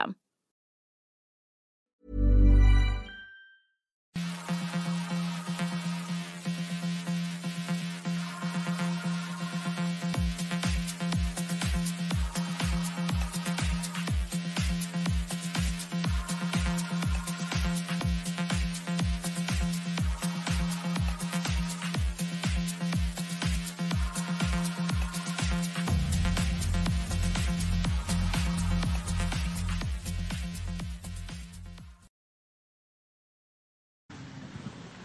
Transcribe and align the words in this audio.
them. 0.00 0.16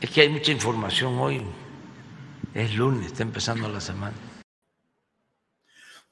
Es 0.01 0.09
que 0.11 0.21
hay 0.21 0.29
mucha 0.29 0.51
información 0.51 1.17
hoy. 1.17 1.41
Es 2.53 2.75
lunes, 2.75 3.07
está 3.07 3.23
empezando 3.23 3.69
la 3.69 3.79
semana. 3.79 4.15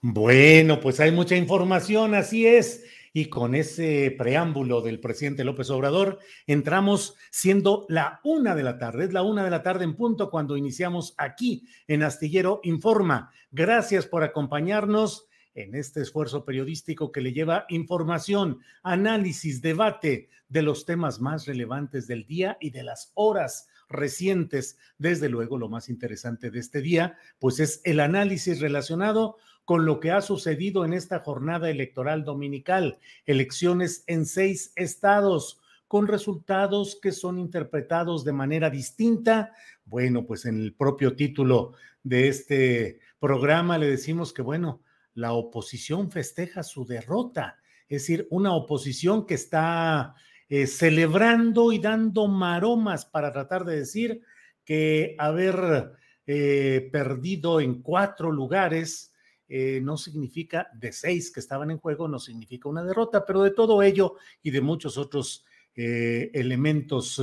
Bueno, 0.02 0.80
pues 0.80 1.00
hay 1.00 1.12
mucha 1.12 1.36
información, 1.36 2.16
así 2.16 2.48
es. 2.48 2.84
Y 3.14 3.26
con 3.26 3.56
ese 3.56 4.14
preámbulo 4.18 4.82
del 4.82 5.00
presidente 5.00 5.44
López 5.44 5.70
Obrador, 5.70 6.20
entramos 6.48 7.16
siendo 7.30 7.86
la 7.88 8.20
una 8.24 8.56
de 8.56 8.64
la 8.64 8.78
tarde. 8.78 9.06
Es 9.06 9.14
la 9.14 9.22
una 9.22 9.44
de 9.44 9.52
la 9.52 9.64
tarde 9.64 9.84
en 9.84 9.96
punto 9.96 10.30
cuando 10.30 10.58
iniciamos 10.58 11.14
aquí 11.18 11.68
en 11.88 12.04
Astillero 12.04 12.60
Informa. 12.64 13.32
Gracias 13.52 14.08
por 14.08 14.24
acompañarnos 14.24 15.28
en 15.56 15.76
este 15.76 16.02
esfuerzo 16.02 16.44
periodístico 16.46 17.12
que 17.12 17.22
le 17.22 17.34
lleva 17.34 17.66
información, 17.70 18.60
análisis, 18.82 19.62
debate 19.62 20.30
de 20.50 20.62
los 20.64 20.86
temas 20.86 21.20
más 21.22 21.46
relevantes 21.46 22.08
del 22.08 22.26
día 22.26 22.58
y 22.60 22.72
de 22.72 22.84
las 22.84 23.12
horas 23.14 23.68
recientes. 23.94 24.78
Desde 24.98 25.30
luego, 25.30 25.58
lo 25.58 25.70
más 25.70 25.88
interesante 25.88 26.52
de 26.52 26.60
este 26.60 26.82
día, 26.82 27.18
pues 27.40 27.60
es 27.60 27.82
el 27.86 28.00
análisis 28.00 28.60
relacionado 28.60 29.38
con 29.66 29.86
lo 29.86 30.00
que 30.00 30.12
ha 30.12 30.22
sucedido 30.22 30.84
en 30.84 30.94
esta 30.94 31.20
jornada 31.20 31.70
electoral 31.70 32.26
dominical, 32.26 33.00
elecciones 33.26 34.04
en 34.08 34.26
seis 34.26 34.74
estados 34.76 35.62
con 35.88 36.08
resultados 36.08 36.98
que 37.02 37.12
son 37.12 37.38
interpretados 37.38 38.26
de 38.26 38.34
manera 38.34 38.70
distinta. 38.70 39.54
Bueno, 39.86 40.26
pues 40.26 40.46
en 40.46 40.60
el 40.60 40.74
propio 40.74 41.16
título 41.16 41.74
de 42.02 42.28
este 42.28 43.00
programa 43.20 43.78
le 43.78 43.88
decimos 43.88 44.34
que, 44.34 44.42
bueno, 44.42 44.82
la 45.14 45.34
oposición 45.34 46.12
festeja 46.12 46.64
su 46.64 46.86
derrota, 46.86 47.60
es 47.88 48.02
decir, 48.02 48.28
una 48.32 48.54
oposición 48.54 49.26
que 49.26 49.36
está 49.36 50.16
eh, 50.56 50.68
celebrando 50.68 51.72
y 51.72 51.80
dando 51.80 52.28
maromas 52.28 53.06
para 53.06 53.34
tratar 53.34 53.66
de 53.66 53.76
decir 53.76 54.22
que 54.64 55.16
haber 55.18 55.94
eh, 56.28 56.90
perdido 56.92 57.60
en 57.60 57.82
cuatro 57.82 58.32
lugares 58.32 59.16
eh, 59.50 59.80
no 59.82 59.98
significa, 59.98 60.68
de 60.76 60.92
seis 60.92 61.32
que 61.32 61.40
estaban 61.40 61.72
en 61.72 61.80
juego, 61.80 62.08
no 62.08 62.20
significa 62.20 62.70
una 62.70 62.84
derrota, 62.84 63.26
pero 63.26 63.42
de 63.42 63.50
todo 63.50 63.82
ello 63.82 64.18
y 64.44 64.52
de 64.52 64.62
muchos 64.62 64.96
otros 65.00 65.44
elementos 65.74 67.20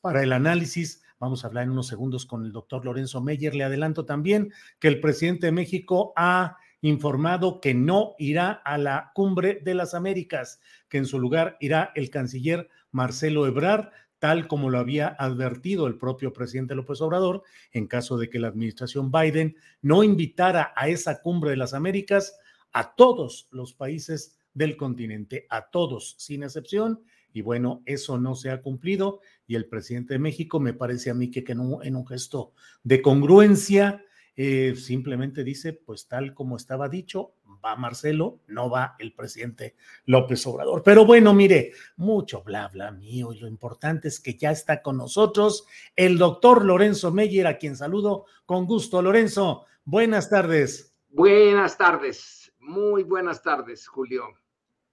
para 0.00 0.22
el 0.22 0.32
análisis, 0.32 1.02
vamos 1.18 1.44
a 1.44 1.48
hablar 1.48 1.64
en 1.64 1.72
unos 1.72 1.86
segundos 1.86 2.24
con 2.24 2.46
el 2.46 2.52
doctor 2.52 2.82
Lorenzo 2.82 3.20
Meyer. 3.20 3.54
Le 3.54 3.64
adelanto 3.64 4.06
también 4.06 4.54
que 4.78 4.88
el 4.88 5.00
presidente 5.02 5.44
de 5.48 5.52
México 5.52 6.14
ha 6.16 6.56
informado 6.82 7.60
que 7.60 7.74
no 7.74 8.14
irá 8.18 8.52
a 8.52 8.78
la 8.78 9.12
cumbre 9.14 9.60
de 9.62 9.74
las 9.74 9.94
Américas, 9.94 10.60
que 10.88 10.98
en 10.98 11.06
su 11.06 11.18
lugar 11.18 11.56
irá 11.60 11.92
el 11.94 12.10
canciller 12.10 12.68
Marcelo 12.90 13.46
Ebrard, 13.46 13.90
tal 14.18 14.48
como 14.48 14.70
lo 14.70 14.78
había 14.78 15.08
advertido 15.08 15.86
el 15.86 15.96
propio 15.96 16.32
presidente 16.32 16.74
López 16.74 17.00
Obrador, 17.00 17.42
en 17.72 17.86
caso 17.86 18.18
de 18.18 18.28
que 18.28 18.38
la 18.38 18.48
administración 18.48 19.10
Biden 19.10 19.56
no 19.82 20.04
invitara 20.04 20.72
a 20.76 20.88
esa 20.88 21.22
cumbre 21.22 21.50
de 21.50 21.56
las 21.56 21.74
Américas 21.74 22.36
a 22.72 22.94
todos 22.94 23.48
los 23.50 23.72
países 23.72 24.38
del 24.54 24.76
continente, 24.76 25.46
a 25.48 25.70
todos, 25.70 26.16
sin 26.18 26.42
excepción. 26.42 27.02
Y 27.32 27.42
bueno, 27.42 27.82
eso 27.86 28.18
no 28.18 28.34
se 28.34 28.50
ha 28.50 28.60
cumplido 28.60 29.20
y 29.46 29.54
el 29.54 29.66
presidente 29.66 30.14
de 30.14 30.18
México 30.18 30.60
me 30.60 30.74
parece 30.74 31.10
a 31.10 31.14
mí 31.14 31.30
que, 31.30 31.44
en, 31.46 31.60
un, 31.60 32.06
gesto 32.06 32.52
de 32.82 33.00
congruencia 33.02 34.04
eh, 34.36 34.74
simplemente 34.76 35.44
dice, 35.44 35.72
pues 35.72 36.06
tal 36.08 36.34
como 36.34 36.56
estaba 36.56 36.88
dicho, 36.88 37.34
va 37.64 37.76
Marcelo, 37.76 38.40
no 38.46 38.70
va 38.70 38.96
el 38.98 39.14
presidente 39.14 39.76
López 40.06 40.46
Obrador. 40.46 40.82
Pero 40.82 41.04
bueno, 41.04 41.34
mire, 41.34 41.72
mucho 41.96 42.42
bla 42.42 42.68
bla 42.68 42.90
mío 42.90 43.32
y 43.32 43.38
lo 43.38 43.48
importante 43.48 44.08
es 44.08 44.20
que 44.20 44.36
ya 44.36 44.50
está 44.50 44.82
con 44.82 44.96
nosotros 44.96 45.66
el 45.96 46.18
doctor 46.18 46.64
Lorenzo 46.64 47.10
Meyer, 47.10 47.46
a 47.46 47.58
quien 47.58 47.76
saludo 47.76 48.24
con 48.46 48.66
gusto. 48.66 49.02
Lorenzo, 49.02 49.66
buenas 49.84 50.30
tardes. 50.30 50.94
Buenas 51.08 51.76
tardes, 51.76 52.52
muy 52.60 53.02
buenas 53.02 53.42
tardes, 53.42 53.86
Julio. 53.88 54.24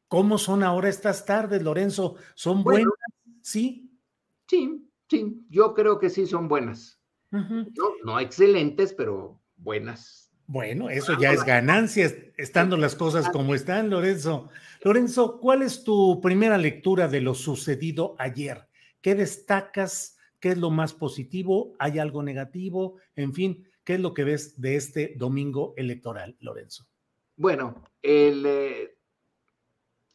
¿Cómo 0.07 0.37
son 0.37 0.63
ahora 0.63 0.89
estas 0.89 1.25
tardes, 1.25 1.61
Lorenzo? 1.61 2.15
¿Son 2.33 2.63
buenas? 2.63 2.93
¿Sí? 3.41 3.91
Sí, 4.47 4.89
sí, 5.09 5.45
yo 5.49 5.73
creo 5.73 5.99
que 5.99 6.09
sí 6.09 6.25
son 6.25 6.47
buenas 6.47 6.96
no, 7.31 7.91
no 8.03 8.19
excelentes, 8.19 8.93
pero 8.93 9.39
buenas. 9.57 10.31
Bueno, 10.47 10.89
eso 10.89 11.19
ya 11.19 11.33
es 11.33 11.43
ganancia, 11.43 12.09
estando 12.37 12.77
las 12.77 12.95
cosas 12.95 13.29
como 13.29 13.53
están, 13.53 13.89
Lorenzo. 13.89 14.49
Lorenzo, 14.81 15.39
¿cuál 15.41 15.61
es 15.61 15.83
tu 15.83 16.21
primera 16.21 16.57
lectura 16.57 17.09
de 17.09 17.19
lo 17.19 17.33
sucedido 17.33 18.15
ayer? 18.17 18.65
¿Qué 19.01 19.13
destacas? 19.13 20.17
¿Qué 20.39 20.49
es 20.49 20.57
lo 20.57 20.69
más 20.69 20.93
positivo? 20.93 21.75
¿Hay 21.79 21.99
algo 21.99 22.23
negativo? 22.23 22.95
En 23.17 23.33
fin, 23.33 23.67
¿qué 23.83 23.95
es 23.95 23.99
lo 23.99 24.13
que 24.13 24.23
ves 24.23 24.61
de 24.61 24.77
este 24.77 25.15
domingo 25.17 25.73
electoral, 25.75 26.37
Lorenzo? 26.39 26.87
Bueno, 27.35 27.83
el 28.01 28.45
eh, 28.45 28.97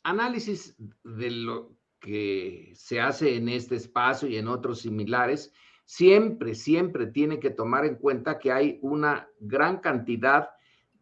análisis 0.03 0.75
de 1.05 1.31
lo 1.31 1.77
que 2.01 2.73
se 2.75 3.01
hace 3.01 3.37
en 3.37 3.51
este 3.51 3.77
espacio 3.77 4.29
y 4.29 4.37
en 4.39 4.49
otros 4.49 4.81
similares 4.81 5.53
siempre, 5.85 6.55
siempre 6.55 7.07
tiene 7.07 7.39
que 7.39 7.51
tomar 7.51 7.85
en 7.85 7.97
cuenta 7.97 8.39
que 8.39 8.53
hay 8.53 8.79
una 8.83 9.29
gran 9.41 9.79
cantidad 9.79 10.51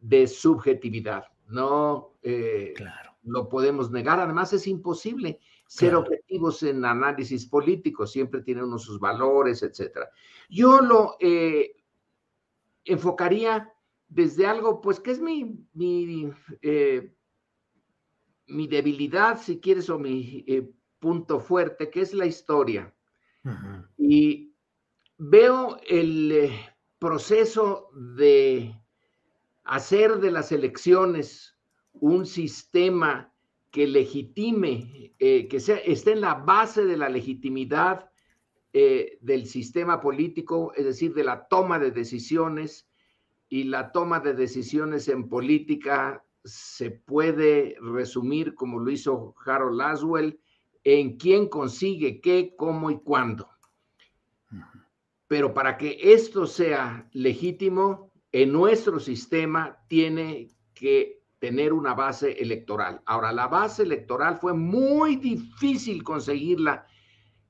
de 0.01 0.27
subjetividad. 0.27 1.25
No 1.49 2.15
eh, 2.23 2.73
claro. 2.77 3.13
lo 3.25 3.49
podemos 3.49 3.91
negar. 3.91 4.21
Además, 4.21 4.53
es 4.53 4.67
imposible. 4.67 5.41
ser 5.67 5.95
objetivos 5.95 6.65
en 6.65 6.85
análisis 6.85 7.47
político, 7.47 8.05
siempre 8.05 8.43
tienen 8.43 8.65
uno 8.65 8.79
sus 8.79 8.99
valores, 8.99 9.63
etcétera. 9.63 10.11
Yo 10.49 10.81
lo 10.81 11.17
eh, 11.21 11.77
enfocaría 12.85 13.73
desde 14.09 14.47
algo, 14.47 14.81
pues, 14.81 14.99
que 14.99 15.13
es 15.13 15.21
mi, 15.21 15.65
mi, 15.73 16.33
eh, 16.63 17.15
mi 18.49 18.67
debilidad, 18.67 19.41
si 19.41 19.61
quieres, 19.61 19.89
o 19.91 19.99
mi 19.99 20.45
punto 20.99 21.39
fuerte, 21.39 21.89
que 21.89 22.01
es 22.01 22.15
la 22.15 22.27
historia. 22.27 22.93
Y 23.97 24.50
veo 25.23 25.77
el 25.87 26.51
proceso 26.99 27.91
de 27.93 28.75
hacer 29.65 30.19
de 30.19 30.31
las 30.31 30.51
elecciones 30.51 31.59
un 31.93 32.25
sistema 32.25 33.31
que 33.71 33.87
legitime, 33.87 35.13
eh, 35.19 35.47
que 35.47 35.61
sea, 35.61 35.77
esté 35.77 36.13
en 36.13 36.23
la 36.23 36.35
base 36.35 36.87
de 36.87 36.97
la 36.97 37.11
legitimidad 37.11 38.11
eh, 38.73 39.19
del 39.21 39.47
sistema 39.47 40.01
político, 40.01 40.73
es 40.75 40.87
decir, 40.87 41.13
de 41.13 41.25
la 41.25 41.47
toma 41.49 41.79
de 41.79 41.91
decisiones. 41.91 42.89
Y 43.51 43.65
la 43.65 43.93
toma 43.93 44.21
de 44.21 44.33
decisiones 44.33 45.09
en 45.09 45.29
política 45.29 46.25
se 46.45 46.93
puede 46.93 47.77
resumir, 47.83 48.55
como 48.55 48.79
lo 48.79 48.91
hizo 48.91 49.35
Harold 49.45 49.77
Laswell, 49.77 50.41
en 50.83 51.19
quién 51.19 51.49
consigue 51.49 52.23
qué, 52.23 52.55
cómo 52.57 52.91
y 52.91 53.01
cuándo. 53.01 53.51
Pero 55.31 55.55
para 55.55 55.79
que 55.79 55.97
esto 56.03 56.45
sea 56.45 57.09
legítimo, 57.13 58.11
en 58.33 58.51
nuestro 58.51 58.99
sistema 58.99 59.79
tiene 59.87 60.49
que 60.75 61.23
tener 61.39 61.73
una 61.73 61.95
base 61.95 62.33
electoral. 62.33 63.01
Ahora, 63.07 63.31
la 63.31 63.47
base 63.47 63.85
electoral 63.85 64.39
fue 64.39 64.55
muy 64.55 65.15
difícil 65.15 66.03
conseguirla. 66.03 66.85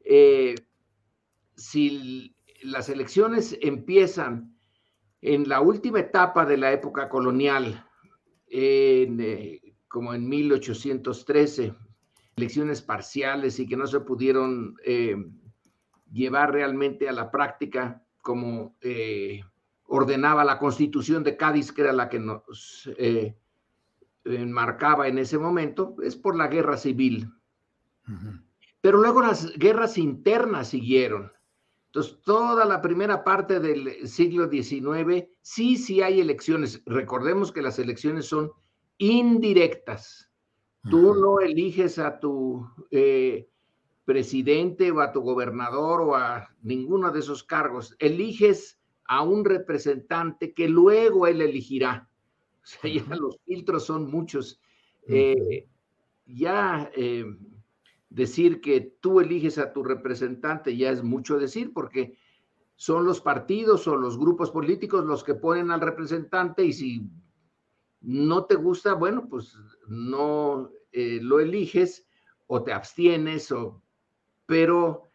Eh, 0.05 0.57
si 1.57 2.37
las 2.61 2.91
elecciones 2.91 3.57
empiezan 3.63 4.55
en 5.23 5.49
la 5.49 5.63
última 5.63 6.01
etapa 6.01 6.45
de 6.45 6.59
la 6.59 6.73
época 6.73 7.09
colonial, 7.09 7.83
eh, 8.47 9.59
como 9.89 10.13
en 10.13 10.29
1813, 10.29 11.75
elecciones 12.37 12.83
parciales 12.83 13.59
y 13.59 13.67
que 13.67 13.79
no 13.79 13.87
se 13.87 14.01
pudieron 14.01 14.77
eh, 14.85 15.17
llevar 16.11 16.53
realmente 16.53 17.09
a 17.09 17.13
la 17.13 17.31
práctica 17.31 18.05
como 18.21 18.77
ordenaba 19.85 20.45
la 20.45 20.59
constitución 20.59 21.25
de 21.25 21.37
Cádiz, 21.37 21.73
que 21.73 21.83
era 21.83 21.93
la 21.93 22.09
que 22.09 22.19
nos 22.19 22.91
enmarcaba 24.25 25.09
en 25.09 25.19
ese 25.19 25.39
momento, 25.39 25.97
es 26.03 26.17
por 26.17 26.37
la 26.37 26.49
guerra 26.49 26.77
civil. 26.77 27.33
Pero 28.81 28.99
luego 28.99 29.21
las 29.21 29.53
guerras 29.59 29.99
internas 29.99 30.69
siguieron. 30.69 31.33
Entonces, 31.87 32.21
toda 32.23 32.65
la 32.65 32.81
primera 32.81 33.25
parte 33.25 33.59
del 33.59 34.07
siglo 34.07 34.49
XIX, 34.49 35.27
sí, 35.43 35.77
sí 35.77 36.03
hay 36.03 36.21
elecciones. 36.21 36.83
Recordemos 36.87 37.51
que 37.51 37.63
las 37.63 37.81
elecciones 37.81 38.27
son 38.27 38.53
indirectas. 38.99 40.31
Tú 40.89 41.15
no 41.15 41.41
eliges 41.41 41.99
a 41.99 42.21
tu 42.21 42.67
eh, 42.91 43.50
presidente 44.05 44.91
o 44.91 45.01
a 45.01 45.13
tu 45.13 45.21
gobernador 45.21 46.01
o 46.01 46.15
a 46.17 46.49
ninguno 46.63 47.11
de 47.11 47.21
esos 47.21 47.45
cargos. 47.45 47.97
Eliges 47.99 48.79
a 49.05 49.23
un 49.23 49.45
representante 49.45 50.53
que 50.53 50.69
luego 50.69 51.27
él 51.27 51.41
elegirá. 51.41 52.09
O 52.63 52.67
sea, 52.67 52.91
ya 52.93 53.17
los 53.17 53.39
filtros 53.47 53.85
son 53.87 54.11
muchos. 54.11 54.61
Eh, 55.07 55.67
ya 56.27 56.91
eh, 56.95 57.25
decir 58.09 58.61
que 58.61 58.81
tú 59.01 59.21
eliges 59.21 59.59
a 59.59 59.73
tu 59.73 59.83
representante 59.83 60.77
ya 60.77 60.91
es 60.91 61.03
mucho 61.03 61.39
decir 61.39 61.73
porque 61.73 62.17
son 62.77 63.05
los 63.05 63.21
partidos 63.21 63.87
o 63.89 63.97
los 63.97 64.19
grupos 64.19 64.51
políticos 64.51 65.05
los 65.05 65.25
que 65.25 65.35
ponen 65.35 65.71
al 65.71 65.81
representante 65.81 66.65
y 66.65 66.73
si 66.73 67.11
no 68.01 68.45
te 68.45 68.55
gusta, 68.55 68.95
bueno, 68.95 69.29
pues 69.29 69.57
no 69.87 70.71
eh, 70.93 71.19
lo 71.23 71.41
eliges 71.41 72.07
o 72.47 72.63
te 72.63 72.73
abstienes, 72.73 73.53
o, 73.53 73.83
pero 74.51 75.09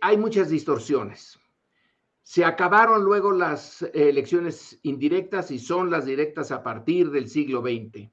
hay 0.00 0.16
muchas 0.16 0.50
distorsiones. 0.50 1.38
Se 2.24 2.44
acabaron 2.44 3.04
luego 3.04 3.30
las 3.30 3.82
elecciones 3.94 4.80
indirectas 4.82 5.52
y 5.52 5.60
son 5.60 5.92
las 5.92 6.06
directas 6.06 6.50
a 6.50 6.60
partir 6.60 7.12
del 7.12 7.28
siglo 7.28 7.60
XX. 7.60 8.10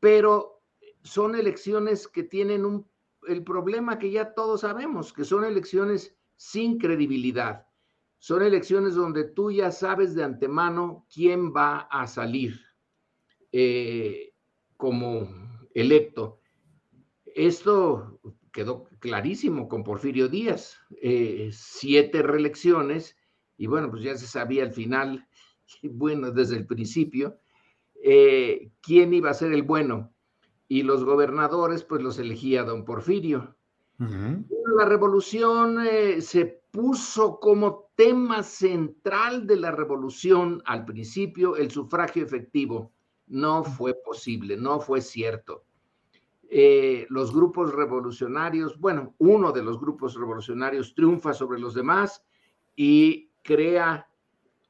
Pero 0.00 0.60
son 1.04 1.36
elecciones 1.36 2.08
que 2.08 2.24
tienen 2.24 2.84
el 3.28 3.44
problema 3.44 4.00
que 4.00 4.10
ya 4.10 4.34
todos 4.34 4.62
sabemos, 4.62 5.12
que 5.12 5.22
son 5.22 5.44
elecciones 5.44 6.16
sin 6.34 6.76
credibilidad. 6.76 7.64
Son 8.18 8.42
elecciones 8.42 8.96
donde 8.96 9.22
tú 9.22 9.52
ya 9.52 9.70
sabes 9.70 10.16
de 10.16 10.24
antemano 10.24 11.06
quién 11.14 11.54
va 11.54 11.86
a 11.92 12.08
salir 12.08 12.60
eh, 13.52 14.32
como 14.76 15.28
electo. 15.74 16.40
Esto 17.24 18.18
quedó 18.52 18.88
clarísimo 18.98 19.68
con 19.68 19.84
Porfirio 19.84 20.28
Díaz, 20.28 20.78
eh, 21.02 21.50
siete 21.52 22.22
reelecciones, 22.22 23.16
y 23.56 23.66
bueno, 23.66 23.90
pues 23.90 24.02
ya 24.02 24.16
se 24.16 24.26
sabía 24.26 24.62
al 24.62 24.72
final, 24.72 25.26
bueno, 25.82 26.30
desde 26.30 26.56
el 26.56 26.66
principio, 26.66 27.38
eh, 28.02 28.70
quién 28.80 29.12
iba 29.12 29.30
a 29.30 29.34
ser 29.34 29.52
el 29.52 29.62
bueno. 29.62 30.12
Y 30.68 30.82
los 30.82 31.04
gobernadores, 31.04 31.82
pues 31.82 32.02
los 32.02 32.18
elegía 32.18 32.62
don 32.62 32.84
Porfirio. 32.84 33.56
La 33.98 34.84
revolución 34.84 35.84
eh, 35.84 36.20
se 36.20 36.62
puso 36.70 37.40
como 37.40 37.90
tema 37.96 38.44
central 38.44 39.46
de 39.46 39.56
la 39.56 39.72
revolución 39.72 40.62
al 40.66 40.84
principio 40.84 41.56
el 41.56 41.70
sufragio 41.70 42.22
efectivo. 42.22 42.92
No 43.26 43.64
fue 43.64 43.94
posible, 43.94 44.56
no 44.56 44.78
fue 44.78 45.00
cierto. 45.00 45.64
Eh, 46.50 47.06
los 47.10 47.34
grupos 47.34 47.74
revolucionarios, 47.74 48.78
bueno, 48.80 49.14
uno 49.18 49.52
de 49.52 49.62
los 49.62 49.78
grupos 49.78 50.14
revolucionarios 50.14 50.94
triunfa 50.94 51.34
sobre 51.34 51.60
los 51.60 51.74
demás 51.74 52.24
y 52.74 53.30
crea 53.42 54.08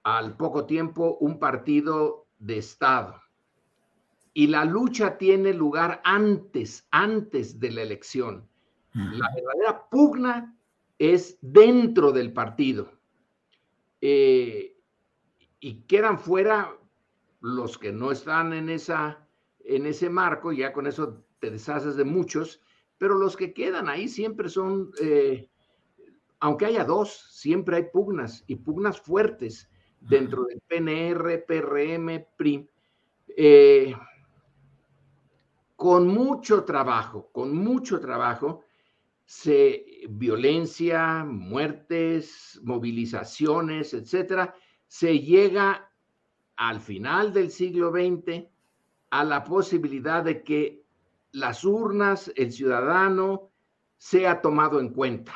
al 0.03 0.37
poco 0.37 0.67
tiempo 0.67 1.19
un 1.21 1.39
partido 1.39 2.27
de 2.39 2.59
Estado. 2.59 3.23
Y 4.35 4.49
la 4.49 4.65
lucha 4.65 5.19
tiene 5.19 5.55
lugar 5.55 6.01
antes, 6.05 6.87
antes 6.91 7.61
de 7.61 7.71
la 7.71 7.83
elección. 7.83 8.49
La 8.93 9.29
verdadera 9.35 9.89
pugna 9.89 10.57
es 10.99 11.39
dentro 11.41 12.11
del 12.11 12.33
partido. 12.33 12.91
Eh, 14.01 14.77
y 15.61 15.83
quedan 15.83 16.19
fuera 16.19 16.77
los 17.41 17.79
que 17.79 17.93
no 17.93 18.11
están 18.11 18.53
en, 18.53 18.69
esa, 18.69 19.29
en 19.61 19.87
ese 19.87 20.11
marco, 20.11 20.53
ya 20.53 20.73
con 20.73 20.87
eso 20.87 21.25
te 21.39 21.51
deshaces 21.51 21.97
de 21.97 22.05
muchos, 22.05 22.61
pero 22.99 23.15
los 23.15 23.37
que 23.37 23.53
quedan 23.53 23.89
ahí 23.89 24.09
siempre 24.09 24.49
son, 24.49 24.91
eh, 25.01 25.49
aunque 26.41 26.67
haya 26.67 26.85
dos, 26.85 27.29
siempre 27.31 27.77
hay 27.77 27.85
pugnas 27.93 28.45
y 28.47 28.57
pugnas 28.57 29.01
fuertes 29.01 29.69
dentro 30.01 30.45
del 30.45 30.61
PNR, 30.61 31.45
PRM, 31.47 32.27
PRI, 32.37 32.69
eh, 33.37 33.95
con 35.77 36.09
mucho 36.09 36.65
trabajo, 36.65 37.31
con 37.33 37.57
mucho 37.57 38.01
trabajo, 38.01 38.63
se, 39.25 39.85
violencia, 40.09 41.25
muertes, 41.25 42.59
movilizaciones, 42.65 43.95
etcétera, 43.95 44.55
se 44.87 45.21
llega 45.21 45.93
al 46.57 46.81
final 46.81 47.33
del 47.33 47.51
siglo 47.51 47.91
XX 47.91 48.47
a 49.11 49.25
la 49.25 49.45
posibilidad 49.45 50.25
de 50.25 50.43
que 50.43 50.83
las 51.39 51.65
urnas, 51.65 52.33
el 52.37 52.53
ciudadano, 52.53 53.51
sea 53.97 54.41
tomado 54.41 54.81
en 54.81 54.91
cuenta. 54.91 55.35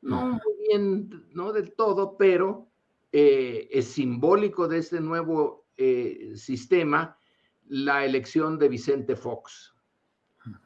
No 0.00 0.26
muy 0.26 0.66
bien, 0.68 1.26
no 1.32 1.52
del 1.52 1.74
todo, 1.74 2.16
pero 2.16 2.68
eh, 3.12 3.68
es 3.70 3.86
simbólico 3.86 4.66
de 4.66 4.78
este 4.78 5.00
nuevo 5.00 5.66
eh, 5.76 6.32
sistema 6.34 7.16
la 7.68 8.04
elección 8.04 8.58
de 8.58 8.68
Vicente 8.68 9.16
Fox 9.16 9.74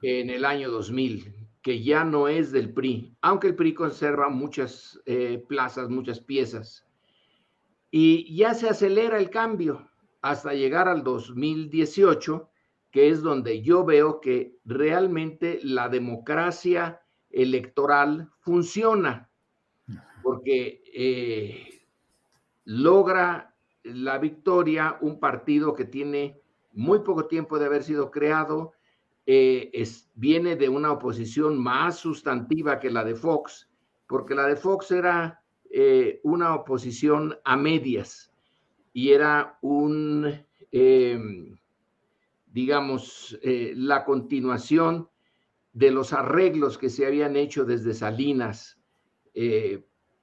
en 0.02 0.30
el 0.30 0.44
año 0.44 0.70
2000, 0.70 1.34
que 1.60 1.82
ya 1.82 2.02
no 2.04 2.28
es 2.28 2.50
del 2.50 2.72
PRI, 2.72 3.14
aunque 3.20 3.48
el 3.48 3.56
PRI 3.56 3.74
conserva 3.74 4.28
muchas 4.28 5.00
eh, 5.04 5.44
plazas, 5.48 5.90
muchas 5.90 6.20
piezas. 6.20 6.86
Y 7.90 8.34
ya 8.34 8.54
se 8.54 8.68
acelera 8.68 9.18
el 9.18 9.30
cambio 9.30 9.90
hasta 10.22 10.54
llegar 10.54 10.88
al 10.88 11.04
2018, 11.04 12.48
que 12.90 13.08
es 13.10 13.22
donde 13.22 13.62
yo 13.62 13.84
veo 13.84 14.20
que 14.20 14.56
realmente 14.64 15.60
la 15.62 15.88
democracia 15.88 17.02
electoral 17.30 18.30
funciona, 18.40 19.30
porque 20.22 20.82
eh, 20.94 21.86
logra 22.64 23.54
la 23.82 24.18
victoria 24.18 24.98
un 25.00 25.20
partido 25.20 25.74
que 25.74 25.84
tiene 25.84 26.40
muy 26.72 27.00
poco 27.00 27.26
tiempo 27.26 27.58
de 27.58 27.66
haber 27.66 27.82
sido 27.82 28.10
creado, 28.10 28.72
eh, 29.26 29.70
es, 29.72 30.08
viene 30.14 30.56
de 30.56 30.68
una 30.68 30.92
oposición 30.92 31.58
más 31.58 31.96
sustantiva 31.96 32.78
que 32.78 32.90
la 32.90 33.04
de 33.04 33.14
Fox, 33.14 33.68
porque 34.06 34.34
la 34.34 34.46
de 34.46 34.56
Fox 34.56 34.90
era 34.90 35.42
eh, 35.70 36.20
una 36.22 36.54
oposición 36.54 37.36
a 37.44 37.56
medias 37.56 38.32
y 38.92 39.10
era 39.10 39.58
un, 39.62 40.44
em, 40.70 41.56
digamos, 42.56 43.38
eh, 43.42 43.74
la 43.76 44.04
continuación 44.06 45.10
de 45.74 45.90
los 45.90 46.14
arreglos 46.14 46.78
que 46.78 46.88
se 46.88 47.06
habían 47.06 47.36
hecho 47.36 47.66
desde 47.66 47.92
Salinas 47.92 48.78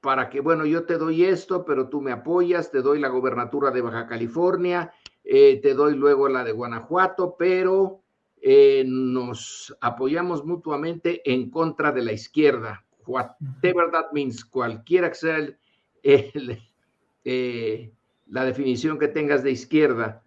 para 0.02 0.32
que, 0.32 0.40
bueno, 0.40 0.66
yo 0.66 0.86
te 0.86 0.98
doy 0.98 1.24
esto, 1.24 1.64
pero 1.64 1.88
tú 1.88 2.02
me 2.02 2.12
apoyas, 2.12 2.72
te 2.72 2.82
doy 2.82 3.00
la 3.00 3.10
gobernatura 3.10 3.70
de 3.70 3.82
Baja 3.82 4.08
California, 4.08 4.92
te 5.24 5.74
doy 5.76 5.96
luego 5.96 6.28
la 6.28 6.44
de 6.44 6.52
Guanajuato, 6.52 7.36
pero 7.38 8.04
eh, 8.46 8.84
nos 8.86 9.74
apoyamos 9.80 10.44
mutuamente 10.44 11.22
en 11.24 11.50
contra 11.50 11.94
de 11.94 12.04
la 12.04 12.12
izquierda. 12.12 12.86
Whatever 13.08 13.90
that 13.94 14.12
means, 14.12 14.44
cualquiera 14.44 15.08
que 15.08 15.16
sea 15.16 15.58
eh, 16.04 17.94
la 18.28 18.44
definición 18.44 19.00
que 19.00 19.08
tengas 19.08 19.44
de 19.44 19.52
izquierda. 19.52 20.23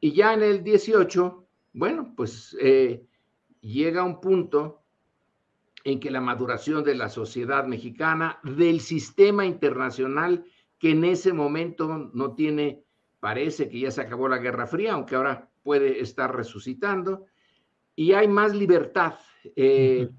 Y 0.00 0.12
ya 0.12 0.34
en 0.34 0.42
el 0.42 0.62
18, 0.62 1.46
bueno, 1.72 2.12
pues 2.16 2.56
eh, 2.60 3.04
llega 3.60 4.04
un 4.04 4.20
punto 4.20 4.82
en 5.84 6.00
que 6.00 6.10
la 6.10 6.20
maduración 6.20 6.82
de 6.82 6.94
la 6.94 7.08
sociedad 7.08 7.64
mexicana, 7.64 8.40
del 8.42 8.80
sistema 8.80 9.46
internacional, 9.46 10.44
que 10.78 10.90
en 10.90 11.04
ese 11.04 11.32
momento 11.32 12.10
no 12.12 12.34
tiene, 12.34 12.84
parece 13.20 13.68
que 13.68 13.80
ya 13.80 13.90
se 13.90 14.00
acabó 14.00 14.28
la 14.28 14.38
Guerra 14.38 14.66
Fría, 14.66 14.94
aunque 14.94 15.14
ahora 15.14 15.48
puede 15.62 16.00
estar 16.00 16.34
resucitando 16.34 17.26
y 17.96 18.12
hay 18.12 18.28
más 18.28 18.54
libertad. 18.54 19.14
Eh, 19.56 20.10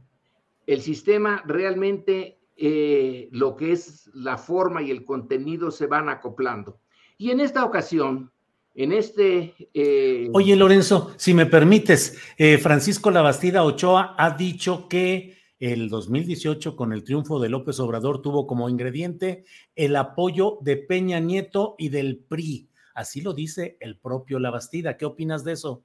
el 0.66 0.82
sistema 0.82 1.44
realmente, 1.46 2.40
eh, 2.56 3.30
lo 3.32 3.56
que 3.56 3.72
es 3.72 4.10
la 4.14 4.38
forma 4.38 4.82
y 4.82 4.92
el 4.92 5.06
contenido 5.06 5.72
se 5.72 5.88
van 5.88 6.10
acoplando. 6.10 6.82
Y 7.18 7.32
en 7.32 7.40
esta 7.40 7.64
ocasión, 7.64 8.32
en 8.78 8.94
este... 8.94 9.54
Eh, 9.74 10.30
Oye, 10.34 10.56
Lorenzo, 10.56 11.14
si 11.18 11.34
me 11.34 11.46
permites, 11.46 12.18
Francisco 12.62 13.12
Labastida 13.12 13.64
Ochoa 13.64 14.16
ha 14.18 14.38
dicho 14.38 14.88
que 14.88 15.38
el 15.60 15.90
2018, 15.90 16.76
con 16.76 16.94
el 16.94 17.04
triunfo 17.04 17.40
de 17.40 17.50
López 17.50 17.80
Obrador, 17.80 18.22
tuvo 18.22 18.46
como 18.46 18.70
ingrediente 18.70 19.44
el 19.76 19.96
apoyo 19.96 20.60
de 20.62 20.78
Peña 20.78 21.20
Nieto 21.20 21.76
y 21.80 21.90
del 21.90 22.20
PRI. 22.20 22.70
Así 22.94 23.22
lo 23.22 23.34
dice 23.34 23.78
el 23.80 23.98
propio 23.98 24.40
Labastida. 24.40 24.98
¿Qué 24.98 25.06
opinas 25.06 25.44
de 25.44 25.54
eso? 25.54 25.84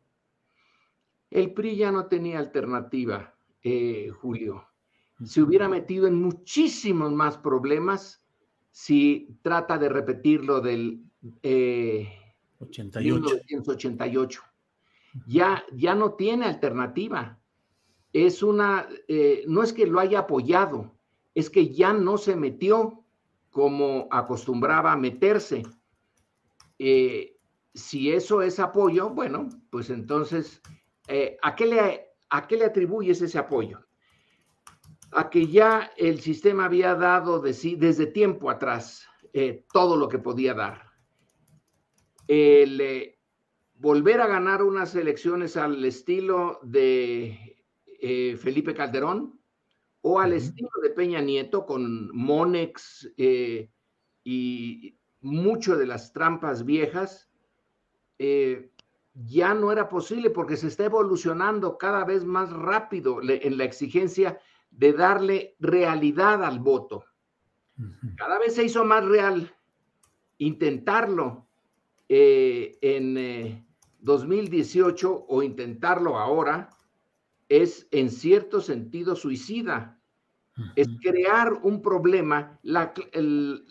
El 1.30 1.54
PRI 1.54 1.76
ya 1.76 1.90
no 1.90 2.06
tenía 2.06 2.38
alternativa, 2.38 3.34
eh, 3.62 4.10
Julio. 4.20 4.66
Se 5.24 5.40
hubiera 5.40 5.68
metido 5.68 6.06
en 6.06 6.20
muchísimos 6.20 7.10
más 7.12 7.38
problemas 7.38 8.22
si 8.70 9.38
trata 9.42 9.78
de 9.78 9.88
repetir 9.88 10.44
lo 10.44 10.60
del 10.60 11.04
1988. 12.68 14.40
Eh, 14.40 15.18
ya, 15.26 15.64
ya 15.72 15.94
no 15.94 16.14
tiene 16.14 16.46
alternativa. 16.46 17.38
Es 18.12 18.42
una, 18.42 18.88
eh, 19.08 19.44
no 19.46 19.62
es 19.62 19.72
que 19.72 19.86
lo 19.86 20.00
haya 20.00 20.20
apoyado, 20.20 20.94
es 21.34 21.48
que 21.48 21.72
ya 21.72 21.92
no 21.92 22.18
se 22.18 22.36
metió 22.36 23.04
como 23.50 24.08
acostumbraba 24.10 24.92
a 24.92 24.96
meterse. 24.96 25.62
si 27.74 28.12
eso 28.12 28.42
es 28.42 28.58
apoyo, 28.58 29.10
bueno, 29.10 29.48
pues 29.70 29.88
entonces, 29.88 30.60
eh, 31.08 31.36
¿a, 31.42 31.54
qué 31.54 31.66
le, 31.66 32.06
¿a 32.30 32.46
qué 32.46 32.56
le 32.56 32.64
atribuyes 32.64 33.20
ese 33.22 33.38
apoyo? 33.38 33.80
A 35.12 35.28
que 35.28 35.46
ya 35.46 35.90
el 35.96 36.20
sistema 36.20 36.66
había 36.66 36.94
dado 36.94 37.40
de 37.40 37.52
sí 37.52 37.76
desde 37.76 38.06
tiempo 38.06 38.50
atrás 38.50 39.06
eh, 39.32 39.64
todo 39.72 39.96
lo 39.96 40.08
que 40.08 40.18
podía 40.18 40.54
dar. 40.54 40.91
El 42.26 42.80
eh, 42.80 43.18
volver 43.74 44.20
a 44.20 44.26
ganar 44.26 44.62
unas 44.62 44.94
elecciones 44.94 45.56
al 45.56 45.84
estilo 45.84 46.60
de 46.62 47.64
Felipe 48.40 48.74
Calderón 48.74 49.40
o 50.00 50.18
al 50.18 50.32
estilo 50.32 50.70
de 50.82 50.90
Peña 50.90 51.20
Nieto 51.20 51.64
con 51.64 52.10
Monex 52.16 53.12
y 54.24 54.98
mucho 55.20 55.76
de 55.76 55.86
las 55.86 56.12
trampas 56.12 56.64
viejas, 56.64 57.30
ya 59.14 59.54
no 59.54 59.70
era 59.70 59.88
posible 59.88 60.30
porque 60.30 60.56
se 60.56 60.68
está 60.68 60.84
evolucionando 60.86 61.78
cada 61.78 62.04
vez 62.04 62.24
más 62.24 62.50
rápido 62.50 63.20
en 63.22 63.56
la 63.58 63.64
exigencia 63.64 64.40
de 64.70 64.92
darle 64.92 65.56
realidad 65.58 66.42
al 66.42 66.58
voto. 66.58 67.04
Cada 68.16 68.38
vez 68.38 68.54
se 68.54 68.64
hizo 68.64 68.84
más 68.84 69.04
real 69.04 69.54
intentarlo 70.38 71.48
eh, 72.14 72.76
en 72.82 73.64
2018 74.00 75.16
eh, 75.16 75.24
o 75.28 75.42
intentarlo 75.42 76.18
ahora 76.18 76.68
es 77.48 77.88
en 77.90 78.10
cierto 78.10 78.60
sentido 78.60 79.16
suicida. 79.16 79.98
Es 80.76 80.88
crear 81.00 81.54
un 81.62 81.80
problema. 81.80 82.58
La, 82.62 82.92
el, 83.12 83.64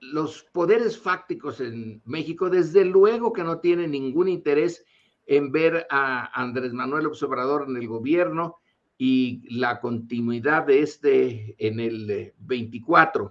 los 0.00 0.44
poderes 0.54 0.98
fácticos 0.98 1.60
en 1.60 2.00
México, 2.06 2.48
desde 2.48 2.86
luego 2.86 3.34
que 3.34 3.44
no 3.44 3.58
tienen 3.58 3.90
ningún 3.90 4.28
interés 4.28 4.82
en 5.26 5.52
ver 5.52 5.86
a 5.90 6.30
Andrés 6.40 6.72
Manuel 6.72 7.08
Observador 7.08 7.66
en 7.68 7.76
el 7.76 7.86
gobierno 7.88 8.56
y 8.96 9.42
la 9.54 9.80
continuidad 9.80 10.66
de 10.66 10.80
este 10.80 11.54
en 11.58 11.78
el 11.78 12.32
24 12.38 13.30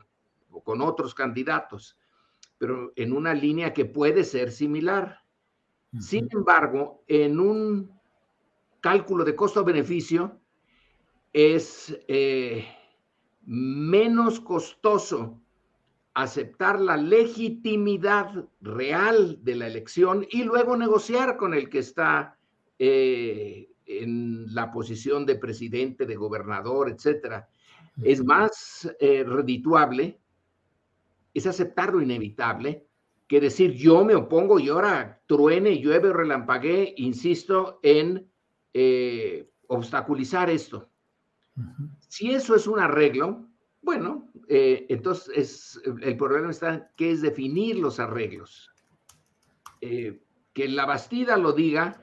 o 0.52 0.64
con 0.64 0.82
otros 0.82 1.16
candidatos, 1.16 1.98
pero 2.58 2.94
en 2.96 3.14
una 3.14 3.34
línea 3.34 3.74
que 3.74 3.86
puede 3.86 4.24
ser 4.24 4.52
similar. 4.52 5.22
Sin 6.00 6.28
embargo, 6.32 7.04
en 7.08 7.40
un 7.40 7.92
cálculo 8.82 9.24
de 9.24 9.36
costo-beneficio 9.36 10.40
es 11.32 11.98
eh, 12.08 12.66
menos 13.46 14.40
costoso 14.40 15.42
aceptar 16.14 16.80
la 16.80 16.96
legitimidad 16.96 18.46
real 18.62 19.38
de 19.44 19.56
la 19.56 19.68
elección 19.68 20.26
y 20.32 20.44
luego 20.44 20.78
negociar 20.78 21.36
con 21.36 21.54
el 21.54 21.70
que 21.70 21.80
está 21.80 22.38
eh, 22.80 23.70
en 23.86 24.54
la 24.54 24.72
posición 24.72 25.26
de 25.26 25.36
presidente, 25.36 26.06
de 26.06 26.16
gobernador, 26.16 26.90
etcétera. 26.90 27.48
Es 28.02 28.24
más 28.24 28.90
eh, 29.00 29.24
redituable, 29.26 30.20
es 31.36 31.46
aceptar 31.46 31.94
lo 31.94 32.02
inevitable, 32.02 32.88
que 33.28 33.42
decir 33.42 33.74
yo 33.74 34.06
me 34.06 34.16
opongo 34.16 34.58
y 34.58 34.70
ahora 34.70 35.22
truene, 35.28 35.82
llueve 35.82 36.10
o 36.10 36.14
relampaguee, 36.14 36.94
insisto, 36.98 37.80
en 37.84 38.32
eh, 38.74 39.52
obstaculizar 39.68 40.50
esto. 40.50 40.90
Si 42.08 42.32
eso 42.32 42.56
es 42.56 42.68
un 42.68 42.80
arreglo, 42.80 43.50
bueno, 43.82 44.32
eh, 44.48 44.86
entonces 44.90 45.82
el 46.02 46.18
problema 46.18 46.52
está 46.52 46.92
que 46.96 47.12
es 47.12 47.22
definir 47.22 47.80
los 47.80 48.00
arreglos. 48.00 48.72
Eh, 49.82 50.22
que 50.54 50.70
la 50.70 50.86
Bastida 50.86 51.36
lo 51.36 51.52
diga, 51.52 52.02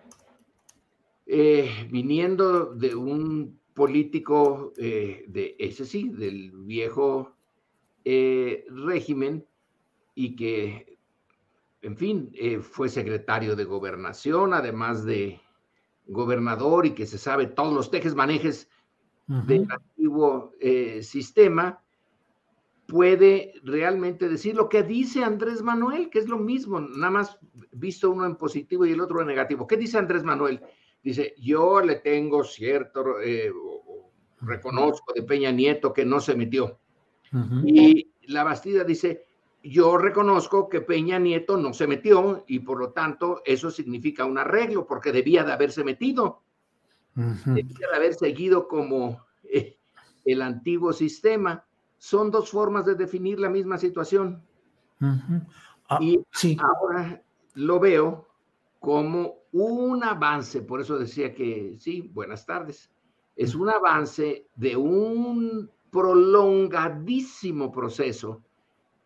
viniendo 1.90 2.74
de 2.74 2.94
un 2.94 3.58
político 3.72 4.74
de 4.76 5.56
ese 5.58 5.86
sí, 5.86 6.10
del 6.10 6.50
viejo 6.52 7.31
régimen, 8.04 9.46
y 10.14 10.36
que, 10.36 10.98
en 11.80 11.96
fin, 11.96 12.32
fue 12.60 12.88
secretario 12.88 13.56
de 13.56 13.64
gobernación, 13.64 14.54
además 14.54 15.04
de 15.04 15.40
gobernador, 16.06 16.86
y 16.86 16.92
que 16.92 17.06
se 17.06 17.18
sabe 17.18 17.46
todos 17.46 17.74
los 17.74 17.90
tejes 17.90 18.14
manejes 18.14 18.68
del 19.26 19.66
antiguo 19.70 20.52
eh, 20.60 21.02
sistema, 21.02 21.82
puede 22.86 23.54
realmente 23.62 24.28
decir 24.28 24.54
lo 24.54 24.68
que 24.68 24.82
dice 24.82 25.24
Andrés 25.24 25.62
Manuel, 25.62 26.10
que 26.10 26.18
es 26.18 26.28
lo 26.28 26.38
mismo, 26.38 26.80
nada 26.80 27.10
más 27.10 27.38
visto 27.70 28.10
uno 28.10 28.26
en 28.26 28.36
positivo 28.36 28.84
y 28.84 28.92
el 28.92 29.00
otro 29.00 29.20
en 29.22 29.28
negativo. 29.28 29.66
¿Qué 29.66 29.76
dice 29.78 29.96
Andrés 29.96 30.24
Manuel? 30.24 30.60
Dice, 31.02 31.34
yo 31.38 31.80
le 31.80 31.96
tengo 31.96 32.44
cierto, 32.44 33.20
eh, 33.20 33.50
reconozco 34.40 35.14
de 35.14 35.22
Peña 35.22 35.50
Nieto 35.50 35.92
que 35.92 36.04
no 36.04 36.20
se 36.20 36.34
metió. 36.34 36.78
Y 37.64 38.12
la 38.26 38.44
Bastida 38.44 38.84
dice, 38.84 39.26
yo 39.62 39.96
reconozco 39.96 40.68
que 40.68 40.80
Peña 40.80 41.18
Nieto 41.18 41.56
no 41.56 41.72
se 41.72 41.86
metió 41.86 42.44
y 42.46 42.58
por 42.58 42.78
lo 42.78 42.90
tanto 42.90 43.42
eso 43.44 43.70
significa 43.70 44.24
un 44.24 44.38
arreglo 44.38 44.86
porque 44.86 45.12
debía 45.12 45.44
de 45.44 45.52
haberse 45.52 45.84
metido. 45.84 46.42
Debía 47.14 47.88
de 47.90 47.96
haber 47.96 48.14
seguido 48.14 48.68
como 48.68 49.24
eh, 49.44 49.78
el 50.24 50.42
antiguo 50.42 50.92
sistema. 50.92 51.64
Son 51.98 52.30
dos 52.30 52.50
formas 52.50 52.84
de 52.84 52.94
definir 52.94 53.38
la 53.38 53.48
misma 53.48 53.78
situación. 53.78 54.42
Ah, 55.88 55.98
y 56.00 56.24
ahora 56.58 57.22
lo 57.54 57.80
veo 57.80 58.28
como 58.78 59.42
un 59.52 60.02
avance, 60.02 60.62
por 60.62 60.80
eso 60.80 60.98
decía 60.98 61.34
que 61.34 61.76
sí, 61.78 62.10
buenas 62.12 62.46
tardes, 62.46 62.90
es 63.36 63.54
un 63.54 63.68
avance 63.68 64.46
de 64.56 64.76
un 64.76 65.70
prolongadísimo 65.92 67.70
proceso 67.70 68.42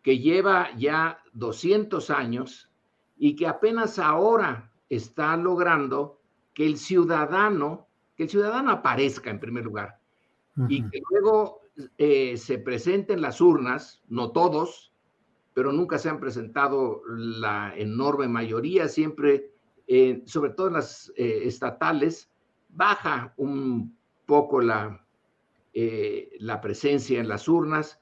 que 0.01 0.19
lleva 0.19 0.73
ya 0.77 1.21
200 1.33 2.09
años 2.09 2.69
y 3.17 3.35
que 3.35 3.45
apenas 3.45 3.99
ahora 3.99 4.71
está 4.89 5.35
logrando 5.35 6.21
que 6.53 6.65
el 6.65 6.77
ciudadano, 6.77 7.87
que 8.15 8.23
el 8.23 8.29
ciudadano 8.29 8.71
aparezca 8.71 9.29
en 9.29 9.39
primer 9.39 9.65
lugar 9.65 9.99
y 10.69 10.81
que 10.89 11.01
luego 11.11 11.59
eh, 11.97 12.37
se 12.37 12.57
presenten 12.57 13.21
las 13.21 13.41
urnas, 13.41 14.01
no 14.07 14.31
todos, 14.31 14.93
pero 15.53 15.73
nunca 15.73 15.99
se 15.99 16.09
han 16.09 16.19
presentado 16.19 17.01
la 17.07 17.73
enorme 17.75 18.27
mayoría, 18.29 18.87
siempre, 18.87 19.51
eh, 19.87 20.23
sobre 20.25 20.51
todo 20.51 20.67
en 20.67 20.73
las 20.73 21.11
eh, 21.17 21.41
estatales, 21.43 22.31
baja 22.69 23.33
un 23.37 23.95
poco 24.25 24.61
la, 24.61 25.05
la 26.39 26.59
presencia 26.61 27.19
en 27.19 27.27
las 27.27 27.47
urnas, 27.47 27.99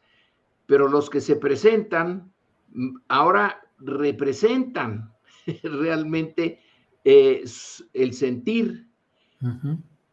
pero 0.66 0.88
los 0.88 1.10
que 1.10 1.22
se 1.22 1.36
presentan 1.36 2.32
mm, 2.74 2.98
ahora 3.08 3.62
representan 3.80 5.14
realmente 5.64 6.62
el 7.04 8.14
sentir. 8.14 8.88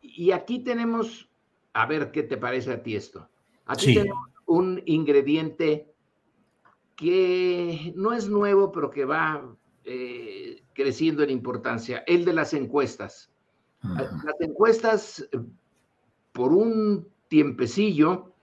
Y 0.02 0.33
aquí 0.33 0.59
tenemos, 0.59 1.31
a 1.73 1.87
ver 1.87 2.11
qué 2.11 2.23
te 2.23 2.37
parece 2.37 2.73
a 2.73 2.83
ti 2.83 2.97
esto. 2.97 3.31
Aquí 3.64 3.95
tenemos 3.95 4.28
un 4.45 4.83
ingrediente 4.85 5.95
que 6.97 7.95
no 7.97 8.12
es 8.12 8.28
nuevo, 8.28 8.71
pero 8.73 8.90
que 8.90 9.07
va 9.07 9.57
eh, 9.85 10.62
creciendo 10.75 11.23
en 11.23 11.31
importancia, 11.31 12.04
el 12.07 12.26
de 12.26 12.35
las 12.35 12.52
encuestas. 12.52 13.33
Las 13.83 14.40
encuestas, 14.40 15.28
por 16.33 16.52
un 16.52 17.12
tiempecillo, 17.33 18.35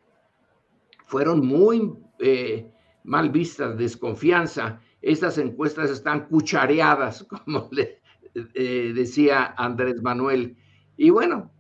fueron 1.06 1.46
muy 1.46 1.94
eh, 2.18 2.72
mal 3.04 3.30
vistas, 3.30 3.78
desconfianza. 3.78 4.82
Estas 5.00 5.38
encuestas 5.38 5.92
están 5.92 6.26
cuchareadas, 6.26 7.24
como 7.46 7.70
le 7.72 8.02
eh, 8.34 8.92
decía 8.96 9.54
Andrés 9.58 10.02
Manuel. 10.02 10.58
Y 10.98 11.12
bueno, 11.12 11.52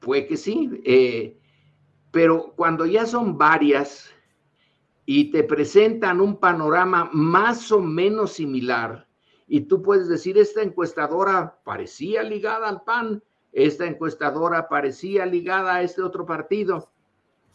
fue 0.00 0.26
que 0.26 0.36
sí. 0.36 1.38
Pero 2.10 2.52
cuando 2.56 2.84
ya 2.84 3.06
son 3.06 3.38
varias 3.38 4.12
y 5.06 5.30
te 5.30 5.44
presentan 5.44 6.20
un 6.20 6.36
panorama 6.36 7.08
más 7.12 7.70
o 7.70 7.80
menos 7.80 8.32
similar, 8.32 9.06
y 9.46 9.60
tú 9.60 9.82
puedes 9.82 10.08
decir, 10.08 10.36
esta 10.36 10.62
encuestadora 10.62 11.60
parecía 11.62 12.24
ligada 12.24 12.68
al 12.68 12.82
PAN, 12.82 13.22
esta 13.52 13.86
encuestadora 13.86 14.68
parecía 14.68 15.26
ligada 15.26 15.76
a 15.76 15.82
este 15.82 16.02
otro 16.02 16.26
partido, 16.26 16.90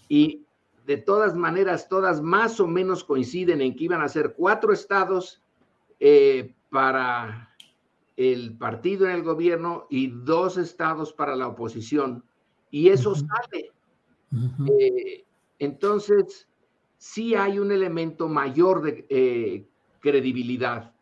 y 0.07 0.45
de 0.85 0.97
todas 0.97 1.35
maneras, 1.35 1.89
todas 1.89 2.21
más 2.21 2.59
o 2.59 2.67
menos 2.67 3.03
coinciden 3.03 3.61
en 3.61 3.75
que 3.75 3.83
iban 3.83 4.01
a 4.01 4.07
ser 4.07 4.33
cuatro 4.37 4.71
estados 4.71 5.41
eh, 5.99 6.55
para 6.69 7.53
el 8.15 8.57
partido 8.57 9.05
en 9.05 9.11
el 9.11 9.23
gobierno 9.23 9.85
y 9.89 10.07
dos 10.07 10.57
estados 10.57 11.11
para 11.11 11.35
la 11.35 11.47
oposición. 11.47 12.23
Y 12.71 12.89
eso 12.89 13.15
sale. 13.15 13.71
Eh, 14.79 15.25
entonces, 15.59 16.47
sí 16.97 17.35
hay 17.35 17.59
un 17.59 17.71
elemento 17.71 18.27
mayor 18.27 18.81
de 18.81 19.05
eh, 19.09 19.65
credibilidad. 19.99 20.93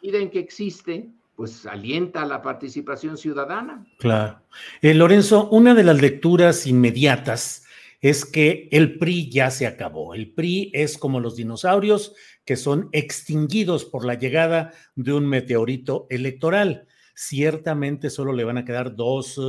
Y 0.00 0.16
en 0.16 0.30
que 0.30 0.40
existe, 0.40 1.10
pues 1.34 1.66
alienta 1.66 2.24
la 2.24 2.42
participación 2.42 3.16
ciudadana. 3.16 3.86
Claro. 3.98 4.42
Eh, 4.80 4.94
Lorenzo, 4.94 5.48
una 5.50 5.74
de 5.74 5.84
las 5.84 6.00
lecturas 6.00 6.66
inmediatas 6.66 7.64
es 8.00 8.24
que 8.24 8.68
el 8.72 8.98
PRI 8.98 9.30
ya 9.30 9.50
se 9.50 9.66
acabó. 9.66 10.14
El 10.14 10.32
PRI 10.32 10.70
es 10.74 10.98
como 10.98 11.20
los 11.20 11.36
dinosaurios 11.36 12.14
que 12.44 12.56
son 12.56 12.88
extinguidos 12.92 13.84
por 13.84 14.04
la 14.04 14.14
llegada 14.14 14.72
de 14.96 15.12
un 15.12 15.26
meteorito 15.26 16.06
electoral. 16.10 16.86
Ciertamente 17.14 18.10
solo 18.10 18.32
le 18.32 18.44
van 18.44 18.58
a 18.58 18.64
quedar 18.64 18.96
dos 18.96 19.40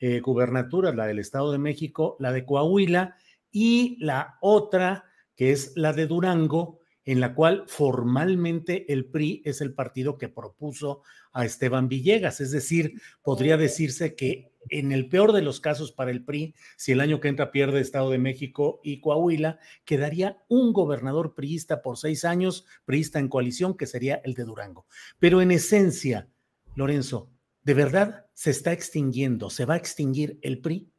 eh, 0.00 0.20
gubernaturas, 0.20 0.94
la 0.94 1.06
del 1.06 1.20
Estado 1.20 1.52
de 1.52 1.58
México, 1.58 2.16
la 2.18 2.32
de 2.32 2.44
Coahuila 2.44 3.16
y 3.50 3.96
la 4.00 4.38
otra 4.40 5.04
que 5.36 5.52
es 5.52 5.72
la 5.76 5.92
de 5.92 6.06
Durango, 6.06 6.80
en 7.04 7.20
la 7.20 7.34
cual 7.34 7.64
formalmente 7.66 8.92
el 8.92 9.06
PRI 9.06 9.42
es 9.44 9.60
el 9.60 9.74
partido 9.74 10.18
que 10.18 10.28
propuso 10.28 11.02
a 11.32 11.44
Esteban 11.44 11.88
Villegas. 11.88 12.40
Es 12.40 12.50
decir, 12.50 13.00
podría 13.22 13.56
decirse 13.56 14.14
que 14.14 14.52
en 14.70 14.92
el 14.92 15.08
peor 15.08 15.32
de 15.32 15.42
los 15.42 15.60
casos 15.60 15.92
para 15.92 16.10
el 16.10 16.24
PRI, 16.24 16.54
si 16.76 16.92
el 16.92 17.00
año 17.00 17.20
que 17.20 17.28
entra 17.28 17.50
pierde 17.50 17.80
Estado 17.80 18.10
de 18.10 18.18
México 18.18 18.80
y 18.82 19.00
Coahuila, 19.00 19.58
quedaría 19.84 20.38
un 20.48 20.72
gobernador 20.72 21.34
priista 21.34 21.82
por 21.82 21.98
seis 21.98 22.24
años, 22.24 22.66
priista 22.84 23.18
en 23.18 23.28
coalición, 23.28 23.76
que 23.76 23.86
sería 23.86 24.22
el 24.24 24.34
de 24.34 24.44
Durango. 24.44 24.86
Pero 25.18 25.42
en 25.42 25.50
esencia, 25.50 26.28
Lorenzo, 26.74 27.30
¿De 27.64 27.72
verdad 27.72 28.26
se 28.34 28.50
está 28.50 28.72
extinguiendo? 28.72 29.48
¿Se 29.48 29.64
va 29.64 29.74
a 29.74 29.78
extinguir 29.78 30.38
el 30.42 30.60
PRI? 30.60 30.90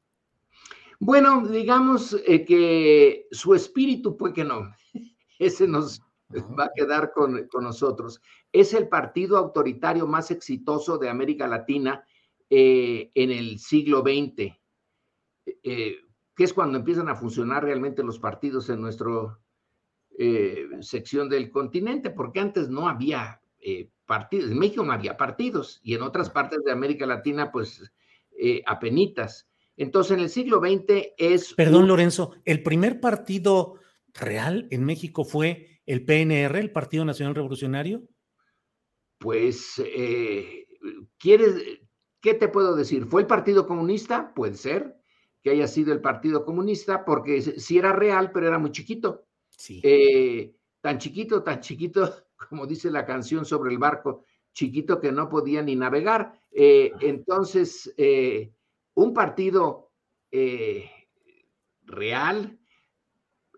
Bueno, 1.00 1.48
digamos 1.48 2.18
eh, 2.26 2.44
que 2.44 3.28
su 3.32 3.54
espíritu, 3.54 4.18
pues 4.18 4.34
que 4.34 4.44
no. 4.44 4.74
Ese 5.40 5.68
nos 5.68 6.02
va 6.58 6.66
a 6.66 6.72
quedar 6.76 7.12
con, 7.14 7.48
nosotros. 7.62 8.22
Es 8.52 8.74
el 8.74 8.88
partido 8.88 9.38
autoritario 9.38 10.08
más 10.08 10.32
exitoso 10.32 10.98
de 10.98 11.10
América 11.10 11.48
Latina 11.48 12.04
eh, 12.50 13.12
en 13.14 13.32
el 13.32 13.60
siglo 13.60 14.02
XX, 14.02 14.54
eh, 15.64 15.96
que 16.36 16.44
es 16.44 16.54
cuando 16.54 16.78
empiezan 16.78 17.10
a 17.10 17.16
funcionar 17.16 17.64
realmente 17.64 18.04
los 18.04 18.20
partidos 18.20 18.70
en 18.70 18.82
nuestra 18.82 19.40
sección 20.80 21.28
del 21.28 21.52
continente, 21.52 22.10
porque 22.10 22.40
antes 22.40 22.70
no 22.70 22.88
había 22.88 23.42
partidos. 24.06 24.52
En 24.52 24.60
México 24.60 24.84
no 24.84 24.94
había 24.94 25.18
partidos 25.18 25.80
y 25.84 25.94
en 25.94 26.04
otras 26.04 26.30
partes 26.30 26.64
de 26.64 26.72
América 26.72 27.06
Latina, 27.06 27.52
pues, 27.52 27.82
eh, 28.38 28.62
apenitas. 28.66 29.48
Entonces, 29.78 30.18
en 30.18 30.24
el 30.24 30.30
siglo 30.30 30.60
XX 30.60 31.14
es... 31.18 31.54
Perdón, 31.54 31.88
Lorenzo, 31.88 32.32
¿el 32.46 32.64
primer 32.64 33.00
partido 33.00 33.76
real 34.16 34.68
en 34.72 34.84
México 34.84 35.26
fue 35.26 35.82
el 35.86 36.04
PNR, 36.06 36.60
el 36.60 36.72
Partido 36.72 37.06
Nacional 37.06 37.36
Revolucionario? 37.36 38.04
Pues, 39.20 39.82
eh, 39.86 40.68
¿quieres, 41.18 41.56
qué 42.22 42.34
te 42.34 42.48
puedo 42.48 42.76
decir? 42.76 43.06
¿Fue 43.06 43.22
el 43.22 43.28
Partido 43.28 43.68
Comunista? 43.68 44.34
Puede 44.34 44.56
ser 44.56 44.96
que 45.46 45.52
haya 45.52 45.68
sido 45.68 45.94
el 45.94 46.02
Partido 46.02 46.44
Comunista, 46.44 47.06
porque 47.06 47.40
sí 47.40 47.78
era 47.78 47.94
real, 47.94 48.32
pero 48.32 48.48
era 48.48 48.58
muy 48.58 48.72
chiquito. 48.72 49.28
Sí. 49.50 49.80
Eh, 49.84 50.56
tan 50.82 50.98
chiquito, 50.98 51.44
tan 51.44 51.60
chiquito 51.60 52.26
como 52.50 52.66
dice 52.66 52.90
la 52.90 53.06
canción 53.06 53.46
sobre 53.46 53.72
el 53.72 53.78
barco, 53.78 54.24
chiquito 54.54 55.00
que 55.00 55.12
no 55.12 55.30
podía 55.30 55.62
ni 55.62 55.76
navegar. 55.76 56.42
Eh, 56.52 56.92
entonces, 57.00 57.94
eh, 57.96 58.54
un 58.96 59.14
partido 59.14 59.92
real, 61.84 62.60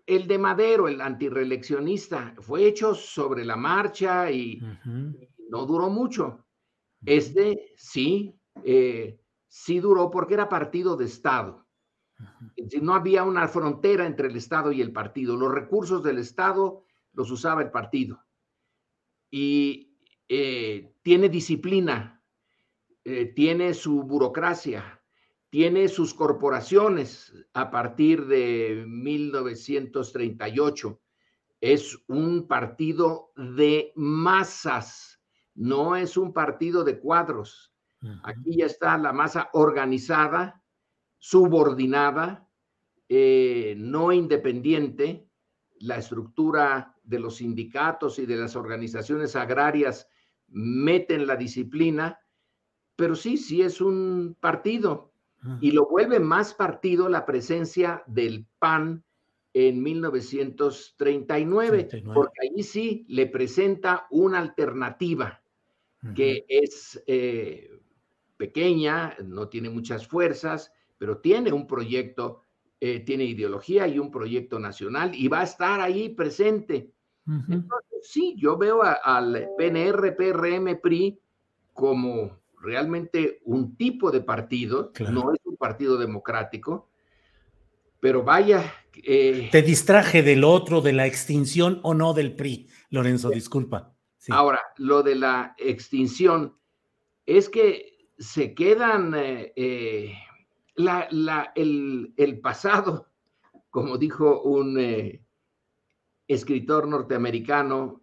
el 0.08 0.26
de 0.26 0.38
Madero, 0.38 0.88
el 0.88 1.00
antireeleccionista, 1.00 2.34
fue 2.40 2.64
hecho 2.66 2.94
sobre 2.94 3.44
la 3.44 3.56
marcha 3.56 4.30
y 4.30 4.60
no 5.50 5.66
duró 5.66 5.90
mucho. 5.90 6.46
Este 7.04 7.74
sí, 7.76 8.34
sí 9.46 9.80
duró 9.80 10.10
porque 10.10 10.34
era 10.34 10.48
partido 10.48 10.96
de 10.96 11.04
Estado. 11.04 11.66
No 12.80 12.94
había 12.94 13.22
una 13.22 13.46
frontera 13.46 14.06
entre 14.06 14.28
el 14.28 14.36
Estado 14.36 14.72
y 14.72 14.80
el 14.80 14.92
partido. 14.92 15.36
Los 15.36 15.52
recursos 15.52 16.02
del 16.02 16.18
Estado 16.18 16.84
los 17.12 17.30
usaba 17.30 17.62
el 17.62 17.70
partido 17.70 18.24
y 19.30 19.98
eh, 20.28 20.94
tiene 21.02 21.28
disciplina, 21.28 22.22
eh, 23.04 23.26
tiene 23.26 23.74
su 23.74 24.02
burocracia, 24.02 24.97
tiene 25.50 25.88
sus 25.88 26.14
corporaciones 26.14 27.34
a 27.54 27.70
partir 27.70 28.26
de 28.26 28.84
1938. 28.86 31.00
Es 31.60 31.98
un 32.06 32.46
partido 32.46 33.32
de 33.36 33.92
masas, 33.96 35.20
no 35.54 35.96
es 35.96 36.16
un 36.16 36.32
partido 36.32 36.84
de 36.84 37.00
cuadros. 37.00 37.74
Aquí 38.22 38.58
ya 38.58 38.66
está 38.66 38.96
la 38.96 39.12
masa 39.12 39.50
organizada, 39.54 40.62
subordinada, 41.18 42.48
eh, 43.08 43.74
no 43.76 44.12
independiente, 44.12 45.28
la 45.80 45.96
estructura 45.96 46.94
de 47.02 47.18
los 47.18 47.36
sindicatos 47.36 48.20
y 48.20 48.26
de 48.26 48.36
las 48.36 48.54
organizaciones 48.54 49.34
agrarias 49.34 50.08
meten 50.48 51.26
la 51.26 51.36
disciplina, 51.36 52.20
pero 52.94 53.16
sí, 53.16 53.36
sí 53.36 53.62
es 53.62 53.80
un 53.80 54.36
partido. 54.38 55.12
Y 55.60 55.70
lo 55.70 55.86
vuelve 55.86 56.18
más 56.18 56.52
partido 56.52 57.08
la 57.08 57.24
presencia 57.24 58.02
del 58.06 58.44
PAN 58.58 59.04
en 59.54 59.82
1939, 59.82 61.88
porque 62.12 62.46
allí 62.46 62.62
sí 62.62 63.06
le 63.08 63.26
presenta 63.26 64.06
una 64.10 64.38
alternativa. 64.38 65.40
que 66.14 66.44
es 66.48 67.02
eh, 67.08 67.80
pequeña, 68.36 69.16
no 69.24 69.48
tiene 69.48 69.68
muchas 69.68 70.06
fuerzas, 70.06 70.72
pero 70.96 71.18
tiene 71.18 71.52
un 71.52 71.66
proyecto, 71.66 72.42
eh, 72.80 73.00
tiene 73.00 73.24
ideología 73.24 73.88
y 73.88 73.98
un 73.98 74.12
proyecto 74.12 74.60
nacional 74.60 75.12
y 75.14 75.26
va 75.26 75.40
a 75.40 75.44
estar 75.44 75.80
ahí 75.80 76.10
presente. 76.10 76.92
Entonces, 77.26 78.04
sí, 78.04 78.36
yo 78.38 78.56
veo 78.56 78.80
al 78.82 79.50
PNR, 79.58 80.16
PRM, 80.16 80.80
PRI 80.80 81.18
como 81.74 82.37
realmente 82.60 83.40
un 83.44 83.76
tipo 83.76 84.10
de 84.10 84.20
partido, 84.20 84.92
no 85.10 85.32
es 85.32 85.40
un 85.44 85.56
partido 85.56 85.96
democrático, 85.96 86.90
pero 88.00 88.22
vaya. 88.22 88.72
Eh, 89.02 89.48
Te 89.50 89.62
distraje 89.62 90.22
del 90.22 90.44
otro, 90.44 90.80
de 90.80 90.92
la 90.92 91.06
extinción 91.06 91.80
o 91.82 91.94
no 91.94 92.14
del 92.14 92.34
PRI, 92.34 92.68
Lorenzo, 92.90 93.30
disculpa. 93.30 93.94
Ahora, 94.30 94.60
lo 94.76 95.02
de 95.02 95.14
la 95.14 95.54
extinción 95.58 96.58
es 97.24 97.48
que 97.48 98.10
se 98.18 98.54
quedan 98.54 99.14
eh, 99.14 99.52
eh, 99.56 100.14
el, 100.76 102.40
pasado, 102.42 103.08
como 103.70 103.96
dijo 103.96 104.42
un 104.42 104.78
escritor 106.28 106.86
norteamericano 106.86 108.02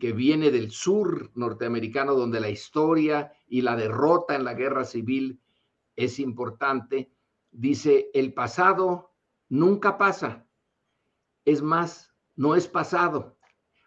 que 0.00 0.12
viene 0.12 0.50
del 0.50 0.70
sur 0.70 1.30
norteamericano, 1.34 2.14
donde 2.14 2.40
la 2.40 2.48
historia 2.48 3.32
y 3.46 3.60
la 3.60 3.76
derrota 3.76 4.34
en 4.34 4.44
la 4.44 4.54
guerra 4.54 4.84
civil 4.84 5.40
es 5.94 6.18
importante, 6.18 7.12
dice, 7.50 8.10
el 8.14 8.32
pasado 8.32 9.12
nunca 9.50 9.98
pasa. 9.98 10.46
Es 11.44 11.62
más, 11.62 12.14
no 12.34 12.56
es 12.56 12.66
pasado. 12.66 13.36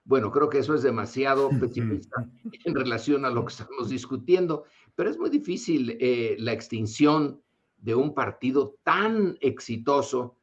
Bueno, 0.03 0.31
creo 0.31 0.49
que 0.49 0.59
eso 0.59 0.75
es 0.75 0.83
demasiado 0.83 1.49
pesimista 1.59 2.29
en 2.63 2.75
relación 2.75 3.25
a 3.25 3.31
lo 3.31 3.43
que 3.43 3.53
estamos 3.53 3.89
discutiendo, 3.89 4.65
pero 4.93 5.09
es 5.09 5.17
muy 5.17 5.31
difícil 5.31 5.97
eh, 5.99 6.35
la 6.39 6.53
extinción 6.53 7.41
de 7.77 7.95
un 7.95 8.13
partido 8.13 8.77
tan 8.83 9.37
exitoso 9.41 10.38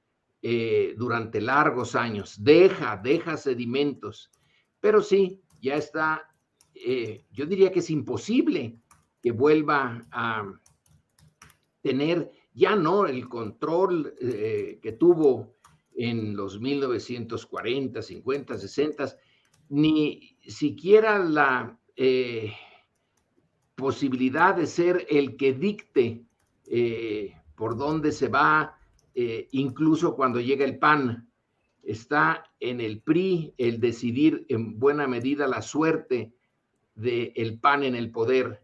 eh, 0.49 0.95
durante 0.97 1.41
largos 1.41 1.97
años. 1.97 2.37
Deja, 2.39 2.97
deja 3.03 3.37
sedimentos, 3.37 4.31
pero 4.79 5.03
sí, 5.03 5.43
ya 5.61 5.75
está, 5.75 6.23
eh, 6.73 7.25
yo 7.33 7.47
diría 7.47 7.73
que 7.73 7.81
es 7.81 7.91
imposible 7.91 8.79
que 9.21 9.33
vuelva 9.33 10.07
a 10.13 10.45
tener 11.83 12.31
ya 12.55 12.77
no 12.77 13.09
el 13.09 13.29
control 13.29 14.15
eh, 14.21 14.79
que 14.81 14.93
tuvo 14.93 15.57
en 15.97 16.37
los 16.37 16.61
1940, 16.61 18.01
50, 18.01 18.57
60, 18.57 19.17
ni 19.71 20.39
siquiera 20.47 21.19
la 21.19 21.77
posibilidad 23.75 24.55
de 24.55 24.69
ser 24.69 25.09
el 25.11 25.37
que 25.37 25.55
dicte 25.55 26.25
por 27.57 27.77
dónde 27.77 28.13
se 28.13 28.29
va, 28.29 28.77
incluso 29.52 30.14
cuando 30.14 30.40
llega 30.40 30.64
el 30.64 30.79
PAN. 30.79 31.29
Está 31.83 32.44
en 32.61 32.81
el 32.81 33.00
PRI 33.00 33.55
el 33.57 33.81
decidir 33.81 34.44
en 34.48 34.79
buena 34.79 35.07
medida 35.07 35.46
la 35.46 35.62
suerte 35.62 36.35
del 36.94 37.59
PAN 37.61 37.85
en 37.85 37.94
el 37.94 38.11
poder. 38.11 38.62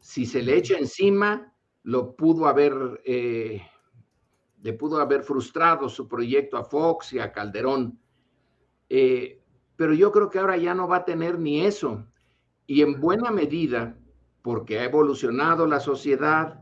Si 0.00 0.26
se 0.26 0.42
le 0.42 0.56
echa 0.56 0.78
encima, 0.78 1.52
lo 1.82 2.16
pudo 2.16 2.46
haber, 2.46 3.02
eh, 3.04 3.62
le 4.62 4.72
pudo 4.72 5.00
haber 5.00 5.22
frustrado 5.22 5.88
su 5.88 6.08
proyecto 6.08 6.56
a 6.56 6.64
Fox 6.64 7.12
y 7.12 7.18
a 7.18 7.32
Calderón. 7.32 7.98
Eh, 8.88 9.40
pero 9.76 9.94
yo 9.94 10.12
creo 10.12 10.30
que 10.30 10.38
ahora 10.38 10.56
ya 10.56 10.74
no 10.74 10.88
va 10.88 10.98
a 10.98 11.04
tener 11.04 11.38
ni 11.38 11.64
eso. 11.64 12.06
Y 12.66 12.82
en 12.82 13.00
buena 13.00 13.30
medida, 13.30 13.98
porque 14.42 14.78
ha 14.78 14.84
evolucionado 14.84 15.66
la 15.66 15.80
sociedad, 15.80 16.60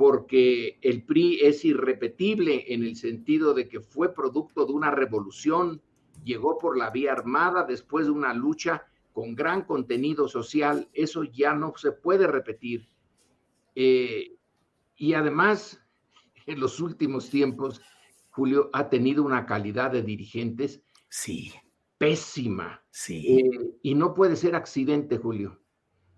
porque 0.00 0.78
el 0.80 1.04
PRI 1.04 1.40
es 1.42 1.62
irrepetible 1.62 2.72
en 2.72 2.84
el 2.84 2.96
sentido 2.96 3.52
de 3.52 3.68
que 3.68 3.80
fue 3.80 4.14
producto 4.14 4.64
de 4.64 4.72
una 4.72 4.90
revolución, 4.90 5.82
llegó 6.24 6.56
por 6.56 6.78
la 6.78 6.88
vía 6.88 7.12
armada 7.12 7.64
después 7.64 8.06
de 8.06 8.12
una 8.12 8.32
lucha 8.32 8.86
con 9.12 9.34
gran 9.34 9.60
contenido 9.60 10.26
social, 10.26 10.88
eso 10.94 11.24
ya 11.24 11.52
no 11.52 11.74
se 11.76 11.92
puede 11.92 12.26
repetir. 12.26 12.88
Eh, 13.74 14.38
y 14.96 15.12
además, 15.12 15.78
en 16.46 16.60
los 16.60 16.80
últimos 16.80 17.28
tiempos, 17.28 17.82
Julio 18.30 18.70
ha 18.72 18.88
tenido 18.88 19.22
una 19.22 19.44
calidad 19.44 19.90
de 19.90 20.00
dirigentes 20.00 20.82
sí. 21.10 21.52
pésima. 21.98 22.82
Sí. 22.90 23.36
Eh, 23.36 23.70
y 23.82 23.94
no 23.94 24.14
puede 24.14 24.36
ser 24.36 24.54
accidente, 24.54 25.18
Julio. 25.18 25.59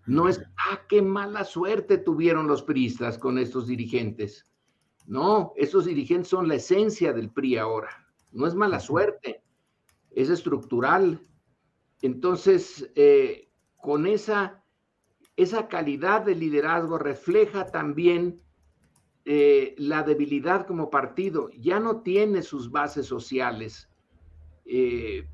No 0.05 0.27
es, 0.27 0.41
ah, 0.69 0.81
qué 0.89 1.01
mala 1.01 1.45
suerte 1.45 1.97
tuvieron 1.97 2.47
los 2.47 2.63
priistas 2.63 3.17
con 3.17 3.37
estos 3.37 3.67
dirigentes. 3.67 4.45
No, 5.05 5.53
estos 5.55 5.85
dirigentes 5.85 6.29
son 6.29 6.47
la 6.47 6.55
esencia 6.55 7.13
del 7.13 7.29
PRI 7.29 7.57
ahora. 7.57 7.89
No 8.31 8.47
es 8.47 8.55
mala 8.55 8.79
suerte, 8.79 9.43
es 10.11 10.29
estructural. 10.29 11.25
Entonces, 12.01 12.91
eh, 12.95 13.49
con 13.77 14.05
esa 14.07 14.63
esa 15.35 15.67
calidad 15.67 16.21
de 16.21 16.35
liderazgo 16.35 16.97
refleja 16.97 17.65
también 17.65 18.41
eh, 19.25 19.73
la 19.77 20.03
debilidad 20.03 20.67
como 20.67 20.89
partido. 20.89 21.49
Ya 21.57 21.79
no 21.79 22.01
tiene 22.01 22.43
sus 22.43 22.69
bases 22.69 23.07
sociales. 23.07 23.89
Eh, 24.65 25.27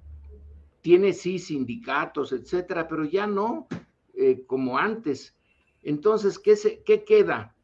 tiene 0.81 1.13
sí 1.13 1.39
sindicatos, 1.39 2.31
etcétera, 2.31 2.87
pero 2.87 3.03
ya 3.03 3.27
no 3.27 3.67
eh, 4.19 4.45
como 4.45 4.77
antes. 4.77 5.35
Entonces, 5.81 6.37
¿qué, 6.39 6.55
se, 6.55 6.83
qué 6.83 7.03
queda? 7.03 7.55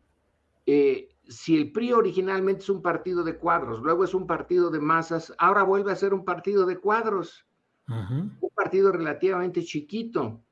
si 1.27 1.55
el 1.55 1.71
PRI 1.71 1.93
originalmente 1.93 2.63
es 2.63 2.69
un 2.69 2.81
partido 2.81 3.23
de 3.23 3.37
cuadros, 3.37 3.81
luego 3.81 4.03
es 4.03 4.15
un 4.15 4.25
partido 4.25 4.71
de 4.71 4.79
masas, 4.79 5.31
ahora 5.37 5.61
vuelve 5.61 5.91
a 5.91 5.95
ser 5.95 6.11
un 6.11 6.25
partido 6.25 6.65
de 6.65 6.79
cuadros, 6.79 7.45
un 7.87 8.49
partido 8.55 8.91
relativamente 8.91 9.63
chiquito 9.63 10.43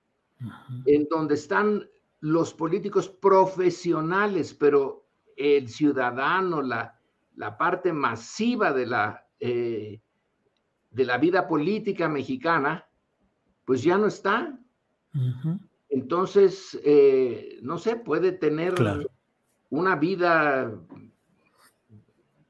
en 0.85 1.07
donde 1.09 1.35
están 1.35 1.87
los 2.19 2.53
políticos 2.53 3.09
profesionales, 3.09 4.53
pero 4.53 5.07
el 5.35 5.67
ciudadano, 5.67 6.61
la, 6.61 6.99
la 7.35 7.57
parte 7.57 7.91
masiva 7.91 8.71
de 8.71 8.85
la, 8.85 9.27
eh, 9.39 10.01
de 10.91 11.05
la 11.05 11.17
vida 11.17 11.47
política 11.47 12.07
mexicana, 12.07 12.87
pues 13.65 13.83
ya 13.83 13.97
no 13.97 14.07
está. 14.07 14.57
Entonces, 15.93 16.79
eh, 16.83 17.59
no 17.61 17.77
sé, 17.77 17.97
puede 17.97 18.31
tener 18.31 18.73
una 19.69 19.95
vida, 19.95 20.73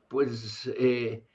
pues, 0.08 0.72
eh, 0.78 1.26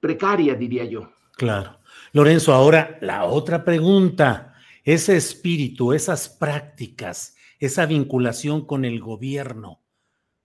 precaria, 0.00 0.54
diría 0.54 0.86
yo. 0.86 1.12
Claro. 1.36 1.78
Lorenzo, 2.12 2.54
ahora 2.54 2.96
la 3.02 3.24
otra 3.24 3.64
pregunta 3.64 4.54
ese 4.82 5.14
espíritu, 5.16 5.92
esas 5.92 6.30
prácticas, 6.30 7.36
esa 7.60 7.84
vinculación 7.84 8.64
con 8.64 8.86
el 8.86 8.98
gobierno 8.98 9.82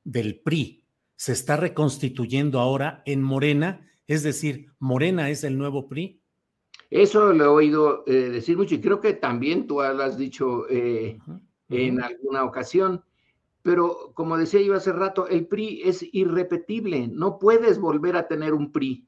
del 0.04 0.40
PRI 0.42 0.84
se 1.16 1.32
está 1.32 1.56
reconstituyendo 1.56 2.60
ahora 2.60 3.02
en 3.06 3.24
Morena, 3.24 3.90
es 4.08 4.24
decir, 4.24 4.74
Morena 4.78 5.30
es 5.30 5.46
el 5.46 5.58
nuevo 5.58 5.88
PRI. 5.88 6.22
Eso 6.90 7.34
lo 7.34 7.44
he 7.44 7.48
oído 7.48 8.04
eh, 8.08 8.30
decir 8.30 8.58
mucho 8.58 8.76
y 8.76 8.82
creo 8.82 9.02
que 9.02 9.14
también 9.14 9.68
tú 9.68 9.76
lo 9.76 10.04
has 10.04 10.18
dicho 10.18 10.70
eh, 10.70 11.20
en 11.70 12.02
alguna 12.02 12.44
ocasión. 12.44 13.04
Pero 13.62 14.14
como 14.14 14.38
decía 14.38 14.62
yo 14.62 14.76
hace 14.76 14.94
rato, 14.94 15.28
el 15.28 15.48
PRI 15.48 15.82
es 15.84 16.06
irrepetible. 16.14 17.08
No 17.08 17.40
puedes 17.40 17.80
volver 17.80 18.16
a 18.16 18.28
tener 18.28 18.54
un 18.54 18.72
PRI 18.72 19.08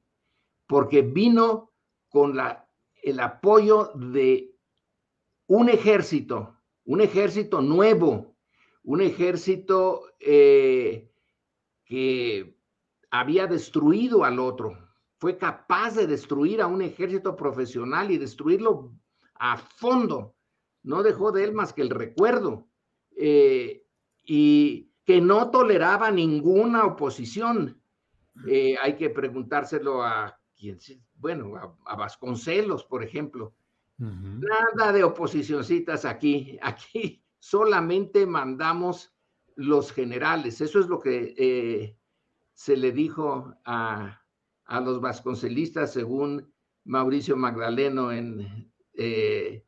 porque 0.67 1.01
vino 1.01 1.71
con 2.09 2.35
la, 2.35 2.67
el 3.01 3.19
apoyo 3.19 3.91
de 3.95 4.53
un 5.47 5.69
ejército, 5.69 6.57
un 6.85 7.01
ejército 7.01 7.61
nuevo, 7.61 8.35
un 8.83 9.01
ejército 9.01 10.03
eh, 10.19 11.09
que 11.85 12.55
había 13.09 13.47
destruido 13.47 14.23
al 14.23 14.39
otro, 14.39 14.77
fue 15.19 15.37
capaz 15.37 15.95
de 15.95 16.07
destruir 16.07 16.61
a 16.61 16.67
un 16.67 16.81
ejército 16.81 17.35
profesional 17.35 18.09
y 18.09 18.17
destruirlo 18.17 18.93
a 19.35 19.57
fondo. 19.57 20.35
No 20.83 21.03
dejó 21.03 21.31
de 21.31 21.43
él 21.43 21.53
más 21.53 21.73
que 21.73 21.81
el 21.81 21.89
recuerdo 21.89 22.69
eh, 23.17 23.85
y 24.23 24.91
que 25.03 25.19
no 25.19 25.51
toleraba 25.51 26.09
ninguna 26.09 26.85
oposición. 26.85 27.81
Eh, 28.47 28.75
hay 28.81 28.95
que 28.95 29.09
preguntárselo 29.09 30.01
a 30.03 30.39
quien, 30.55 30.79
bueno, 31.15 31.77
a 31.85 31.95
Vasconcelos, 31.95 32.85
por 32.85 33.03
ejemplo. 33.03 33.53
Nada 33.97 34.93
de 34.93 35.03
oposicioncitas 35.03 36.05
aquí. 36.05 36.57
Aquí 36.61 37.21
solamente 37.37 38.25
mandamos 38.25 39.13
los 39.55 39.91
generales. 39.91 40.61
Eso 40.61 40.79
es 40.79 40.87
lo 40.87 41.01
que 41.01 41.35
eh, 41.37 41.97
se 42.53 42.77
le 42.77 42.93
dijo 42.93 43.53
a, 43.65 44.18
los 44.79 45.01
vasconcelistas, 45.01 45.93
según 45.93 46.53
Mauricio 46.85 47.35
Magdaleno 47.35 48.11
en, 48.11 48.71
eh, 48.93 49.65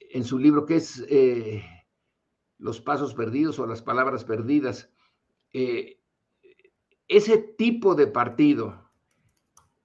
en 0.00 0.24
su 0.24 0.38
libro 0.38 0.66
que 0.66 0.76
es 0.76 1.04
eh, 1.08 1.64
Los 2.58 2.80
Pasos 2.80 3.14
Perdidos 3.14 3.58
o 3.58 3.66
las 3.66 3.82
Palabras 3.82 4.24
Perdidas. 4.24 4.90
ese 7.06 7.38
tipo 7.56 7.94
de 7.94 8.06
partido 8.08 8.90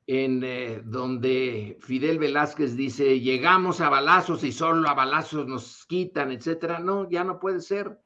en 0.08 0.42
donde 0.90 1.78
Fidel 1.82 2.18
Velázquez 2.18 2.76
dice, 2.76 3.20
llegamos 3.20 3.80
a 3.80 3.90
balazos 3.90 4.44
y 4.44 4.52
solo 4.52 4.90
a 4.90 4.96
balazos 4.96 5.46
nos 5.46 5.86
quitan, 5.86 6.32
etcétera. 6.32 6.80
No, 6.80 7.08
ya 7.08 7.24
no 7.24 7.40
puede 7.40 7.62
ser. 7.62 8.00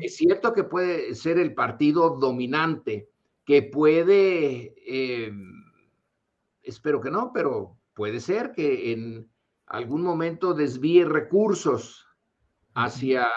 Es 0.00 0.16
cierto 0.16 0.52
que 0.52 0.64
puede 0.64 1.14
ser 1.14 1.38
el 1.38 1.54
partido 1.54 2.18
dominante, 2.18 3.08
que 3.44 3.62
puede, 3.62 4.74
em, 4.86 5.64
espero 6.62 7.00
que 7.00 7.10
no, 7.10 7.32
pero 7.32 7.78
puede 7.94 8.20
ser 8.20 8.52
que 8.52 8.92
en 8.92 9.30
algún 9.66 10.02
momento 10.02 10.54
desvíe 10.54 11.04
recursos 11.04 12.06
hacia 12.74 13.28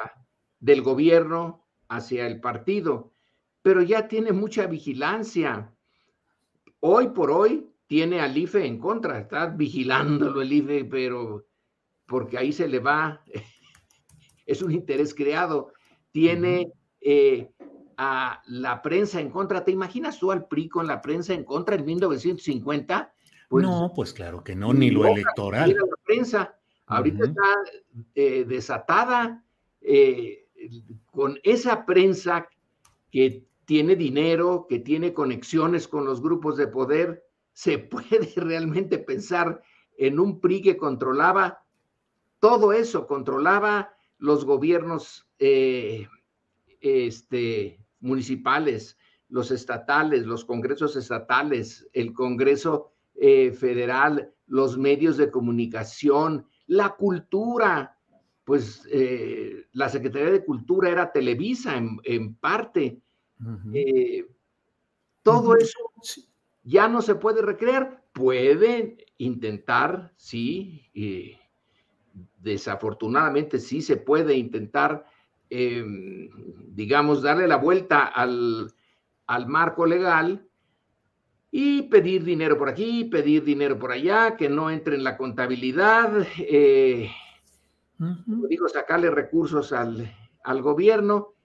del 0.60 0.82
gobierno, 0.82 1.66
hacia 1.90 2.28
el 2.28 2.40
partido, 2.40 3.14
pero 3.62 3.82
ya 3.82 4.08
tiene 4.08 4.32
mucha 4.32 4.68
vigilancia. 4.68 5.74
Hoy 6.80 7.10
por 7.10 7.32
hoy 7.32 7.70
tiene 7.88 8.20
al 8.20 8.38
IFE 8.38 8.66
en 8.66 8.80
contra, 8.80 9.20
está 9.20 9.48
vigilándolo 9.48 10.42
el 10.42 10.52
IFE, 10.52 10.86
pero 10.86 11.46
porque 12.06 12.38
ahí 12.38 12.52
se 12.52 12.68
le 12.68 12.80
va, 12.80 13.24
es 14.46 14.62
un 14.62 14.72
interés 14.72 15.14
creado. 15.14 15.74
Tiene 16.12 16.72
eh, 17.02 17.52
a 18.04 18.42
la 18.48 18.82
prensa 18.82 19.22
en 19.22 19.30
contra. 19.30 19.64
¿Te 19.64 19.72
imaginas 19.72 20.20
tú 20.20 20.32
al 20.32 20.46
PRI 20.48 20.68
con 20.68 20.88
la 20.88 21.02
prensa 21.02 21.34
en 21.34 21.46
contra 21.46 21.76
en 21.76 21.86
1950? 21.86 23.14
Pues, 23.48 23.64
no, 23.64 23.94
pues 23.96 24.14
claro 24.14 24.44
que 24.44 24.56
no, 24.56 24.74
ni 24.74 24.90
lo 24.90 25.06
electoral. 25.06 25.72
La 25.72 25.98
prensa 26.04 26.56
ahorita 26.88 27.24
está 27.26 27.56
eh, 28.16 28.46
desatada 28.46 29.44
eh, 29.80 30.48
con 31.12 31.40
esa 31.44 31.86
prensa 31.86 32.50
que 33.10 33.46
tiene 33.66 33.96
dinero, 33.96 34.66
que 34.68 34.80
tiene 34.80 35.14
conexiones 35.14 35.88
con 35.88 36.04
los 36.04 36.22
grupos 36.22 36.58
de 36.58 36.68
poder. 36.68 37.24
Se 37.54 37.78
puede 37.94 38.34
realmente 38.36 38.98
pensar 38.98 39.62
en 39.98 40.20
un 40.20 40.42
PRI 40.42 40.62
que 40.62 40.78
controlaba 40.78 41.64
todo 42.40 42.74
eso, 42.74 43.08
controlaba 43.08 43.94
los 44.18 44.44
gobiernos 44.44 45.26
eh, 45.40 46.08
este, 46.82 47.83
municipales, 48.04 48.98
los 49.30 49.50
estatales, 49.50 50.26
los 50.26 50.46
congresos 50.46 50.96
estatales, 50.96 51.90
el 51.94 52.14
Congreso 52.14 52.92
eh, 53.16 53.52
Federal, 53.52 54.32
los 54.46 54.78
medios 54.78 55.18
de 55.18 55.32
comunicación, 55.32 56.46
la 56.68 56.90
cultura, 56.90 57.98
pues 58.44 58.88
eh, 58.92 59.66
la 59.72 59.90
Secretaría 59.90 60.32
de 60.32 60.46
Cultura 60.46 60.90
era 60.90 61.12
Televisa 61.12 61.76
en, 61.78 62.36
parte. 62.36 63.02
todo 65.24 65.56
eso 65.56 65.80
ya 66.64 66.88
no 66.88 67.02
se 67.02 67.16
puede 67.16 67.42
recrear. 67.42 68.04
Pueden 68.14 68.98
intentar, 69.18 70.14
sí, 70.18 70.92
desafortunadamente 72.38 73.60
sí 73.60 73.82
se 73.82 73.98
puede 73.98 74.36
intentar, 74.36 75.06
em, 75.56 76.30
digamos, 76.74 77.22
darle 77.22 77.48
la 77.48 77.58
vuelta 77.58 78.06
al, 78.06 78.74
marco 79.46 79.86
legal 79.86 80.48
y 81.52 81.84
pedir 81.84 82.24
dinero 82.24 82.58
por 82.58 82.70
aquí, 82.70 83.06
pedir 83.06 83.44
dinero 83.44 83.78
por 83.78 83.92
allá, 83.92 84.36
que 84.36 84.50
no 84.50 84.72
entre 84.72 84.96
en 84.96 85.04
la 85.04 85.16
contabilidad, 85.16 86.26
eh, 86.40 87.12
digo, 88.50 88.68
sacarle 88.68 89.12
recursos 89.12 89.72
al, 89.74 90.12
gobierno, 90.64 91.36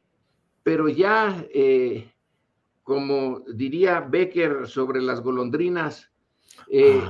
pero 0.63 0.89
ya, 0.89 1.45
eh, 1.53 2.11
como 2.83 3.41
diría 3.41 4.01
Becker 4.01 4.67
sobre 4.67 5.03
las 5.03 5.21
golondrinas, 5.21 6.11
eh, 6.71 7.03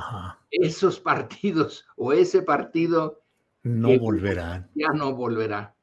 esos 0.51 0.99
partidos 0.99 1.87
o 1.97 2.13
ese 2.13 2.43
partido 2.43 3.23
no 3.63 3.97
volverá. 3.99 4.69
Ya 4.75 4.89
no 4.89 5.15
volverá. 5.15 5.78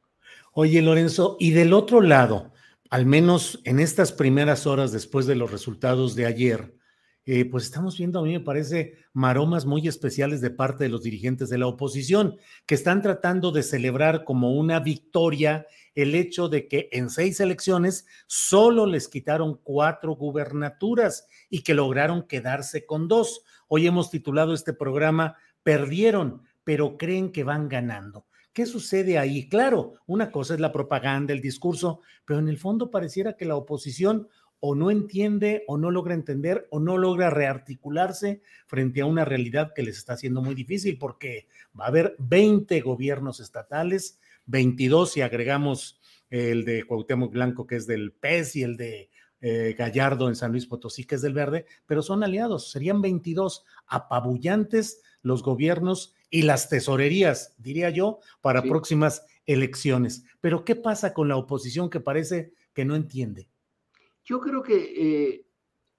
Oye, 0.57 0.81
Lorenzo, 0.81 1.35
y 1.37 1.51
del 1.51 1.73
otro 1.73 1.99
lado, 1.99 2.53
al 2.89 3.05
menos 3.05 3.59
en 3.65 3.81
estas 3.81 4.13
primeras 4.13 4.65
horas 4.65 4.93
después 4.93 5.25
de 5.25 5.35
los 5.35 5.51
resultados 5.51 6.15
de 6.15 6.25
ayer, 6.25 6.77
eh, 7.25 7.43
pues 7.43 7.65
estamos 7.65 7.97
viendo, 7.97 8.19
a 8.19 8.23
mí 8.23 8.31
me 8.31 8.39
parece, 8.39 8.99
maromas 9.11 9.65
muy 9.65 9.85
especiales 9.85 10.39
de 10.39 10.51
parte 10.51 10.85
de 10.85 10.89
los 10.89 11.03
dirigentes 11.03 11.49
de 11.49 11.57
la 11.57 11.67
oposición, 11.67 12.37
que 12.65 12.75
están 12.75 13.01
tratando 13.01 13.51
de 13.51 13.63
celebrar 13.63 14.23
como 14.23 14.53
una 14.53 14.79
victoria 14.79 15.67
el 15.93 16.15
hecho 16.15 16.47
de 16.47 16.69
que 16.69 16.87
en 16.93 17.09
seis 17.09 17.41
elecciones 17.41 18.05
solo 18.25 18.85
les 18.85 19.09
quitaron 19.09 19.59
cuatro 19.61 20.15
gubernaturas 20.15 21.27
y 21.49 21.63
que 21.63 21.73
lograron 21.73 22.29
quedarse 22.29 22.85
con 22.85 23.09
dos. 23.09 23.41
Hoy 23.67 23.87
hemos 23.87 24.09
titulado 24.09 24.53
este 24.53 24.71
programa 24.71 25.35
Perdieron, 25.63 26.43
pero 26.63 26.95
creen 26.95 27.33
que 27.33 27.43
van 27.43 27.67
ganando. 27.67 28.25
¿Qué 28.55 28.65
sucede 28.65 29.17
ahí? 29.17 29.49
Claro, 29.49 29.95
una 30.07 30.31
cosa 30.31 30.53
es 30.53 30.61
la 30.61 30.71
propaganda, 30.71 31.33
el 31.33 31.41
discurso, 31.41 31.99
pero 32.23 32.39
en 32.39 32.47
el 32.47 32.57
fondo 32.57 32.89
pareciera 32.89 33.35
que 33.35 33.43
la 33.43 33.57
oposición 33.57 34.29
o 34.61 34.75
no 34.75 34.91
entiende 34.91 35.65
o 35.67 35.77
no 35.77 35.91
logra 35.91 36.13
entender 36.13 36.65
o 36.71 36.79
no 36.79 36.97
logra 36.97 37.29
rearticularse 37.29 38.41
frente 38.65 39.01
a 39.01 39.07
una 39.07 39.25
realidad 39.25 39.73
que 39.75 39.83
les 39.83 39.97
está 39.97 40.13
haciendo 40.13 40.41
muy 40.41 40.55
difícil 40.55 40.97
porque 40.97 41.49
va 41.77 41.83
a 41.83 41.89
haber 41.89 42.15
20 42.17 42.79
gobiernos 42.79 43.41
estatales, 43.41 44.21
22 44.45 45.11
si 45.11 45.21
agregamos 45.21 45.99
el 46.29 46.63
de 46.63 46.85
Cuauhtémoc 46.85 47.33
Blanco 47.33 47.67
que 47.67 47.75
es 47.75 47.85
del 47.85 48.13
PES 48.13 48.55
y 48.55 48.63
el 48.63 48.77
de 48.77 49.09
eh, 49.41 49.75
Gallardo 49.77 50.29
en 50.29 50.35
San 50.37 50.51
Luis 50.51 50.65
Potosí 50.65 51.03
que 51.03 51.15
es 51.15 51.21
del 51.21 51.33
Verde, 51.33 51.65
pero 51.85 52.01
son 52.01 52.23
aliados, 52.23 52.71
serían 52.71 53.01
22 53.01 53.65
apabullantes 53.85 55.01
los 55.25 55.41
gobiernos 55.41 56.13
y 56.29 56.43
las 56.43 56.69
tesorerías, 56.69 57.55
diría 57.57 57.89
yo, 57.89 58.19
para 58.41 58.61
próximas 58.61 59.25
elecciones. 59.47 60.23
Pero 60.39 60.63
¿qué 60.63 60.75
pasa 60.75 61.15
con 61.15 61.27
la 61.27 61.35
oposición 61.35 61.89
que 61.89 61.99
parece 61.99 62.53
que 62.75 62.85
no 62.85 62.95
entiende? 62.95 63.49
Yo 64.23 64.39
creo 64.39 64.61
que 64.61 64.75
eh, 64.77 65.45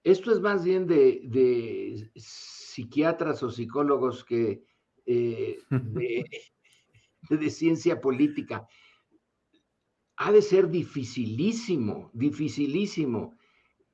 esto 0.04 0.30
es 0.30 0.40
más 0.40 0.64
bien 0.64 0.86
de, 0.86 2.08
psiquiatras 2.14 3.42
o 3.42 3.50
psicólogos 3.50 4.24
que 4.24 4.62
eh, 5.06 5.58
de, 7.30 7.50
ciencia 7.50 8.00
política. 8.00 8.68
Ha 10.18 10.30
de 10.30 10.40
ser 10.40 10.70
dificilísimo, 10.70 12.10
dificilísimo 12.14 13.36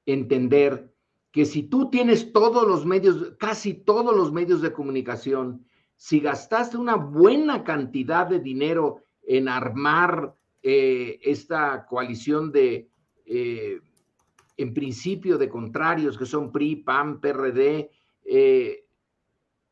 entender 0.05 0.92
que 1.33 1.47
si 1.47 1.63
tú 1.63 1.89
tienes 1.89 2.31
todos 2.33 2.69
los 2.69 2.85
medios, 2.85 3.33
casi 3.39 3.73
todos 3.73 4.15
los 4.15 4.31
medios 4.31 4.61
de 4.61 4.73
comunicación, 4.73 5.65
si 5.97 6.21
gastaste 6.21 6.77
una 6.77 6.97
buena 6.97 7.65
cantidad 7.65 8.27
de 8.27 8.39
dinero 8.39 9.03
en 9.23 9.49
armar 9.49 10.37
eh, 10.63 11.19
esta 11.23 11.87
coalición 11.87 12.53
de, 12.53 12.91
eh, 13.25 13.81
en 14.59 14.75
principio, 14.75 15.39
de 15.39 15.49
contrarios 15.49 16.19
que 16.19 16.27
son 16.27 16.53
PRI, 16.53 16.77
PAN, 16.77 17.21
PRD, 17.21 17.91
eh, 18.25 18.85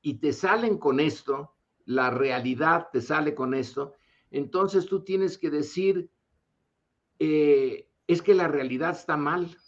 y 0.01 0.15
te 0.15 0.33
salen 0.33 0.79
con 0.79 0.99
esto, 0.99 1.55
la 1.85 2.09
realidad 2.09 2.89
te 2.91 3.03
sale 3.03 3.35
con 3.35 3.53
esto, 3.53 3.95
entonces 4.31 4.87
tú 4.87 5.05
tienes 5.05 5.37
que 5.37 5.51
decir, 5.51 6.09
es 7.19 8.23
que 8.23 8.35
la 8.35 8.49
realidad 8.49 8.93
está 8.93 9.17
mal, 9.19 9.59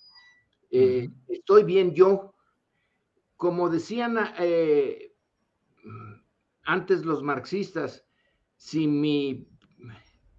estoy 1.32 1.64
bien 1.64 1.94
yo. 1.94 2.34
Como 3.36 3.68
decían 3.68 4.16
antes 6.64 7.04
los 7.04 7.22
marxistas, 7.22 8.04
si 8.56 8.86
mi 8.86 9.48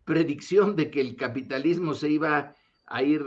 predicción 0.06 0.76
de 0.76 0.90
que 0.90 1.02
el 1.02 1.16
capitalismo 1.16 1.94
se 1.94 2.10
iba 2.10 2.56
a 2.86 3.04
ir 3.04 3.24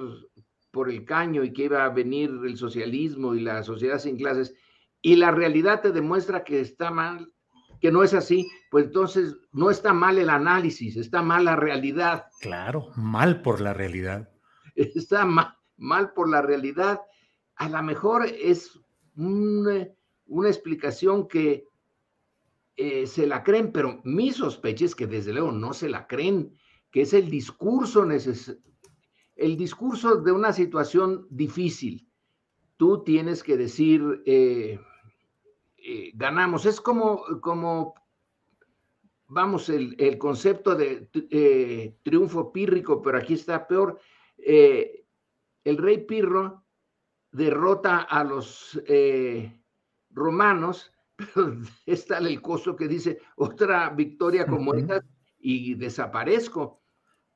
por 0.71 0.91
el 0.91 1.05
caño 1.05 1.45
y 1.45 1.53
que 1.53 1.65
iba 1.65 1.85
a 1.85 1.91
venir 1.91 2.31
el 2.45 2.57
socialismo 2.57 3.35
y 3.35 3.41
la 3.41 3.63
sociedad 3.63 3.99
sin 3.99 4.17
clases, 4.17 4.55
y 5.03 5.17
la 5.17 5.31
realidad 5.31 5.83
te 5.83 5.93
demuestra 5.93 6.45
que 6.45 6.61
está 6.61 6.91
mal, 6.91 7.33
que 7.81 7.93
no 7.93 8.03
es 8.03 8.15
así, 8.15 8.51
pues 8.71 8.87
entonces 8.87 9.37
no 9.53 9.71
está 9.71 9.93
mal 9.93 10.19
el 10.19 10.31
análisis, 10.31 10.97
está 10.97 11.23
mal 11.23 11.45
la 11.45 11.57
realidad. 11.57 12.27
Claro, 12.41 12.91
mal 12.97 13.43
por 13.43 13.61
la 13.61 13.73
realidad. 13.73 14.29
Está 14.75 15.25
mal, 15.25 15.57
mal 15.79 16.13
por 16.13 16.29
la 16.29 16.43
realidad. 16.43 17.01
A 17.57 17.69
lo 17.69 17.83
mejor 17.83 18.27
es 18.27 18.79
una, 19.17 19.89
una 20.27 20.49
explicación 20.49 21.27
que 21.27 21.65
eh, 22.77 23.07
se 23.07 23.27
la 23.27 23.43
creen, 23.43 23.73
pero 23.73 24.01
mi 24.05 24.31
sospecha 24.31 24.85
es 24.85 24.95
que 24.95 25.07
desde 25.07 25.33
luego 25.33 25.53
no 25.53 25.73
se 25.73 25.89
la 25.89 26.07
creen, 26.07 26.57
que 26.91 27.03
es 27.03 27.13
el 27.13 27.31
discurso 27.31 28.07
el 29.37 29.57
discurso 29.57 30.17
de 30.17 30.33
una 30.33 30.53
situación 30.53 31.27
difícil. 31.31 32.09
Tú 32.79 33.05
tienes 33.05 33.43
que 33.43 33.57
decir, 33.57 34.23
eh, 34.25 34.79
eh, 35.79 36.11
ganamos. 36.15 36.67
Es 36.67 36.81
como, 36.81 37.23
como 37.41 37.95
vamos, 39.29 39.69
el, 39.69 40.19
concepto 40.19 40.75
de 40.75 41.09
eh, 41.31 41.97
triunfo 42.03 42.53
pírrico, 42.53 43.01
pero 43.03 43.19
aquí 43.19 43.35
está 43.35 43.67
peor. 43.67 44.01
Eh, 44.39 45.05
el 45.65 45.77
rey 45.79 45.99
Pirro 45.99 46.65
derrota 47.37 47.99
a 47.99 48.25
los 48.25 48.81
eh, 48.87 49.61
romanos, 50.11 50.93
pero 51.17 51.59
está 51.85 52.19
el 52.19 52.41
costo 52.41 52.75
que 52.75 52.89
dice 52.89 53.21
otra 53.37 53.91
victoria 53.91 54.47
como 54.47 54.75
esta 54.75 55.05
y 55.39 55.75
desaparezco. 55.75 56.83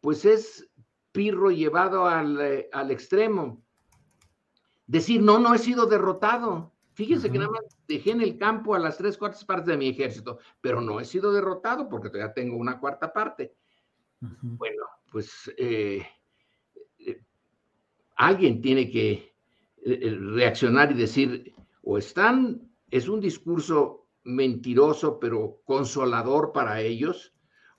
Pues 0.01 0.25
es 0.25 0.67
Pirro 1.13 1.51
llevado 1.51 2.07
al, 2.07 2.67
al 2.73 2.91
extremo. 2.91 3.63
Decir, 4.87 5.23
no, 5.23 5.39
no 5.39 5.55
he 5.55 5.59
sido 5.59 5.87
derrotado. 5.87 6.73
Fíjense 6.95 7.31
que 7.31 7.39
nada 7.39 7.51
más 7.51 7.65
dejé 7.87 8.13
en 8.13 8.21
el 8.21 8.39
campo 8.39 8.75
a 8.75 8.79
las 8.79 8.97
tres 8.99 9.19
cuartas 9.19 9.45
partes 9.45 9.67
de 9.67 9.77
mi 9.77 9.89
ejército, 9.89 10.39
pero 10.61 10.81
no 10.81 11.01
he 11.01 11.05
sido 11.05 11.33
derrotado 11.33 11.89
porque 11.89 12.09
todavía 12.09 12.33
tengo 12.33 12.57
una 12.57 12.79
cuarta 12.79 13.13
parte. 13.13 13.55
Bueno, 14.21 14.85
pues 15.11 15.51
eh, 15.57 16.07
eh, 16.99 17.23
alguien 18.17 18.61
tiene 18.61 18.91
que 18.91 19.13
eh, 19.13 19.30
reaccionar 19.85 20.93
y 20.93 20.95
decir, 20.95 21.55
o 21.83 21.99
están, 21.99 22.71
es 22.91 23.09
un 23.09 23.21
discurso 23.21 24.09
mentiroso 24.25 25.19
pero 25.19 25.61
consolador 25.65 26.53
para 26.53 26.81
ellos, 26.81 27.35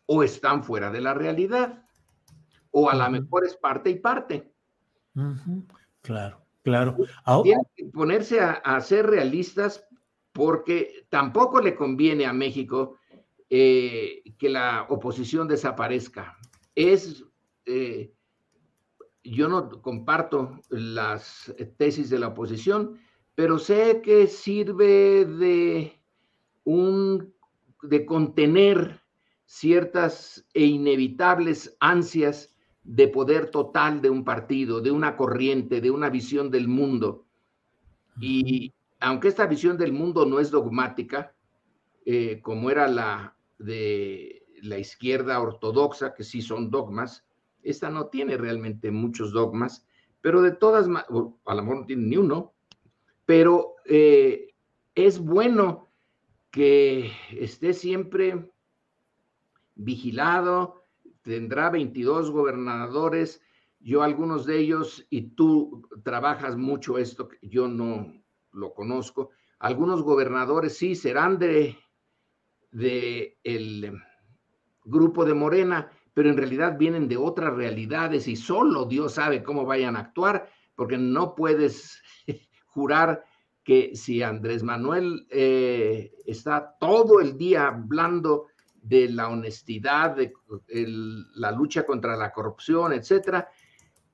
o 0.06 0.24
están 0.24 0.64
fuera 0.64 0.92
de 0.92 1.02
la 1.02 1.14
realidad, 1.14 1.86
o 2.72 2.90
a 2.90 2.96
lo 2.96 3.10
mejor 3.10 3.46
es 3.46 3.56
parte 3.56 3.90
y 3.90 3.96
parte. 4.00 4.52
Claro. 6.02 6.42
Claro. 6.64 6.96
Tienen 7.44 7.66
que 7.76 7.86
ponerse 7.86 8.40
a, 8.40 8.80
ser 8.82 9.08
realistas 9.08 9.86
porque 10.32 11.06
tampoco 11.10 11.60
le 11.60 11.76
conviene 11.76 12.26
a 12.26 12.34
México 12.34 13.00
eh, 13.50 14.24
que 14.38 14.50
la 14.50 14.86
oposición 14.90 15.48
desaparezca. 15.48 16.38
Es, 16.76 17.26
eh, 17.66 18.14
yo 19.24 19.48
no 19.48 19.82
comparto 19.82 20.60
las 20.70 21.54
tesis 21.78 22.10
de 22.10 22.20
la 22.20 22.30
oposición, 22.30 23.00
pero 23.36 23.60
sé 23.60 24.02
que 24.02 24.28
sirve 24.28 25.26
de 25.26 26.02
un 26.64 27.34
de 27.84 28.06
contener 28.06 29.02
ciertas 29.46 30.46
e 30.54 30.66
inevitables 30.66 31.76
ansias 31.80 32.56
de 32.84 33.08
poder 33.08 33.50
total 33.50 34.02
de 34.02 34.10
un 34.10 34.24
partido, 34.24 34.82
de 34.82 34.92
una 34.92 35.18
corriente, 35.18 35.82
de 35.82 35.92
una 35.92 36.10
visión 36.10 36.50
del 36.50 36.68
mundo. 36.68 37.26
Y 38.20 38.74
aunque 39.00 39.28
esta 39.28 39.46
visión 39.48 39.78
del 39.78 39.94
mundo 39.94 40.26
no 40.26 40.40
es 40.40 40.52
dogmática, 40.52 41.34
eh, 42.06 42.40
como 42.42 42.70
era 42.70 42.88
la 42.88 43.36
de 43.58 44.46
la 44.62 44.78
izquierda 44.78 45.40
ortodoxa, 45.40 46.14
que 46.14 46.24
sí 46.24 46.42
son 46.42 46.70
dogmas, 46.70 47.26
esta 47.64 47.90
no 47.90 48.08
tiene 48.08 48.38
realmente 48.38 48.92
muchos 48.92 49.32
dogmas, 49.32 49.86
pero 50.22 50.42
de 50.42 50.52
todas 50.52 50.88
a 50.88 51.06
lo 51.56 51.62
mejor 51.62 51.80
no 51.80 51.86
tiene 51.86 52.08
ni 52.08 52.18
uno, 52.18 52.54
pero 53.26 53.76
eh, 53.86 54.54
es 54.96 55.20
bueno 55.20 55.90
que 56.52 57.12
esté 57.32 57.74
siempre 57.74 58.52
vigilado, 59.76 60.86
tendrá 61.22 61.70
22 61.70 62.30
gobernadores, 62.32 63.42
yo 63.80 64.04
algunos 64.04 64.46
de 64.46 64.60
ellos, 64.60 65.06
y 65.10 65.30
tú 65.30 65.88
trabajas 66.04 66.58
mucho 66.58 66.98
esto, 66.98 67.30
yo 67.42 67.68
no 67.68 68.14
lo 68.52 68.74
conozco, 68.74 69.32
algunos 69.60 70.04
gobernadores 70.04 70.78
sí 70.78 70.96
serán 70.96 71.40
de, 71.40 71.78
de 72.72 73.38
el 73.44 73.98
grupo 74.84 75.26
de 75.26 75.34
Morena, 75.34 75.92
pero 76.14 76.30
en 76.30 76.38
realidad 76.38 76.78
vienen 76.78 77.08
de 77.08 77.18
otras 77.18 77.54
realidades 77.54 78.28
y 78.28 78.36
solo 78.36 78.86
Dios 78.86 79.14
sabe 79.14 79.44
cómo 79.44 79.66
vayan 79.66 79.96
a 79.96 80.02
actuar, 80.02 80.50
porque 80.76 80.98
no 80.98 81.36
puedes 81.36 82.02
jurar 82.68 83.24
que 83.64 83.96
si 83.96 84.24
Andrés 84.24 84.64
Manuel 84.64 85.28
eh, 85.30 86.12
está 86.26 86.76
todo 86.80 87.20
el 87.20 87.38
día 87.38 87.68
hablando 87.68 88.48
de 88.82 89.10
la 89.10 89.30
honestidad, 89.30 90.16
de 90.16 90.34
la 91.36 91.52
lucha 91.52 91.86
contra 91.86 92.18
la 92.18 92.32
corrupción, 92.32 92.94
etcétera. 92.94 93.48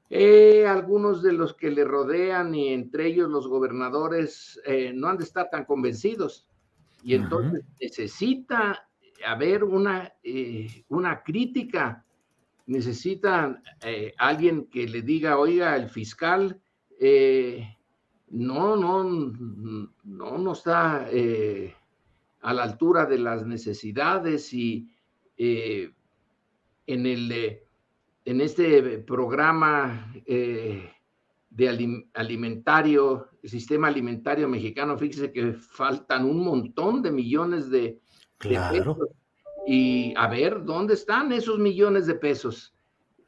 Eh, 0.10 0.66
algunos 0.66 1.22
de 1.22 1.34
los 1.34 1.54
que 1.54 1.70
le 1.70 1.84
rodean 1.84 2.56
y 2.56 2.70
entre 2.70 3.08
ellos 3.08 3.30
los 3.30 3.48
gobernadores 3.48 4.60
eh, 4.66 4.94
no 4.94 5.08
han 5.08 5.18
de 5.18 5.26
estar 5.26 5.50
tan 5.50 5.66
convencidos 5.66 6.48
y 7.04 7.14
entonces 7.14 7.66
necesita 7.80 8.87
haber 9.26 9.64
una, 9.64 10.14
eh, 10.24 10.86
una 10.90 11.24
crítica, 11.24 12.04
necesita 12.66 13.62
alguien 14.18 14.66
que 14.66 14.88
le 14.88 15.02
diga, 15.02 15.38
oiga, 15.38 15.76
el 15.78 15.90
fiscal 15.90 16.60
no, 18.30 18.76
no, 18.76 19.04
no, 20.04 20.38
no 20.38 20.52
está 20.52 21.08
a 22.42 22.54
la 22.54 22.64
altura 22.64 23.06
de 23.06 23.20
las 23.20 23.46
necesidades 23.46 24.54
y 24.54 24.90
eh, 25.38 25.92
en, 26.88 27.06
el, 27.06 27.32
eh, 27.32 27.64
en 28.26 28.42
este 28.42 29.00
programa 29.00 30.14
eh, 30.26 30.90
de 31.50 32.08
alimentario, 32.14 33.30
el 33.42 33.50
sistema 33.50 33.88
alimentario 33.88 34.48
mexicano, 34.48 34.98
fíjese 34.98 35.32
que 35.32 35.54
faltan 35.54 36.26
un 36.26 36.44
montón 36.44 37.02
de 37.02 37.12
millones 37.12 37.70
de, 37.70 38.00
pesos. 38.38 38.98
Y 39.66 40.14
a 40.16 40.28
ver, 40.28 40.64
¿dónde 40.64 40.94
están 40.94 41.32
esos 41.32 41.60
millones 41.60 42.08
de 42.08 42.16
pesos? 42.16 42.74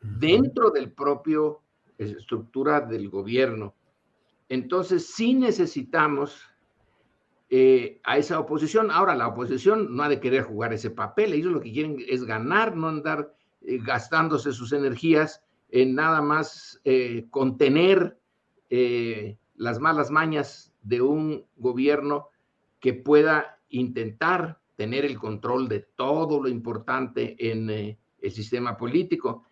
Dentro 0.02 0.69
del 0.69 0.91
propio 0.91 1.62
estructura 1.98 2.82
del 2.82 3.10
gobierno. 3.10 3.76
Entonces, 4.48 5.08
sí 5.08 5.34
necesitamos 5.34 6.41
eh, 7.50 8.00
a 8.04 8.17
esa 8.17 8.39
oposición. 8.39 8.89
Ahora, 8.91 9.15
la 9.15 9.28
oposición 9.28 9.95
no 9.95 10.04
ha 10.04 10.10
de 10.10 10.19
querer 10.19 10.43
jugar 10.43 10.74
ese 10.74 10.89
papel, 10.89 11.34
ellos 11.34 11.52
lo 11.52 11.62
que 11.62 11.72
quieren 11.72 11.98
es 12.08 12.24
ganar, 12.24 12.76
no 12.76 12.88
andar 12.88 13.34
eh, 13.62 13.80
gastándose 13.84 14.54
sus 14.54 14.72
energías 14.72 15.43
en 15.69 15.93
nada 15.93 16.22
más 16.22 16.80
eh, 16.84 17.28
contener 17.30 18.17
las 19.56 19.80
malas 19.80 20.12
mañas 20.12 20.72
de 20.84 21.02
un 21.02 21.43
gobierno 21.58 22.30
que 22.80 22.93
pueda 22.93 23.60
intentar 23.69 24.60
tener 24.80 25.04
el 25.04 25.20
control 25.20 25.68
de 25.68 25.82
todo 25.96 26.42
lo 26.42 26.48
importante 26.48 27.36
en 27.38 27.70
el 27.70 28.32
sistema 28.32 28.78
político. 28.78 29.44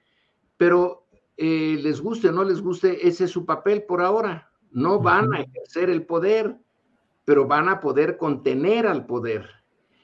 Pero 0.55 1.07
les 1.35 1.99
guste 1.99 2.29
o 2.29 2.31
no 2.31 2.45
les 2.45 2.61
guste, 2.61 3.05
ese 3.05 3.25
es 3.25 3.31
su 3.31 3.45
papel 3.45 3.83
por 3.83 4.01
ahora. 4.01 4.49
No 4.71 4.99
van 4.99 5.33
a 5.33 5.41
ejercer 5.41 5.89
el 5.89 6.05
poder 6.05 6.57
pero 7.27 7.45
van 7.45 7.67
a 7.67 7.81
poder 7.81 8.15
contener 8.15 8.87
al 8.87 9.05
poder. 9.05 9.49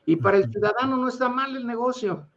Y 0.06 0.18
para 0.18 0.36
el 0.36 0.52
ciudadano 0.52 0.98
no 0.98 1.08
está 1.08 1.30
mal 1.30 1.56
el 1.56 1.66
negocio. 1.66 2.28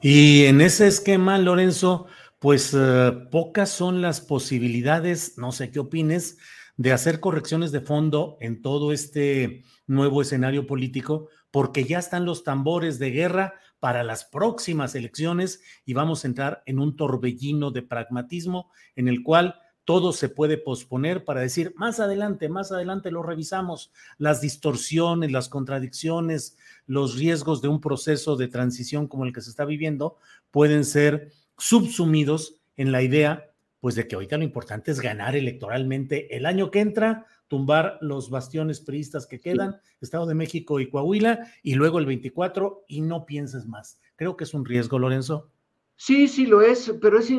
Y 0.00 0.46
en 0.46 0.62
ese 0.62 0.86
esquema, 0.86 1.36
Lorenzo, 1.36 2.06
pues 2.38 2.72
eh, 2.74 3.12
pocas 3.30 3.68
son 3.68 4.00
las 4.00 4.22
posibilidades, 4.22 5.36
no 5.36 5.52
sé 5.52 5.70
qué 5.70 5.80
opines, 5.80 6.38
de 6.78 6.92
hacer 6.92 7.20
correcciones 7.20 7.72
de 7.72 7.82
fondo 7.82 8.38
en 8.40 8.62
todo 8.62 8.90
este 8.90 9.64
nuevo 9.86 10.22
escenario 10.22 10.66
político, 10.66 11.28
porque 11.56 11.84
ya 11.84 12.00
están 12.00 12.26
los 12.26 12.44
tambores 12.44 12.98
de 12.98 13.10
guerra 13.10 13.54
para 13.80 14.02
las 14.02 14.26
próximas 14.26 14.94
elecciones 14.94 15.62
y 15.86 15.94
vamos 15.94 16.22
a 16.22 16.28
entrar 16.28 16.62
en 16.66 16.78
un 16.78 16.96
torbellino 16.96 17.70
de 17.70 17.80
pragmatismo 17.80 18.70
en 18.94 19.08
el 19.08 19.22
cual 19.22 19.58
todo 19.86 20.12
se 20.12 20.28
puede 20.28 20.58
posponer 20.58 21.24
para 21.24 21.40
decir, 21.40 21.72
más 21.78 21.98
adelante, 21.98 22.50
más 22.50 22.72
adelante 22.72 23.10
lo 23.10 23.22
revisamos, 23.22 23.90
las 24.18 24.42
distorsiones, 24.42 25.32
las 25.32 25.48
contradicciones, 25.48 26.58
los 26.86 27.16
riesgos 27.16 27.62
de 27.62 27.68
un 27.68 27.80
proceso 27.80 28.36
de 28.36 28.48
transición 28.48 29.08
como 29.08 29.24
el 29.24 29.32
que 29.32 29.40
se 29.40 29.48
está 29.48 29.64
viviendo 29.64 30.18
pueden 30.50 30.84
ser 30.84 31.32
subsumidos 31.56 32.60
en 32.76 32.92
la 32.92 33.00
idea, 33.00 33.50
pues 33.86 33.94
de 33.94 34.08
que 34.08 34.16
ahorita 34.16 34.36
lo 34.36 34.42
importante 34.42 34.90
es 34.90 35.00
ganar 35.00 35.36
electoralmente 35.36 36.36
el 36.36 36.44
año 36.44 36.72
que 36.72 36.80
entra, 36.80 37.24
tumbar 37.46 37.98
los 38.00 38.30
bastiones 38.30 38.80
priistas 38.80 39.28
que 39.28 39.38
quedan, 39.38 39.76
Estado 40.00 40.26
de 40.26 40.34
México 40.34 40.80
y 40.80 40.90
Coahuila, 40.90 41.52
y 41.62 41.76
luego 41.76 42.00
el 42.00 42.06
24, 42.06 42.82
y 42.88 43.00
no 43.00 43.24
pienses 43.26 43.64
más. 43.64 44.00
Creo 44.16 44.36
que 44.36 44.42
es 44.42 44.54
un 44.54 44.64
riesgo, 44.64 44.98
Lorenzo. 44.98 45.52
Sí, 45.94 46.26
sí 46.26 46.46
lo 46.46 46.62
es, 46.62 46.96
pero 47.00 47.20
es, 47.20 47.30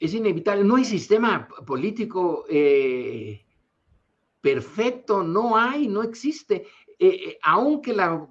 es 0.00 0.12
inevitable. 0.12 0.64
No 0.64 0.74
hay 0.74 0.84
sistema 0.84 1.46
político 1.64 2.46
eh, 2.50 3.46
perfecto, 4.40 5.22
no 5.22 5.56
hay, 5.56 5.86
no 5.86 6.02
existe. 6.02 6.66
Eh, 6.98 7.06
eh, 7.28 7.38
aunque 7.44 7.94
la 7.94 8.26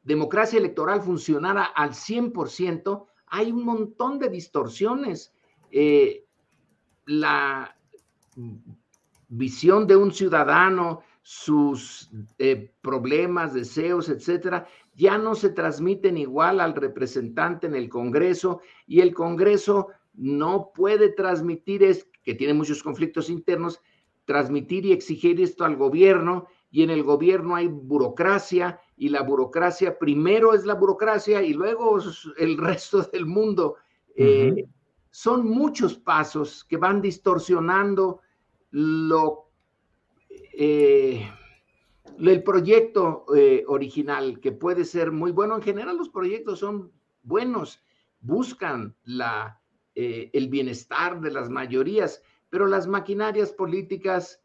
democracia 0.00 0.58
electoral 0.58 1.02
funcionara 1.02 1.64
al 1.64 1.90
100%, 1.90 3.04
hay 3.26 3.52
un 3.52 3.66
montón 3.66 4.18
de 4.18 4.30
distorsiones. 4.30 5.34
La 7.06 7.76
visión 9.28 9.86
de 9.86 9.96
un 9.96 10.12
ciudadano 10.12 11.02
sus 11.22 12.10
eh, 12.38 12.70
problemas, 12.80 13.52
deseos, 13.52 14.08
etcétera, 14.08 14.66
ya 14.94 15.18
no 15.18 15.34
se 15.34 15.50
transmiten 15.50 16.16
igual 16.16 16.58
al 16.58 16.74
representante 16.74 17.66
en 17.66 17.74
el 17.74 17.90
Congreso 17.90 18.62
y 18.86 19.00
el 19.00 19.12
Congreso 19.12 19.88
no 20.14 20.72
puede 20.74 21.10
transmitir, 21.10 21.82
es 21.82 22.08
que 22.24 22.34
tiene 22.34 22.54
muchos 22.54 22.82
conflictos 22.82 23.28
internos, 23.28 23.82
transmitir 24.24 24.86
y 24.86 24.92
exigir 24.92 25.38
esto 25.42 25.66
al 25.66 25.76
gobierno 25.76 26.46
y 26.70 26.82
en 26.82 26.88
el 26.88 27.02
gobierno 27.02 27.56
hay 27.56 27.68
burocracia 27.68 28.80
y 28.96 29.10
la 29.10 29.22
burocracia 29.22 29.98
primero 29.98 30.54
es 30.54 30.64
la 30.64 30.74
burocracia 30.74 31.42
y 31.42 31.52
luego 31.52 31.98
el 32.38 32.56
resto 32.58 33.02
del 33.02 33.26
mundo. 33.26 33.76
Eh, 34.16 34.66
son 35.18 35.48
muchos 35.48 35.98
pasos 35.98 36.62
que 36.62 36.76
van 36.76 37.02
distorsionando 37.02 38.20
lo 38.70 39.50
eh, 40.30 41.28
el 42.20 42.42
proyecto 42.44 43.24
eh, 43.34 43.64
original, 43.66 44.38
que 44.38 44.52
puede 44.52 44.84
ser 44.84 45.10
muy 45.10 45.32
bueno, 45.32 45.56
en 45.56 45.62
general 45.62 45.96
los 45.96 46.08
proyectos 46.08 46.60
son 46.60 46.92
buenos, 47.24 47.82
buscan 48.20 48.94
la, 49.02 49.60
eh, 49.96 50.30
el 50.32 50.46
bienestar 50.46 51.20
de 51.20 51.32
las 51.32 51.50
mayorías, 51.50 52.22
pero 52.48 52.68
las 52.68 52.86
maquinarias 52.86 53.50
políticas 53.52 54.40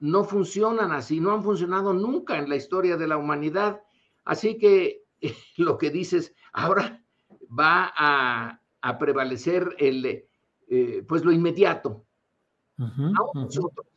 no 0.00 0.24
funcionan 0.24 0.90
así, 0.90 1.20
no 1.20 1.32
han 1.32 1.44
funcionado 1.44 1.92
nunca 1.92 2.38
en 2.38 2.48
la 2.48 2.56
historia 2.56 2.96
de 2.96 3.08
la 3.08 3.18
humanidad. 3.18 3.82
Así 4.24 4.56
que 4.56 5.04
lo 5.58 5.76
que 5.76 5.90
dices, 5.90 6.34
ahora 6.54 7.04
va 7.46 7.92
a, 7.94 8.60
a 8.86 8.98
prevalecer 8.98 9.74
el, 9.78 10.24
pues 11.08 11.24
lo 11.24 11.32
inmediato, 11.32 12.06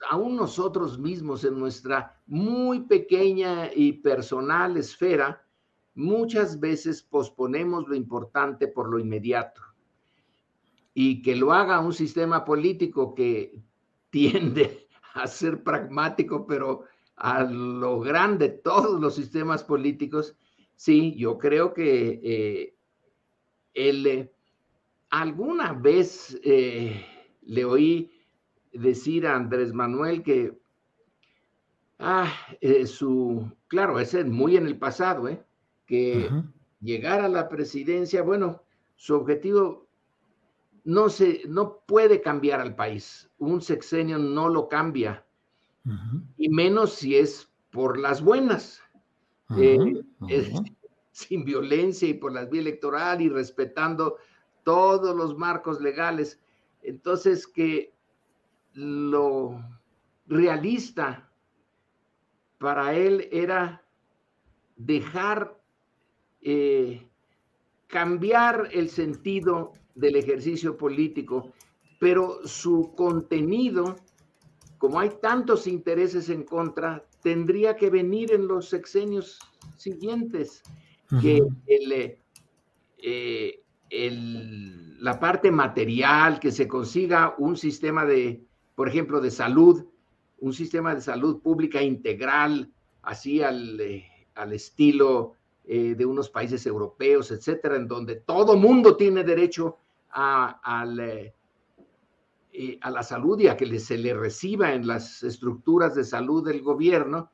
aún, 0.10 0.36
nosotros, 0.36 0.98
mismos 0.98 1.44
en 1.44 1.60
nuestra 1.60 2.20
muy 2.26 2.82
pequeña 2.82 3.70
y 3.74 3.94
personal 3.94 4.78
esfera, 4.78 5.46
muchas 5.96 6.60
veces 6.60 7.04
posponemos 7.04 7.88
lo 7.88 7.96
importante 7.96 8.68
por 8.68 8.90
lo 8.90 9.00
inmediato. 9.00 9.62
Y 10.94 11.22
que 11.22 11.36
lo 11.36 11.54
haga 11.54 11.80
un 11.80 11.94
sistema 11.94 12.46
político 12.46 13.14
que 13.14 13.62
tiende 14.10 14.88
a 15.14 15.28
ser 15.28 15.64
pragmático, 15.64 16.48
pero 16.48 16.86
a 17.16 17.44
lo 17.44 18.00
grande 18.00 18.50
todos 18.50 19.00
los 19.00 19.14
sistemas 19.14 19.64
políticos, 19.64 20.36
sí, 20.76 21.16
yo 21.16 21.38
creo 21.38 21.74
que 21.74 22.22
eh, 22.24 22.76
él, 23.74 24.08
eh, 24.08 24.34
alguna 25.10 25.74
vez 25.74 26.40
eh, 26.44 27.06
le 27.42 27.66
oí 27.66 28.12
decir 28.72 29.26
a 29.26 29.36
Andrés 29.36 29.74
Manuel 29.74 30.24
que, 30.24 30.58
ah, 32.00 32.32
eh, 32.62 32.86
su, 32.86 33.52
claro, 33.68 34.00
ese 34.00 34.22
es 34.22 34.28
muy 34.28 34.58
en 34.58 34.68
el 34.68 34.78
pasado, 34.78 35.28
¿eh? 35.28 35.44
que 35.86 36.30
llegar 36.82 37.22
a 37.22 37.28
la 37.28 37.50
presidencia, 37.50 38.22
bueno, 38.22 38.64
su 38.96 39.16
objetivo 39.16 39.88
no, 40.84 41.10
se, 41.10 41.42
no 41.48 41.80
puede 41.88 42.22
cambiar 42.22 42.62
al 42.62 42.76
país. 42.76 43.30
Un 43.40 43.62
sexenio 43.62 44.20
no 44.20 44.50
lo 44.50 44.70
cambia, 44.70 45.26
y 46.38 46.50
menos 46.50 46.94
si 46.94 47.16
es 47.16 47.50
por 47.72 47.98
las 47.98 48.22
buenas, 48.22 48.82
eh, 49.58 50.04
sin 51.12 51.44
violencia 51.44 52.08
y 52.08 52.14
por 52.14 52.34
la 52.34 52.46
vía 52.46 52.62
electoral 52.62 53.22
y 53.22 53.30
respetando 53.30 54.18
todos 54.64 55.16
los 55.16 55.38
marcos 55.38 55.82
legales. 55.82 56.40
Entonces, 56.82 57.48
que 57.48 57.94
lo 58.74 59.60
realista 60.28 61.30
para 62.58 62.94
él 62.94 63.28
era 63.32 63.84
dejar 64.76 65.60
eh, 66.42 67.08
cambiar 67.88 68.70
el 68.72 68.90
sentido 68.90 69.74
del 69.96 70.16
ejercicio 70.16 70.78
político, 70.78 71.52
pero 72.00 72.46
su 72.46 72.94
contenido, 72.96 73.96
como 74.78 75.00
hay 75.00 75.10
tantos 75.22 75.68
intereses 75.68 76.30
en 76.30 76.44
contra, 76.44 77.06
tendría 77.22 77.76
que 77.76 77.90
venir 77.90 78.32
en 78.32 78.48
los 78.48 78.70
sexenios 78.70 79.40
siguientes, 79.76 80.62
que 81.22 81.42
el, 81.66 82.18
eh, 83.00 83.64
la 83.92 85.20
parte 85.20 85.52
material, 85.52 86.40
que 86.40 86.52
se 86.52 86.68
consiga 86.68 87.36
un 87.38 87.58
sistema 87.58 88.06
de 88.06 88.44
por 88.80 88.88
ejemplo, 88.88 89.20
de 89.20 89.30
salud, 89.30 89.84
un 90.40 90.54
sistema 90.54 90.96
de 90.96 91.02
salud 91.02 91.42
pública 91.42 91.82
integral, 91.82 92.72
así 93.02 93.44
al, 93.44 93.78
eh, 93.82 94.06
estilo 94.54 95.34
eh, 95.66 95.96
de 95.96 96.06
unos 96.06 96.30
países 96.30 96.66
europeos, 96.66 97.30
etcétera, 97.30 97.76
en 97.76 97.90
donde 97.90 98.16
todo 98.16 98.56
mundo 98.56 98.96
tiene 98.96 99.26
derecho 99.26 99.80
a, 100.12 100.86
eh, 100.98 102.80
a 102.80 102.90
la 102.90 103.04
salud 103.04 103.38
y 103.38 103.50
a 103.50 103.58
que 103.58 103.80
se 103.82 103.98
le 103.98 104.14
reciba 104.14 104.72
en 104.72 104.88
las 104.88 105.24
estructuras 105.24 105.94
de 105.94 106.06
salud 106.06 106.48
del 106.48 106.62
gobierno, 106.62 107.30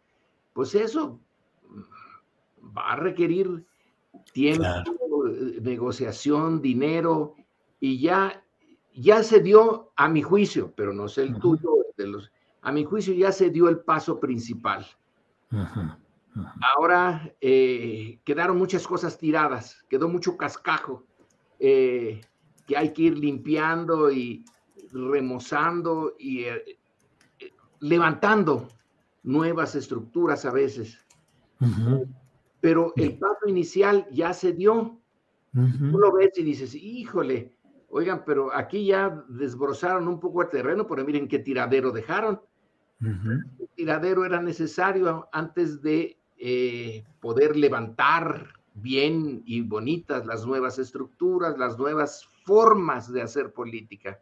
pues 0.51 0.73
eso 0.73 1.19
va 2.75 2.93
a 2.93 2.95
requerir 2.95 3.63
tiempo, 4.33 4.65
negociación, 5.61 6.61
dinero, 6.61 7.35
y 7.79 7.99
ya 7.99 8.41
ya 8.95 9.23
se 9.23 9.41
dio, 9.41 9.91
a 9.95 10.07
mi 10.07 10.21
juicio, 10.21 10.73
pero 10.75 10.93
no 10.93 11.07
sé 11.07 11.23
el 11.23 11.37
tuyo, 11.39 11.69
de 11.97 12.07
los, 12.07 12.31
a 12.61 12.71
mi 12.71 12.83
juicio 12.83 13.13
ya 13.13 13.31
se 13.31 13.49
dio 13.49 13.69
el 13.69 13.79
paso 13.79 14.19
principal. 14.19 14.85
Ahora 16.75 17.33
eh, 17.39 18.19
quedaron 18.23 18.57
muchas 18.57 18.87
cosas 18.87 19.17
tiradas, 19.17 19.85
quedó 19.89 20.09
mucho 20.09 20.35
cascajo 20.35 21.05
eh, 21.59 22.21
que 22.65 22.77
hay 22.77 22.91
que 22.93 23.03
ir 23.03 23.17
limpiando 23.17 24.11
y 24.11 24.43
remozando 24.91 26.15
y 26.17 26.43
eh, 26.43 26.79
levantando 27.79 28.67
nuevas 29.23 29.75
estructuras 29.75 30.45
a 30.45 30.51
veces. 30.51 31.05
Pero 32.61 32.93
el 32.95 33.17
paso 33.17 33.47
inicial 33.47 34.07
ya 34.11 34.33
se 34.33 34.53
dio. 34.53 34.99
Tú 35.55 35.97
lo 35.97 36.11
ves 36.11 36.37
y 36.37 36.43
dices, 36.43 36.75
híjole, 36.75 37.55
Oigan, 37.97 38.23
pero 38.25 38.53
aquí 38.53 38.87
ya 38.87 39.23
desbrozaron 39.29 40.09
un 40.09 40.19
poco 40.19 40.41
el 40.41 40.49
terreno, 40.49 40.85
pero 40.85 41.05
miren 41.05 41.29
qué 41.29 41.39
tiradero 41.39 41.91
dejaron. 41.91 42.41
El 42.99 43.69
tiradero 43.73 44.25
era 44.25 44.41
necesario 44.41 45.29
antes 45.31 45.81
de 45.81 46.17
eh, 46.37 47.05
poder 47.21 47.55
levantar 47.55 48.47
bien 48.73 49.43
y 49.45 49.61
bonitas 49.61 50.25
las 50.25 50.45
nuevas 50.45 50.77
estructuras, 50.77 51.57
las 51.57 51.77
nuevas 51.77 52.27
formas 52.43 53.09
de 53.13 53.21
hacer 53.21 53.53
política. 53.53 54.19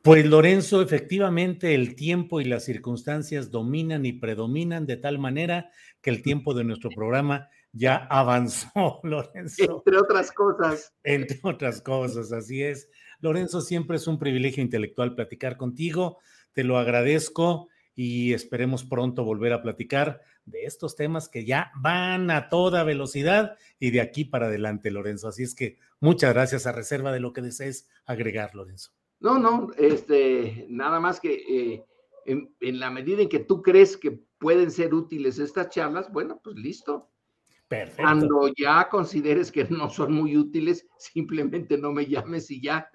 Pues 0.00 0.24
Lorenzo, 0.24 0.80
efectivamente 0.80 1.74
el 1.74 1.96
tiempo 1.96 2.40
y 2.40 2.44
las 2.44 2.64
circunstancias 2.64 3.50
dominan 3.50 4.06
y 4.06 4.14
predominan 4.14 4.86
de 4.86 4.96
tal 4.96 5.18
manera 5.18 5.70
que 6.00 6.08
el 6.08 6.22
tiempo 6.22 6.54
de 6.54 6.64
nuestro 6.64 6.88
programa 6.88 7.50
ya 7.78 7.96
avanzó, 8.10 9.00
Lorenzo. 9.04 9.82
Entre 9.84 9.96
otras 9.96 10.32
cosas. 10.32 10.92
Entre 11.04 11.40
otras 11.42 11.80
cosas, 11.80 12.32
así 12.32 12.62
es. 12.62 12.90
Lorenzo, 13.20 13.60
siempre 13.60 13.96
es 13.96 14.06
un 14.06 14.18
privilegio 14.18 14.62
intelectual 14.62 15.14
platicar 15.14 15.56
contigo. 15.56 16.18
Te 16.52 16.64
lo 16.64 16.78
agradezco 16.78 17.68
y 17.94 18.32
esperemos 18.32 18.84
pronto 18.84 19.24
volver 19.24 19.52
a 19.52 19.62
platicar 19.62 20.20
de 20.44 20.64
estos 20.64 20.96
temas 20.96 21.28
que 21.28 21.44
ya 21.44 21.72
van 21.80 22.30
a 22.30 22.48
toda 22.48 22.84
velocidad 22.84 23.56
y 23.78 23.90
de 23.90 24.00
aquí 24.00 24.24
para 24.24 24.46
adelante, 24.46 24.90
Lorenzo. 24.90 25.28
Así 25.28 25.42
es 25.42 25.54
que 25.54 25.78
muchas 26.00 26.32
gracias 26.32 26.66
a 26.66 26.72
reserva 26.72 27.12
de 27.12 27.20
lo 27.20 27.32
que 27.32 27.42
desees 27.42 27.88
agregar, 28.06 28.54
Lorenzo. 28.54 28.92
No, 29.20 29.38
no, 29.38 29.70
este, 29.76 30.66
nada 30.68 31.00
más 31.00 31.18
que 31.18 31.34
eh, 31.34 31.84
en, 32.24 32.54
en 32.60 32.78
la 32.78 32.90
medida 32.90 33.22
en 33.22 33.28
que 33.28 33.40
tú 33.40 33.62
crees 33.62 33.96
que 33.96 34.22
pueden 34.38 34.70
ser 34.70 34.94
útiles 34.94 35.40
estas 35.40 35.70
charlas, 35.70 36.12
bueno, 36.12 36.40
pues 36.42 36.56
listo, 36.56 37.10
Perfecto. 37.68 38.02
Cuando 38.02 38.50
ya 38.56 38.88
consideres 38.88 39.52
que 39.52 39.64
no 39.64 39.90
son 39.90 40.14
muy 40.14 40.36
útiles, 40.38 40.86
simplemente 40.96 41.76
no 41.76 41.92
me 41.92 42.06
llames 42.06 42.50
y 42.50 42.62
ya. 42.62 42.90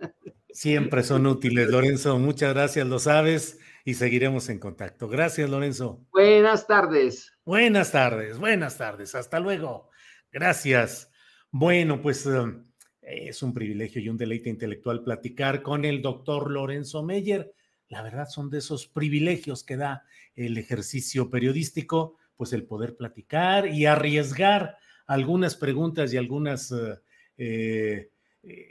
Siempre 0.50 1.04
son 1.04 1.28
útiles, 1.28 1.70
Lorenzo. 1.70 2.18
Muchas 2.18 2.54
gracias, 2.54 2.88
lo 2.88 2.98
sabes, 2.98 3.60
y 3.86 3.94
seguiremos 3.94 4.50
en 4.50 4.58
contacto. 4.60 5.08
Gracias, 5.08 5.48
Lorenzo. 5.48 6.04
Buenas 6.12 6.66
tardes. 6.66 7.32
Buenas 7.46 7.92
tardes, 7.92 8.40
buenas 8.40 8.78
tardes. 8.78 9.14
Hasta 9.14 9.40
luego. 9.40 9.90
Gracias. 10.32 11.12
Bueno, 11.52 12.02
pues 12.02 12.26
um, 12.26 12.64
es 13.02 13.44
un 13.44 13.54
privilegio 13.54 14.02
y 14.02 14.10
un 14.10 14.18
deleite 14.18 14.50
intelectual 14.50 15.04
platicar 15.04 15.62
con 15.62 15.86
el 15.86 16.02
doctor 16.02 16.50
Lorenzo 16.50 17.04
Meyer. 17.04 17.54
La 17.90 18.02
verdad 18.02 18.28
son 18.28 18.50
de 18.50 18.58
esos 18.58 18.88
privilegios 18.88 19.64
que 19.64 19.78
da 19.78 20.04
el 20.36 20.58
ejercicio 20.58 21.30
periodístico 21.30 22.18
pues 22.44 22.52
el 22.52 22.66
poder 22.66 22.98
platicar 22.98 23.70
y 23.70 23.86
arriesgar 23.86 24.76
algunas 25.08 25.56
preguntas 25.56 26.12
y 26.12 26.18
algunas 26.18 26.74
eh, 26.74 27.00
eh, 27.38 28.10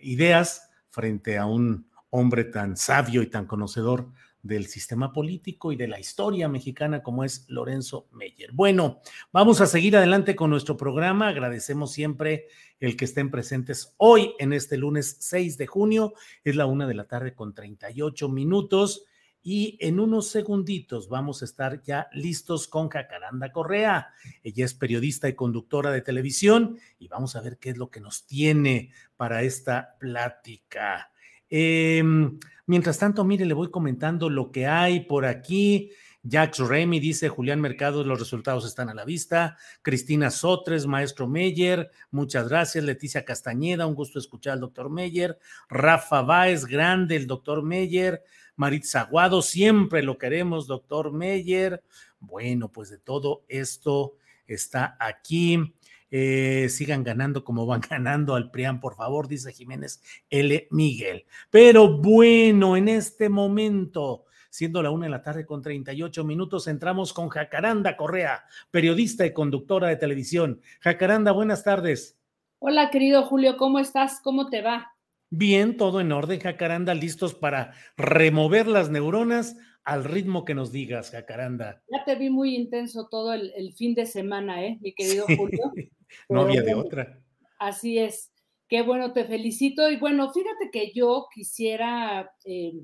ideas 0.02 0.68
frente 0.90 1.38
a 1.38 1.46
un 1.46 1.88
hombre 2.10 2.44
tan 2.44 2.76
sabio 2.76 3.22
y 3.22 3.28
tan 3.28 3.46
conocedor 3.46 4.10
del 4.42 4.66
sistema 4.66 5.10
político 5.10 5.72
y 5.72 5.76
de 5.76 5.88
la 5.88 5.98
historia 5.98 6.50
mexicana 6.50 7.02
como 7.02 7.24
es 7.24 7.46
Lorenzo 7.48 8.08
Meyer. 8.12 8.50
Bueno, 8.52 9.00
vamos 9.32 9.62
a 9.62 9.66
seguir 9.66 9.96
adelante 9.96 10.36
con 10.36 10.50
nuestro 10.50 10.76
programa. 10.76 11.28
Agradecemos 11.28 11.92
siempre 11.92 12.48
el 12.78 12.94
que 12.94 13.06
estén 13.06 13.30
presentes 13.30 13.94
hoy 13.96 14.34
en 14.38 14.52
este 14.52 14.76
lunes 14.76 15.16
6 15.20 15.56
de 15.56 15.66
junio. 15.66 16.12
Es 16.44 16.56
la 16.56 16.66
una 16.66 16.86
de 16.86 16.92
la 16.92 17.04
tarde 17.04 17.34
con 17.34 17.54
38 17.54 18.28
minutos 18.28 19.06
y 19.42 19.76
en 19.80 19.98
unos 19.98 20.28
segunditos 20.28 21.08
vamos 21.08 21.42
a 21.42 21.44
estar 21.44 21.82
ya 21.82 22.08
listos 22.12 22.68
con 22.68 22.88
Jacaranda 22.88 23.50
Correa. 23.50 24.12
Ella 24.42 24.64
es 24.64 24.74
periodista 24.74 25.28
y 25.28 25.34
conductora 25.34 25.90
de 25.90 26.00
televisión 26.00 26.78
y 26.98 27.08
vamos 27.08 27.34
a 27.34 27.40
ver 27.40 27.58
qué 27.58 27.70
es 27.70 27.76
lo 27.76 27.90
que 27.90 28.00
nos 28.00 28.24
tiene 28.26 28.92
para 29.16 29.42
esta 29.42 29.96
plática. 29.98 31.10
Em, 31.48 32.38
mientras 32.66 32.98
tanto, 32.98 33.24
mire, 33.24 33.44
le 33.44 33.54
voy 33.54 33.70
comentando 33.70 34.30
lo 34.30 34.52
que 34.52 34.66
hay 34.66 35.00
por 35.00 35.26
aquí. 35.26 35.90
Jax 36.28 36.60
Remy 36.60 37.00
dice 37.00 37.28
Julián 37.28 37.60
Mercado, 37.60 38.04
los 38.04 38.18
resultados 38.18 38.64
están 38.64 38.88
a 38.88 38.94
la 38.94 39.04
vista. 39.04 39.56
Cristina 39.82 40.30
Sotres, 40.30 40.86
maestro 40.86 41.26
Meyer, 41.26 41.90
muchas 42.12 42.48
gracias. 42.48 42.84
Leticia 42.84 43.24
Castañeda, 43.24 43.88
un 43.88 43.96
gusto 43.96 44.20
escuchar 44.20 44.52
al 44.52 44.60
doctor 44.60 44.88
Meyer. 44.88 45.36
Rafa 45.68 46.22
Báez, 46.22 46.64
grande 46.64 47.16
el 47.16 47.26
doctor 47.26 47.64
Meyer. 47.64 48.22
Maritza 48.56 49.02
Aguado, 49.02 49.42
siempre 49.42 50.02
lo 50.02 50.18
queremos, 50.18 50.66
doctor 50.66 51.12
Meyer. 51.12 51.82
Bueno, 52.20 52.70
pues 52.70 52.90
de 52.90 52.98
todo 52.98 53.44
esto 53.48 54.14
está 54.46 54.96
aquí. 55.00 55.74
Eh, 56.14 56.68
sigan 56.68 57.02
ganando 57.04 57.42
como 57.42 57.64
van 57.64 57.80
ganando 57.90 58.34
al 58.34 58.50
PRIAN, 58.50 58.80
por 58.80 58.96
favor, 58.96 59.28
dice 59.28 59.52
Jiménez 59.52 60.02
L. 60.28 60.68
Miguel. 60.70 61.24
Pero 61.50 61.96
bueno, 61.98 62.76
en 62.76 62.88
este 62.88 63.30
momento, 63.30 64.26
siendo 64.50 64.82
la 64.82 64.90
una 64.90 65.06
de 65.06 65.10
la 65.10 65.22
tarde 65.22 65.46
con 65.46 65.62
38 65.62 66.22
minutos, 66.24 66.68
entramos 66.68 67.14
con 67.14 67.30
Jacaranda 67.30 67.96
Correa, 67.96 68.44
periodista 68.70 69.24
y 69.24 69.32
conductora 69.32 69.88
de 69.88 69.96
televisión. 69.96 70.60
Jacaranda, 70.80 71.32
buenas 71.32 71.64
tardes. 71.64 72.18
Hola, 72.58 72.90
querido 72.90 73.24
Julio, 73.24 73.56
¿cómo 73.56 73.78
estás? 73.78 74.20
¿Cómo 74.22 74.50
te 74.50 74.60
va? 74.60 74.91
Bien, 75.34 75.78
todo 75.78 76.02
en 76.02 76.12
orden, 76.12 76.40
Jacaranda, 76.40 76.92
listos 76.92 77.34
para 77.34 77.72
remover 77.96 78.66
las 78.66 78.90
neuronas 78.90 79.56
al 79.82 80.04
ritmo 80.04 80.44
que 80.44 80.54
nos 80.54 80.72
digas, 80.72 81.10
Jacaranda. 81.10 81.82
Ya 81.90 82.04
te 82.04 82.16
vi 82.16 82.28
muy 82.28 82.54
intenso 82.54 83.08
todo 83.10 83.32
el, 83.32 83.72
fin 83.72 83.94
de 83.94 84.04
semana, 84.04 84.62
¿eh, 84.62 84.76
mi 84.82 84.92
querido 84.92 85.24
Julio? 85.24 85.72
no 86.28 86.42
había 86.42 86.60
de 86.60 86.74
otra. 86.74 87.18
Así 87.58 87.98
es. 87.98 88.30
Qué 88.68 88.82
bueno, 88.82 89.14
te 89.14 89.24
felicito. 89.24 89.90
Y 89.90 89.96
bueno, 89.96 90.30
fíjate 90.34 90.70
que 90.70 90.92
yo 90.92 91.26
quisiera 91.34 92.30
eh, 92.44 92.74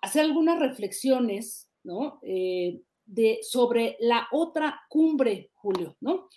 hacer 0.00 0.24
algunas 0.24 0.58
reflexiones, 0.60 1.70
¿no? 1.82 2.18
Eh, 2.22 2.80
de, 3.04 3.40
sobre 3.42 3.98
la 4.00 4.26
otra 4.32 4.80
cumbre, 4.88 5.50
Julio, 5.64 5.96
¿no? 6.02 6.28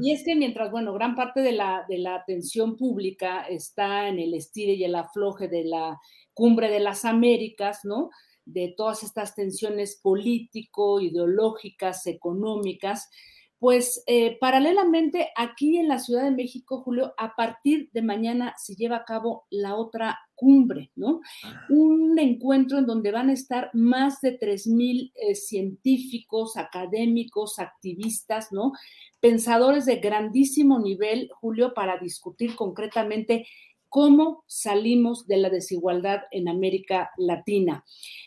Y 0.00 0.12
es 0.12 0.22
que 0.24 0.36
mientras, 0.36 0.70
bueno, 0.70 0.92
gran 0.92 1.16
parte 1.16 1.40
de 1.40 1.50
la, 1.50 1.84
de 1.88 1.98
la 1.98 2.14
atención 2.14 2.76
pública 2.76 3.40
está 3.42 4.08
en 4.08 4.20
el 4.20 4.32
estire 4.32 4.74
y 4.74 4.84
el 4.84 4.94
afloje 4.94 5.48
de 5.48 5.64
la 5.64 5.98
cumbre 6.34 6.70
de 6.70 6.78
las 6.78 7.04
Américas, 7.04 7.80
¿no? 7.82 8.10
De 8.44 8.72
todas 8.76 9.02
estas 9.02 9.34
tensiones 9.34 9.98
político, 10.00 11.00
ideológicas, 11.00 12.06
económicas, 12.06 13.10
pues 13.58 14.04
eh, 14.06 14.38
paralelamente 14.38 15.30
aquí 15.34 15.78
en 15.78 15.88
la 15.88 15.98
Ciudad 15.98 16.22
de 16.22 16.30
México, 16.30 16.82
Julio, 16.82 17.12
a 17.18 17.34
partir 17.34 17.90
de 17.92 18.02
mañana 18.02 18.54
se 18.56 18.76
lleva 18.76 18.98
a 18.98 19.04
cabo 19.04 19.46
la 19.50 19.74
otra 19.74 20.20
cumbre, 20.36 20.92
¿no? 20.94 21.20
Un 21.68 22.16
encuentro 22.18 22.78
en 22.78 22.86
donde 22.86 23.10
van 23.10 23.30
a 23.30 23.32
estar 23.32 23.70
más 23.72 24.20
de 24.20 24.38
3.000 24.38 25.12
eh, 25.14 25.34
científicos, 25.34 26.56
académicos, 26.56 27.58
activistas, 27.58 28.52
¿no? 28.52 28.72
Pensadores 29.18 29.86
de 29.86 29.96
grandísimo 29.96 30.78
nivel, 30.78 31.30
Julio, 31.40 31.74
para 31.74 31.98
discutir 31.98 32.54
concretamente 32.54 33.46
cómo 33.88 34.44
salimos 34.46 35.26
de 35.26 35.38
la 35.38 35.50
desigualdad 35.50 36.20
en 36.30 36.48
América 36.48 37.10
Latina. 37.16 37.84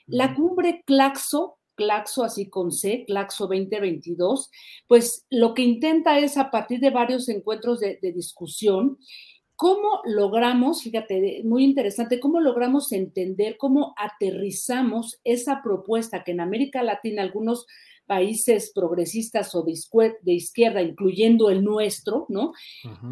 La 0.08 0.36
cumbre 0.36 0.84
Claxo 0.86 1.60
Claxo, 1.80 2.26
así 2.26 2.50
con 2.50 2.74
C, 2.74 3.06
Claxo 3.08 3.48
2022, 3.48 4.52
pues 4.86 5.26
lo 5.30 5.54
que 5.54 5.62
intenta 5.62 6.20
es 6.20 6.36
a 6.36 6.52
partir 6.52 6.82
de 6.82 6.90
varios 6.90 7.30
encuentros 7.30 7.80
de, 7.80 7.98
discusión, 8.14 8.98
¿Cómo 9.60 10.00
logramos, 10.06 10.84
fíjate, 10.84 11.42
muy 11.44 11.66
interesante, 11.66 12.22
cómo 12.22 12.40
logramos 12.40 12.94
entender, 12.94 13.58
cómo 13.58 13.94
aterrizamos 13.98 15.20
esa 15.26 15.62
propuesta 15.62 16.24
que 16.24 16.32
en 16.32 16.40
América 16.40 16.82
Latina 16.82 17.24
algunos 17.24 17.68
países 18.06 18.72
progresistas 18.74 19.54
o 19.56 19.64
de, 19.64 20.32
izquierda, 20.34 20.82
incluyendo 20.82 21.50
el 21.50 21.62
nuestro, 21.66 22.26
¿no? 22.30 22.54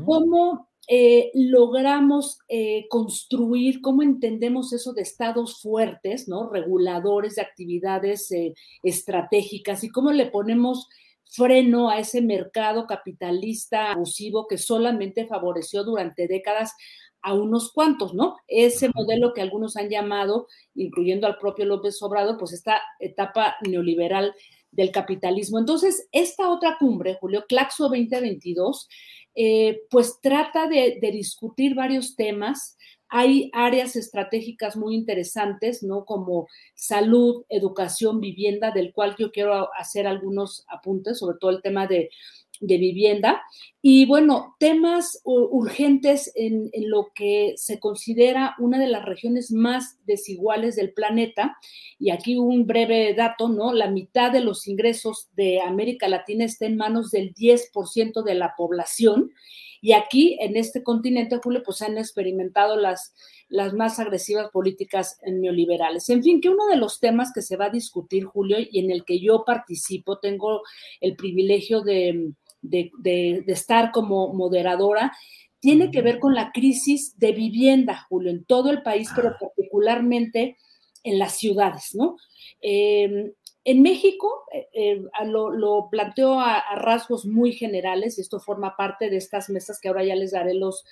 ¿Cómo 0.06 0.70
eh, 0.88 1.32
logramos 1.34 2.40
eh, 2.48 2.88
construir, 2.88 3.82
cómo 3.82 4.02
entendemos 4.02 4.72
eso 4.72 4.94
de 4.94 5.02
estados 5.02 5.62
fuertes, 5.62 6.30
¿no? 6.30 6.50
Reguladores 6.50 7.36
de 7.36 7.42
actividades 7.42 8.32
eh, 8.32 8.54
estratégicas 8.84 9.84
y 9.84 9.90
cómo 9.90 10.14
le 10.14 10.28
ponemos 10.28 10.88
freno 11.30 11.90
a 11.90 12.00
ese 12.00 12.22
mercado 12.22 12.88
capitalista 12.88 13.92
abusivo 13.92 14.48
que 14.48 14.58
solamente 14.58 15.28
favoreció 15.28 15.84
durante 15.84 16.28
décadas 16.28 16.74
a 17.22 17.34
unos 17.34 17.72
cuantos, 17.74 18.14
¿no? 18.14 18.38
Ese 18.48 18.90
modelo 18.94 19.34
que 19.34 19.42
algunos 19.42 19.76
han 19.76 19.90
llamado, 19.90 20.48
incluyendo 20.76 21.28
al 21.28 21.38
propio 21.38 21.66
López 21.66 22.02
Obrador, 22.02 22.38
pues 22.38 22.54
esta 22.54 22.82
etapa 23.00 23.58
neoliberal 23.68 24.34
del 24.72 24.92
capitalismo. 24.92 25.60
Entonces, 25.60 26.08
esta 26.12 26.50
otra 26.50 26.78
cumbre, 26.80 27.18
Julio, 27.20 27.46
Claxo 27.48 27.86
2022, 27.86 28.88
eh, 29.36 29.82
pues 29.90 30.20
trata 30.22 30.68
de, 30.68 31.00
discutir 31.12 31.76
varios 31.76 32.16
temas. 32.16 32.78
Hay 33.10 33.50
áreas 33.54 33.96
estratégicas 33.96 34.76
muy 34.76 34.96
interesantes, 34.96 35.84
¿no? 35.84 36.06
Como 36.06 36.48
salud, 36.76 37.46
educación, 37.50 38.20
vivienda, 38.20 38.72
del 38.72 38.94
cual 38.94 39.16
yo 39.18 39.32
quiero 39.32 39.70
hacer 39.76 40.08
algunos 40.08 40.66
apuntes, 40.68 41.20
sobre 41.20 41.38
todo 41.40 41.52
el 41.52 41.62
tema 41.62 41.88
de 41.88 42.10
vivienda. 42.60 43.42
Y 43.82 44.06
bueno, 44.06 44.56
temas 44.60 45.22
urgentes 45.24 46.32
en, 46.36 46.70
lo 46.90 47.12
que 47.16 47.54
se 47.56 47.80
considera 47.80 48.56
una 48.60 48.80
de 48.80 48.88
las 48.88 49.06
regiones 49.06 49.52
más 49.52 49.98
desiguales 50.06 50.76
del 50.76 50.92
planeta. 50.94 51.58
Y 52.00 52.10
aquí 52.10 52.38
un 52.38 52.66
breve 52.68 53.14
dato, 53.14 53.48
¿no? 53.48 53.74
La 53.74 53.90
mitad 53.90 54.32
de 54.32 54.42
los 54.42 54.68
ingresos 54.68 55.30
de 55.36 55.62
América 55.62 56.10
Latina 56.10 56.46
está 56.46 56.66
en 56.66 56.78
manos 56.78 57.12
del 57.12 57.34
10% 57.34 58.24
de 58.24 58.36
la 58.36 58.56
población. 58.58 59.32
Y 59.82 59.94
aquí, 59.94 60.38
en 60.42 60.58
este 60.58 60.84
continente, 60.84 61.40
Julio, 61.44 61.62
pues 61.64 61.82
han 61.82 61.98
experimentado 61.98 62.76
las, 62.76 63.14
las 63.50 63.74
más 63.74 64.00
agresivas 64.00 64.50
políticas 64.52 65.18
neoliberales. 65.26 66.10
En 66.10 66.24
fin, 66.24 66.42
que 66.42 66.50
uno 66.50 66.68
de 66.68 66.78
los 66.78 67.00
temas 67.00 67.32
que 67.34 67.42
se 67.42 67.58
va 67.58 67.66
a 67.66 67.70
discutir, 67.70 68.26
Julio, 68.26 68.58
y 68.60 68.80
en 68.80 68.92
el 68.92 69.06
que 69.06 69.20
yo 69.20 69.44
participo, 69.46 70.20
tengo 70.20 70.62
el 71.02 71.16
privilegio 71.16 71.82
de, 71.82 72.34
de, 72.62 73.44
estar 73.48 73.92
como 73.92 74.34
moderadora, 74.34 75.12
tiene 75.60 75.92
que 75.92 76.02
ver 76.02 76.20
con 76.20 76.36
la 76.36 76.52
crisis 76.52 77.18
de 77.18 77.32
vivienda, 77.32 78.06
Julio, 78.10 78.32
en 78.32 78.46
todo 78.46 78.70
el 78.70 78.84
país, 78.84 79.10
pero 79.16 79.30
ah. 79.30 79.38
particularmente 79.40 80.58
en 81.04 81.20
las 81.20 81.38
ciudades, 81.38 81.96
¿no? 81.96 82.18
Em, 82.62 83.32
en 83.68 83.82
México 83.82 84.46
eh, 84.54 84.70
eh, 84.72 85.02
lo, 85.26 85.90
planteo 85.92 86.40
a, 86.40 86.64
rasgos 86.78 87.26
muy 87.26 87.52
generales 87.52 88.18
y 88.18 88.22
esto 88.22 88.40
forma 88.40 88.78
parte 88.78 89.10
de 89.10 89.18
estas 89.18 89.50
mesas 89.50 89.82
que 89.82 89.90
ahora 89.90 90.06
ya 90.06 90.16
les 90.16 90.32
daré 90.32 90.54
los, 90.54 90.86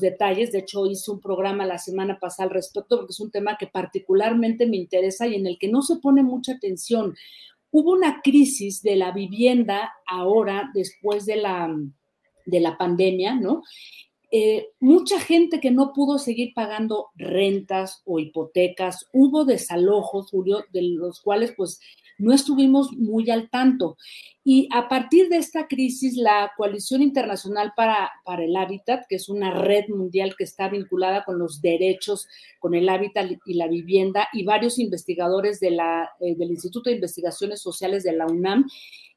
detalles. 0.00 0.50
De 0.50 0.60
hecho, 0.60 0.86
hice 0.86 1.10
un 1.10 1.20
programa 1.20 1.66
la 1.66 1.76
semana 1.76 2.18
pasada 2.18 2.48
al 2.48 2.54
respecto 2.54 2.96
porque 2.96 3.12
es 3.12 3.20
un 3.20 3.30
tema 3.30 3.58
que 3.58 3.66
particularmente 3.66 4.66
me 4.66 4.78
interesa 4.78 5.26
y 5.26 5.34
en 5.34 5.46
el 5.46 5.58
que 5.58 5.68
no 5.68 5.82
se 5.82 5.96
pone 5.96 6.22
mucha 6.22 6.52
atención. 6.52 7.14
Hubo 7.70 7.92
una 7.92 8.22
crisis 8.22 8.82
de 8.82 8.96
la 8.96 9.10
vivienda 9.10 9.92
ahora, 10.06 10.70
después 10.72 11.26
de 11.26 11.36
la, 11.36 11.76
de 12.46 12.60
la 12.60 12.78
pandemia, 12.78 13.34
¿no? 13.34 13.62
Eh, 14.30 14.70
mucha 14.80 15.20
gente 15.20 15.60
que 15.60 15.70
no 15.70 15.92
pudo 15.92 16.18
seguir 16.18 16.52
pagando 16.54 17.08
rentas 17.14 18.02
o 18.06 18.18
hipotecas, 18.18 19.06
hubo 19.12 19.44
desalojos, 19.44 20.30
Julio, 20.30 20.64
de 20.72 20.82
los 20.82 21.20
cuales 21.20 21.52
pues 21.56 21.78
no 22.18 22.32
estuvimos 22.32 22.92
muy 22.92 23.30
al 23.30 23.50
tanto. 23.50 23.96
Y 24.44 24.68
a 24.72 24.88
partir 24.88 25.28
de 25.28 25.38
esta 25.38 25.66
crisis, 25.66 26.16
la 26.16 26.52
Coalición 26.56 27.02
Internacional 27.02 27.72
para, 27.76 28.12
para 28.24 28.44
el 28.44 28.56
Hábitat, 28.56 29.04
que 29.08 29.16
es 29.16 29.28
una 29.28 29.50
red 29.50 29.88
mundial 29.88 30.36
que 30.36 30.44
está 30.44 30.68
vinculada 30.68 31.24
con 31.24 31.38
los 31.38 31.60
derechos, 31.60 32.28
con 32.60 32.74
el 32.74 32.88
hábitat 32.88 33.28
y 33.44 33.54
la 33.54 33.66
vivienda, 33.66 34.28
y 34.32 34.44
varios 34.44 34.78
investigadores 34.78 35.58
de 35.58 35.72
la, 35.72 36.10
eh, 36.20 36.36
del 36.36 36.50
Instituto 36.50 36.90
de 36.90 36.96
Investigaciones 36.96 37.60
Sociales 37.60 38.04
de 38.04 38.12
la 38.12 38.26
UNAM, 38.26 38.66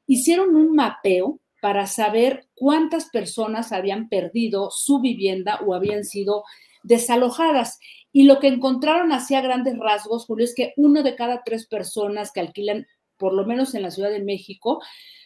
hicieron 0.06 0.56
un 0.56 0.74
mapeo 0.74 1.38
para 1.60 1.86
saber 1.86 2.48
cuántas 2.54 3.10
personas 3.10 3.70
habían 3.70 4.08
perdido 4.08 4.70
su 4.70 5.00
vivienda 5.00 5.60
o 5.64 5.74
habían 5.74 6.04
sido 6.04 6.42
desalojadas. 6.82 7.78
Y 8.12 8.24
lo 8.24 8.40
que 8.40 8.48
encontraron 8.48 9.12
hacía 9.12 9.40
grandes 9.40 9.78
rasgos, 9.78 10.26
Julio, 10.26 10.44
es 10.44 10.54
que 10.54 10.72
uno 10.76 11.02
de 11.02 11.14
cada 11.14 11.42
tres 11.44 11.66
personas 11.66 12.32
que 12.32 12.40
alquilan, 12.40 12.86
por 13.16 13.32
lo 13.32 13.46
menos 13.46 13.74
en 13.74 13.82
la 13.82 13.90
Ciudad 13.90 14.10
de 14.10 14.22
México, 14.22 14.80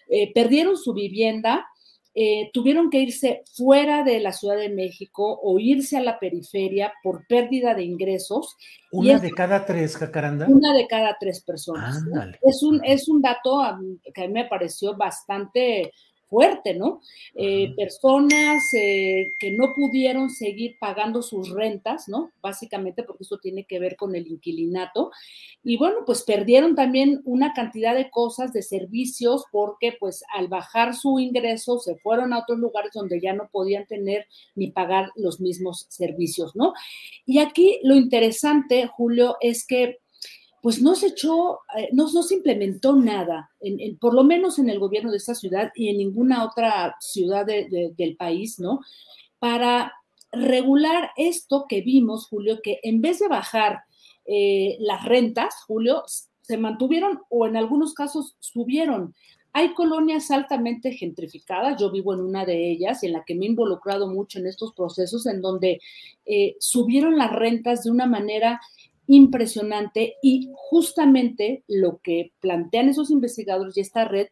eh, 0.09 0.33
perdieron 0.35 0.77
su 0.77 0.93
vivienda, 0.93 1.67
eh, 2.17 2.51
tuvieron 2.53 2.91
que 2.91 3.01
irse 3.01 3.43
fuera 3.57 4.05
de 4.05 4.21
la 4.21 4.33
Ciudad 4.33 4.57
de 4.57 4.69
México 4.69 5.41
o 5.43 5.59
irse 5.59 5.97
a 5.97 6.01
la 6.01 6.21
periferia 6.21 6.93
por 7.03 7.27
pérdida 7.27 7.75
de 7.75 7.83
ingresos. 7.83 8.55
¿Una 8.93 9.19
de 9.19 9.33
cada 9.33 9.67
tres, 9.67 9.97
Jacaranda? 9.97 10.47
Una 10.47 10.75
de 10.75 10.87
cada 10.87 11.17
tres 11.19 11.43
personas. 11.43 11.97
Es, 12.43 12.63
un, 12.63 12.81
es 12.85 13.09
un 13.09 13.21
dato 13.21 13.61
que 14.15 14.23
a 14.23 14.27
mí 14.29 14.33
me 14.33 14.45
pareció 14.45 14.97
bastante 14.97 15.91
fuerte, 16.35 16.75
¿no? 16.75 17.01
Eh, 17.37 17.73
personas 17.77 18.61
eh, 18.77 19.35
que 19.39 19.53
no 19.53 19.73
pudieron 19.73 20.31
seguir 20.31 20.77
pagando 20.81 21.23
sus 21.23 21.51
rentas, 21.51 22.09
¿no? 22.09 22.33
Básicamente 22.43 23.05
porque 23.05 23.23
eso 23.23 23.39
tiene 23.39 23.67
que 23.67 23.79
ver 23.79 23.95
con 23.95 24.17
el 24.17 24.27
inquilinato. 24.27 25.13
Y 25.63 25.77
bueno, 25.77 25.99
pues 26.05 26.25
perdieron 26.25 26.75
también 26.75 27.23
una 27.25 27.53
cantidad 27.53 27.95
de 27.95 28.11
cosas, 28.11 28.53
de 28.53 28.63
servicios, 28.63 29.45
porque 29.53 29.93
pues 30.01 30.25
al 30.35 30.49
bajar 30.49 30.97
su 30.97 31.21
ingreso 31.21 31.79
se 31.79 31.95
fueron 31.99 32.33
a 32.33 32.41
otros 32.41 32.59
lugares 32.59 32.91
donde 32.93 33.21
ya 33.21 33.33
no 33.33 33.49
podían 33.53 33.87
tener 33.87 34.27
ni 34.57 34.73
pagar 34.73 35.13
los 35.15 35.39
mismos 35.39 35.87
servicios, 35.89 36.57
¿no? 36.57 36.73
Y 37.27 37.39
aquí 37.39 37.79
lo 37.85 37.95
interesante, 37.95 38.89
Julio, 38.89 39.37
es 39.41 39.65
que 39.65 40.01
pues 40.65 40.81
no 40.81 40.95
se 40.95 41.09
echó, 41.09 41.61
eh, 41.77 41.91
no, 41.93 42.09
se 42.09 42.37
implementó 42.37 42.97
nada, 42.97 43.51
por 44.01 44.15
lo 44.15 44.25
menos 44.25 44.59
en 44.59 44.71
el 44.71 44.79
gobierno 44.79 45.11
de 45.11 45.19
esta 45.19 45.35
ciudad 45.35 45.71
y 45.75 45.91
en 45.91 45.99
ninguna 45.99 46.43
otra 46.43 46.97
ciudad 47.01 47.45
del 47.45 48.17
país, 48.17 48.59
¿no? 48.59 48.81
Para 49.39 49.93
regular 50.33 51.11
esto 51.19 51.67
que 51.69 51.83
vimos, 51.83 52.29
Julio, 52.29 52.61
que 52.63 52.81
en 52.83 53.03
vez 53.03 53.19
de 53.19 53.29
bajar 53.29 53.81
eh, 54.25 54.79
las 54.81 55.05
rentas, 55.05 55.55
Julio, 55.67 56.03
se 56.41 56.57
mantuvieron 56.57 57.21
o 57.29 57.47
en 57.47 57.59
algunos 57.59 57.93
casos 57.93 58.35
subieron. 58.41 59.15
Hay 59.53 59.75
colonias 59.75 60.31
altamente 60.31 60.93
gentrificadas, 60.93 61.79
yo 61.79 61.91
vivo 61.91 62.15
en 62.15 62.21
una 62.21 62.47
de 62.47 62.71
ellas 62.71 63.03
y 63.03 63.09
en 63.09 63.13
la 63.13 63.25
que 63.27 63.35
me 63.35 63.45
he 63.45 63.51
involucrado 63.51 64.09
mucho 64.09 64.39
en 64.39 64.47
estos 64.47 64.73
procesos, 64.73 65.27
en 65.27 65.43
donde 65.43 65.83
eh, 66.25 66.57
subieron 66.59 67.19
las 67.19 67.33
rentas 67.33 67.85
de 67.85 67.91
una 67.91 68.07
manera 68.07 68.63
impresionante 69.07 70.15
y 70.23 70.51
justamente 70.55 71.63
lo 71.69 72.01
que 72.03 72.33
plantean 72.41 72.89
esos 72.89 73.11
investigadores 73.11 73.77
y 73.77 73.81
esta 73.81 74.05
red 74.05 74.29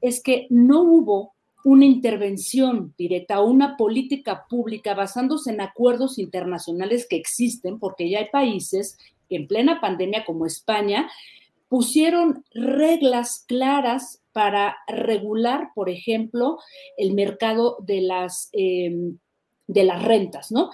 es 0.00 0.22
que 0.22 0.46
no 0.50 0.82
hubo 0.82 1.32
una 1.64 1.84
intervención 1.84 2.92
directa 2.98 3.40
o 3.40 3.48
una 3.48 3.76
política 3.76 4.46
pública 4.48 4.94
basándose 4.94 5.50
en 5.50 5.60
acuerdos 5.60 6.18
internacionales 6.18 7.06
que 7.08 7.16
existen, 7.16 7.78
porque 7.78 8.10
ya 8.10 8.18
hay 8.18 8.28
países 8.30 8.98
que 9.28 9.36
en 9.36 9.46
plena 9.46 9.80
pandemia 9.80 10.24
como 10.24 10.46
España 10.46 11.08
pusieron 11.68 12.44
reglas 12.52 13.44
claras 13.46 14.20
para 14.32 14.76
regular, 14.88 15.70
por 15.74 15.88
ejemplo, 15.88 16.58
el 16.96 17.14
mercado 17.14 17.76
de 17.80 18.00
las 18.00 18.48
em, 18.52 19.18
de 19.66 19.84
las 19.84 20.02
rentas, 20.02 20.50
¿no? 20.50 20.70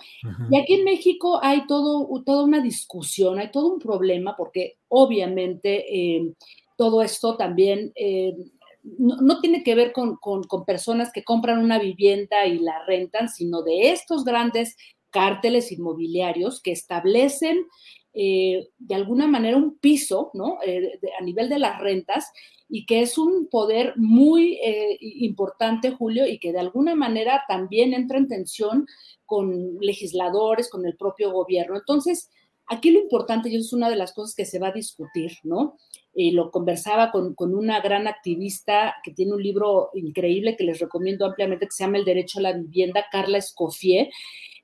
Y 0.51 0.59
aquí 0.59 0.75
en 0.75 0.85
México 0.85 1.39
hay 1.43 1.67
todo, 1.67 2.09
toda 2.25 2.45
una 2.45 2.61
discusión, 2.61 3.39
hay 3.39 3.51
todo 3.51 3.73
un 3.73 3.79
problema, 3.79 4.35
porque 4.37 4.79
obviamente 4.89 5.85
eh, 5.89 6.33
todo 6.77 7.03
esto 7.03 7.37
también 7.37 7.93
eh, 7.95 8.35
no, 8.83 9.41
tiene 9.41 9.63
que 9.63 9.75
ver 9.75 9.93
con, 9.93 10.19
personas 10.67 11.13
que 11.13 11.25
compran 11.25 11.59
una 11.59 11.79
vivienda 11.79 12.47
y 12.47 12.59
la 12.59 12.85
rentan, 12.87 13.29
sino 13.29 13.63
de 13.63 13.91
estos 13.91 14.25
grandes 14.25 14.77
cárteles 15.11 15.71
inmobiliarios 15.73 16.63
que 16.63 16.73
establecen 16.73 17.67
eh, 18.15 18.69
de 18.79 18.95
alguna 18.95 19.27
manera 19.27 19.57
un 19.57 19.79
piso, 19.79 20.31
¿no? 20.35 20.59
a 20.61 21.23
nivel 21.23 21.49
de 21.49 21.59
las 21.59 21.79
rentas 21.79 22.33
y 22.69 22.87
que 22.87 23.01
es 23.01 23.17
un 23.17 23.49
poder 23.49 23.95
muy 23.97 24.59
eh, 24.63 24.99
importante, 25.01 25.91
Julio, 25.93 26.27
y 26.27 26.39
que 26.39 26.53
de 26.53 26.61
alguna 26.61 26.95
manera 26.95 27.45
también 27.49 27.95
entra 27.95 28.19
en 28.19 28.29
tensión 28.29 28.87
con 29.25 29.79
legisladores, 29.81 30.69
con 30.71 30.85
el 30.87 30.97
propio 30.97 31.33
gobierno. 31.33 31.77
Entonces, 31.77 32.31
aquí 32.67 32.91
lo 32.91 33.01
importante, 33.01 33.49
y 33.49 33.57
es 33.57 33.73
una 33.73 33.89
de 33.89 33.97
las 33.97 34.13
cosas 34.13 34.35
que 34.35 34.45
se 34.45 34.59
va 34.59 34.69
a 34.69 34.73
discutir, 34.73 35.33
¿no? 35.43 35.77
Y 36.15 36.33
lo 36.33 36.51
conversaba 36.51 37.11
con, 37.11 37.35
una 37.39 37.81
gran 37.81 38.07
activista 38.07 38.97
que 39.03 39.13
tiene 39.13 39.33
un 39.33 39.43
libro 39.43 39.91
increíble 39.95 40.57
que 40.57 40.65
les 40.65 40.79
recomiendo 40.79 41.25
ampliamente, 41.25 41.67
que 41.67 41.73
se 41.73 41.85
llama 41.85 41.99
El 41.99 42.05
Derecho 42.05 42.39
a 42.39 42.43
la 42.43 42.53
Vivienda, 42.53 43.07
Carla 43.11 43.39
Escofié. 43.39 44.11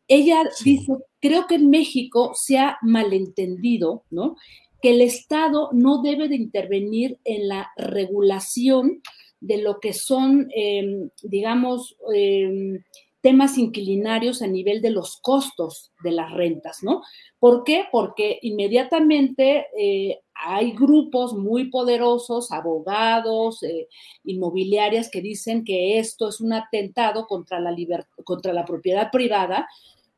Ella 0.07 0.43
dice, 0.65 0.93
creo 1.21 1.47
que 1.47 1.55
en 1.55 1.71
México 1.71 2.33
se 2.35 2.59
ha 2.59 2.77
malentendido, 2.83 4.05
¿no? 4.11 4.37
Que 4.85 4.91
el 4.91 5.01
Estado 5.01 5.70
no 5.72 6.03
debe 6.03 6.28
de 6.28 6.37
intervenir 6.37 7.18
en 7.24 7.49
la 7.49 7.70
regulación 7.74 9.01
de 9.41 9.57
lo 9.57 9.80
que 9.80 9.95
son, 9.95 10.51
em, 10.55 11.09
digamos, 11.22 11.97
em, 12.14 12.85
temas 13.22 13.57
inquilinarios 13.57 14.43
a 14.43 14.47
nivel 14.47 14.82
de 14.82 14.91
los 14.91 15.16
costos 15.22 15.91
de 16.03 16.11
las 16.11 16.30
rentas, 16.32 16.80
¿no? 16.82 17.01
¿Por 17.39 17.64
qué? 17.64 17.87
Porque 17.91 18.39
inmediatamente 18.43 19.68
eh, 19.74 20.20
hay 20.35 20.72
grupos 20.72 21.32
muy 21.32 21.70
poderosos, 21.70 22.53
abogados, 22.53 23.62
eh, 23.62 23.89
inmobiliarias, 24.24 25.09
que 25.11 25.22
dicen 25.22 25.64
que 25.64 25.99
esto 25.99 26.28
es 26.28 26.43
un 26.43 26.53
atentado 26.53 27.26
contra 27.26 27.59
la, 27.59 27.74
contra 28.22 28.53
la 28.53 28.66
propiedad 28.66 29.11
privada 29.11 29.66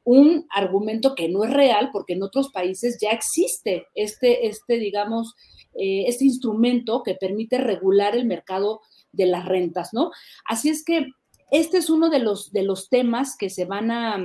un 0.07 0.47
argumento 0.51 1.17
que 1.17 1.29
no 1.29 1.43
es 1.43 1.53
real 1.53 1.91
porque 1.93 2.13
en 2.13 2.23
otros 2.23 2.51
países 2.51 2.97
ya 3.01 3.11
existe 3.11 3.89
este, 3.97 4.47
este 4.47 4.79
digamos, 4.79 5.35
eh, 5.75 6.05
este 6.07 6.25
instrumento 6.25 7.03
que 7.03 7.17
permite 7.17 7.59
regular 7.59 8.17
el 8.17 8.25
mercado 8.25 8.81
de 9.11 9.27
las 9.27 9.45
rentas, 9.45 9.93
¿no? 9.93 10.13
Así 10.45 10.69
es 10.69 10.85
que 10.85 11.09
este 11.51 11.79
es 11.79 11.91
uno 11.91 12.09
de 12.09 12.21
los, 12.21 12.53
de 12.53 12.63
los 12.63 12.89
temas 12.89 13.37
que 13.37 13.51
se 13.51 13.65
van 13.65 13.91
a, 13.91 14.17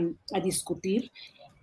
discutir 0.43 1.11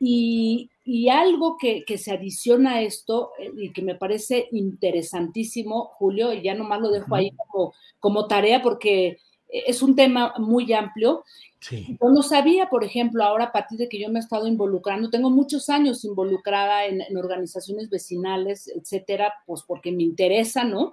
y, 0.00 0.68
algo 1.10 1.56
que, 1.56 1.84
se 1.96 2.10
adiciona 2.10 2.74
a 2.74 2.82
esto 2.82 3.30
eh, 3.38 3.52
y 3.56 3.72
que 3.72 3.82
me 3.82 3.94
parece 3.94 4.48
interesantísimo, 4.50 5.84
Julio, 5.94 6.32
y 6.32 6.42
ya 6.42 6.54
nomás 6.54 6.80
lo 6.80 6.90
dejo 6.90 7.14
ahí 7.14 7.30
como, 7.36 7.72
como 8.00 8.26
tarea 8.26 8.62
porque 8.62 9.18
es 9.48 9.82
un 9.82 9.94
tema 9.94 10.34
muy 10.38 10.72
amplio. 10.72 11.24
Yo 11.70 12.08
no 12.10 12.22
sabía, 12.22 12.68
por 12.68 12.84
ejemplo, 12.84 13.24
ahora 13.24 13.46
a 13.46 13.52
partir 13.52 13.78
de 13.78 13.88
que 13.88 13.98
yo 13.98 14.08
me 14.10 14.20
he 14.20 14.22
estado 14.22 14.46
involucrando, 14.46 15.10
tengo 15.10 15.30
muchos 15.30 15.68
años 15.68 16.04
involucrada 16.04 16.86
en, 16.86 17.16
organizaciones 17.16 17.90
vecinales, 17.90 18.68
etcétera, 18.68 19.34
pues 19.46 19.62
porque 19.66 19.90
me 19.90 20.04
interesa, 20.04 20.64
¿no? 20.64 20.92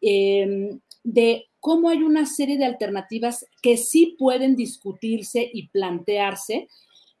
Em, 0.00 0.80
de 1.02 1.46
cómo 1.58 1.88
hay 1.88 2.02
una 2.02 2.26
serie 2.26 2.58
de 2.58 2.64
alternativas 2.64 3.46
que 3.60 3.76
sí 3.76 4.16
pueden 4.18 4.54
discutirse 4.54 5.50
y 5.52 5.68
plantearse 5.68 6.68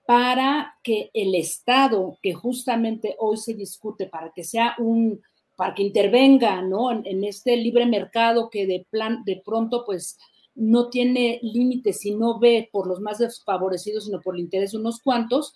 para 0.06 0.74
que 0.82 1.10
el 1.14 1.34
Estado, 1.34 2.18
que 2.22 2.34
justamente 2.34 3.16
hoy 3.18 3.38
se 3.38 3.54
discute, 3.54 4.06
para 4.06 4.32
que 4.32 4.44
sea 4.44 4.76
un, 4.78 5.20
para 5.56 5.74
que 5.74 5.82
intervenga, 5.82 6.62
¿no? 6.62 6.92
En, 6.92 7.06
en 7.06 7.24
este 7.24 7.56
libre 7.56 7.86
mercado 7.86 8.50
que 8.50 8.66
de 8.66 8.86
plan, 8.90 9.24
de 9.24 9.42
pronto, 9.44 9.84
pues, 9.84 10.18
no 10.54 10.88
tiene 10.88 11.40
límites 11.42 12.04
y 12.04 12.14
no 12.14 12.38
ve 12.38 12.68
por 12.72 12.86
los 12.86 13.00
más 13.00 13.18
desfavorecidos, 13.18 14.04
sino 14.04 14.20
por 14.20 14.34
el 14.34 14.42
interés 14.42 14.72
de 14.72 14.78
unos 14.78 15.00
cuantos, 15.00 15.54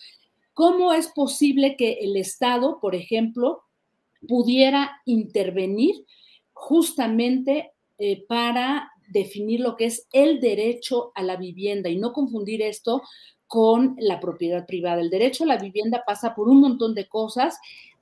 ¿cómo 0.55 0.93
es 0.93 1.09
posible 1.09 1.77
que 1.77 1.99
el 2.01 2.17
Estado, 2.17 2.79
por 2.81 2.95
ejemplo, 2.95 3.63
pudiera 4.27 5.01
intervenir 5.05 5.95
justamente 6.53 7.73
eh, 7.99 8.25
para 8.27 8.91
definir 9.09 9.61
lo 9.61 9.77
que 9.77 9.87
es 9.87 10.07
el 10.13 10.41
derecho 10.41 11.13
a 11.15 11.23
la 11.23 11.37
vivienda 11.37 11.89
y 11.89 11.97
no 11.97 12.13
confundir 12.13 12.63
esto 12.63 13.03
con 13.47 13.97
la 13.99 14.21
propiedad 14.21 14.67
privada. 14.67 15.01
El 15.01 15.11
derecho 15.11 15.45
a 15.45 15.47
la 15.47 15.57
vivienda 15.57 16.05
pasa 16.07 16.35
por 16.35 16.49
un 16.49 16.61
montón 16.61 16.95
de 16.95 17.09
cosas, 17.09 17.59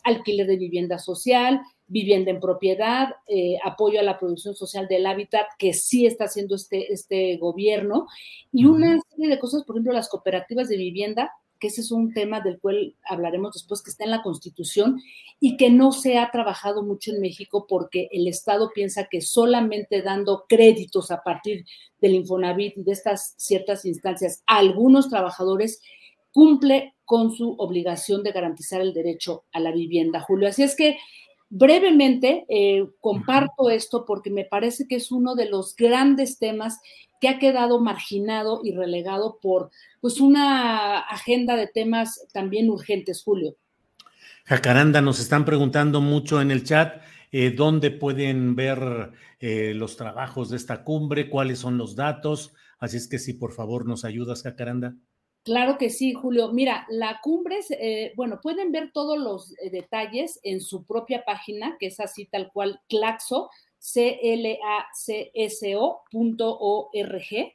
alquiler 0.07 0.47
de 0.47 0.57
vivienda 0.57 0.99
social, 0.99 1.61
vivienda 1.87 2.31
en 2.31 2.41
propiedad, 2.41 3.11
eh, 3.29 3.59
apoyo 3.65 4.01
a 4.01 4.05
la 4.05 4.19
producción 4.19 4.55
social 4.55 4.89
del 4.89 5.07
hábitat, 5.07 5.47
que 5.59 5.75
sí 5.75 6.07
está 6.07 6.25
haciendo 6.25 6.55
este, 6.55 6.93
este 6.93 7.37
gobierno, 7.37 8.07
y 8.53 8.65
una 8.65 9.01
serie 9.11 9.29
de 9.29 9.39
cosas, 9.39 9.65
por 9.65 9.77
ejemplo, 9.77 9.93
las 9.93 10.09
cooperativas 10.09 10.69
de 10.69 10.77
vivienda, 10.77 11.33
que 11.59 11.69
ese 11.69 11.81
es 11.81 11.91
un 11.91 12.13
tema 12.13 12.41
del 12.41 12.61
cual 12.61 12.95
hablaremos 13.09 13.55
después, 13.55 13.83
que 13.83 13.91
está 13.91 14.05
en 14.05 14.11
la 14.11 14.23
Constitución 14.23 15.01
y 15.41 15.57
que 15.57 15.71
no 15.71 15.91
se 15.93 16.19
ha 16.19 16.31
trabajado 16.31 16.83
mucho 16.83 17.13
en 17.13 17.21
México 17.21 17.67
porque 17.69 18.09
el 18.13 18.29
Estado 18.29 18.71
piensa 18.75 19.09
que 19.11 19.23
solamente 19.23 20.03
dando 20.03 20.45
créditos 20.49 21.11
a 21.11 21.23
partir 21.23 21.65
del 22.01 22.15
Infonavit 22.15 22.77
y 22.77 22.83
de 22.83 22.93
estas 22.93 23.35
ciertas 23.39 23.87
instancias 23.87 24.43
a 24.47 24.59
algunos 24.59 25.09
trabajadores 25.09 25.81
cumple 26.31 26.96
con 27.07 27.33
su 27.33 27.55
obligación 27.57 28.23
de 28.23 28.33
garantizar 28.33 28.83
el 28.83 28.93
derecho 28.93 29.45
a 29.53 29.61
la 29.61 29.73
vivienda, 29.73 30.21
Julio. 30.21 30.49
Así 30.49 30.63
es 30.63 30.77
que 30.77 30.99
Brevemente, 31.49 32.45
eh, 32.49 32.89
comparto 33.01 33.71
esto 33.71 34.05
porque 34.05 34.31
me 34.31 34.45
parece 34.45 34.89
que 34.89 34.97
es 34.97 35.13
uno 35.13 35.37
de 35.37 35.49
los 35.49 35.77
grandes 35.77 36.39
temas 36.39 36.81
que 37.21 37.29
ha 37.29 37.39
quedado 37.39 37.81
marginado 37.81 38.61
y 38.65 38.73
relegado 38.73 39.39
por 39.41 39.71
pues 40.01 40.21
una 40.21 40.99
agenda 40.99 41.57
de 41.57 41.69
temas 41.69 42.27
también 42.33 42.69
urgentes, 42.69 43.23
Julio. 43.23 43.57
Jacaranda, 44.45 45.01
nos 45.01 45.21
están 45.21 45.45
preguntando 45.45 46.01
mucho 46.01 46.41
en 46.41 46.51
el 46.51 46.65
chat 46.65 47.01
eh, 47.31 47.53
dónde 47.53 47.93
pueden 47.93 48.57
ver 48.57 49.13
eh, 49.39 49.73
los 49.75 49.97
trabajos 49.97 50.51
de 50.51 50.57
esta 50.57 50.83
cumbre, 50.83 51.31
cuáles 51.31 51.61
son 51.61 51.79
los 51.79 51.95
datos. 51.95 52.55
Así 52.79 52.97
es 52.97 53.09
que 53.09 53.21
si 53.21 53.35
por 53.35 53.53
favor 53.53 53.87
nos 53.87 54.05
ayudas, 54.05 54.43
Jacaranda. 54.43 54.97
Claro 55.47 55.79
que 55.79 55.91
sí, 55.91 56.13
Julio. 56.13 56.53
Mira, 56.53 56.85
la 56.91 57.21
cumbre, 57.23 57.61
eh, 57.71 58.13
bueno, 58.17 58.41
pueden 58.43 58.73
ver 58.73 58.91
todos 58.93 59.17
los 59.17 59.55
detalles 59.71 60.41
en 60.43 60.61
su 60.61 60.85
propia 60.85 61.25
página, 61.25 61.77
que 61.79 61.87
es 61.87 62.01
así 62.01 62.27
tal 62.27 62.51
cual, 62.53 62.81
Claxo, 62.89 63.49
clacso.org. 66.19 67.53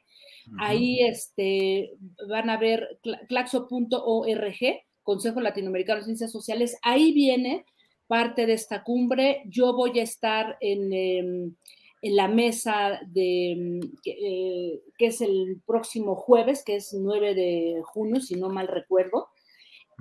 Ahí 0.58 1.00
este, 1.02 1.92
van 2.30 2.48
a 2.48 2.56
ver 2.56 2.98
claxo.org, 3.28 4.56
Consejo 5.02 5.40
Latinoamericano 5.42 5.98
de 5.98 6.04
Ciencias 6.06 6.32
Sociales. 6.32 6.78
Ahí 6.80 7.12
viene 7.12 7.66
parte 8.06 8.46
de 8.46 8.54
esta 8.54 8.82
cumbre. 8.84 9.42
Yo 9.44 9.74
voy 9.74 10.00
a 10.00 10.02
estar 10.02 10.56
en, 10.60 11.58
em, 12.02 12.14
la 12.14 12.28
mesa 12.28 13.00
de, 13.06 13.80
eh, 14.04 14.82
que 14.98 15.06
es 15.06 15.20
el 15.20 15.62
próximo 15.66 16.16
jueves, 16.16 16.62
que 16.64 16.76
es 16.76 16.92
9 16.92 17.34
de 17.34 17.82
junio, 17.84 18.20
si 18.20 18.34
no 18.34 18.48
mal 18.48 18.68
recuerdo. 18.68 19.28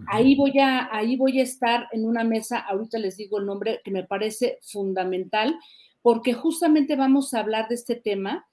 Ahí 0.07 0.35
voy, 0.35 0.57
a, 0.59 0.89
ahí 0.91 1.15
voy 1.15 1.39
a 1.39 1.43
estar 1.43 1.87
en 1.91 2.05
una 2.05 2.23
mesa, 2.23 2.59
ahorita 2.59 2.97
les 2.97 3.17
digo 3.17 3.39
el 3.39 3.45
nombre, 3.45 3.81
que 3.83 3.91
me 3.91 4.03
parece 4.03 4.57
fundamental, 4.63 5.55
porque 6.01 6.33
justamente 6.33 6.95
vamos 6.95 7.33
a 7.33 7.39
hablar 7.39 7.67
de 7.67 7.75
este 7.75 7.95
tema 7.95 8.47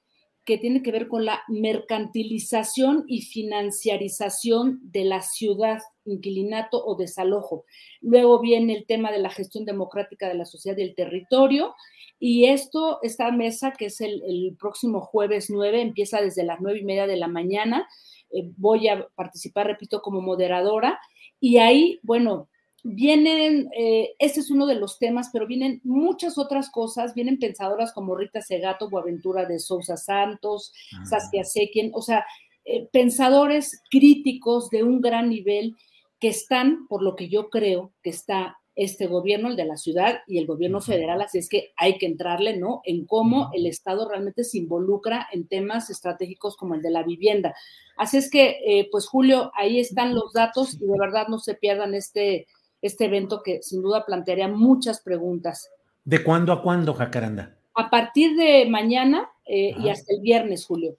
que 0.49 0.57
tiene 0.57 0.83
que 0.83 0.93
ver 0.93 1.09
con 1.09 1.27
la 1.27 1.43
mercantilización 1.47 3.05
y 3.07 3.21
financiarización 3.21 4.81
de 4.83 5.05
la 5.05 5.21
ciudad, 5.21 5.83
inquilinato 6.07 6.83
o 6.83 6.97
desalojo. 6.97 7.67
Luego 8.01 8.41
viene 8.41 8.75
el 8.75 8.87
tema 8.87 9.13
de 9.13 9.19
la 9.19 9.29
gestión 9.29 9.67
democrática 9.67 10.27
de 10.27 10.37
la 10.37 10.47
sociedad 10.47 10.79
y 10.79 10.85
el 10.85 10.95
territorio. 10.95 11.75
Y 12.19 12.47
esto, 12.47 12.99
esta 13.03 13.31
mesa, 13.31 13.75
que 13.77 13.87
es 13.87 14.01
el, 14.01 14.57
próximo 14.59 15.03
jueves 15.03 15.51
9, 15.51 15.83
empieza 15.83 16.23
desde 16.23 16.45
las 16.45 16.63
nueve 16.63 16.79
y 16.79 16.85
media 16.85 17.07
de 17.07 17.19
la 17.19 17.29
mañana. 17.29 17.87
Eh, 18.31 18.51
voy 18.57 18.89
a 18.89 19.07
participar, 19.17 19.67
repito, 19.67 20.01
como 20.01 20.23
moderadora. 20.23 20.99
Y 21.41 21.59
ahí, 21.59 22.01
bueno, 22.03 22.49
vienen, 22.85 23.69
eh, 23.77 24.15
ese 24.19 24.41
es 24.41 24.51
uno 24.51 24.67
de 24.67 24.77
los 24.77 24.99
temas, 24.99 25.31
pero 25.33 25.47
vienen 25.47 25.81
muchas 25.85 26.39
otras 26.39 26.71
cosas, 26.71 27.15
vienen 27.15 27.39
pensadoras 27.39 27.93
como 27.93 28.15
Rita 28.15 28.41
Segato, 28.41 28.89
Boaventura 28.89 29.45
de 29.47 29.59
Sousa 29.59 29.97
Santos, 29.97 30.73
ah. 30.95 31.05
Saskia 31.05 31.45
Sekien, 31.45 31.91
o 31.95 32.03
sea, 32.03 32.25
eh, 32.65 32.89
pensadores 32.93 33.83
críticos 33.91 34.71
de 34.71 34.83
un 34.83 35.01
gran 35.01 35.29
nivel 35.29 35.75
que 36.21 36.29
están, 36.29 36.87
por 36.89 37.03
lo 37.03 37.17
que 37.17 37.29
yo 37.29 37.49
creo 37.49 37.93
que 38.03 38.11
está 38.11 38.59
este 38.79 39.09
gobierno, 39.09 39.49
el 39.49 39.57
de 39.57 39.65
la 39.65 39.77
ciudad 39.77 40.21
y 40.29 40.39
el 40.39 40.47
gobierno 40.47 40.81
federal, 40.81 41.21
así 41.21 41.39
es 41.39 41.49
que 41.49 41.73
hay 41.77 41.99
que 41.99 42.07
entrarle, 42.07 42.57
¿no? 42.57 42.81
En 42.85 43.07
cómo 43.07 43.51
el 43.53 43.67
Estado 43.67 44.09
realmente 44.09 44.45
se 44.45 44.59
involucra 44.59 45.27
en 45.33 45.49
temas 45.49 45.91
estratégicos 45.91 46.57
como 46.57 46.77
el 46.77 46.83
de 46.83 46.91
la 46.91 47.03
vivienda. 47.03 47.57
Así 47.97 48.19
es 48.19 48.31
que, 48.31 48.61
eh, 48.65 48.89
pues 48.93 49.09
Julio, 49.09 49.51
ahí 49.57 49.81
están 49.81 50.15
los 50.15 50.33
datos 50.33 50.75
y 50.75 50.87
de 50.87 50.97
verdad 50.97 51.27
no 51.27 51.41
se 51.41 51.55
pierdan 51.55 51.93
este, 51.95 52.47
este 52.83 53.07
evento 53.07 53.43
que 53.43 53.63
sin 53.63 53.83
duda 53.83 54.05
plantearía 54.05 54.49
muchas 54.49 55.01
preguntas. 55.01 55.71
¿De 56.05 56.23
cuándo 56.23 56.53
a 56.53 56.63
cuándo, 56.63 56.95
Jacaranda? 56.95 57.57
A 57.75 57.91
partir 57.91 58.37
de 58.37 58.67
mañana 58.69 59.31
eh, 59.45 59.75
y 59.79 59.89
hasta 59.89 60.15
el 60.15 60.21
viernes, 60.21 60.67
Julio. 60.67 60.97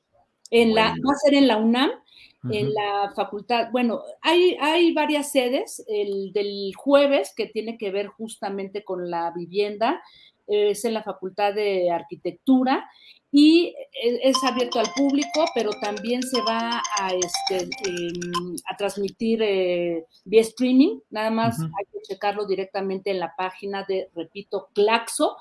En 0.51 0.73
la, 0.73 0.89
va 0.89 1.13
a 1.13 1.17
ser 1.23 1.35
en 1.35 1.47
la 1.47 1.57
UNAM, 1.57 1.91
en 2.49 2.73
la 2.73 3.11
facultad, 3.15 3.69
bueno, 3.71 4.01
hay, 4.21 4.55
hay 4.61 4.93
varias 4.93 5.31
sedes, 5.31 5.83
el 5.89 6.31
del 6.31 6.73
jueves 6.75 7.33
que 7.35 7.47
tiene 7.47 7.77
que 7.77 7.91
ver 7.91 8.07
justamente 8.07 8.83
con 8.83 9.11
la 9.11 9.31
vivienda, 9.31 10.01
es 10.47 10.83
en 10.85 10.93
la 10.93 11.03
Facultad 11.03 11.53
de 11.53 11.91
Arquitectura 11.91 12.89
y 13.31 13.75
es 14.01 14.43
abierto 14.43 14.79
al 14.79 14.87
público, 14.95 15.45
pero 15.53 15.69
también 15.81 16.23
se 16.23 16.41
va 16.41 16.81
a, 16.99 17.13
este, 17.13 17.69
em, 17.87 18.55
a 18.67 18.75
transmitir 18.75 19.41
eh, 19.43 20.05
vía 20.25 20.41
streaming. 20.41 20.99
Nada 21.11 21.29
más 21.29 21.59
hay 21.59 21.85
que 21.91 22.01
checarlo 22.01 22.45
directamente 22.45 23.11
en 23.11 23.19
la 23.19 23.35
página 23.35 23.85
de, 23.87 24.09
repito, 24.15 24.69
claxo.org. 24.73 25.37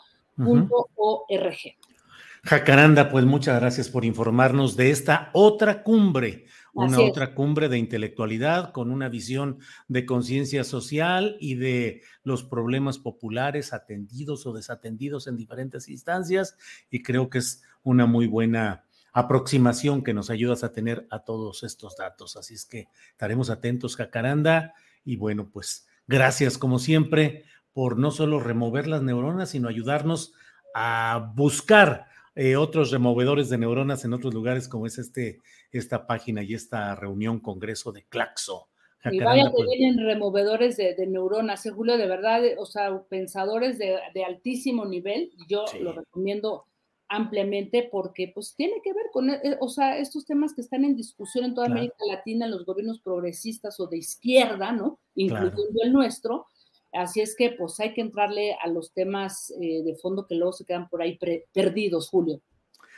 Jacaranda, 2.44 3.10
pues 3.10 3.24
muchas 3.24 3.58
gracias 3.58 3.88
por 3.88 4.04
informarnos 4.04 4.76
de 4.76 4.90
esta 4.90 5.30
otra 5.32 5.82
cumbre 5.82 6.44
una 6.86 7.00
otra 7.00 7.34
cumbre 7.34 7.68
de 7.68 7.78
intelectualidad 7.78 8.72
con 8.72 8.90
una 8.90 9.08
visión 9.08 9.58
de 9.88 10.06
conciencia 10.06 10.64
social 10.64 11.36
y 11.40 11.56
de 11.56 12.02
los 12.22 12.44
problemas 12.44 12.98
populares 12.98 13.72
atendidos 13.72 14.46
o 14.46 14.52
desatendidos 14.52 15.26
en 15.26 15.36
diferentes 15.36 15.88
instancias 15.88 16.56
y 16.90 17.02
creo 17.02 17.30
que 17.30 17.38
es 17.38 17.62
una 17.82 18.06
muy 18.06 18.26
buena 18.26 18.84
aproximación 19.12 20.04
que 20.04 20.14
nos 20.14 20.30
ayudas 20.30 20.62
a 20.62 20.72
tener 20.72 21.06
a 21.10 21.24
todos 21.24 21.64
estos 21.64 21.96
datos. 21.96 22.36
Así 22.36 22.54
es 22.54 22.64
que 22.64 22.88
estaremos 23.10 23.50
atentos, 23.50 23.96
Jacaranda, 23.96 24.74
y 25.04 25.16
bueno, 25.16 25.50
pues 25.50 25.88
gracias 26.06 26.58
como 26.58 26.78
siempre 26.78 27.44
por 27.72 27.98
no 27.98 28.10
solo 28.10 28.40
remover 28.40 28.86
las 28.86 29.02
neuronas, 29.02 29.50
sino 29.50 29.68
ayudarnos 29.68 30.32
a 30.74 31.32
buscar 31.34 32.06
eh, 32.40 32.54
otros 32.54 32.92
removedores 32.92 33.48
de 33.48 33.58
neuronas 33.58 34.04
en 34.04 34.12
otros 34.12 34.32
lugares, 34.32 34.68
como 34.68 34.86
es 34.86 34.98
este, 34.98 35.40
esta 35.72 36.06
página 36.06 36.42
y 36.42 36.54
esta 36.54 36.94
reunión, 36.94 37.40
congreso 37.40 37.92
de 37.92 38.04
Claxo. 38.04 38.68
y 39.10 39.20
vaya 39.20 39.44
que 39.44 39.50
pues 39.50 39.68
vienen 39.76 40.04
removedores 40.04 40.76
de, 40.76 41.06
neuronas, 41.06 41.64
¿eh, 41.66 41.70
Julio, 41.70 41.96
de 41.96 42.06
verdad, 42.06 42.42
o 42.58 42.66
sea, 42.66 43.02
pensadores 43.08 43.78
de, 43.78 44.24
altísimo 44.26 44.84
nivel, 44.84 45.30
yo 45.48 45.64
lo 45.80 45.92
recomiendo 45.92 46.64
ampliamente 47.10 47.88
porque 47.90 48.30
pues 48.34 48.54
tiene 48.54 48.82
que 48.82 48.92
ver 48.92 49.06
con, 49.12 49.30
eh, 49.30 49.56
o 49.60 49.68
sea, 49.68 49.96
estos 49.96 50.26
temas 50.26 50.52
que 50.52 50.60
están 50.60 50.84
en 50.84 50.94
discusión 50.94 51.44
en 51.44 51.54
toda 51.54 51.68
América 51.68 51.96
Latina, 52.06 52.46
los 52.46 52.66
gobiernos 52.66 53.00
progresistas 53.00 53.80
o 53.80 53.86
de 53.86 53.98
izquierda, 53.98 54.72
¿no? 54.72 54.98
Incluyendo 55.14 55.82
el 55.82 55.92
nuestro, 55.92 56.46
Así 56.92 57.20
es 57.20 57.36
que 57.36 57.50
pues 57.50 57.78
hay 57.80 57.92
que 57.92 58.00
entrarle 58.00 58.54
a 58.54 58.68
los 58.68 58.92
temas 58.92 59.52
eh, 59.60 59.82
de 59.82 59.94
fondo 59.96 60.26
que 60.26 60.34
luego 60.34 60.52
se 60.52 60.64
quedan 60.64 60.88
por 60.88 61.02
ahí 61.02 61.18
perdidos, 61.52 62.08
Julio. 62.08 62.40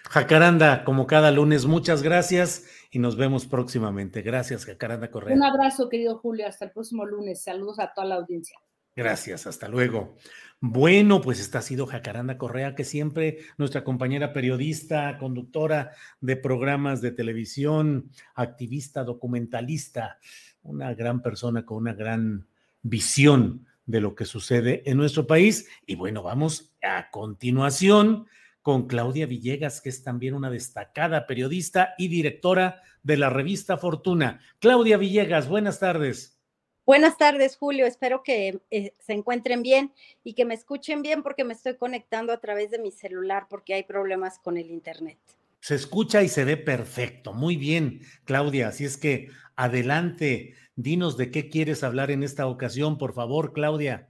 Jacaranda, 0.09 0.84
como 0.84 1.07
cada 1.07 1.30
lunes, 1.30 1.66
muchas 1.66 2.03
gracias 2.03 2.66
y 2.90 2.98
nos 2.98 3.16
vemos 3.16 3.46
próximamente. 3.46 4.22
Gracias, 4.22 4.64
Jacaranda 4.64 5.11
Correa. 5.11 5.36
Un 5.36 5.44
abrazo, 5.44 5.88
querido 5.88 6.18
Julio. 6.18 6.46
Hasta 6.46 6.64
el 6.64 6.72
próximo 6.72 7.05
lunes. 7.05 7.42
Saludos 7.42 7.78
a 7.78 7.92
toda 7.92 8.07
la 8.07 8.14
audiencia. 8.16 8.59
Gracias, 8.96 9.46
hasta 9.46 9.68
luego. 9.68 10.16
Bueno, 10.61 11.20
pues 11.22 11.40
esta 11.40 11.61
ha 11.61 11.62
sido 11.62 11.86
Jacaranda 11.86 12.36
Correa, 12.36 12.74
que 12.74 12.84
siempre 12.84 13.38
nuestra 13.57 13.84
compañera 13.84 14.32
periodista, 14.32 15.16
conductora 15.18 15.92
de 16.20 16.36
programas 16.36 17.01
de 17.01 17.12
televisión, 17.12 18.11
activista, 18.34 19.05
documentalista, 19.05 20.18
una 20.62 20.92
gran 20.94 21.22
persona 21.22 21.64
con 21.64 21.78
una 21.78 21.94
gran 21.94 22.46
visión 22.82 23.66
de 23.86 24.01
lo 24.01 24.14
que 24.14 24.24
sucede 24.24 24.82
en 24.84 24.96
nuestro 24.96 25.26
país. 25.26 25.68
Y 25.86 25.94
bueno, 25.94 26.22
vamos 26.22 26.74
a 26.82 27.11
continuación 27.11 28.26
con 28.62 28.86
Claudia 28.86 29.26
Villegas, 29.26 29.80
que 29.80 29.88
es 29.88 30.02
también 30.02 30.34
una 30.34 30.50
destacada 30.50 31.26
periodista 31.26 31.94
y 31.98 32.08
directora 32.08 32.82
de 33.02 33.16
la 33.16 33.30
revista 33.30 33.76
Fortuna. 33.76 34.40
Claudia 34.58 34.96
Villegas, 34.96 35.48
buenas 35.48 35.78
tardes. 35.80 36.40
Buenas 36.84 37.18
tardes, 37.18 37.56
Julio. 37.56 37.86
Espero 37.86 38.22
que 38.22 38.61
eh, 38.70 38.94
se 38.98 39.12
encuentren 39.12 39.62
bien 39.62 39.92
y 40.24 40.34
que 40.34 40.44
me 40.44 40.54
escuchen 40.54 41.02
bien 41.02 41.22
porque 41.22 41.44
me 41.44 41.54
estoy 41.54 41.76
conectando 41.76 42.32
a 42.32 42.40
través 42.40 42.70
de 42.70 42.78
mi 42.78 42.90
celular 42.90 43.46
porque 43.48 43.74
hay 43.74 43.84
problemas 43.84 44.38
con 44.38 44.56
el 44.56 44.70
Internet. 44.70 45.18
Se 45.61 45.74
escucha 45.74 46.22
y 46.22 46.28
se 46.28 46.44
ve 46.44 46.56
perfecto. 46.56 47.32
Muy 47.32 47.56
bien, 47.56 48.00
Claudia. 48.24 48.68
Así 48.68 48.84
es 48.84 48.96
que 48.96 49.28
adelante. 49.56 50.54
Dinos 50.74 51.18
de 51.18 51.30
qué 51.30 51.50
quieres 51.50 51.84
hablar 51.84 52.11
en 52.11 52.22
esta 52.22 52.46
ocasión, 52.46 52.96
por 52.96 53.12
favor, 53.12 53.52
Claudia. 53.52 54.09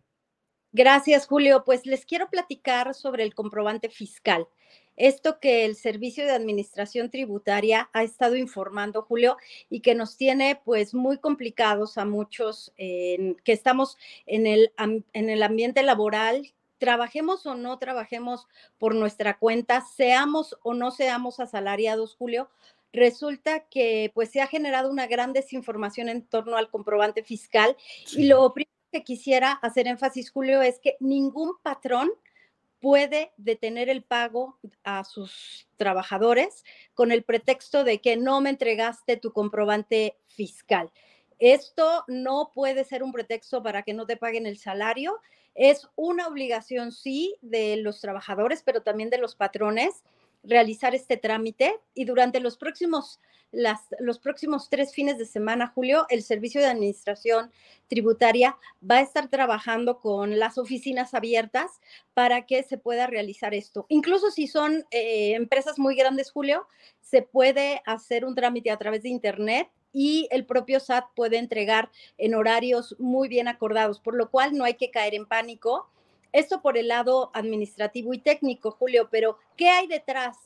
Gracias, 0.73 1.27
Julio. 1.27 1.65
Pues 1.65 1.87
les 1.87 2.07
quiero 2.07 2.31
platicar 2.31 2.95
sobre 2.95 3.25
el 3.25 3.35
comprobante 3.35 3.89
fiscal. 3.89 4.47
Esto 4.97 5.41
que 5.41 5.65
el 5.65 5.77
Servicio 5.77 6.25
de 6.25 6.33
Administración 6.33 7.11
Tributaria 7.11 7.89
ha 7.93 8.03
estado 8.03 8.37
informando, 8.37 9.03
Julio, 9.03 9.37
y 9.71 9.81
que 9.81 9.95
nos 9.95 10.17
tiene 10.17 10.61
pues 10.65 10.93
muy 10.93 11.19
complicados 11.19 11.97
a 11.97 12.05
muchos 12.05 12.73
que 12.77 13.37
estamos 13.47 13.97
en 14.27 14.47
el, 14.47 14.73
en 14.77 15.31
el 15.31 15.43
ambiente 15.43 15.83
laboral, 15.83 16.53
trabajemos 16.79 17.47
o 17.47 17.55
no 17.55 17.79
trabajemos 17.79 18.47
por 18.79 18.95
nuestra 18.95 19.39
cuenta, 19.39 19.81
seamos 19.81 20.59
o 20.63 20.75
no 20.75 20.91
seamos 20.91 21.41
asalariados, 21.41 22.17
Julio, 22.17 22.51
resulta 22.93 23.61
que 23.69 24.11
pues 24.15 24.31
se 24.31 24.41
ha 24.41 24.47
generado 24.47 24.91
una 24.91 25.07
gran 25.07 25.33
desinformación 25.33 26.09
en 26.09 26.27
torno 26.27 26.57
al 26.57 26.71
comprobante 26.71 27.23
fiscal 27.23 27.77
y 28.13 28.27
lo 28.27 28.53
primero 28.53 28.80
que 28.91 29.05
quisiera 29.05 29.53
hacer 29.53 29.87
énfasis, 29.87 30.31
Julio, 30.31 30.63
es 30.63 30.79
que 30.81 30.97
ningún 31.01 31.53
patrón 31.63 32.11
puede 32.81 33.33
detener 33.37 33.89
el 33.89 34.03
pago 34.03 34.59
a 34.85 35.05
sus 35.05 35.69
trabajadores 35.77 36.65
con 36.95 37.13
el 37.13 37.23
pretexto 37.23 37.85
de 37.85 38.01
que 38.01 38.17
no 38.17 38.41
me 38.41 38.51
entregaste 38.51 39.17
tu 39.17 39.33
comprobante 39.33 40.17
fiscal. 40.27 40.91
Esto 41.39 42.05
no 42.09 42.53
puede 42.55 42.85
ser 42.85 43.03
un 43.03 43.13
pretexto 43.13 43.63
para 43.63 43.83
que 43.83 43.95
no 43.95 44.07
te 44.07 44.17
paguen 44.17 44.47
el 44.47 44.59
salario. 44.59 45.21
Es 45.55 45.89
una 45.97 46.27
obligación, 46.27 46.93
sí, 46.93 47.37
de 47.41 47.77
los 47.77 48.01
trabajadores, 48.01 48.63
pero 48.63 48.83
también 48.83 49.11
de 49.11 49.19
los 49.19 49.35
patrones 49.37 50.03
realizar 50.43 50.95
este 50.95 51.17
trámite 51.17 51.79
y 51.95 52.05
durante 52.05 52.41
los 52.41 52.57
próximos 52.57 53.21
los 53.99 54.19
próximos 54.21 54.69
tres 54.71 54.95
fines 54.95 55.19
de 55.19 55.27
semana, 55.27 55.73
Julio, 55.75 56.07
el 56.09 56.23
Servicio 56.23 56.61
de 56.61 56.69
Administración 56.69 57.51
Tributaria 57.89 58.57
va 58.89 58.99
a 58.99 59.01
estar 59.01 59.29
trabajando 59.29 59.99
con 59.99 60.39
las 60.39 60.57
oficinas 60.57 61.15
abiertas 61.15 61.81
para 62.15 62.47
que 62.47 62.63
se 62.63 62.79
pueda 62.79 63.09
realizar 63.09 63.53
esto. 63.55 63.87
Incluso 63.89 64.31
si 64.31 64.47
son 64.47 64.85
eh, 64.91 65.35
empresas 65.35 65.79
muy 65.79 65.97
grandes, 65.97 66.31
Julio, 66.31 66.69
se 67.01 67.23
puede 67.23 67.83
hacer 67.87 68.25
un 68.25 68.37
trámite 68.37 68.71
a 68.71 68.79
través 68.79 69.03
de 69.03 69.09
Internet 69.09 69.69
y 69.93 70.29
el 70.31 70.47
propio 70.47 70.79
SAT 70.79 71.07
puede 71.17 71.39
entregar 71.39 71.91
en 72.19 72.37
horarios 72.37 72.95
muy 73.01 73.29
bien 73.29 73.49
acordados, 73.49 73.99
por 73.99 74.15
lo 74.15 74.31
cual 74.31 74.57
no 74.57 74.65
hay 74.65 74.75
que 74.75 74.93
caer 74.93 75.15
en 75.15 75.27
pánico. 75.27 75.91
Esto 76.33 76.63
por 76.63 76.79
el 76.79 76.89
lado 76.89 77.31
administrativo 77.35 78.15
y 78.15 78.19
técnico, 78.19 78.71
Julio, 78.71 79.09
pero 79.11 79.39
¿qué 79.57 79.69
hay 79.69 79.87
detrás 79.87 80.37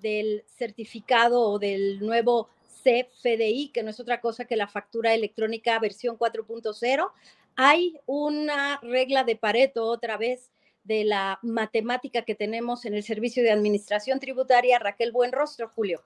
del 0.00 0.44
certificado 0.46 1.40
o 1.42 1.58
del 1.58 2.00
nuevo 2.00 2.48
CFDI, 2.82 3.70
que 3.72 3.82
no 3.82 3.90
es 3.90 4.00
otra 4.00 4.20
cosa 4.20 4.44
que 4.44 4.56
la 4.56 4.68
factura 4.68 5.14
electrónica 5.14 5.78
versión 5.78 6.18
4.0, 6.18 7.10
hay 7.54 7.98
una 8.06 8.80
regla 8.82 9.24
de 9.24 9.36
Pareto 9.36 9.84
otra 9.84 10.16
vez 10.16 10.50
de 10.84 11.04
la 11.04 11.38
matemática 11.42 12.22
que 12.22 12.34
tenemos 12.34 12.84
en 12.84 12.94
el 12.94 13.02
Servicio 13.02 13.42
de 13.42 13.52
Administración 13.52 14.18
Tributaria, 14.18 14.78
Raquel 14.78 15.12
Buenrostro, 15.12 15.68
Julio. 15.68 16.02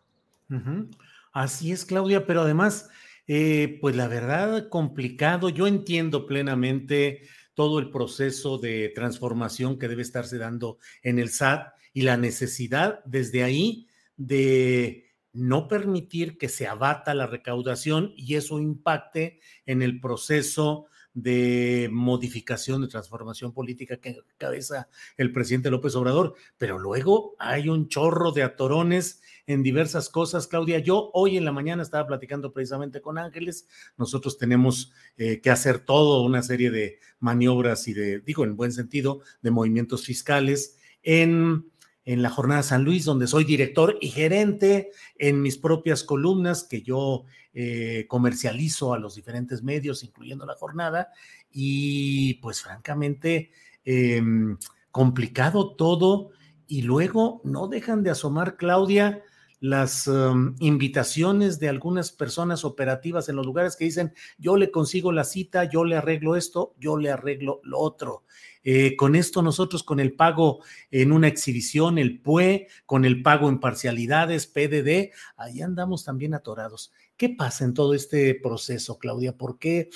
Así 1.33 1.73
es, 1.73 1.85
Claudia, 1.85 2.27
pero 2.27 2.43
además, 2.43 2.91
eh, 3.27 3.79
pues 3.81 3.97
la 3.97 4.09
verdad, 4.09 4.69
complicado. 4.69 5.49
Yo 5.49 5.67
entiendo 5.67 6.27
plenamente 6.27 7.23
todo 7.57 7.79
el 7.79 7.91
proceso 7.91 8.59
de 8.59 8.93
transformación 8.95 9.79
que 9.79 9.89
debe 9.89 10.03
estarse 10.03 10.37
dando 10.37 10.79
en 11.03 11.19
el 11.19 11.31
SAT 11.31 11.73
y 11.95 12.03
la 12.03 12.19
necesidad 12.19 13.01
desde 13.07 13.43
ahí 13.43 13.89
de 14.19 15.07
no 15.33 15.67
permitir 15.67 16.37
que 16.37 16.51
se 16.51 16.67
abata 16.67 17.15
la 17.15 17.27
recaudación 17.27 18.13
y 18.15 18.35
eso 18.35 18.61
impacte 18.61 19.41
en 19.65 19.81
el 19.81 20.01
proceso 20.01 20.87
de 21.15 21.89
modificación, 21.91 22.83
de 22.83 22.89
transformación 22.89 23.55
política 23.55 23.97
que 23.97 24.19
cabeza 24.37 24.91
el 25.17 25.33
presidente 25.33 25.71
López 25.71 25.97
Obrador. 25.97 26.35
Pero 26.59 26.79
luego 26.79 27.37
hay 27.39 27.71
un 27.71 27.89
chorro 27.89 28.33
de 28.33 28.43
atorones 28.43 29.23
en 29.47 29.63
diversas 29.63 30.09
cosas. 30.09 30.47
Claudia, 30.47 30.79
yo 30.79 31.11
hoy 31.15 31.37
en 31.37 31.45
la 31.45 31.53
mañana 31.53 31.83
estaba 31.83 32.07
platicando 32.07 32.53
precisamente 32.53 33.01
con 33.01 33.19
Ángeles. 33.19 33.69
Nosotros 33.97 34.39
tenemos 34.39 34.93
eh, 35.17 35.41
que 35.41 35.51
hacer 35.51 35.81
todo 35.81 36.23
una 36.23 36.43
serie 36.43 36.71
de 36.71 36.99
maniobras 37.21 37.89
y 37.89 37.95
de, 37.95 38.21
digo 38.21 38.45
en 38.45 38.57
buen 38.57 38.73
sentido, 38.73 39.21
de 39.43 39.51
movimientos 39.51 40.05
fiscales 40.05 40.77
en 41.03 41.71
en 42.07 42.23
la 42.23 42.31
Jornada 42.31 42.63
San 42.63 42.85
Luis, 42.85 43.05
donde 43.05 43.27
soy 43.27 43.45
director 43.45 43.99
y 44.01 44.09
gerente 44.09 44.91
en 45.19 45.43
mis 45.43 45.59
propias 45.59 46.05
columnas 46.05 46.63
que 46.63 46.83
yo 46.83 47.25
eh, 47.53 48.07
comercializo 48.09 48.95
a 48.95 48.99
los 49.01 49.17
diferentes 49.17 49.65
medios, 49.65 50.05
incluyendo 50.05 50.47
la 50.47 50.55
jornada. 50.55 51.11
Y 51.51 52.35
pues 52.35 52.63
francamente, 52.63 53.51
em, 53.85 54.57
complicado 54.93 55.75
todo. 55.75 56.31
Y 56.69 56.83
luego 56.83 57.41
no 57.45 57.67
dejan 57.67 58.05
de 58.05 58.11
asomar, 58.11 58.57
Claudia, 58.57 59.25
las 59.61 60.07
em, 60.07 60.55
invitaciones 60.61 61.59
de 61.59 61.69
algunas 61.69 62.13
personas 62.13 62.65
operativas 62.65 63.29
en 63.29 63.37
los 63.37 63.47
lugares 63.47 63.77
que 63.77 63.87
dicen, 63.87 64.13
yo 64.39 64.57
le 64.57 64.71
consigo 64.71 65.13
la 65.13 65.25
cita, 65.25 65.65
yo 65.65 65.85
le 65.85 65.97
arreglo 65.97 66.37
esto, 66.37 66.75
yo 66.79 66.97
le 66.97 67.11
arreglo 67.11 67.61
lo 67.65 67.79
otro. 67.79 68.25
Eh, 68.69 68.97
con 68.97 69.15
esto 69.15 69.43
nosotros, 69.43 69.85
con 69.85 70.01
el 70.01 70.15
pago 70.15 70.61
en 70.91 71.13
una 71.13 71.29
exhibición, 71.29 71.99
el 71.99 72.21
PUE, 72.21 72.67
con 72.85 73.05
el 73.05 73.23
pago 73.23 73.49
en 73.49 73.61
parcialidades, 73.61 74.49
PDD, 74.49 75.13
ahí 75.37 75.63
andamos 75.63 76.05
también 76.05 76.35
atorados. 76.35 76.93
¿Qué 77.17 77.29
pasa 77.31 77.65
en 77.65 77.75
todo 77.75 77.95
este 77.95 78.35
proceso, 78.35 78.99
Claudia? 78.99 79.37
¿Por 79.37 79.59
qué? 79.59 79.89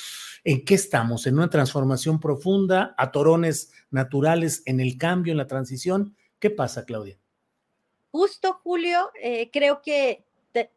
¿En 0.45 0.65
qué 0.65 0.75
estamos? 0.75 1.27
¿En 1.27 1.35
una 1.35 1.51
transformación 1.51 2.21
profunda? 2.21 2.95
¿Atorones 2.97 3.73
naturales 3.91 4.63
en 4.67 4.79
el 4.79 4.97
cambio, 4.97 5.33
en 5.33 5.39
la 5.39 5.49
transición? 5.49 6.15
¿Qué 6.39 6.49
pasa, 6.51 6.85
Claudia? 6.85 7.19
Justo, 8.13 8.61
Julio, 8.65 9.11
eh, 9.23 9.51
creo 9.53 9.83
que 9.83 10.25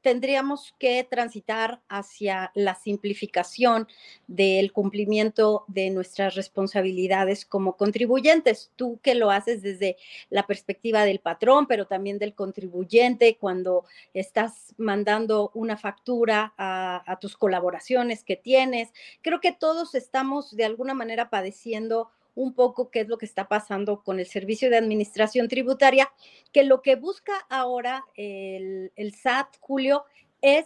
tendríamos 0.02 0.76
que 0.78 1.04
transitar 1.04 1.82
hacia 1.90 2.52
la 2.54 2.76
simplificación 2.76 3.88
del 4.28 4.72
cumplimiento 4.72 5.66
de 5.68 5.90
nuestras 5.90 6.36
responsabilidades 6.36 7.46
como 7.46 7.76
contribuyentes. 7.76 8.72
Tú 8.76 9.00
que 9.02 9.16
lo 9.16 9.32
haces 9.32 9.62
desde 9.64 9.98
la 10.30 10.46
perspectiva 10.46 11.06
del 11.06 11.20
patrón, 11.20 11.66
pero 11.68 11.88
también 11.88 12.20
del 12.20 12.36
contribuyente, 12.36 13.38
cuando 13.40 13.86
estás 14.14 14.76
mandando 14.78 15.52
una 15.56 15.78
factura 15.78 16.54
a, 16.58 17.04
a 17.12 17.20
tus 17.20 17.36
colaboraciones 17.36 18.24
que 18.24 18.36
tienes. 18.36 18.90
Creo 19.22 19.42
que 19.42 19.54
todos 19.54 19.96
estamos 19.96 20.56
de 20.56 20.66
alguna 20.66 20.94
manera 20.94 21.30
padeciendo 21.30 22.12
un 22.36 22.54
poco 22.54 22.90
qué 22.90 23.02
es 23.02 23.08
lo 23.08 23.18
que 23.18 23.26
está 23.26 23.48
pasando 23.48 24.04
con 24.04 24.20
el 24.20 24.26
Servicio 24.26 24.70
de 24.70 24.78
Administración 24.78 25.48
Tributaria, 25.48 26.12
que 26.52 26.64
lo 26.64 26.82
que 26.82 26.96
busca 26.96 27.34
ahora 27.50 28.06
el, 28.16 28.92
SAT, 29.22 29.58
Julio, 29.60 30.06
es 30.42 30.66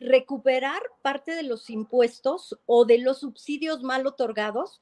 recuperar 0.00 0.80
parte 1.02 1.32
de 1.34 1.44
los 1.44 1.70
impuestos 1.70 2.58
o 2.66 2.84
de 2.84 2.98
los 2.98 3.20
subsidios 3.20 3.82
mal 3.82 4.06
otorgados 4.06 4.80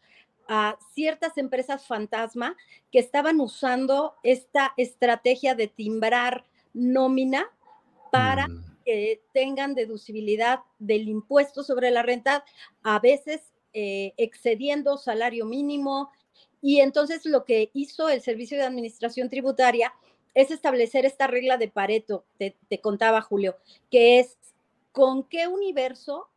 a 0.49 0.79
ciertas 0.95 1.39
empresas 1.39 1.87
fantasma 1.87 2.57
que 2.91 2.99
estaban 2.99 3.41
usando 3.41 4.15
esta 4.23 4.73
estrategia 4.77 5.55
de 5.55 5.69
timbrar 5.69 6.45
nómina 6.73 7.51
para 8.11 8.49
mm. 8.49 8.79
que 8.85 9.23
tengan 9.33 9.75
deducibilidad 9.75 10.61
del 10.79 11.09
impuesto 11.09 11.63
sobre 11.63 11.91
la 11.91 12.03
renta, 12.03 12.45
a 12.83 12.99
veces 12.99 13.54
eh, 13.75 14.15
excediendo 14.17 14.97
salario 14.97 15.45
mínimo. 15.45 16.11
Y 16.63 16.81
entonces 16.81 17.27
lo 17.27 17.45
que 17.45 17.71
hizo 17.75 18.09
el 18.09 18.23
Servicio 18.23 18.57
de 18.57 18.65
Administración 18.65 19.29
Tributaria 19.29 19.93
es 20.33 20.51
establecer 20.51 21.05
esta 21.05 21.27
regla 21.27 21.59
de 21.59 21.69
Pareto, 21.69 22.25
te, 22.39 22.57
te 22.69 22.81
contaba 22.81 23.21
Julio, 23.21 23.57
que 23.91 24.19
es 24.19 24.39
con 24.93 25.25
qué 25.25 25.47
universo, 25.47 26.29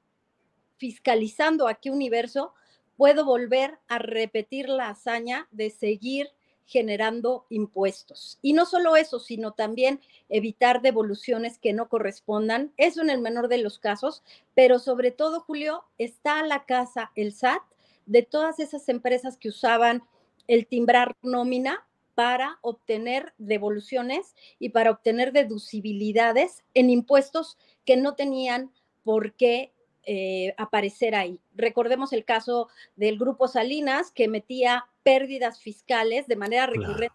fiscalizando 0.77 1.67
a 1.67 1.75
qué 1.75 1.89
universo, 1.89 2.53
puedo 2.97 3.23
volver 3.23 3.79
a 3.87 3.99
repetir 3.99 4.67
la 4.67 4.89
hazaña 4.89 5.47
de 5.51 5.69
seguir 5.69 6.29
generando 6.67 7.45
impuestos. 7.49 8.37
Y 8.41 8.53
no 8.53 8.65
solo 8.65 8.95
eso, 8.95 9.19
sino 9.19 9.53
también 9.53 10.01
evitar 10.29 10.81
devoluciones 10.81 11.57
que 11.57 11.73
no 11.73 11.87
correspondan. 11.87 12.73
Eso 12.77 13.01
en 13.01 13.09
el 13.09 13.21
menor 13.21 13.47
de 13.47 13.57
los 13.57 13.79
casos, 13.79 14.21
pero 14.53 14.77
sobre 14.77 15.11
todo, 15.11 15.39
Julio, 15.39 15.85
está 15.97 16.39
a 16.39 16.45
la 16.45 16.65
casa 16.65 17.11
el 17.15 17.33
SAT 17.33 17.63
de 18.05 18.21
todas 18.21 18.59
esas 18.59 18.87
empresas 18.89 19.37
que 19.37 19.49
usaban 19.49 20.03
el 20.47 20.67
timbrar 20.67 21.15
nómina 21.21 21.87
para 22.15 22.57
obtener 22.61 23.33
devoluciones 23.37 24.35
y 24.59 24.69
para 24.69 24.91
obtener 24.91 25.31
deducibilidades 25.31 26.63
en 26.73 26.89
impuestos 26.89 27.57
que 27.85 27.95
no 27.95 28.15
tenían 28.15 28.71
por 29.03 29.33
qué 29.33 29.71
eh, 30.09 30.53
aparecer 30.55 31.15
ahí. 31.15 31.41
Recordemos 31.53 32.13
el 32.13 32.23
caso 32.23 32.69
del 32.95 33.19
grupo 33.19 33.49
Salinas 33.49 34.09
que 34.11 34.29
metía 34.29 34.85
pérdidas 35.03 35.59
fiscales 35.59 36.27
de 36.27 36.37
manera 36.37 36.65
recurrente, 36.65 37.13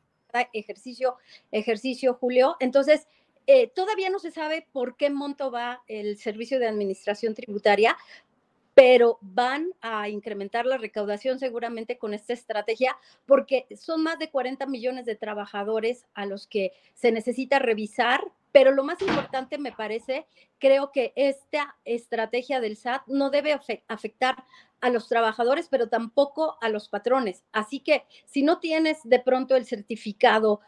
ejercicio, 0.52 1.16
ejercicio, 1.50 2.12
Julio. 2.12 2.56
Entonces, 2.60 3.08
eh, 3.46 3.68
todavía 3.74 4.10
no 4.10 4.18
se 4.18 4.30
sabe 4.30 4.68
por 4.72 4.98
qué 4.98 5.08
monto 5.08 5.50
va 5.50 5.82
el 5.88 6.18
servicio 6.18 6.58
de 6.58 6.68
administración 6.68 7.34
tributaria, 7.34 7.96
pero 8.74 9.16
van 9.22 9.70
a 9.80 10.10
incrementar 10.10 10.66
la 10.66 10.76
recaudación 10.76 11.38
seguramente 11.38 11.96
con 11.96 12.12
esta 12.12 12.34
estrategia 12.34 12.96
porque 13.24 13.66
son 13.74 14.02
más 14.02 14.18
de 14.18 14.28
40 14.30 14.66
millones 14.66 15.06
de 15.06 15.16
trabajadores 15.16 16.04
a 16.12 16.26
los 16.26 16.46
que 16.46 16.72
se 16.92 17.10
necesita 17.10 17.58
revisar 17.58 18.22
pero 18.52 18.70
lo 18.70 18.84
más 18.84 19.00
importante 19.00 19.58
me 19.58 19.72
parece, 19.72 20.26
creo 20.58 20.92
que 20.92 21.12
esta 21.16 21.76
estrategia 21.84 22.60
del 22.60 22.76
SAT 22.76 23.02
no 23.06 23.30
debe 23.30 23.58
afectar 23.88 24.44
a 24.80 24.90
los 24.90 25.08
trabajadores, 25.08 25.68
pero 25.70 25.88
tampoco 25.88 26.58
a 26.60 26.68
los 26.68 26.88
patrones. 26.88 27.44
Así 27.52 27.80
que 27.80 28.04
si 28.26 28.42
no 28.42 28.58
tienes 28.58 28.98
de 29.04 29.20
pronto 29.20 29.56
el 29.56 29.64
certificado 29.64 30.60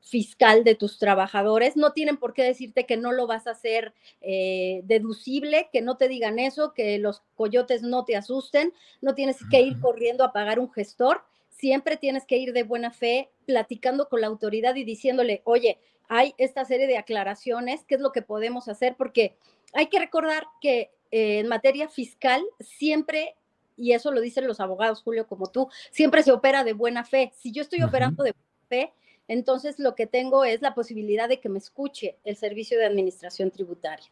fiscal 0.00 0.64
de 0.64 0.74
tus 0.74 0.98
trabajadores, 0.98 1.76
no 1.76 1.92
tienen 1.92 2.16
por 2.16 2.34
qué 2.34 2.42
decirte 2.42 2.86
que 2.86 2.96
no 2.96 3.12
lo 3.12 3.26
vas 3.26 3.46
a 3.46 3.52
hacer 3.52 3.94
eh, 4.20 4.80
deducible, 4.84 5.68
que 5.72 5.82
no 5.82 5.96
te 5.96 6.08
digan 6.08 6.38
eso, 6.38 6.72
que 6.74 6.98
los 6.98 7.22
coyotes 7.36 7.82
no 7.82 8.04
te 8.04 8.16
asusten, 8.16 8.72
no 9.00 9.14
tienes 9.14 9.36
que 9.50 9.60
ir 9.60 9.78
corriendo 9.78 10.24
a 10.24 10.32
pagar 10.32 10.58
un 10.58 10.72
gestor. 10.72 11.22
Siempre 11.50 11.96
tienes 11.96 12.24
que 12.24 12.38
ir 12.38 12.52
de 12.52 12.62
buena 12.62 12.90
fe, 12.90 13.30
platicando 13.46 14.08
con 14.08 14.20
la 14.20 14.28
autoridad 14.28 14.74
y 14.76 14.84
diciéndole, 14.84 15.42
oye, 15.44 15.78
hay 16.08 16.34
esta 16.38 16.64
serie 16.64 16.86
de 16.86 16.98
aclaraciones, 16.98 17.84
¿qué 17.84 17.94
es 17.96 18.00
lo 18.00 18.12
que 18.12 18.22
podemos 18.22 18.68
hacer? 18.68 18.96
Porque 18.96 19.36
hay 19.74 19.86
que 19.88 19.98
recordar 19.98 20.46
que 20.60 20.90
eh, 21.10 21.38
en 21.38 21.48
materia 21.48 21.88
fiscal 21.88 22.42
siempre, 22.60 23.36
y 23.76 23.92
eso 23.92 24.10
lo 24.10 24.20
dicen 24.20 24.46
los 24.46 24.60
abogados, 24.60 25.02
Julio, 25.02 25.26
como 25.26 25.46
tú, 25.48 25.68
siempre 25.90 26.22
se 26.22 26.32
opera 26.32 26.64
de 26.64 26.72
buena 26.72 27.04
fe. 27.04 27.32
Si 27.36 27.52
yo 27.52 27.62
estoy 27.62 27.82
operando 27.82 28.24
de 28.24 28.32
buena 28.32 28.68
fe, 28.68 28.92
entonces 29.28 29.78
lo 29.78 29.94
que 29.94 30.06
tengo 30.06 30.44
es 30.44 30.62
la 30.62 30.74
posibilidad 30.74 31.28
de 31.28 31.40
que 31.40 31.50
me 31.50 31.58
escuche 31.58 32.16
el 32.24 32.36
servicio 32.36 32.78
de 32.78 32.86
administración 32.86 33.50
tributaria. 33.50 34.06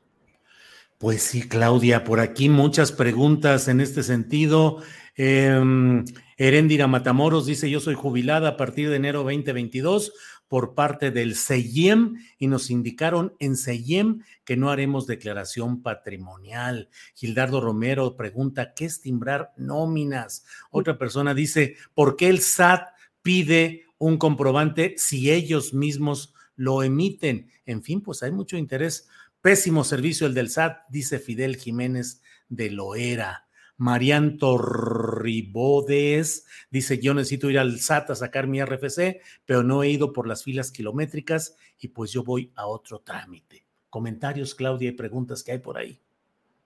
Pues 0.98 1.22
sí, 1.22 1.46
Claudia, 1.46 2.04
por 2.04 2.20
aquí 2.20 2.48
muchas 2.48 2.90
preguntas 2.90 3.68
en 3.68 3.80
este 3.80 4.02
sentido. 4.02 4.82
Eh, 5.16 6.02
Herendira 6.38 6.86
Matamoros 6.86 7.46
dice, 7.46 7.68
yo 7.70 7.80
soy 7.80 7.94
jubilada 7.94 8.50
a 8.50 8.56
partir 8.56 8.88
de 8.88 8.96
enero 8.96 9.22
2022 9.22 10.12
por 10.48 10.74
parte 10.74 11.10
del 11.10 11.36
CEIEM 11.36 12.16
y 12.38 12.46
nos 12.46 12.70
indicaron 12.70 13.34
en 13.38 13.56
CEIEM 13.56 14.22
que 14.44 14.56
no 14.56 14.70
haremos 14.70 15.06
declaración 15.06 15.82
patrimonial. 15.82 16.88
Gildardo 17.14 17.60
Romero 17.60 18.16
pregunta, 18.16 18.72
¿qué 18.74 18.84
es 18.84 19.00
timbrar 19.00 19.52
nóminas? 19.56 20.44
Otra 20.70 20.98
persona 20.98 21.34
dice, 21.34 21.76
¿por 21.94 22.16
qué 22.16 22.28
el 22.28 22.40
SAT 22.40 22.88
pide 23.22 23.84
un 23.98 24.18
comprobante 24.18 24.94
si 24.96 25.30
ellos 25.30 25.74
mismos 25.74 26.34
lo 26.54 26.82
emiten? 26.82 27.50
En 27.64 27.82
fin, 27.82 28.00
pues 28.00 28.22
hay 28.22 28.30
mucho 28.30 28.56
interés. 28.56 29.08
Pésimo 29.40 29.84
servicio 29.84 30.26
el 30.26 30.34
del 30.34 30.50
SAT, 30.50 30.88
dice 30.88 31.18
Fidel 31.18 31.56
Jiménez 31.56 32.22
de 32.48 32.70
Loera. 32.70 33.45
Marian 33.76 34.38
Torribodes 34.38 36.46
dice: 36.70 36.98
Yo 36.98 37.14
necesito 37.14 37.50
ir 37.50 37.58
al 37.58 37.78
SAT 37.78 38.10
a 38.10 38.14
sacar 38.14 38.46
mi 38.46 38.62
RFC, 38.62 39.20
pero 39.44 39.62
no 39.62 39.82
he 39.82 39.90
ido 39.90 40.12
por 40.12 40.26
las 40.26 40.42
filas 40.42 40.70
kilométricas 40.70 41.56
y 41.78 41.88
pues 41.88 42.12
yo 42.12 42.22
voy 42.22 42.52
a 42.54 42.66
otro 42.66 43.00
trámite. 43.00 43.64
Comentarios, 43.90 44.54
Claudia, 44.54 44.90
y 44.90 44.92
preguntas 44.92 45.42
que 45.42 45.52
hay 45.52 45.58
por 45.58 45.78
ahí. 45.78 46.00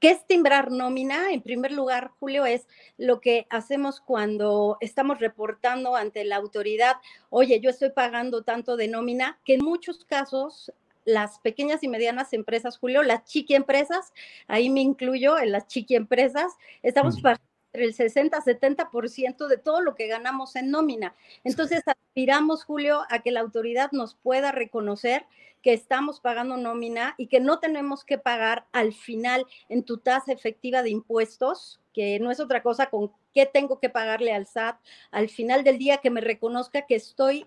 ¿Qué 0.01 0.13
es 0.13 0.27
timbrar 0.27 0.71
nómina? 0.71 1.31
En 1.31 1.43
primer 1.43 1.73
lugar, 1.73 2.13
Julio, 2.19 2.47
es 2.47 2.67
lo 2.97 3.21
que 3.21 3.47
hacemos 3.51 4.01
cuando 4.01 4.79
estamos 4.81 5.21
reportando 5.21 5.95
ante 5.95 6.25
la 6.25 6.37
autoridad, 6.37 6.97
oye, 7.29 7.61
yo 7.61 7.69
estoy 7.69 7.91
pagando 7.91 8.43
tanto 8.43 8.79
de 8.79 8.89
nómina, 8.89 9.39
que 9.45 9.55
en 9.55 9.61
muchos 9.63 10.07
casos 10.07 10.73
las 11.05 11.39
pequeñas 11.41 11.83
y 11.83 11.89
medianas 11.89 12.33
empresas, 12.33 12.79
Julio, 12.79 13.03
las 13.03 13.25
chiqui 13.25 13.55
empresas, 13.55 14.13
ahí 14.49 14.71
me 14.71 14.81
incluyo 14.81 15.39
en 15.39 15.53
las 15.53 15.67
chiqui 15.67 15.97
empresas, 15.97 16.53
estamos 16.83 17.21
pagando 17.21 17.45
entre 17.73 17.85
el 17.85 17.95
60-70% 17.95 19.47
de 19.47 19.59
todo 19.59 19.81
lo 19.81 19.95
que 19.95 20.09
ganamos 20.09 20.57
en 20.57 20.71
nómina. 20.71 21.15
Entonces, 21.45 21.83
aspiramos, 21.87 22.65
Julio, 22.65 23.03
a 23.09 23.21
que 23.21 23.31
la 23.31 23.41
autoridad 23.41 23.93
nos 23.93 24.15
pueda 24.17 24.51
reconocer 24.53 25.25
que 25.63 25.73
estamos 25.73 26.21
pagando 26.21 26.57
nómina 26.57 27.15
y 27.19 27.27
que 27.27 27.41
no 27.41 27.59
tenemos 27.59 28.05
que 28.05 28.19
pagar 28.19 28.67
al 28.73 28.93
final 28.93 29.47
en 29.69 29.85
tu 29.85 29.99
tasa 29.99 30.33
efectiva 30.33 30.83
de 30.83 30.91
impuestos, 30.91 31.81
que 31.93 32.19
no 32.19 32.31
es 32.31 32.41
otra 32.41 32.63
cosa 32.63 32.87
con 32.87 33.13
qué 33.35 33.47
tengo 33.47 33.79
que 33.79 33.91
pagarle 33.91 34.33
al 34.33 34.47
SAT 34.47 34.81
al 35.11 35.29
final 35.29 35.65
del 35.65 35.79
día 35.79 35.99
que 35.99 36.11
me 36.11 36.21
reconozca 36.21 36.87
que 36.87 36.95
estoy 36.95 37.47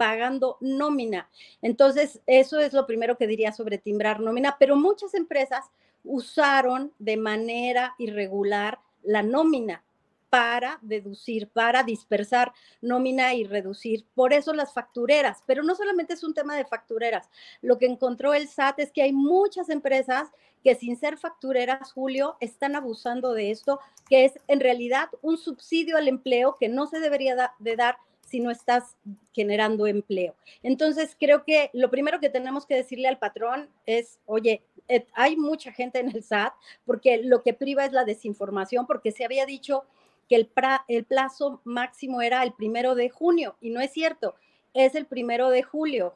pagando 0.00 0.56
nómina. 0.62 1.28
Entonces, 1.60 2.22
eso 2.26 2.58
es 2.58 2.72
lo 2.72 2.86
primero 2.86 3.18
que 3.18 3.26
diría 3.26 3.52
sobre 3.52 3.76
timbrar 3.76 4.18
nómina, 4.18 4.56
pero 4.58 4.74
muchas 4.74 5.12
empresas 5.12 5.66
usaron 6.04 6.90
de 6.98 7.18
manera 7.18 7.96
irregular 7.98 8.78
la 9.02 9.22
nómina 9.22 9.84
para 10.30 10.78
deducir, 10.80 11.48
para 11.48 11.82
dispersar 11.82 12.50
nómina 12.80 13.34
y 13.34 13.44
reducir. 13.44 14.06
Por 14.14 14.32
eso 14.32 14.54
las 14.54 14.72
factureras, 14.72 15.42
pero 15.44 15.62
no 15.62 15.74
solamente 15.74 16.14
es 16.14 16.24
un 16.24 16.32
tema 16.32 16.56
de 16.56 16.64
factureras. 16.64 17.28
Lo 17.60 17.76
que 17.76 17.84
encontró 17.84 18.32
el 18.32 18.48
SAT 18.48 18.78
es 18.78 18.92
que 18.92 19.02
hay 19.02 19.12
muchas 19.12 19.68
empresas 19.68 20.28
que 20.64 20.76
sin 20.76 20.96
ser 20.96 21.18
factureras, 21.18 21.92
Julio, 21.92 22.38
están 22.40 22.74
abusando 22.74 23.34
de 23.34 23.50
esto, 23.50 23.80
que 24.08 24.24
es 24.24 24.32
en 24.48 24.60
realidad 24.60 25.10
un 25.20 25.36
subsidio 25.36 25.98
al 25.98 26.08
empleo 26.08 26.56
que 26.58 26.70
no 26.70 26.86
se 26.86 27.00
debería 27.00 27.52
de 27.58 27.76
dar 27.76 27.98
si 28.30 28.38
no 28.38 28.50
estás 28.50 28.96
generando 29.32 29.86
empleo. 29.88 30.36
Entonces, 30.62 31.16
creo 31.18 31.44
que 31.44 31.70
lo 31.72 31.90
primero 31.90 32.20
que 32.20 32.30
tenemos 32.30 32.64
que 32.64 32.76
decirle 32.76 33.08
al 33.08 33.18
patrón 33.18 33.68
es, 33.86 34.20
oye, 34.24 34.62
eh, 34.88 35.06
hay 35.14 35.36
mucha 35.36 35.72
gente 35.72 35.98
en 35.98 36.10
el 36.14 36.22
SAT 36.22 36.52
porque 36.86 37.22
lo 37.22 37.42
que 37.42 37.54
priva 37.54 37.84
es 37.84 37.92
la 37.92 38.04
desinformación, 38.04 38.86
porque 38.86 39.10
se 39.10 39.24
había 39.24 39.46
dicho 39.46 39.84
que 40.28 40.36
el, 40.36 40.50
el 40.86 41.04
plazo 41.04 41.60
máximo 41.64 42.22
era 42.22 42.44
el 42.44 42.52
primero 42.52 42.94
de 42.94 43.10
junio 43.10 43.56
y 43.60 43.70
no 43.70 43.80
es 43.80 43.90
cierto, 43.92 44.36
es 44.74 44.94
el 44.94 45.06
primero 45.06 45.50
de 45.50 45.64
julio. 45.64 46.14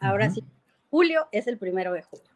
Ahora 0.00 0.30
sí, 0.30 0.42
julio 0.90 1.28
es 1.30 1.46
el 1.46 1.58
primero 1.58 1.92
de 1.92 2.02
julio. 2.02 2.26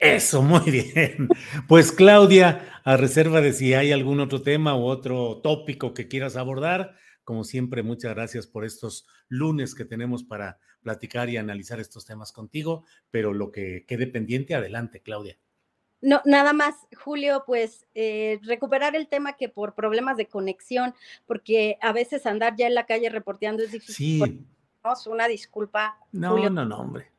Eso, 0.00 0.42
muy 0.42 0.70
bien. 0.70 1.28
Pues 1.66 1.92
Claudia, 1.92 2.80
a 2.84 2.96
reserva 2.96 3.40
de 3.40 3.52
si 3.52 3.74
hay 3.74 3.92
algún 3.92 4.20
otro 4.20 4.42
tema 4.42 4.76
u 4.76 4.84
otro 4.84 5.40
tópico 5.42 5.94
que 5.94 6.08
quieras 6.08 6.36
abordar, 6.36 6.96
como 7.28 7.44
siempre, 7.44 7.82
muchas 7.82 8.14
gracias 8.14 8.46
por 8.46 8.64
estos 8.64 9.06
lunes 9.28 9.74
que 9.74 9.84
tenemos 9.84 10.24
para 10.24 10.58
platicar 10.80 11.28
y 11.28 11.36
analizar 11.36 11.78
estos 11.78 12.06
temas 12.06 12.32
contigo, 12.32 12.86
pero 13.10 13.34
lo 13.34 13.52
que 13.52 13.84
quede 13.86 14.06
pendiente, 14.06 14.54
adelante, 14.54 15.02
Claudia. 15.02 15.36
No, 16.00 16.22
nada 16.24 16.54
más, 16.54 16.74
Julio, 16.96 17.44
pues 17.46 17.86
eh, 17.94 18.40
recuperar 18.44 18.96
el 18.96 19.08
tema 19.08 19.34
que 19.34 19.50
por 19.50 19.74
problemas 19.74 20.16
de 20.16 20.26
conexión, 20.26 20.94
porque 21.26 21.76
a 21.82 21.92
veces 21.92 22.24
andar 22.24 22.56
ya 22.56 22.66
en 22.66 22.74
la 22.74 22.86
calle 22.86 23.10
reporteando 23.10 23.62
es 23.62 23.72
difícil. 23.72 24.24
Sí. 24.24 24.46
Una 25.10 25.28
disculpa. 25.28 25.98
No, 26.12 26.30
Julio. 26.30 26.48
no, 26.48 26.64
no, 26.64 26.78
hombre. 26.78 27.12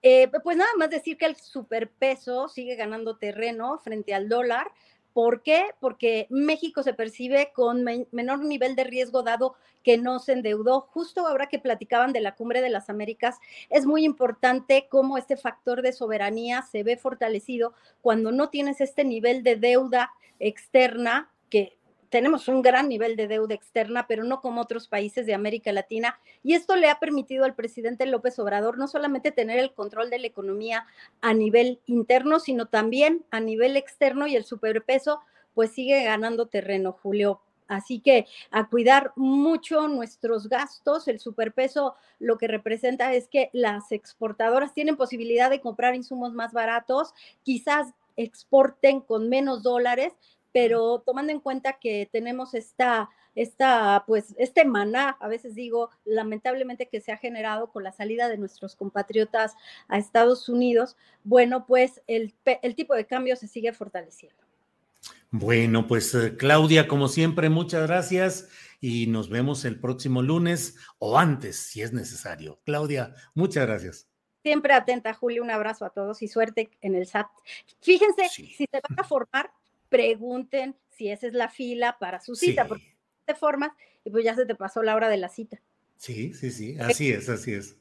Eh, 0.00 0.30
pues 0.44 0.56
nada 0.56 0.70
más 0.78 0.90
decir 0.90 1.18
que 1.18 1.26
el 1.26 1.34
superpeso 1.34 2.46
sigue 2.46 2.76
ganando 2.76 3.16
terreno 3.16 3.80
frente 3.80 4.14
al 4.14 4.28
dólar. 4.28 4.70
¿Por 5.18 5.42
qué? 5.42 5.70
Porque 5.80 6.28
México 6.30 6.84
se 6.84 6.94
percibe 6.94 7.50
con 7.52 7.84
menor 8.12 8.38
nivel 8.44 8.76
de 8.76 8.84
riesgo 8.84 9.24
dado 9.24 9.56
que 9.82 9.98
no 9.98 10.20
se 10.20 10.30
endeudó. 10.30 10.82
Justo 10.92 11.26
ahora 11.26 11.48
que 11.48 11.58
platicaban 11.58 12.12
de 12.12 12.20
la 12.20 12.36
cumbre 12.36 12.62
de 12.62 12.70
las 12.70 12.88
Américas, 12.88 13.40
es 13.68 13.84
muy 13.84 14.04
importante 14.04 14.86
cómo 14.88 15.18
este 15.18 15.36
factor 15.36 15.82
de 15.82 15.92
soberanía 15.92 16.62
se 16.62 16.84
ve 16.84 16.96
fortalecido 16.96 17.74
cuando 18.00 18.30
no 18.30 18.48
tienes 18.50 18.80
este 18.80 19.02
nivel 19.02 19.42
de 19.42 19.56
deuda 19.56 20.12
externa 20.38 21.32
que 21.50 21.77
tenemos 22.10 22.48
un 22.48 22.62
gran 22.62 22.88
nivel 22.88 23.16
de 23.16 23.28
deuda 23.28 23.54
externa, 23.54 24.06
pero 24.06 24.24
no 24.24 24.40
como 24.40 24.60
otros 24.60 24.88
países 24.88 25.26
de 25.26 25.34
América 25.34 25.72
Latina. 25.72 26.18
Y 26.42 26.54
esto 26.54 26.76
le 26.76 26.88
ha 26.88 26.98
permitido 26.98 27.44
al 27.44 27.54
presidente 27.54 28.06
López 28.06 28.38
Obrador 28.38 28.78
no 28.78 28.88
solamente 28.88 29.32
tener 29.32 29.58
el 29.58 29.72
control 29.74 30.10
de 30.10 30.18
la 30.18 30.26
economía 30.26 30.86
a 31.20 31.34
nivel 31.34 31.80
interno, 31.86 32.40
sino 32.40 32.66
también 32.66 33.24
a 33.30 33.40
nivel 33.40 33.76
externo 33.76 34.26
y 34.26 34.36
el 34.36 34.44
superpeso 34.44 35.20
pues 35.54 35.72
sigue 35.72 36.04
ganando 36.04 36.46
terreno, 36.46 36.92
Julio. 36.92 37.40
Así 37.66 38.00
que 38.00 38.26
a 38.50 38.68
cuidar 38.68 39.12
mucho 39.14 39.88
nuestros 39.88 40.48
gastos. 40.48 41.06
El 41.06 41.20
superpeso 41.20 41.96
lo 42.18 42.38
que 42.38 42.48
representa 42.48 43.12
es 43.12 43.28
que 43.28 43.50
las 43.52 43.92
exportadoras 43.92 44.72
tienen 44.72 44.96
posibilidad 44.96 45.50
de 45.50 45.60
comprar 45.60 45.94
insumos 45.94 46.32
más 46.32 46.52
baratos, 46.52 47.12
quizás 47.42 47.92
exporten 48.16 49.00
con 49.00 49.28
menos 49.28 49.62
dólares, 49.62 50.14
pero 50.60 51.04
tomando 51.06 51.30
en 51.30 51.38
cuenta 51.38 51.78
que 51.80 52.08
tenemos 52.10 52.52
esta, 52.52 53.10
esta, 53.36 54.02
pues, 54.08 54.34
este 54.38 54.64
maná, 54.64 55.16
a 55.20 55.28
veces 55.28 55.54
digo, 55.54 55.90
lamentablemente 56.04 56.88
que 56.88 57.00
se 57.00 57.12
ha 57.12 57.16
generado 57.16 57.70
con 57.70 57.84
la 57.84 57.92
salida 57.92 58.28
de 58.28 58.38
nuestros 58.38 58.74
compatriotas 58.74 59.54
a 59.86 59.98
Estados 59.98 60.48
Unidos, 60.48 60.96
bueno, 61.22 61.64
pues 61.64 62.02
el, 62.08 62.34
el 62.44 62.74
tipo 62.74 62.96
de 62.96 63.06
cambio 63.06 63.36
se 63.36 63.46
sigue 63.46 63.72
fortaleciendo. 63.72 64.42
Bueno, 65.30 65.86
pues 65.86 66.12
eh, 66.16 66.36
Claudia, 66.36 66.88
como 66.88 67.06
siempre, 67.06 67.50
muchas 67.50 67.86
gracias 67.86 68.48
y 68.80 69.06
nos 69.06 69.30
vemos 69.30 69.64
el 69.64 69.78
próximo 69.78 70.22
lunes 70.22 70.76
o 70.98 71.20
antes, 71.20 71.54
si 71.54 71.82
es 71.82 71.92
necesario. 71.92 72.58
Claudia, 72.64 73.14
muchas 73.34 73.64
gracias. 73.64 74.08
Siempre 74.42 74.72
atenta, 74.72 75.14
Julio, 75.14 75.44
un 75.44 75.52
abrazo 75.52 75.84
a 75.84 75.90
todos 75.90 76.20
y 76.22 76.26
suerte 76.26 76.70
en 76.80 76.96
el 76.96 77.06
SAT. 77.06 77.28
Fíjense, 77.80 78.28
si 78.28 78.54
se 78.56 78.66
van 78.72 78.98
a 78.98 79.04
formar, 79.04 79.52
pregunten 79.88 80.76
si 80.90 81.10
esa 81.10 81.26
es 81.26 81.32
la 81.32 81.48
fila 81.48 81.96
para 81.98 82.20
su 82.20 82.34
cita, 82.34 82.66
porque 82.66 82.96
te 83.24 83.34
formas 83.34 83.70
y 84.04 84.10
pues 84.10 84.24
ya 84.24 84.34
se 84.34 84.46
te 84.46 84.54
pasó 84.54 84.82
la 84.82 84.94
hora 84.94 85.08
de 85.08 85.16
la 85.16 85.28
cita. 85.28 85.60
Sí, 85.96 86.32
sí, 86.34 86.50
sí, 86.50 86.78
así 86.78 87.10
es, 87.10 87.28
así 87.28 87.52
es. 87.52 87.76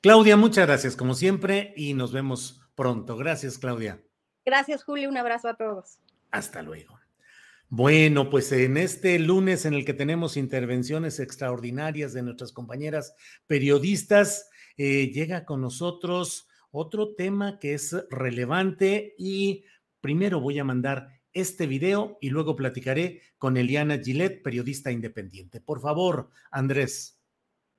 Claudia, 0.00 0.36
muchas 0.36 0.66
gracias 0.66 0.96
como 0.96 1.14
siempre 1.14 1.72
y 1.76 1.94
nos 1.94 2.12
vemos 2.12 2.60
pronto. 2.74 3.16
Gracias, 3.16 3.58
Claudia. 3.58 4.00
Gracias, 4.44 4.84
Julio. 4.84 5.08
Un 5.08 5.16
abrazo 5.16 5.48
a 5.48 5.56
todos. 5.56 5.98
Hasta 6.30 6.62
luego. 6.62 6.98
Bueno, 7.68 8.30
pues 8.30 8.52
en 8.52 8.76
este 8.76 9.18
lunes 9.18 9.64
en 9.64 9.74
el 9.74 9.84
que 9.84 9.94
tenemos 9.94 10.36
intervenciones 10.36 11.18
extraordinarias 11.18 12.12
de 12.12 12.22
nuestras 12.22 12.52
compañeras 12.52 13.14
periodistas, 13.48 14.48
eh, 14.76 15.10
llega 15.12 15.44
con 15.44 15.60
nosotros 15.60 16.48
otro 16.70 17.14
tema 17.14 17.58
que 17.58 17.74
es 17.74 17.96
relevante 18.08 19.14
y 19.18 19.64
primero 20.00 20.40
voy 20.40 20.60
a 20.60 20.64
mandar 20.64 21.15
este 21.36 21.66
video 21.66 22.16
y 22.20 22.30
luego 22.30 22.56
platicaré 22.56 23.20
con 23.36 23.56
Eliana 23.58 23.98
Gillette, 23.98 24.42
periodista 24.42 24.90
independiente. 24.90 25.60
Por 25.60 25.80
favor, 25.80 26.30
Andrés. 26.50 27.20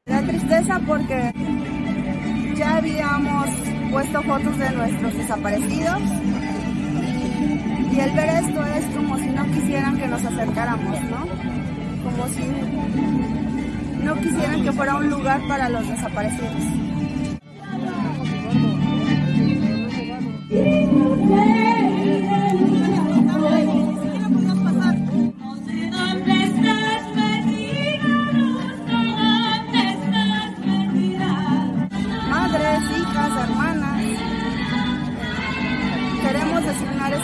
La 0.06 0.22
tristeza 0.26 0.80
porque 0.86 1.34
ya 2.56 2.78
habíamos 2.78 3.50
puesto 3.92 4.22
fotos 4.22 4.58
de 4.60 4.72
nuestros 4.72 5.18
desaparecidos 5.18 6.02
y 7.92 8.00
el 8.00 8.12
ver 8.12 8.30
esto 8.30 8.66
es 8.66 8.86
como 8.96 9.18
si 9.18 9.28
no 9.30 9.46
quisieran 9.52 9.98
que 9.98 10.08
nos 10.08 10.24
acercáramos, 10.24 11.02
¿no? 11.06 11.26
Como 12.04 12.28
si 12.30 12.44
no 14.04 14.16
quisieran 14.22 14.64
que 14.64 14.72
fuera 14.72 14.98
un 14.98 15.10
lugar 15.10 15.42
para 15.48 15.68
los 15.68 15.88
desaparecidos. 15.88 16.54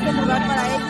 Este 0.05 0.21
lugar 0.21 0.47
para 0.47 0.75
ellos. 0.75 0.89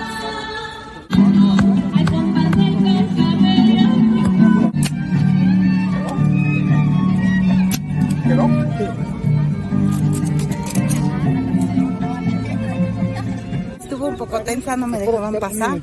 Estuvo 13.81 14.07
un 14.07 14.17
poco 14.17 14.41
tensa, 14.41 14.75
no 14.75 14.87
me 14.87 14.99
dejaban 14.99 15.35
pasar, 15.39 15.79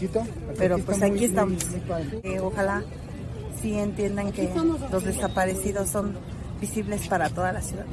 pero 0.59 0.79
pues 0.79 1.03
aquí 1.03 1.25
estamos. 1.27 1.65
Eh, 2.25 2.41
ojalá 2.41 2.83
sí 3.63 3.79
entiendan 3.79 4.33
que 4.33 4.51
los 4.91 5.05
desaparecidos 5.05 5.89
son 5.91 6.17
visibles 6.61 7.07
para 7.09 7.29
toda 7.31 7.53
la 7.53 7.63
ciudad. 7.63 7.87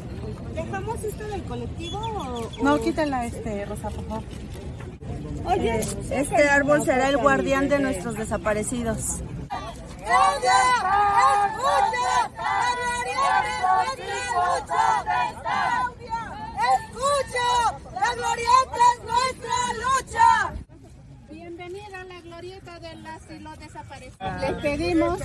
¿Dejamos 0.55 1.03
esto 1.03 1.27
del 1.27 1.43
colectivo 1.43 1.99
o...? 1.99 2.63
No, 2.63 2.81
quítala, 2.81 3.25
este, 3.27 3.63
Rosa, 3.65 3.89
por 3.89 4.05
favor. 4.05 4.23
Oye, 5.45 5.79
este 6.11 6.49
árbol 6.49 6.83
será 6.83 7.09
el 7.09 7.17
guardián 7.17 7.69
de 7.69 7.79
nuestros 7.79 8.15
desaparecidos. 8.15 9.21
¡Escucha! 16.77 17.49
¡La 17.93 18.13
glorieta 18.15 18.81
es 18.93 18.99
nuestra 19.03 19.57
lucha! 19.83 20.53
Bienvenida 21.29 22.01
a 22.01 22.03
la 22.03 22.21
glorieta 22.21 22.79
de 22.79 22.95
las 22.95 23.21
y 23.29 23.39
los 23.39 23.59
desaparecidos. 23.59 24.41
Les 24.41 24.53
pedimos 24.61 25.19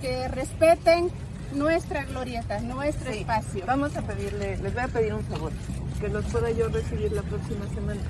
que 0.00 0.28
respeten 0.28 1.10
nuestra 1.54 2.04
glorieta, 2.04 2.60
nuestro 2.60 3.10
espacio. 3.10 3.64
Vamos 3.66 3.96
a 3.96 4.02
pedirle, 4.02 4.56
les 4.58 4.74
voy 4.74 4.82
a 4.82 4.88
pedir 4.88 5.14
un 5.14 5.24
favor, 5.24 5.52
que 6.00 6.08
los 6.08 6.24
pueda 6.26 6.50
yo 6.50 6.68
recibir 6.68 7.12
la 7.12 7.22
próxima 7.22 7.66
semana 7.74 8.00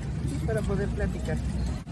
para 0.49 0.61
poder 0.61 0.87
platicar. 0.89 1.37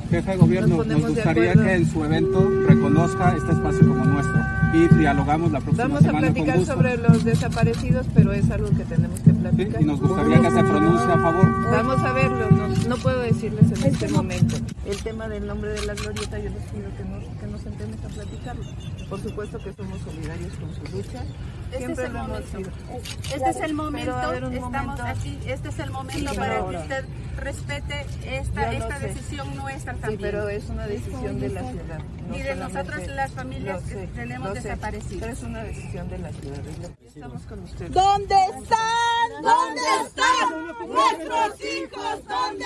Jefe 0.10 0.32
de 0.32 0.38
gobierno, 0.38 0.84
Nos 0.84 1.02
gustaría 1.02 1.54
que 1.54 1.74
en 1.76 1.86
su 1.92 2.04
evento 2.04 2.50
reconozca 2.68 3.36
este 3.38 3.52
espacio 3.52 3.88
como 3.88 4.04
nuestro 4.06 4.42
y 4.74 4.88
dialogamos 4.96 5.52
la 5.52 5.60
próxima 5.60 5.84
Vamos 5.84 6.02
a 6.02 6.06
semana 6.06 6.28
con 6.28 6.34
platicar 6.34 6.58
gusto. 6.58 6.74
sobre 6.74 6.98
los 6.98 7.24
desaparecidos, 7.24 8.06
pero 8.16 8.32
es 8.34 8.50
algo 8.50 8.70
que 8.70 8.84
tenemos 8.86 9.20
que 9.20 9.34
platicar. 9.34 9.82
Y 9.82 9.86
nos 9.86 10.00
gustaría 10.02 10.42
que 10.42 10.52
se 10.52 10.64
pronuncie 10.64 11.12
a 11.14 11.18
favor. 11.20 11.72
Vamos 11.72 12.04
a 12.04 12.14
verlo, 12.14 12.50
no, 12.52 12.67
no 12.88 12.98
puedo 12.98 13.20
decirles 13.22 13.72
en 13.72 13.94
este 13.94 14.08
momento. 14.10 14.56
El 14.86 15.02
tema 15.04 15.28
del 15.28 15.46
nombre 15.48 15.72
de 15.72 15.86
la 15.86 15.94
glorieta, 15.94 16.40
yo 16.40 16.50
les 16.50 16.64
pido 16.64 16.90
que 16.96 17.04
nos, 17.04 17.24
que 17.40 17.48
nos 17.48 17.62
sentemos 17.62 17.98
a 18.06 18.08
platicarlo. 18.08 18.64
Por 19.10 19.22
supuesto 19.22 19.58
que 19.60 19.74
somos 19.74 20.00
solidarios 20.02 20.54
con 20.56 20.74
su 20.76 20.96
lucha. 20.96 21.24
Este 21.72 21.78
Siempre 21.80 22.04
es 22.06 22.10
el 22.10 22.14
lo 22.14 22.20
hemos 22.20 22.30
momento. 22.52 22.58
sido. 22.58 23.36
Este 23.36 23.50
es 23.50 23.56
el 23.58 23.74
momento, 23.74 24.12
estamos 24.34 24.72
momento. 24.72 25.04
aquí, 25.04 25.40
este 25.46 25.70
es 25.70 25.80
el 25.80 25.92
momento 25.92 26.32
Sí, 26.32 26.38
para 26.38 26.66
que 26.70 26.78
usted 26.78 27.06
respete 27.38 28.06
Yo 28.24 28.32
esta, 28.32 28.72
esta 28.74 29.00
sé. 29.00 29.08
decisión 29.08 29.56
nuestra 29.56 29.94
Sí, 29.94 30.00
también. 30.00 30.22
pero 30.22 30.50
es 30.50 30.70
una 30.70 30.88
decisión 30.88 31.40
de 31.40 31.50
la 31.50 31.62
ciudad. 31.70 32.00
no 32.30 32.36
Y 32.36 32.42
de 32.42 32.56
solamente- 32.56 33.08
las 33.16 33.32
familias 33.32 33.84
que 33.84 34.08
tenemos. 34.08 34.50
Pero 34.50 35.32
es 35.32 35.44
una 35.44 35.64
decisión 35.64 36.10
de 36.10 36.18
la 36.20 36.32
ciudad. 36.32 36.60
Estamos 37.06 37.42
con 37.44 37.64
ustedes. 37.64 37.92
¿Dónde 37.92 38.36
están? 38.36 39.44
¿Dónde 39.44 39.82
están? 40.06 40.88
Nuestros 40.88 41.62
hijos, 41.62 42.28
¿dónde 42.28 42.66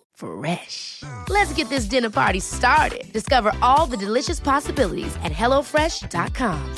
Fresh. 0.21 1.03
Let's 1.29 1.51
get 1.53 1.69
this 1.69 1.85
dinner 1.85 2.11
party 2.11 2.39
started. 2.39 3.11
Discover 3.11 3.53
all 3.61 3.87
the 3.87 3.97
delicious 3.97 4.39
possibilities 4.39 5.15
at 5.23 5.31
hellofresh.com. 5.31 6.75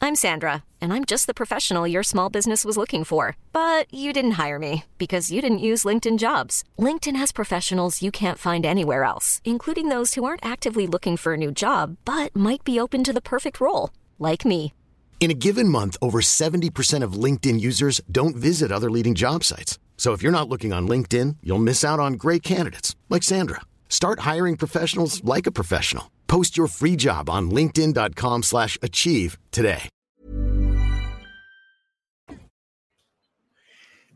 I'm 0.00 0.14
Sandra, 0.14 0.62
and 0.80 0.92
I'm 0.92 1.04
just 1.04 1.26
the 1.26 1.34
professional 1.34 1.86
your 1.86 2.02
small 2.02 2.30
business 2.30 2.64
was 2.64 2.76
looking 2.76 3.02
for. 3.02 3.36
But 3.52 3.92
you 3.92 4.12
didn't 4.12 4.38
hire 4.42 4.58
me 4.58 4.84
because 4.98 5.32
you 5.32 5.40
didn't 5.40 5.66
use 5.70 5.84
LinkedIn 5.84 6.18
jobs. 6.18 6.62
LinkedIn 6.78 7.16
has 7.16 7.32
professionals 7.32 8.02
you 8.02 8.10
can't 8.10 8.38
find 8.38 8.64
anywhere 8.64 9.04
else, 9.04 9.40
including 9.44 9.88
those 9.88 10.14
who 10.14 10.24
aren't 10.24 10.46
actively 10.46 10.86
looking 10.86 11.16
for 11.16 11.34
a 11.34 11.36
new 11.36 11.50
job 11.50 11.96
but 12.04 12.34
might 12.36 12.62
be 12.62 12.80
open 12.80 13.02
to 13.04 13.12
the 13.12 13.20
perfect 13.20 13.60
role, 13.60 13.90
like 14.18 14.44
me. 14.44 14.72
In 15.18 15.30
a 15.30 15.34
given 15.46 15.68
month, 15.68 15.96
over 16.00 16.20
70% 16.20 17.02
of 17.02 17.20
LinkedIn 17.24 17.60
users 17.60 18.00
don't 18.10 18.36
visit 18.36 18.70
other 18.70 18.90
leading 18.90 19.14
job 19.14 19.44
sites. 19.44 19.78
So 19.96 20.12
if 20.12 20.22
you're 20.22 20.30
not 20.30 20.48
looking 20.48 20.72
on 20.72 20.86
LinkedIn, 20.86 21.38
you'll 21.42 21.66
miss 21.70 21.82
out 21.82 21.98
on 21.98 22.14
great 22.14 22.44
candidates 22.44 22.94
like 23.08 23.24
Sandra. 23.24 23.62
Start 23.88 24.20
hiring 24.20 24.56
professionals 24.56 25.24
like 25.24 25.48
a 25.48 25.52
professional. 25.52 26.12
Post 26.28 26.56
your 26.56 26.68
free 26.68 26.94
job 26.96 27.28
on 27.28 27.50
linkedin.com/achieve 27.50 28.44
slash 28.44 28.78
achieve 28.80 29.38
today. 29.50 29.88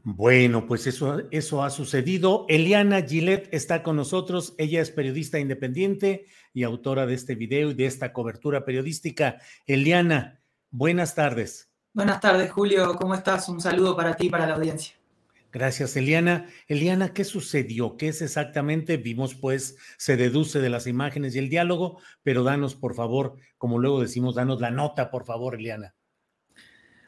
Bueno, 0.02 0.66
pues 0.66 0.86
eso, 0.86 1.22
eso 1.30 1.62
ha 1.62 1.70
sucedido. 1.70 2.46
Eliana 2.48 3.02
Gillette 3.02 3.48
está 3.52 3.82
con 3.82 3.96
nosotros. 3.96 4.54
Ella 4.56 4.80
es 4.80 4.90
periodista 4.90 5.38
independiente 5.38 6.24
y 6.54 6.62
autora 6.62 7.06
de 7.06 7.14
este 7.14 7.34
video 7.34 7.70
y 7.70 7.74
de 7.74 7.86
esta 7.86 8.12
cobertura 8.12 8.64
periodística. 8.64 9.38
Eliana, 9.66 10.40
buenas 10.70 11.14
tardes. 11.14 11.70
Buenas 11.92 12.20
tardes, 12.20 12.50
Julio. 12.50 12.94
¿Cómo 12.94 13.14
estás? 13.14 13.48
Un 13.48 13.60
saludo 13.60 13.94
para 13.94 14.16
ti 14.16 14.26
y 14.26 14.30
para 14.30 14.46
la 14.46 14.54
audiencia. 14.54 14.99
Gracias, 15.52 15.96
Eliana. 15.96 16.48
Eliana, 16.68 17.12
¿qué 17.12 17.24
sucedió? 17.24 17.96
¿Qué 17.96 18.08
es 18.08 18.22
exactamente? 18.22 18.96
Vimos, 18.98 19.34
pues, 19.34 19.76
se 19.96 20.16
deduce 20.16 20.60
de 20.60 20.70
las 20.70 20.86
imágenes 20.86 21.34
y 21.34 21.40
el 21.40 21.48
diálogo, 21.48 21.98
pero 22.22 22.44
danos, 22.44 22.76
por 22.76 22.94
favor, 22.94 23.36
como 23.58 23.78
luego 23.78 24.00
decimos, 24.00 24.36
danos 24.36 24.60
la 24.60 24.70
nota, 24.70 25.10
por 25.10 25.24
favor, 25.24 25.56
Eliana. 25.56 25.94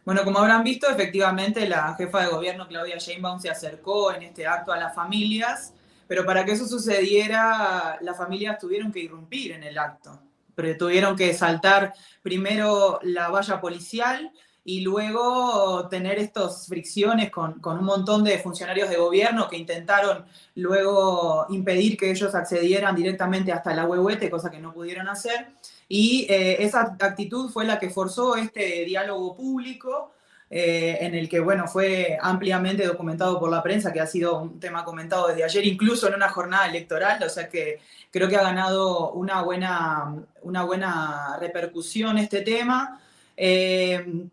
Bueno, 0.04 0.24
como 0.24 0.40
habrán 0.40 0.64
visto, 0.64 0.90
efectivamente 0.90 1.68
la 1.68 1.94
jefa 1.94 2.22
de 2.22 2.30
gobierno 2.32 2.66
Claudia 2.66 2.98
Sheinbaum 2.98 3.38
se 3.38 3.50
acercó 3.50 4.12
en 4.12 4.22
este 4.22 4.48
acto 4.48 4.72
a 4.72 4.76
las 4.76 4.92
familias, 4.92 5.74
pero 6.08 6.26
para 6.26 6.44
que 6.44 6.52
eso 6.52 6.66
sucediera, 6.66 7.98
las 8.00 8.16
familias 8.16 8.58
tuvieron 8.58 8.90
que 8.90 8.98
irrumpir 8.98 9.52
en 9.52 9.62
el 9.62 9.78
acto. 9.78 10.20
Pero 10.56 10.76
tuvieron 10.76 11.14
que 11.14 11.32
saltar 11.32 11.94
primero 12.20 12.98
la 13.04 13.28
valla 13.28 13.60
policial 13.60 14.32
y 14.64 14.80
luego 14.82 15.88
tener 15.88 16.18
estas 16.18 16.66
fricciones 16.68 17.30
con, 17.30 17.60
con 17.60 17.78
un 17.78 17.84
montón 17.84 18.22
de 18.22 18.38
funcionarios 18.38 18.88
de 18.88 18.96
gobierno 18.96 19.48
que 19.48 19.56
intentaron 19.56 20.24
luego 20.54 21.46
impedir 21.50 21.96
que 21.96 22.10
ellos 22.10 22.34
accedieran 22.34 22.94
directamente 22.94 23.50
hasta 23.50 23.74
la 23.74 23.86
huehuete, 23.86 24.30
cosa 24.30 24.50
que 24.50 24.60
no 24.60 24.72
pudieron 24.72 25.08
hacer. 25.08 25.48
Y 25.88 26.26
eh, 26.28 26.62
esa 26.62 26.96
actitud 27.00 27.50
fue 27.50 27.64
la 27.64 27.78
que 27.78 27.90
forzó 27.90 28.36
este 28.36 28.84
diálogo 28.84 29.34
público, 29.34 30.12
eh, 30.48 30.98
en 31.00 31.14
el 31.14 31.28
que, 31.28 31.40
bueno, 31.40 31.66
fue 31.66 32.18
ampliamente 32.20 32.86
documentado 32.86 33.40
por 33.40 33.50
la 33.50 33.62
prensa, 33.62 33.92
que 33.92 34.00
ha 34.00 34.06
sido 34.06 34.42
un 34.42 34.60
tema 34.60 34.84
comentado 34.84 35.28
desde 35.28 35.44
ayer, 35.44 35.66
incluso 35.66 36.08
en 36.08 36.14
una 36.14 36.28
jornada 36.28 36.66
electoral, 36.66 37.22
o 37.22 37.28
sea 37.28 37.48
que 37.48 37.80
creo 38.10 38.28
que 38.28 38.36
ha 38.36 38.42
ganado 38.42 39.12
una 39.12 39.42
buena, 39.42 40.14
una 40.42 40.62
buena 40.62 41.38
repercusión 41.40 42.18
este 42.18 42.42
tema. 42.42 43.00
Eh, 43.36 44.28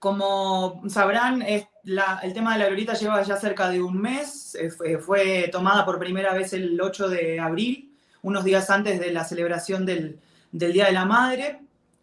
como 0.00 0.82
sabrán, 0.88 1.42
es 1.42 1.66
la- 1.84 2.20
el 2.24 2.32
tema 2.34 2.54
de 2.54 2.58
la 2.60 2.66
glorieta 2.66 2.94
lleva 2.94 3.22
ya 3.22 3.36
cerca 3.36 3.70
de 3.70 3.82
un 3.82 4.00
mes, 4.00 4.54
eh, 4.56 4.70
fue, 4.70 4.98
fue 4.98 5.48
tomada 5.52 5.84
por 5.84 5.98
primera 6.00 6.34
vez 6.34 6.52
el 6.54 6.80
8 6.80 7.08
de 7.08 7.38
abril, 7.40 7.94
unos 8.22 8.44
días 8.44 8.70
antes 8.70 8.98
de 9.00 9.12
la 9.12 9.24
celebración 9.24 9.86
del, 9.86 10.18
del 10.52 10.72
Día 10.72 10.86
de 10.86 10.92
la 10.92 11.04
Madre. 11.06 11.60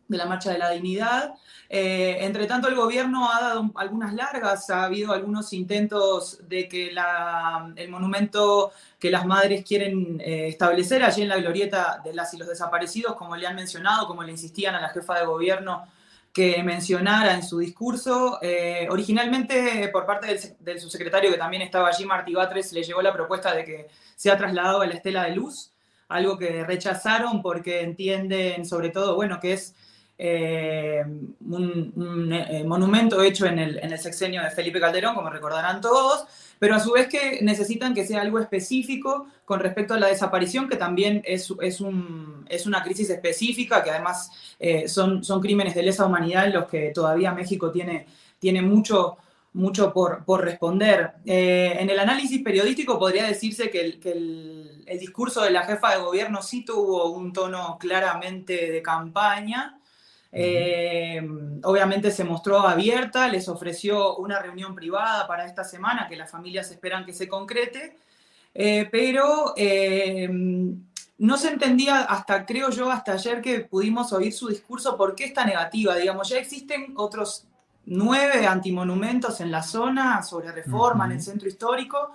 de 0.09 0.17
la 0.17 0.25
Marcha 0.25 0.51
de 0.53 0.57
la 0.57 0.69
Dignidad. 0.69 1.33
Eh, 1.69 2.19
entre 2.21 2.45
tanto, 2.47 2.69
el 2.69 2.75
gobierno 2.75 3.29
ha 3.29 3.41
dado 3.41 3.71
algunas 3.75 4.13
largas, 4.13 4.69
ha 4.69 4.85
habido 4.85 5.11
algunos 5.11 5.51
intentos 5.51 6.39
de 6.47 6.69
que 6.69 6.93
el 7.75 7.89
monumento 7.89 8.71
que 8.99 9.11
las 9.11 9.25
madres 9.25 9.65
quieren 9.65 10.21
eh, 10.21 10.47
establecer 10.47 11.03
allí 11.03 11.23
en 11.23 11.27
la 11.29 11.37
glorieta 11.37 11.99
de 12.05 12.13
las 12.13 12.33
y 12.33 12.37
los 12.37 12.47
desaparecidos, 12.47 13.15
como 13.15 13.35
le 13.35 13.47
han 13.47 13.55
mencionado, 13.55 14.07
como 14.07 14.23
le 14.23 14.31
insistían 14.31 14.75
a 14.75 14.81
la 14.81 14.89
jefa 14.89 15.19
de 15.19 15.25
gobierno 15.25 15.85
que 16.37 16.61
mencionara 16.61 17.33
en 17.33 17.41
su 17.41 17.57
discurso. 17.57 18.37
Eh, 18.43 18.87
originalmente, 18.91 19.89
por 19.91 20.05
parte 20.05 20.39
del, 20.59 20.79
subsecretario 20.79 21.31
que 21.31 21.37
también 21.37 21.63
estaba 21.63 21.87
allí, 21.87 22.05
Martí 22.05 22.35
Batres, 22.35 22.73
le 22.73 22.83
llegó 22.83 23.01
la 23.01 23.11
propuesta 23.11 23.55
de 23.55 23.65
que 23.65 23.87
sea 24.15 24.37
trasladado 24.37 24.81
a 24.81 24.85
la 24.85 24.93
Estela 24.93 25.23
de 25.23 25.31
Luz, 25.31 25.73
algo 26.09 26.37
que 26.37 26.63
rechazaron 26.63 27.41
porque 27.41 27.81
entienden, 27.81 28.67
sobre 28.67 28.91
todo, 28.91 29.15
bueno, 29.15 29.39
que 29.39 29.53
es 29.53 29.73
eh, 30.19 31.03
un, 31.41 32.31
eh, 32.31 32.63
monumento 32.63 33.23
hecho 33.23 33.47
en 33.47 33.57
el, 33.57 33.79
en 33.79 33.91
el, 33.91 33.97
sexenio 33.97 34.43
de 34.43 34.51
Felipe 34.51 34.79
Calderón, 34.79 35.15
como 35.15 35.31
recordarán 35.31 35.81
todos, 35.81 36.27
pero 36.59 36.75
a 36.75 36.79
su 36.79 36.91
vez 36.91 37.07
que 37.07 37.39
necesitan 37.41 37.95
que 37.95 38.05
sea 38.05 38.21
algo 38.21 38.37
específico 38.37 39.25
con 39.47 39.61
respecto 39.61 39.93
a 39.93 39.99
la 39.99 40.07
desaparición, 40.07 40.67
que 40.67 40.75
también 40.75 41.21
es, 41.25 41.53
es, 41.61 41.79
un, 41.79 42.45
es 42.49 42.65
una 42.65 42.83
crisis 42.83 43.09
específica, 43.09 43.81
que 43.81 43.91
además 43.91 44.29
eh, 44.59 44.89
son, 44.89 45.23
son 45.23 45.39
crímenes 45.39 45.73
de 45.73 45.83
lesa 45.83 46.05
humanidad 46.05 46.47
en 46.47 46.53
los 46.53 46.65
que 46.67 46.91
todavía 46.93 47.31
México 47.31 47.71
tiene, 47.71 48.07
tiene 48.39 48.61
mucho, 48.61 49.15
mucho 49.53 49.93
por, 49.93 50.25
por 50.25 50.43
responder. 50.43 51.13
en 51.23 51.89
el 51.89 51.97
análisis 51.97 52.43
periodístico 52.43 52.99
podría 52.99 53.25
decirse 53.25 53.69
que, 53.69 53.79
el, 53.79 53.99
que 54.01 54.11
el, 54.11 54.83
el 54.85 54.99
discurso 54.99 55.41
de 55.41 55.51
la 55.51 55.63
jefa 55.63 55.91
de 55.91 56.01
gobierno 56.01 56.41
sí 56.41 56.65
tuvo 56.65 57.09
un 57.11 57.31
tono 57.31 57.77
claramente 57.79 58.69
de 58.69 58.81
campaña, 58.81 59.79
eh, 60.31 61.21
obviamente 61.63 62.11
se 62.11 62.23
mostró 62.23 62.59
abierta, 62.59 63.27
les 63.27 63.47
ofreció 63.47 64.17
una 64.17 64.39
reunión 64.39 64.75
privada 64.75 65.25
para 65.27 65.45
esta 65.45 65.63
semana 65.63 66.07
que 66.07 66.17
las 66.17 66.29
familias 66.29 66.69
esperan 66.69 67.05
que 67.05 67.13
se 67.13 67.27
concrete, 67.27 67.97
eh, 68.59 68.89
pero 68.91 69.53
eh, 69.55 70.27
no 71.19 71.37
se 71.37 71.49
entendía 71.49 72.01
hasta, 72.01 72.43
creo 72.43 72.71
yo, 72.71 72.89
hasta 72.89 73.13
ayer 73.13 73.39
que 73.39 73.59
pudimos 73.59 74.11
oír 74.13 74.33
su 74.33 74.47
discurso, 74.47 74.97
por 74.97 75.13
qué 75.13 75.25
esta 75.25 75.45
negativa. 75.45 75.95
Digamos, 75.95 76.27
ya 76.27 76.39
existen 76.39 76.95
otros 76.95 77.45
nueve 77.85 78.47
antimonumentos 78.47 79.41
en 79.41 79.51
la 79.51 79.61
zona 79.61 80.23
sobre 80.23 80.51
reforma 80.51 81.05
en 81.05 81.11
el 81.11 81.21
centro 81.21 81.47
histórico. 81.47 82.13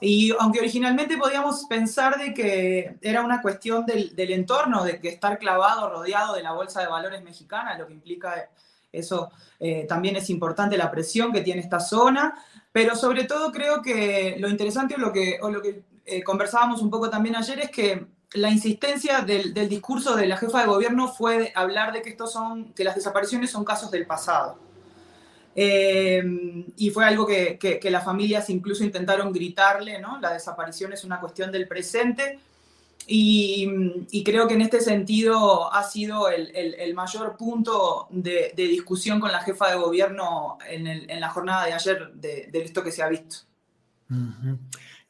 Y 0.00 0.32
aunque 0.38 0.60
originalmente 0.60 1.18
podíamos 1.18 1.64
pensar 1.64 2.16
de 2.16 2.32
que 2.32 2.96
era 3.02 3.24
una 3.24 3.42
cuestión 3.42 3.84
del, 3.84 4.12
entorno, 4.16 4.84
de 4.84 5.00
que 5.00 5.08
estar 5.08 5.36
clavado, 5.36 5.90
rodeado 5.90 6.36
de 6.36 6.44
la 6.44 6.52
bolsa 6.52 6.80
de 6.80 6.86
valores 6.86 7.24
mexicana, 7.24 7.76
lo 7.76 7.88
que 7.88 7.94
implica 7.94 8.48
eso 8.92 9.32
eh, 9.58 9.86
también 9.88 10.14
es 10.16 10.30
importante, 10.30 10.76
la 10.76 10.90
presión 10.90 11.32
que 11.32 11.40
tiene 11.40 11.60
esta 11.60 11.80
zona, 11.80 12.34
pero 12.72 12.96
sobre 12.96 13.24
todo 13.24 13.52
creo 13.52 13.82
que 13.82 14.36
lo 14.38 14.48
interesante 14.48 14.94
o 14.96 14.98
lo 14.98 15.12
que, 15.12 15.38
o 15.42 15.50
lo 15.50 15.62
que 15.62 15.82
eh, 16.04 16.22
conversábamos 16.22 16.82
un 16.82 16.90
poco 16.90 17.08
también 17.10 17.36
ayer 17.36 17.60
es 17.60 17.70
que 17.70 18.06
la 18.34 18.50
insistencia 18.50 19.20
del, 19.20 19.52
del, 19.52 19.68
discurso 19.68 20.16
de 20.16 20.26
la 20.26 20.38
jefa 20.38 20.62
de 20.62 20.66
gobierno 20.66 21.08
fue 21.08 21.52
hablar 21.54 21.92
de 21.92 22.00
que, 22.00 22.10
estos 22.10 22.32
son, 22.32 22.72
que 22.72 22.82
las 22.82 22.94
desapariciones 22.94 23.50
son 23.50 23.64
casos 23.64 23.90
del 23.90 24.06
pasado 24.06 24.58
eh, 25.54 26.22
y 26.76 26.90
fue 26.90 27.04
algo 27.04 27.26
que, 27.26 27.58
que, 27.58 27.90
las 27.90 28.04
familias 28.04 28.48
incluso 28.48 28.84
intentaron 28.84 29.32
gritarle, 29.32 29.98
¿no? 29.98 30.18
La 30.20 30.32
desaparición 30.32 30.92
es 30.92 31.04
una 31.04 31.20
cuestión 31.20 31.52
del 31.52 31.68
presente. 31.68 32.38
Y, 33.06 34.22
creo 34.24 34.46
que 34.46 34.54
en 34.54 34.62
este 34.62 34.80
sentido 34.80 35.72
ha 35.72 35.82
sido 35.82 36.28
el, 36.28 36.50
el, 36.54 36.94
mayor 36.94 37.36
punto 37.36 38.06
de, 38.10 38.52
discusión 38.56 39.20
con 39.20 39.32
la 39.32 39.40
jefa 39.40 39.70
de 39.70 39.76
gobierno 39.76 40.58
en, 40.68 41.20
la 41.20 41.28
jornada 41.28 41.66
de 41.66 41.72
ayer 41.72 42.12
de, 42.14 42.50
esto 42.52 42.82
que 42.82 42.92
se 42.92 43.02
ha 43.02 43.08
visto. 43.08 43.36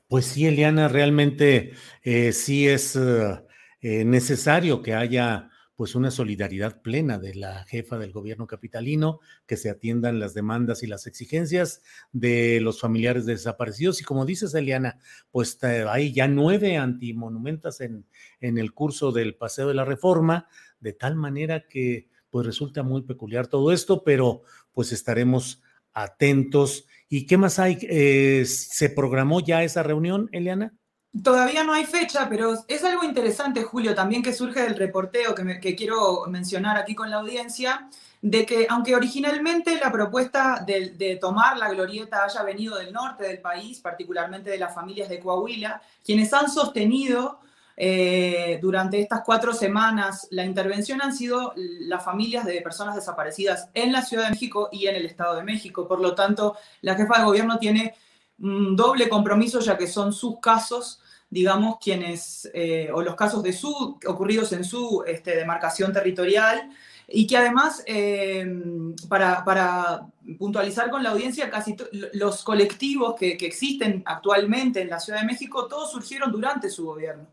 Pues 0.09 0.27
sí, 0.27 0.47
Eliana, 0.47 0.89
realmente 0.89 1.73
eh, 2.03 2.33
sí 2.33 2.69
es 2.69 2.97
uh, 2.97 3.41
eh, 3.81 4.05
necesario 4.05 4.83
que 4.83 4.95
haya 4.95 5.51
pues 5.77 5.95
una 5.95 6.11
solidaridad 6.11 6.83
plena 6.83 7.19
de 7.19 7.35
la 7.35 7.65
jefa 7.65 7.99
del 7.99 8.13
gobierno 8.13 8.47
capitalino, 8.47 9.21
que 9.47 9.57
se 9.57 9.71
atiendan 9.71 10.21
las 10.21 10.35
demandas 10.35 10.83
y 10.83 10.87
las 10.87 11.07
exigencias 11.07 11.83
de 12.13 12.61
los 12.61 12.81
familiares 12.81 13.27
desaparecidos. 13.27 14.01
Y 14.01 14.05
como 14.05 14.27
dices, 14.27 14.55
Eliana, 14.55 14.99
pues 15.31 15.59
hay 15.63 16.13
ya 16.13 16.29
nueve 16.29 16.77
antimonumentos 16.77 17.81
en, 17.81 18.07
en 18.41 18.59
el 18.59 18.73
curso 18.73 19.13
del 19.13 19.35
Paseo 19.35 19.69
de 19.69 19.75
la 19.75 19.85
Reforma, 19.85 20.47
de 20.81 20.93
tal 20.93 21.17
manera 21.17 21.67
que 21.69 22.09
pues 22.31 22.47
resulta 22.47 22.83
muy 22.83 23.03
peculiar 23.03 23.47
todo 23.47 23.73
esto, 23.73 24.05
pero 24.05 24.43
pues 24.73 24.91
estaremos 24.93 25.63
atentos. 25.93 26.87
¿Y 27.09 27.27
qué 27.27 27.37
más 27.37 27.59
hay? 27.59 27.79
Eh, 27.83 28.45
¿Se 28.47 28.89
programó 28.89 29.41
ya 29.41 29.63
esa 29.65 29.83
reunión, 29.83 30.29
Eliana? 30.33 30.75
Todavía 31.21 31.63
no 31.63 31.75
hay 31.75 31.85
fecha, 31.85 32.27
pero 32.27 32.55
es 32.67 32.85
algo 32.85 33.05
interesante, 33.05 33.63
Julio, 33.63 33.95
también 33.95 34.23
que 34.23 34.33
surge 34.33 34.63
del 34.63 34.77
reporteo 34.77 35.35
que, 35.35 35.77
quiero 35.77 36.25
mencionar 36.27 36.79
aquí 36.79 36.95
con 36.95 37.11
la 37.11 37.19
audiencia, 37.19 37.87
de 38.23 38.47
que 38.47 38.67
aunque 38.71 38.97
originalmente 38.97 39.79
la 39.79 39.93
propuesta 39.93 40.65
de, 40.67 41.19
tomar 41.21 41.59
la 41.59 41.69
glorieta 41.69 42.25
haya 42.25 42.43
venido 42.43 42.79
del 42.79 42.95
norte 42.95 43.25
del 43.25 43.41
país, 43.41 43.81
particularmente 43.81 44.49
de 44.49 44.59
las 44.59 44.75
familias 44.75 45.11
de 45.11 45.21
Coahuila, 45.21 45.83
quienes 46.03 46.33
han 46.33 46.51
sostenido 46.51 47.41
eh, 47.77 48.59
durante 48.63 48.99
estas 48.99 49.21
cuatro 49.23 49.53
semanas 49.53 50.29
la 50.31 50.45
intervención 50.45 51.03
han 51.03 51.15
sido 51.15 51.53
las 51.57 52.03
familias 52.03 52.47
de 52.47 52.61
personas 52.63 52.95
desaparecidas 52.95 53.69
en 53.75 53.93
la 53.93 54.01
Ciudad 54.01 54.25
de 54.25 54.31
México 54.31 54.71
y 54.73 54.87
en 54.87 54.97
el 54.97 55.05
Estado 55.05 55.37
de 55.37 55.43
México. 55.43 55.87
Por 55.87 56.01
lo 56.01 56.15
tanto, 56.15 56.57
la 56.81 56.95
jefa 56.95 57.19
de 57.19 57.25
gobierno 57.25 57.59
tiene 57.59 57.95
un 58.41 58.75
doble 58.77 59.11
compromiso, 59.11 59.61
ya 59.61 59.77
que 59.77 59.87
son 59.87 60.15
sus 60.15 60.41
casos 60.41 61.02
digamos, 61.33 61.79
quienes, 61.83 62.51
eh, 62.53 62.91
o 62.93 63.01
los 63.01 63.15
casos 63.15 63.43
de 63.43 63.55
su, 63.55 63.99
ocurridos 64.07 64.53
en 64.53 64.65
su 64.65 65.03
este, 65.07 65.35
demarcación 65.35 65.91
territorial, 65.91 66.69
y 67.09 67.27
que 67.27 67.39
además, 67.39 67.83
eh, 67.87 68.47
para, 69.09 69.43
para, 69.43 70.07
puntualizar 70.39 70.91
con 70.91 71.03
la 71.03 71.09
audiencia, 71.09 71.49
casi 71.49 71.75
los 72.13 72.45
colectivos 72.45 73.15
que, 73.19 73.39
que, 73.39 73.47
existen 73.47 74.03
actualmente 74.05 74.83
en 74.83 74.91
la 74.91 75.01
Ciudad 75.01 75.21
de 75.21 75.27
México, 75.27 75.67
todos 75.69 75.91
surgieron 75.91 76.31
durante 76.31 76.69
su 76.69 76.85
gobierno. 76.85 77.27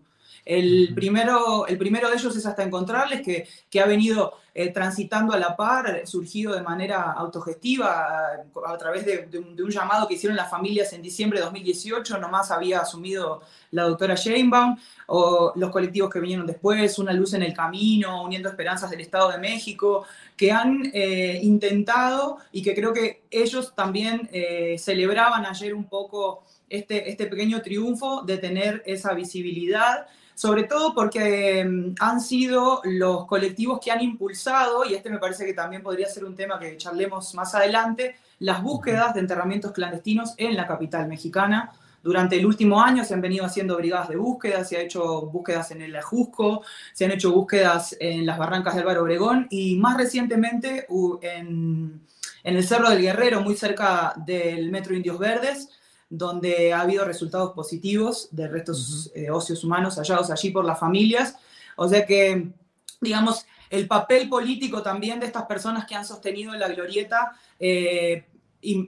El 0.46 0.94
primero, 0.96 1.68
el 1.68 1.78
primero 1.78 2.10
de 2.10 2.16
ellos 2.16 2.36
es 2.36 2.46
hasta 2.46 2.64
encontrarles, 2.64 3.22
que, 3.22 3.48
que 3.70 3.80
ha 3.80 3.86
venido 3.86 4.34
eh, 4.62 4.72
transitando 4.72 5.32
a 5.32 5.40
la 5.40 5.56
par, 5.56 6.06
surgido 6.06 6.54
de 6.54 6.62
manera 6.62 7.14
autogestiva 7.14 8.44
a, 8.66 8.78
través 8.78 9.06
de, 9.06 9.40
un, 9.40 9.70
llamado 9.70 10.06
que 10.06 10.16
hicieron 10.16 10.36
las 10.36 10.50
familias 10.50 10.92
en 10.92 11.02
diciembre 11.02 11.40
de 11.40 11.46
2018, 11.46 12.18
nomás 12.18 12.52
había 12.52 12.82
asumido 12.82 13.42
la 13.72 13.84
doctora 13.84 14.16
Sheinbaum, 14.16 14.78
o 15.08 15.54
los 15.56 15.70
colectivos 15.70 16.10
que 16.10 16.20
vinieron 16.20 16.46
después, 16.46 17.00
Una 17.00 17.14
Luz 17.14 17.36
en 17.36 17.44
el 17.44 17.54
Camino, 17.54 18.24
Uniendo 18.24 18.50
Esperanzas 18.50 18.90
del 18.90 19.00
Estado 19.02 19.32
de 19.32 19.38
México, 19.38 20.06
que 20.36 20.52
han 20.52 20.92
eh, 20.94 21.40
intentado 21.42 22.40
y 22.52 22.62
que 22.62 22.76
creo 22.76 22.92
que 22.92 23.22
ellos 23.32 23.74
también 23.76 24.28
eh, 24.34 24.78
celebraban 24.78 25.46
ayer 25.46 25.74
un 25.74 25.86
poco 25.86 26.44
este, 26.70 27.10
este 27.10 27.28
pequeño 27.28 27.62
triunfo 27.62 28.24
de 28.24 28.38
tener 28.38 28.84
esa 28.86 29.14
visibilidad 29.14 30.08
sobre 30.40 30.64
todo 30.64 30.94
porque 30.94 31.66
mm, 31.66 31.96
han 32.00 32.22
sido 32.22 32.80
los 32.86 33.26
colectivos 33.26 33.78
que 33.84 33.92
han 33.92 34.02
impulsado, 34.02 34.86
y 34.86 34.94
este 34.94 35.10
me 35.10 35.18
parece 35.18 35.46
que 35.46 35.54
también 35.54 35.84
podría 35.84 36.08
ser 36.08 36.24
un 36.24 36.34
tema 36.34 36.58
que 36.58 36.78
charlemos 36.78 37.36
más 37.36 37.54
adelante, 37.56 38.16
las 38.40 38.64
búsquedas 38.64 39.14
de 39.14 39.20
enterramientos 39.20 39.74
clandestinos 39.74 40.36
en 40.38 40.56
la 40.56 40.66
capital 40.66 41.10
mexicana. 41.10 41.74
Durante 42.02 42.38
el 42.38 42.46
último 42.46 42.82
año 42.82 43.04
se 43.04 43.16
han 43.16 43.20
venido 43.20 43.44
haciendo 43.44 43.76
brigadas 43.76 44.08
de 44.08 44.16
búsqueda, 44.16 44.64
se 44.64 44.78
han 44.78 44.84
hecho 44.84 45.24
búsquedas 45.24 45.72
en 45.72 45.82
el 45.82 45.94
Ajusco, 45.94 46.64
se 46.94 47.04
han 47.04 47.12
hecho 47.12 47.34
búsquedas 47.34 47.98
en 48.00 48.26
las 48.26 48.38
barrancas 48.38 48.76
del 48.76 48.84
Álvaro 48.84 49.02
Obregón 49.04 49.46
y 49.50 49.76
más 49.76 49.98
recientemente 49.98 50.88
en, 51.22 52.00
en 52.46 52.56
el 52.56 52.64
Cerro 52.66 52.90
del 52.90 53.02
Guerrero, 53.02 53.42
muy 53.42 53.58
cerca 53.58 54.14
del 54.16 54.72
Metro 54.72 54.96
Indios 54.96 55.20
Verdes, 55.20 55.68
donde 56.10 56.74
ha 56.74 56.82
habido 56.82 57.06
resultados 57.06 57.54
positivos 57.54 58.30
de 58.32 58.48
restos 58.48 59.12
uh 59.16 59.34
óseos 59.34 59.64
humanos 59.64 59.98
hallados 59.98 60.32
allí 60.32 60.50
por 60.50 60.66
las 60.66 60.80
familias. 60.80 61.36
O 61.76 61.88
sea 61.88 62.06
que, 62.06 62.52
digamos, 63.00 63.46
el 63.70 63.88
papel 63.88 64.28
político 64.28 64.82
también 64.82 65.20
de 65.20 65.28
estas 65.28 65.46
personas 65.46 65.86
que 65.86 65.96
han 65.96 66.06
sostenido 66.06 66.54
la 66.54 66.68
glorieta 66.70 67.32
eh, 67.60 68.26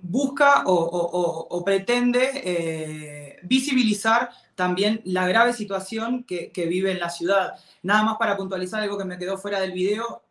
busca 0.01 0.63
o, 0.65 1.61
pretende 1.65 2.29
eh, 2.43 3.39
visibilizar 3.43 4.29
también 4.55 5.01
la 5.05 5.27
grave 5.27 5.53
situación 5.53 6.23
que, 6.23 6.51
vive 6.55 6.91
en 6.91 6.99
la 6.99 7.09
ciudad. 7.09 7.55
Nada 7.83 8.03
más 8.03 8.17
para 8.17 8.37
puntualizar 8.37 8.81
algo 8.81 8.97
que 8.97 9.05
me 9.05 9.17
quedó 9.17 9.37
fuera 9.37 9.59
del 9.59 9.71
video, 9.71 10.23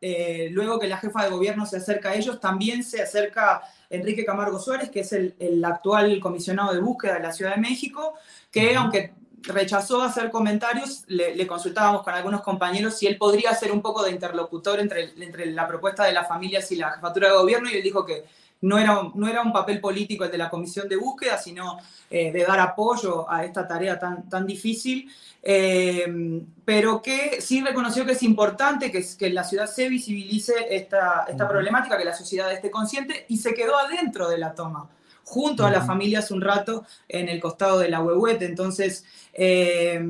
luego 0.51 0.79
que 0.79 0.87
la 0.87 0.99
jefa 0.99 1.25
de 1.25 1.31
gobierno 1.31 1.67
se 1.67 1.79
acerca 1.79 2.11
a 2.11 2.15
ellos, 2.15 2.41
también 2.41 2.85
se 2.85 3.03
acerca 3.03 3.63
Enrique 3.91 4.25
Camargo 4.25 4.61
Suárez, 4.61 4.91
que 4.91 5.01
es 5.01 5.13
el, 5.13 5.65
actual 5.65 6.21
comisionado 6.21 6.73
de 6.73 6.81
búsqueda 6.81 7.15
de 7.15 7.21
la 7.21 7.33
Ciudad 7.33 7.57
de 7.57 7.61
México, 7.61 8.15
que 8.51 8.77
aunque 8.77 9.13
rechazó 9.43 10.03
hacer 10.03 10.31
comentarios, 10.31 11.05
le, 11.09 11.47
consultábamos 11.47 12.03
con 12.03 12.15
algunos 12.15 12.43
compañeros 12.43 12.97
si 12.97 13.07
él 13.07 13.17
podría 13.17 13.53
ser 13.55 13.73
un 13.73 13.83
poco 13.83 14.05
de 14.05 14.13
interlocutor 14.13 14.81
entre, 14.81 15.13
entre 15.23 15.47
la 15.47 15.67
propuesta 15.67 16.05
de 16.05 16.13
las 16.13 16.29
familias 16.29 16.71
y 16.73 16.77
la 16.77 16.93
jefatura 16.93 17.29
de 17.29 17.37
gobierno 17.37 17.69
y 17.69 17.75
él 17.75 17.83
dijo 17.83 18.05
que 18.05 18.25
no 18.63 18.79
era, 18.79 19.11
no 19.15 19.29
era 19.29 19.43
un 19.43 19.53
papel 19.53 19.81
político 19.81 20.25
el 20.25 20.31
de 20.31 20.39
la 20.39 20.51
comisión 20.51 20.89
de 20.89 20.97
búsqueda, 20.97 21.39
sino 21.39 21.79
eh, 22.11 22.31
de 22.31 22.45
dar 22.45 22.61
apoyo 22.61 23.31
a 23.31 23.45
esta 23.45 23.67
tarea 23.67 23.99
tan, 23.99 24.29
tan 24.29 24.47
difícil, 24.47 25.11
eh, 25.43 26.43
pero 26.65 27.01
que 27.01 27.41
sí 27.41 27.63
reconoció 27.63 28.05
que 28.05 28.13
es 28.13 28.23
importante 28.23 28.93
que, 28.93 29.05
que 29.19 29.31
la 29.31 29.45
ciudad 29.45 29.67
se 29.67 29.89
visibilice 29.89 30.55
esta, 30.71 31.25
esta 31.29 31.49
problemática, 31.49 31.97
que 31.97 32.05
la 32.05 32.15
sociedad 32.15 32.53
esté 32.53 32.71
consciente 32.71 33.25
y 33.29 33.39
se 33.39 33.55
quedó 33.55 33.79
adentro 33.79 34.29
de 34.29 34.39
la 34.39 34.55
toma 34.55 34.89
junto 35.25 35.65
a 35.65 35.71
las 35.71 35.87
familias 35.87 36.33
un 36.33 36.41
rato 36.41 36.85
en 37.09 37.29
el 37.29 37.41
costado 37.41 37.79
de 37.79 37.89
la 37.89 38.03
huehuete. 38.03 38.47
Entonces, 38.47 39.05
eh, 39.33 40.03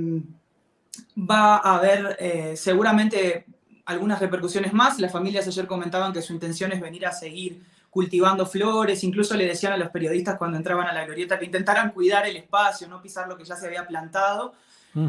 va 1.14 1.56
a 1.58 1.76
haber 1.76 2.56
seguramente 2.56 3.44
algunas 3.84 4.18
repercusiones 4.18 4.72
más. 4.72 4.98
Las 4.98 5.12
familias 5.12 5.46
ayer 5.46 5.66
comentaban 5.66 6.14
que 6.14 6.22
su 6.22 6.32
intención 6.32 6.72
es 6.72 6.80
venir 6.80 7.06
a 7.06 7.12
seguir 7.12 7.62
cultivando 7.90 8.46
flores, 8.46 9.02
incluso 9.02 9.36
le 9.36 9.46
decían 9.46 9.72
a 9.72 9.76
los 9.76 9.90
periodistas 9.90 10.38
cuando 10.38 10.56
entraban 10.56 10.86
a 10.86 10.92
la 10.92 11.04
glorieta 11.04 11.38
que 11.38 11.44
intentaran 11.44 11.90
cuidar 11.90 12.26
el 12.26 12.36
espacio, 12.36 12.88
no 12.88 13.02
pisar 13.02 13.28
lo 13.28 13.36
que 13.36 13.44
ya 13.44 13.56
se 13.56 13.66
había 13.66 13.86
plantado. 13.86 14.54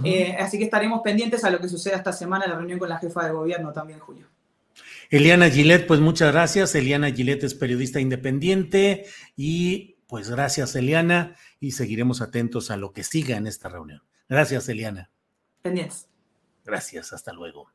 Eh, 0.04 0.36
así 0.40 0.58
que 0.58 0.66
estaremos 0.66 1.02
pendientes 1.02 1.44
a 1.44 1.50
lo 1.50 1.60
que 1.60 1.68
suceda 1.68 1.96
esta 1.96 2.14
semana 2.14 2.46
en 2.46 2.52
la 2.52 2.58
reunión 2.58 2.78
con 2.78 2.90
la 2.90 3.00
jefa 3.00 3.26
de 3.26 3.32
gobierno 3.32 3.72
también, 3.72 4.00
Julio. 4.00 4.28
Eliana 5.10 5.50
Gillette, 5.50 5.88
pues 5.88 6.00
muchas 6.00 6.32
gracias. 6.32 6.74
Eliana 6.76 7.12
Gillette 7.12 7.44
es 7.44 7.56
periodista 7.56 8.00
independiente 8.00 9.06
y 9.36 9.98
pues 10.08 10.30
gracias 10.30 10.76
Eliana 10.76 11.36
y 11.60 11.72
seguiremos 11.72 12.22
atentos 12.22 12.72
a 12.72 12.78
lo 12.78 12.94
que 12.94 13.04
siga 13.04 13.38
en 13.38 13.48
esta 13.48 13.70
reunión. 13.70 14.04
Gracias 14.30 14.70
Eliana. 14.70 15.10
Pendientes. 15.62 16.08
Gracias, 16.64 17.12
hasta 17.14 17.34
luego. 17.34 17.72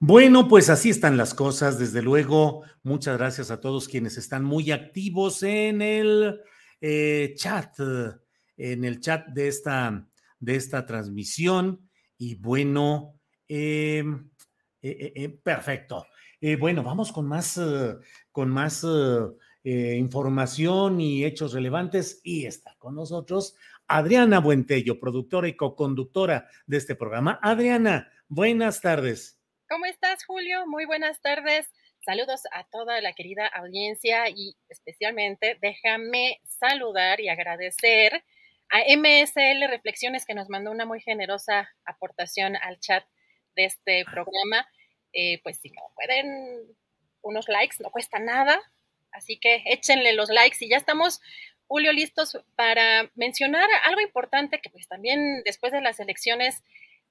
Bueno, 0.00 0.46
pues 0.46 0.70
así 0.70 0.90
están 0.90 1.16
las 1.16 1.34
cosas. 1.34 1.76
Desde 1.76 2.02
luego, 2.02 2.62
muchas 2.84 3.18
gracias 3.18 3.50
a 3.50 3.60
todos 3.60 3.88
quienes 3.88 4.16
están 4.16 4.44
muy 4.44 4.70
activos 4.70 5.42
en 5.42 5.82
el 5.82 6.40
eh, 6.80 7.34
chat, 7.36 7.74
en 8.56 8.84
el 8.84 9.00
chat 9.00 9.26
de 9.26 9.48
esta, 9.48 10.06
de 10.38 10.54
esta 10.54 10.86
transmisión. 10.86 11.90
Y 12.16 12.36
bueno, 12.36 13.18
em, 13.48 14.30
eh, 14.82 15.12
eh, 15.16 15.28
perfecto. 15.30 16.06
bueno, 16.60 16.84
vamos 16.84 17.10
con 17.10 17.26
más, 17.26 17.60
con 18.30 18.50
más 18.50 18.86
información 19.64 21.00
y 21.00 21.24
hechos 21.24 21.52
relevantes. 21.54 22.20
Y 22.22 22.46
está 22.46 22.76
con 22.78 22.94
nosotros 22.94 23.56
Adriana 23.88 24.38
Buentello, 24.38 25.00
productora 25.00 25.48
y 25.48 25.56
co-conductora 25.56 26.46
de 26.68 26.76
este 26.76 26.94
programa. 26.94 27.40
Adriana, 27.42 28.08
buenas 28.28 28.80
tardes. 28.80 29.37
¿Cómo 29.68 29.84
estás, 29.84 30.24
Julio? 30.24 30.66
Muy 30.66 30.86
buenas 30.86 31.20
tardes. 31.20 31.70
Saludos 32.00 32.40
a 32.52 32.64
toda 32.64 33.02
la 33.02 33.12
querida 33.12 33.46
audiencia 33.46 34.30
y 34.30 34.56
especialmente 34.70 35.58
déjame 35.60 36.40
saludar 36.46 37.20
y 37.20 37.28
agradecer 37.28 38.24
a 38.70 38.78
MSL 38.96 39.68
Reflexiones 39.68 40.24
que 40.24 40.32
nos 40.32 40.48
mandó 40.48 40.70
una 40.70 40.86
muy 40.86 41.02
generosa 41.02 41.68
aportación 41.84 42.56
al 42.56 42.80
chat 42.80 43.04
de 43.56 43.66
este 43.66 44.06
programa. 44.06 44.66
Eh, 45.12 45.38
pues 45.42 45.58
si 45.58 45.68
no 45.68 45.82
pueden 45.94 46.74
unos 47.20 47.46
likes, 47.48 47.76
no 47.80 47.90
cuesta 47.90 48.18
nada. 48.18 48.58
Así 49.12 49.38
que 49.38 49.64
échenle 49.66 50.14
los 50.14 50.30
likes 50.30 50.56
y 50.60 50.70
ya 50.70 50.78
estamos, 50.78 51.20
Julio, 51.66 51.92
listos 51.92 52.38
para 52.56 53.10
mencionar 53.16 53.68
algo 53.84 54.00
importante 54.00 54.60
que 54.62 54.70
pues 54.70 54.88
también 54.88 55.42
después 55.44 55.72
de 55.72 55.82
las 55.82 56.00
elecciones 56.00 56.62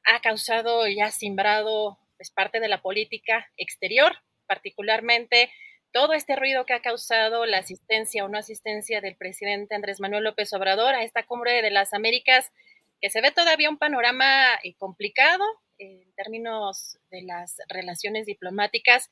ha 0.03 0.21
causado 0.21 0.87
y 0.87 1.01
ha 1.01 1.11
simbrado 1.11 1.99
es 2.19 2.31
parte 2.31 2.59
de 2.59 2.67
la 2.67 2.81
política 2.81 3.49
exterior, 3.57 4.17
particularmente 4.47 5.51
todo 5.91 6.13
este 6.13 6.35
ruido 6.35 6.65
que 6.65 6.73
ha 6.73 6.81
causado 6.81 7.45
la 7.45 7.59
asistencia 7.59 8.25
o 8.25 8.27
no 8.27 8.37
asistencia 8.37 9.01
del 9.01 9.15
presidente 9.15 9.75
Andrés 9.75 9.99
Manuel 9.99 10.23
López 10.23 10.53
Obrador 10.53 10.93
a 10.93 11.03
esta 11.03 11.23
cumbre 11.23 11.61
de 11.61 11.71
las 11.71 11.93
Américas, 11.93 12.51
que 13.01 13.09
se 13.09 13.21
ve 13.21 13.31
todavía 13.31 13.69
un 13.69 13.77
panorama 13.77 14.55
eh, 14.63 14.75
complicado 14.75 15.43
en 15.77 16.11
términos 16.15 16.97
de 17.09 17.21
las 17.23 17.57
relaciones 17.69 18.25
diplomáticas. 18.25 19.09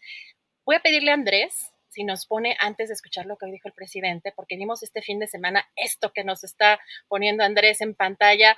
Voy 0.66 0.76
a 0.76 0.82
pedirle 0.82 1.12
a 1.12 1.16
Andrés 1.16 1.72
si 1.90 2.04
nos 2.04 2.26
pone 2.26 2.58
antes 2.60 2.90
de 2.90 2.94
escuchar 2.94 3.26
lo 3.26 3.38
que 3.38 3.46
hoy 3.46 3.52
dijo 3.52 3.68
el 3.68 3.74
presidente, 3.74 4.34
porque 4.36 4.58
vimos 4.58 4.84
este 4.84 5.02
fin 5.02 5.20
de 5.20 5.28
semana 5.28 5.70
esto 5.76 6.12
que 6.12 6.24
nos 6.24 6.44
está 6.44 6.80
poniendo 7.08 7.44
Andrés 7.44 7.80
en 7.82 7.96
pantalla. 7.96 8.58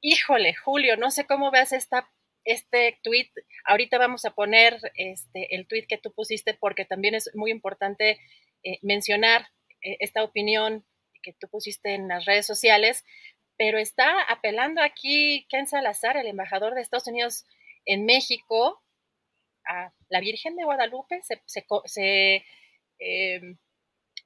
Híjole, 0.00 0.54
Julio, 0.54 0.96
no 0.96 1.10
sé 1.10 1.26
cómo 1.26 1.50
veas 1.50 1.72
esta 1.72 2.10
este 2.44 2.98
tweet, 3.02 3.30
ahorita 3.64 3.98
vamos 3.98 4.24
a 4.24 4.34
poner 4.34 4.78
este, 4.96 5.54
el 5.54 5.66
tweet 5.66 5.86
que 5.88 5.98
tú 5.98 6.12
pusiste 6.12 6.54
porque 6.54 6.84
también 6.84 7.14
es 7.14 7.30
muy 7.34 7.50
importante 7.50 8.18
eh, 8.64 8.78
mencionar 8.82 9.48
eh, 9.82 9.96
esta 10.00 10.22
opinión 10.22 10.84
que 11.22 11.32
tú 11.34 11.48
pusiste 11.48 11.94
en 11.94 12.08
las 12.08 12.24
redes 12.24 12.46
sociales, 12.46 13.04
pero 13.56 13.78
está 13.78 14.22
apelando 14.22 14.82
aquí 14.82 15.46
Ken 15.48 15.66
Salazar, 15.66 16.16
el 16.16 16.26
embajador 16.26 16.74
de 16.74 16.80
Estados 16.80 17.06
Unidos 17.06 17.44
en 17.84 18.04
México, 18.04 18.82
a 19.66 19.92
la 20.08 20.20
Virgen 20.20 20.56
de 20.56 20.64
Guadalupe, 20.64 21.20
se, 21.22 22.44
em, 22.98 23.56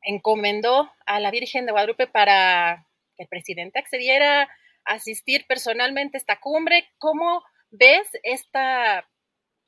encomendó 0.02 0.90
a 1.06 1.20
la 1.20 1.30
Virgen 1.30 1.66
de 1.66 1.72
Guadalupe 1.72 2.06
para 2.06 2.86
que 3.16 3.24
el 3.24 3.28
presidente 3.28 3.78
accediera 3.78 4.42
a 4.42 4.94
asistir 4.94 5.46
personalmente 5.46 6.16
a 6.16 6.20
esta 6.20 6.40
cumbre. 6.40 6.88
¿Cómo 6.98 7.42
¿Ves 7.70 8.08
esta, 8.22 9.08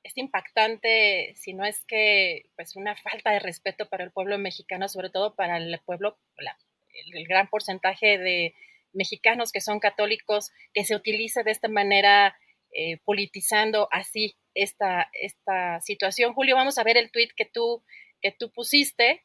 este 0.03 0.21
impactante, 0.21 1.35
si 1.37 1.53
no 1.53 1.65
es 1.65 1.85
que, 1.87 2.51
pues 2.57 2.77
una 2.77 2.97
falta 2.97 3.31
de 3.31 3.41
respeto 3.41 3.89
para 3.89 4.05
el 4.05 4.13
pueblo 4.13 4.39
mexicano, 4.39 4.89
sobre 4.89 5.11
todo 5.11 5.35
para 5.35 5.57
el 5.59 5.81
pueblo, 5.85 6.19
el, 6.37 7.27
gran 7.27 7.49
porcentaje 7.49 8.19
de 8.19 8.55
mexicanos 8.93 9.53
que 9.53 9.61
son 9.61 9.81
católicos, 9.81 10.51
que 10.73 10.85
se 10.85 10.97
utilice 10.97 11.43
de 11.43 11.51
esta 11.51 11.69
manera 11.69 12.37
eh, 12.73 12.99
politizando 13.05 13.89
así 13.91 14.37
esta, 14.55 15.09
esta 15.13 15.81
situación. 15.81 16.33
Julio, 16.35 16.57
vamos 16.57 16.79
a 16.79 16.85
ver 16.85 16.97
el 16.97 17.11
tuit 17.11 17.31
que 17.37 17.45
tú, 17.45 17.83
que 18.21 18.33
tú 18.33 18.51
pusiste. 18.51 19.25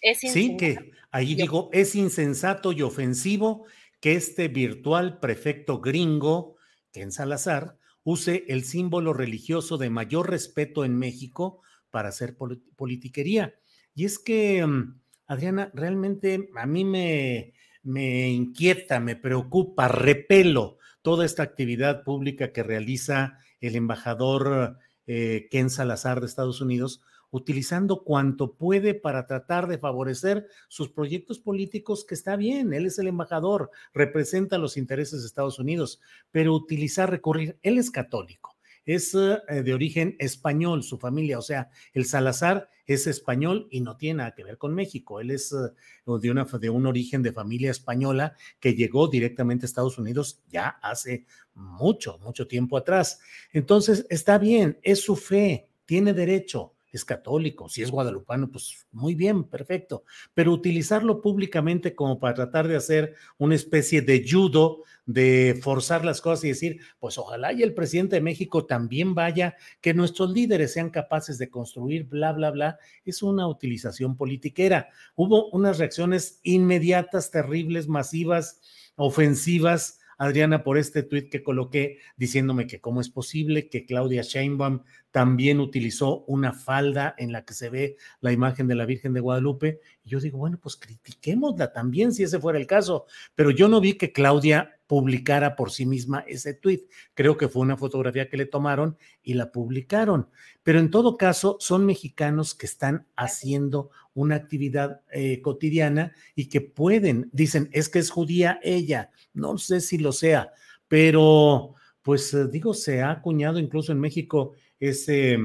Es 0.00 0.20
sí, 0.20 0.56
que 0.56 0.92
ahí 1.10 1.34
digo, 1.34 1.70
es 1.72 1.94
insensato 1.94 2.72
y 2.72 2.82
ofensivo 2.82 3.66
que 4.06 4.14
este 4.14 4.46
virtual 4.46 5.18
prefecto 5.18 5.80
gringo, 5.80 6.54
Ken 6.92 7.10
Salazar, 7.10 7.76
use 8.04 8.44
el 8.46 8.62
símbolo 8.62 9.12
religioso 9.12 9.78
de 9.78 9.90
mayor 9.90 10.30
respeto 10.30 10.84
en 10.84 10.96
México 10.96 11.60
para 11.90 12.10
hacer 12.10 12.36
politiquería. 12.76 13.56
Y 13.96 14.04
es 14.04 14.20
que, 14.20 14.64
mm, 14.64 15.00
Adriana, 15.26 15.72
realmente 15.74 16.50
a 16.54 16.66
mí 16.66 16.84
me, 16.84 17.54
me 17.82 18.30
inquieta, 18.30 19.00
me 19.00 19.16
preocupa, 19.16 19.88
repelo 19.88 20.78
toda 21.02 21.24
esta 21.24 21.42
actividad 21.42 22.04
pública 22.04 22.52
que 22.52 22.62
realiza 22.62 23.40
el 23.60 23.74
embajador 23.74 24.78
eh, 25.08 25.48
Ken 25.50 25.68
Salazar 25.68 26.20
de 26.20 26.26
Estados 26.26 26.60
Unidos 26.60 27.02
utilizando 27.36 28.02
cuanto 28.02 28.54
puede 28.54 28.94
para 28.94 29.26
tratar 29.26 29.66
de 29.68 29.76
favorecer 29.76 30.46
sus 30.68 30.88
proyectos 30.88 31.38
políticos, 31.38 32.06
que 32.06 32.14
está 32.14 32.34
bien, 32.34 32.72
él 32.72 32.86
es 32.86 32.98
el 32.98 33.08
embajador, 33.08 33.70
representa 33.92 34.56
los 34.56 34.78
intereses 34.78 35.20
de 35.20 35.26
Estados 35.26 35.58
Unidos, 35.58 36.00
pero 36.30 36.54
utilizar, 36.54 37.10
recurrir, 37.10 37.58
él 37.62 37.76
es 37.76 37.90
católico, 37.90 38.56
es 38.86 39.14
eh, 39.14 39.62
de 39.62 39.74
origen 39.74 40.16
español, 40.18 40.82
su 40.82 40.96
familia, 40.96 41.38
o 41.38 41.42
sea, 41.42 41.68
el 41.92 42.06
Salazar 42.06 42.70
es 42.86 43.06
español 43.06 43.68
y 43.70 43.80
no 43.80 43.98
tiene 43.98 44.18
nada 44.18 44.34
que 44.34 44.44
ver 44.44 44.56
con 44.56 44.74
México, 44.74 45.20
él 45.20 45.30
es 45.30 45.52
eh, 45.52 45.74
de, 46.06 46.58
de 46.58 46.70
un 46.70 46.86
origen 46.86 47.22
de 47.22 47.32
familia 47.32 47.70
española 47.70 48.34
que 48.60 48.74
llegó 48.74 49.08
directamente 49.08 49.66
a 49.66 49.68
Estados 49.68 49.98
Unidos 49.98 50.42
ya 50.48 50.68
hace 50.82 51.26
mucho, 51.52 52.18
mucho 52.20 52.46
tiempo 52.46 52.78
atrás. 52.78 53.20
Entonces, 53.52 54.06
está 54.08 54.38
bien, 54.38 54.78
es 54.82 55.02
su 55.02 55.16
fe, 55.16 55.68
tiene 55.84 56.14
derecho 56.14 56.75
es 56.96 57.04
católico, 57.04 57.68
si 57.68 57.82
es 57.82 57.90
guadalupano, 57.90 58.50
pues 58.50 58.86
muy 58.92 59.14
bien, 59.14 59.44
perfecto, 59.44 60.04
pero 60.34 60.52
utilizarlo 60.52 61.20
públicamente 61.20 61.94
como 61.94 62.18
para 62.18 62.34
tratar 62.34 62.68
de 62.68 62.76
hacer 62.76 63.14
una 63.38 63.54
especie 63.54 64.02
de 64.02 64.26
judo, 64.28 64.82
de 65.06 65.58
forzar 65.62 66.04
las 66.04 66.20
cosas 66.20 66.44
y 66.44 66.48
decir, 66.48 66.80
pues 66.98 67.16
ojalá 67.18 67.52
y 67.52 67.62
el 67.62 67.74
presidente 67.74 68.16
de 68.16 68.22
México 68.22 68.66
también 68.66 69.14
vaya, 69.14 69.56
que 69.80 69.94
nuestros 69.94 70.30
líderes 70.30 70.72
sean 70.72 70.90
capaces 70.90 71.38
de 71.38 71.48
construir, 71.48 72.04
bla, 72.04 72.32
bla, 72.32 72.50
bla, 72.50 72.78
es 73.04 73.22
una 73.22 73.46
utilización 73.46 74.16
politiquera. 74.16 74.88
Hubo 75.14 75.48
unas 75.50 75.78
reacciones 75.78 76.40
inmediatas, 76.42 77.30
terribles, 77.30 77.86
masivas, 77.88 78.60
ofensivas 78.96 80.00
Adriana, 80.18 80.64
por 80.64 80.78
este 80.78 81.02
tuit 81.02 81.30
que 81.30 81.42
coloqué 81.42 81.98
diciéndome 82.16 82.66
que 82.66 82.80
cómo 82.80 83.00
es 83.00 83.10
posible 83.10 83.68
que 83.68 83.84
Claudia 83.84 84.22
Sheinbaum 84.22 84.82
también 85.10 85.60
utilizó 85.60 86.24
una 86.26 86.52
falda 86.52 87.14
en 87.18 87.32
la 87.32 87.44
que 87.44 87.54
se 87.54 87.70
ve 87.70 87.96
la 88.20 88.32
imagen 88.32 88.68
de 88.68 88.74
la 88.74 88.86
Virgen 88.86 89.12
de 89.12 89.20
Guadalupe. 89.20 89.80
Y 90.04 90.10
yo 90.10 90.20
digo, 90.20 90.38
bueno, 90.38 90.58
pues 90.60 90.76
critiquémosla 90.76 91.72
también 91.72 92.12
si 92.12 92.22
ese 92.22 92.38
fuera 92.38 92.58
el 92.58 92.66
caso. 92.66 93.06
Pero 93.34 93.50
yo 93.50 93.68
no 93.68 93.80
vi 93.80 93.94
que 93.94 94.12
Claudia 94.12 94.78
publicara 94.86 95.56
por 95.56 95.70
sí 95.70 95.86
misma 95.86 96.24
ese 96.28 96.54
tuit. 96.54 96.82
Creo 97.14 97.36
que 97.36 97.48
fue 97.48 97.62
una 97.62 97.76
fotografía 97.76 98.28
que 98.28 98.36
le 98.36 98.46
tomaron 98.46 98.96
y 99.22 99.34
la 99.34 99.52
publicaron. 99.52 100.28
Pero 100.62 100.78
en 100.78 100.90
todo 100.90 101.16
caso, 101.16 101.56
son 101.60 101.86
mexicanos 101.86 102.54
que 102.54 102.66
están 102.66 103.06
haciendo 103.16 103.90
una 104.16 104.34
actividad 104.34 105.02
eh, 105.12 105.40
cotidiana 105.40 106.12
y 106.34 106.48
que 106.48 106.60
pueden, 106.60 107.30
dicen, 107.32 107.68
es 107.72 107.88
que 107.88 108.00
es 108.00 108.10
judía 108.10 108.58
ella, 108.62 109.10
no 109.32 109.58
sé 109.58 109.80
si 109.80 109.98
lo 109.98 110.10
sea, 110.10 110.50
pero 110.88 111.74
pues 112.02 112.34
digo, 112.50 112.74
se 112.74 113.02
ha 113.02 113.10
acuñado 113.10 113.58
incluso 113.58 113.92
en 113.92 114.00
México 114.00 114.52
ese, 114.80 115.38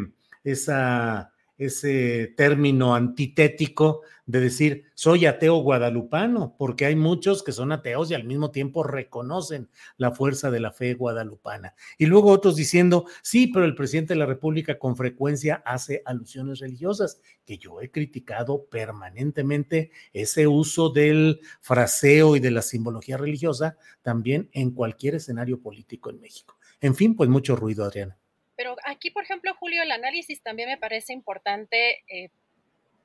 esa 0.43 1.31
ese 1.61 2.33
término 2.35 2.95
antitético 2.95 4.01
de 4.25 4.39
decir 4.39 4.85
soy 4.95 5.27
ateo 5.27 5.57
guadalupano, 5.57 6.55
porque 6.57 6.85
hay 6.85 6.95
muchos 6.95 7.43
que 7.43 7.51
son 7.51 7.71
ateos 7.71 8.09
y 8.09 8.15
al 8.15 8.23
mismo 8.23 8.49
tiempo 8.49 8.81
reconocen 8.81 9.69
la 9.97 10.11
fuerza 10.11 10.49
de 10.49 10.59
la 10.59 10.71
fe 10.71 10.95
guadalupana. 10.95 11.75
Y 11.99 12.07
luego 12.07 12.31
otros 12.31 12.55
diciendo, 12.55 13.05
sí, 13.21 13.47
pero 13.47 13.65
el 13.65 13.75
presidente 13.75 14.13
de 14.13 14.19
la 14.19 14.25
República 14.25 14.79
con 14.79 14.95
frecuencia 14.95 15.61
hace 15.65 16.01
alusiones 16.05 16.59
religiosas, 16.59 17.21
que 17.45 17.59
yo 17.59 17.79
he 17.81 17.91
criticado 17.91 18.65
permanentemente 18.65 19.91
ese 20.13 20.47
uso 20.47 20.89
del 20.89 21.41
fraseo 21.59 22.35
y 22.35 22.39
de 22.39 22.51
la 22.51 22.63
simbología 22.63 23.17
religiosa 23.17 23.77
también 24.01 24.49
en 24.53 24.71
cualquier 24.71 25.15
escenario 25.15 25.61
político 25.61 26.09
en 26.09 26.21
México. 26.21 26.57
En 26.79 26.95
fin, 26.95 27.15
pues 27.15 27.29
mucho 27.29 27.55
ruido, 27.55 27.85
Adriana. 27.85 28.20
Pero 28.61 28.75
aquí, 28.83 29.09
por 29.09 29.23
ejemplo, 29.23 29.55
Julio, 29.55 29.81
el 29.81 29.91
análisis 29.91 30.43
también 30.43 30.69
me 30.69 30.77
parece 30.77 31.13
importante, 31.13 32.03
eh, 32.07 32.29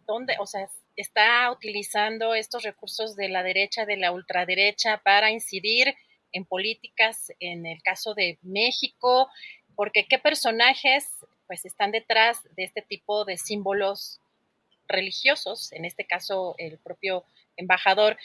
donde, 0.07 0.37
o 0.39 0.45
sea, 0.45 0.69
está 0.97 1.51
utilizando 1.51 2.35
estos 2.35 2.63
recursos 2.63 3.17
de 3.17 3.31
la 3.31 3.43
derecha, 3.43 3.87
de 3.87 3.97
la 3.97 4.13
ultraderecha, 4.13 4.99
para 4.99 5.31
incidir 5.31 5.95
en 6.33 6.45
políticas, 6.45 7.33
en 7.41 7.65
el 7.65 7.81
caso 7.81 8.13
de 8.13 8.39
México, 8.43 9.31
porque 9.75 10.05
qué 10.05 10.19
personajes 10.19 11.09
pues 11.47 11.65
están 11.65 11.91
detrás 11.91 12.43
de 12.55 12.65
este 12.65 12.83
tipo 12.83 13.25
de 13.25 13.39
símbolos 13.39 14.21
religiosos, 14.87 15.73
en 15.73 15.87
este 15.87 16.05
caso 16.05 16.55
el 16.59 16.77
propio 16.77 17.25
embajador. 17.57 18.19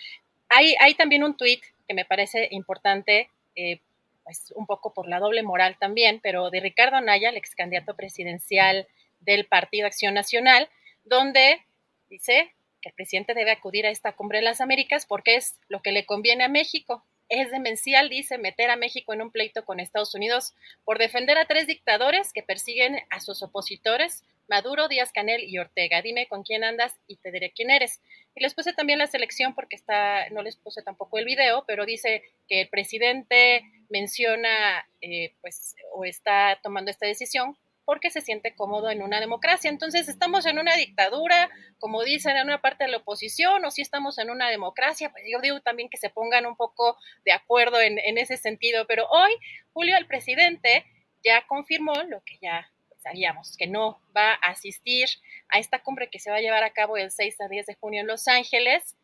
Hay, 0.49 0.75
hay 0.81 0.95
también 0.95 1.23
un 1.23 1.37
tuit 1.37 1.63
que 1.87 1.93
me 1.93 2.03
parece 2.03 2.49
importante, 2.51 3.29
eh, 3.55 3.79
pues 4.23 4.51
un 4.55 4.65
poco 4.65 4.93
por 4.93 5.07
la 5.07 5.19
doble 5.19 5.43
moral 5.43 5.77
también, 5.79 6.19
pero 6.21 6.49
de 6.49 6.59
Ricardo 6.59 6.97
Anaya, 6.97 7.29
el 7.29 7.37
ex 7.37 7.55
candidato 7.55 7.95
presidencial 7.95 8.87
del 9.19 9.45
Partido 9.45 9.87
Acción 9.87 10.13
Nacional, 10.13 10.69
donde 11.03 11.61
dice 12.09 12.53
que 12.81 12.89
el 12.89 12.95
presidente 12.95 13.33
debe 13.33 13.51
acudir 13.51 13.85
a 13.85 13.91
esta 13.91 14.13
cumbre 14.13 14.39
de 14.39 14.45
las 14.45 14.61
Américas 14.61 15.05
porque 15.05 15.35
es 15.35 15.55
lo 15.69 15.81
que 15.81 15.91
le 15.91 16.05
conviene 16.05 16.43
a 16.43 16.49
México. 16.49 17.03
Es 17.29 17.49
demencial, 17.51 18.09
dice, 18.09 18.37
meter 18.37 18.69
a 18.69 18.75
México 18.75 19.13
en 19.13 19.21
un 19.21 19.31
pleito 19.31 19.63
con 19.63 19.79
Estados 19.79 20.13
Unidos 20.15 20.53
por 20.83 20.97
defender 20.97 21.37
a 21.37 21.45
tres 21.45 21.67
dictadores 21.67 22.33
que 22.33 22.43
persiguen 22.43 22.99
a 23.09 23.21
sus 23.21 23.41
opositores, 23.41 24.25
Maduro, 24.51 24.89
Díaz 24.89 25.13
Canel 25.13 25.45
y 25.45 25.57
Ortega. 25.59 26.01
Dime 26.01 26.27
con 26.27 26.43
quién 26.43 26.65
andas 26.65 26.93
y 27.07 27.15
te 27.15 27.31
diré 27.31 27.53
quién 27.55 27.71
eres. 27.71 28.01
Y 28.35 28.43
les 28.43 28.53
puse 28.53 28.73
también 28.73 28.99
la 28.99 29.07
selección 29.07 29.55
porque 29.55 29.77
está, 29.77 30.29
no 30.31 30.41
les 30.41 30.57
puse 30.57 30.81
tampoco 30.81 31.17
el 31.17 31.23
video, 31.23 31.63
pero 31.65 31.85
dice 31.85 32.21
que 32.49 32.63
el 32.63 32.69
presidente 32.69 33.63
menciona, 33.89 34.85
eh, 34.99 35.35
pues, 35.39 35.75
o 35.93 36.03
está 36.03 36.59
tomando 36.61 36.91
esta 36.91 37.07
decisión 37.07 37.57
porque 37.85 38.11
se 38.11 38.19
siente 38.19 38.53
cómodo 38.53 38.89
en 38.89 39.01
una 39.01 39.21
democracia. 39.21 39.69
Entonces, 39.69 40.09
¿estamos 40.09 40.45
en 40.45 40.59
una 40.59 40.75
dictadura, 40.75 41.49
como 41.79 42.03
dicen 42.03 42.35
en 42.35 42.47
una 42.47 42.61
parte 42.61 42.83
de 42.83 42.91
la 42.91 42.97
oposición, 42.97 43.63
o 43.63 43.71
si 43.71 43.81
estamos 43.81 44.17
en 44.17 44.29
una 44.29 44.49
democracia? 44.49 45.11
Pues 45.11 45.23
yo 45.31 45.39
digo 45.39 45.61
también 45.61 45.89
que 45.89 45.97
se 45.97 46.09
pongan 46.09 46.45
un 46.45 46.57
poco 46.57 46.97
de 47.23 47.31
acuerdo 47.31 47.79
en, 47.79 47.99
en 47.99 48.17
ese 48.17 48.35
sentido. 48.35 48.85
Pero 48.85 49.07
hoy, 49.09 49.31
Julio, 49.71 49.95
el 49.97 50.07
presidente 50.07 50.85
ya 51.23 51.45
confirmó 51.47 51.93
lo 52.03 52.21
que 52.25 52.37
ya 52.41 52.70
sabíamos 53.01 53.57
que 53.57 53.67
no 53.67 53.99
va 54.15 54.33
a 54.33 54.51
asistir 54.51 55.09
a 55.49 55.59
esta 55.59 55.81
cumbre 55.83 56.09
que 56.09 56.19
se 56.19 56.31
va 56.31 56.37
a 56.37 56.41
llevar 56.41 56.63
a 56.63 56.71
cabo 56.71 56.97
el 56.97 57.11
6 57.11 57.41
a 57.41 57.47
10 57.47 57.65
de 57.65 57.75
junio 57.75 58.01
en 58.01 58.07
Los 58.07 58.27
Ángeles, 58.27 58.95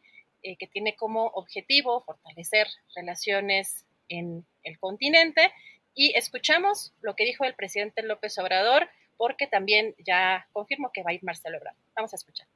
eh, 0.43 0.55
que 0.57 0.67
tiene 0.67 0.95
como 0.95 1.27
objetivo 1.27 2.01
fortalecer 2.01 2.67
relaciones 2.95 3.85
en 4.09 4.45
el 4.63 4.79
continente. 4.79 5.51
Y 5.93 6.15
escuchamos 6.15 6.93
lo 7.01 7.15
que 7.15 7.25
dijo 7.25 7.43
el 7.43 7.55
presidente 7.55 8.03
López 8.03 8.37
Obrador, 8.37 8.87
porque 9.17 9.47
también 9.47 9.95
ya 10.05 10.47
confirmó 10.53 10.91
que 10.93 11.01
va 11.03 11.09
a 11.11 11.13
ir 11.13 11.23
Marcelo 11.23 11.57
Ebrard. 11.57 11.75
Vamos 11.95 12.13
a 12.13 12.17
escuchar. 12.17 12.47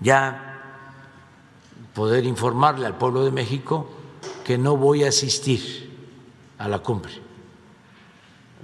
Ya 0.00 0.58
poder 1.94 2.24
informarle 2.24 2.86
al 2.86 2.98
pueblo 2.98 3.24
de 3.24 3.30
México 3.30 3.88
que 4.44 4.58
no 4.58 4.76
voy 4.76 5.04
a 5.04 5.08
asistir 5.08 5.90
a 6.58 6.68
la 6.68 6.80
cumbre. 6.80 7.31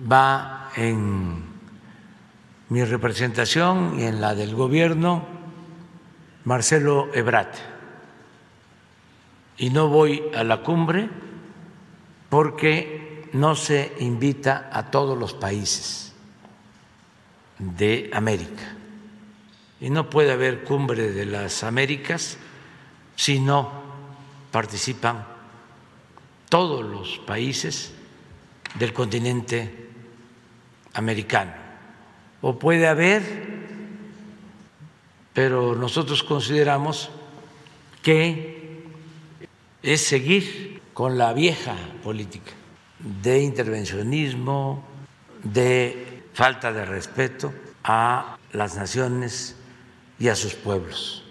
Va 0.00 0.70
en 0.76 1.44
mi 2.68 2.84
representación 2.84 3.98
y 3.98 4.04
en 4.04 4.20
la 4.20 4.34
del 4.34 4.54
gobierno 4.54 5.24
Marcelo 6.44 7.08
Ebrat. 7.14 7.54
Y 9.56 9.70
no 9.70 9.88
voy 9.88 10.22
a 10.34 10.44
la 10.44 10.62
cumbre 10.62 11.08
porque 12.28 13.28
no 13.32 13.54
se 13.54 13.92
invita 13.98 14.70
a 14.72 14.90
todos 14.90 15.18
los 15.18 15.34
países 15.34 16.14
de 17.58 18.10
América. 18.12 18.76
Y 19.80 19.90
no 19.90 20.10
puede 20.10 20.32
haber 20.32 20.64
cumbre 20.64 21.12
de 21.12 21.26
las 21.26 21.64
Américas 21.64 22.38
si 23.16 23.40
no 23.40 23.70
participan 24.50 25.26
todos 26.48 26.84
los 26.84 27.18
países 27.18 27.92
del 28.78 28.92
continente 28.92 29.87
americano. 30.98 31.52
O 32.40 32.58
puede 32.58 32.86
haber, 32.88 33.22
pero 35.32 35.74
nosotros 35.74 36.22
consideramos 36.22 37.10
que 38.02 38.82
es 39.82 40.00
seguir 40.00 40.82
con 40.92 41.16
la 41.16 41.32
vieja 41.32 41.76
política 42.02 42.52
de 43.22 43.42
intervencionismo, 43.42 44.84
de 45.44 46.24
falta 46.32 46.72
de 46.72 46.84
respeto 46.84 47.54
a 47.84 48.36
las 48.52 48.76
naciones 48.76 49.54
y 50.18 50.28
a 50.28 50.34
sus 50.34 50.54
pueblos. 50.54 51.24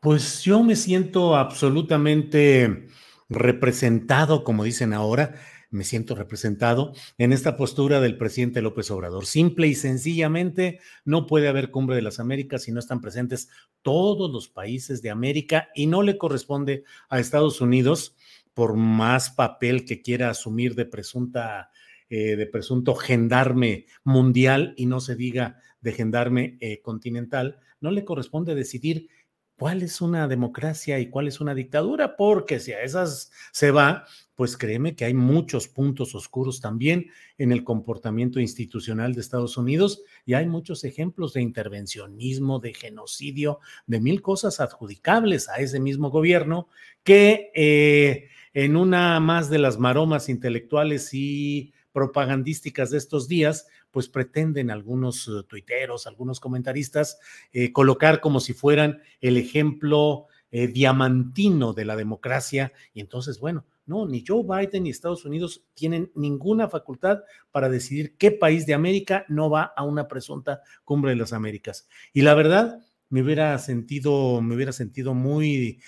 Pues 0.00 0.42
yo 0.42 0.64
me 0.64 0.74
siento 0.74 1.36
absolutamente 1.36 2.88
representado, 3.28 4.42
como 4.42 4.64
dicen 4.64 4.92
ahora, 4.92 5.36
me 5.72 5.84
siento 5.84 6.14
representado 6.14 6.92
en 7.18 7.32
esta 7.32 7.56
postura 7.56 8.00
del 8.00 8.16
presidente 8.18 8.62
López 8.62 8.90
Obrador. 8.90 9.26
Simple 9.26 9.66
y 9.66 9.74
sencillamente, 9.74 10.78
no 11.04 11.26
puede 11.26 11.48
haber 11.48 11.70
cumbre 11.70 11.96
de 11.96 12.02
las 12.02 12.20
Américas 12.20 12.62
si 12.62 12.72
no 12.72 12.78
están 12.78 13.00
presentes 13.00 13.48
todos 13.82 14.30
los 14.30 14.48
países 14.48 15.02
de 15.02 15.10
América 15.10 15.70
y 15.74 15.86
no 15.86 16.02
le 16.02 16.18
corresponde 16.18 16.84
a 17.08 17.18
Estados 17.18 17.60
Unidos, 17.60 18.14
por 18.54 18.76
más 18.76 19.30
papel 19.30 19.84
que 19.84 20.02
quiera 20.02 20.28
asumir 20.28 20.74
de 20.74 20.84
presunta 20.84 21.70
eh, 22.14 22.36
de 22.36 22.46
presunto 22.46 22.94
gendarme 22.94 23.86
mundial 24.04 24.74
y 24.76 24.84
no 24.84 25.00
se 25.00 25.16
diga 25.16 25.58
de 25.80 25.92
gendarme 25.92 26.58
eh, 26.60 26.82
continental, 26.82 27.58
no 27.80 27.90
le 27.90 28.04
corresponde 28.04 28.54
decidir 28.54 29.08
cuál 29.56 29.80
es 29.80 30.02
una 30.02 30.28
democracia 30.28 30.98
y 30.98 31.08
cuál 31.08 31.28
es 31.28 31.40
una 31.40 31.54
dictadura, 31.54 32.16
porque 32.16 32.60
si 32.60 32.72
a 32.72 32.82
esas 32.82 33.30
se 33.52 33.70
va, 33.70 34.04
pues 34.34 34.56
créeme 34.56 34.96
que 34.96 35.04
hay 35.04 35.14
muchos 35.14 35.68
puntos 35.68 36.14
oscuros 36.14 36.60
también 36.60 37.10
en 37.38 37.52
el 37.52 37.64
comportamiento 37.64 38.40
institucional 38.40 39.14
de 39.14 39.20
Estados 39.20 39.56
Unidos 39.56 40.02
y 40.24 40.34
hay 40.34 40.46
muchos 40.46 40.84
ejemplos 40.84 41.34
de 41.34 41.42
intervencionismo, 41.42 42.58
de 42.58 42.72
genocidio, 42.72 43.60
de 43.86 44.00
mil 44.00 44.22
cosas 44.22 44.60
adjudicables 44.60 45.48
a 45.48 45.56
ese 45.56 45.80
mismo 45.80 46.10
gobierno 46.10 46.68
que 47.02 47.50
eh, 47.54 48.28
en 48.54 48.76
una 48.76 49.20
más 49.20 49.50
de 49.50 49.58
las 49.58 49.78
maromas 49.78 50.28
intelectuales 50.28 51.12
y 51.12 51.72
propagandísticas 51.92 52.90
de 52.90 52.98
estos 52.98 53.28
días, 53.28 53.66
pues 53.90 54.08
pretenden 54.08 54.70
algunos 54.70 55.28
eh, 55.28 55.42
tuiteros, 55.46 56.06
algunos 56.06 56.40
comentaristas, 56.40 57.18
eh, 57.52 57.70
colocar 57.72 58.20
como 58.20 58.40
si 58.40 58.54
fueran 58.54 59.02
el 59.20 59.36
ejemplo 59.36 60.26
diamantino 60.50 61.72
de 61.72 61.86
la 61.86 61.96
democracia. 61.96 62.74
Y 62.92 63.00
entonces, 63.00 63.40
bueno, 63.40 63.64
no, 63.86 64.06
ni 64.06 64.24
Joe 64.26 64.42
Biden 64.42 64.84
ni 64.84 64.90
Estados 64.90 65.24
Unidos 65.24 65.64
tienen 65.74 66.10
ninguna 66.14 66.68
facultad 66.68 67.20
para 67.50 67.68
decidir 67.68 68.16
qué 68.16 68.30
país 68.30 68.66
de 68.66 68.74
América 68.74 69.24
no 69.28 69.50
va 69.50 69.72
a 69.76 69.84
una 69.84 70.08
presunta 70.08 70.62
cumbre 70.84 71.10
de 71.10 71.16
las 71.16 71.32
Américas. 71.32 71.88
Y 72.12 72.22
la 72.22 72.34
verdad, 72.34 72.80
me 73.08 73.22
hubiera 73.22 73.58
sentido, 73.58 74.40
me 74.40 74.54
hubiera 74.54 74.72
sentido 74.72 75.14
muy 75.14 75.80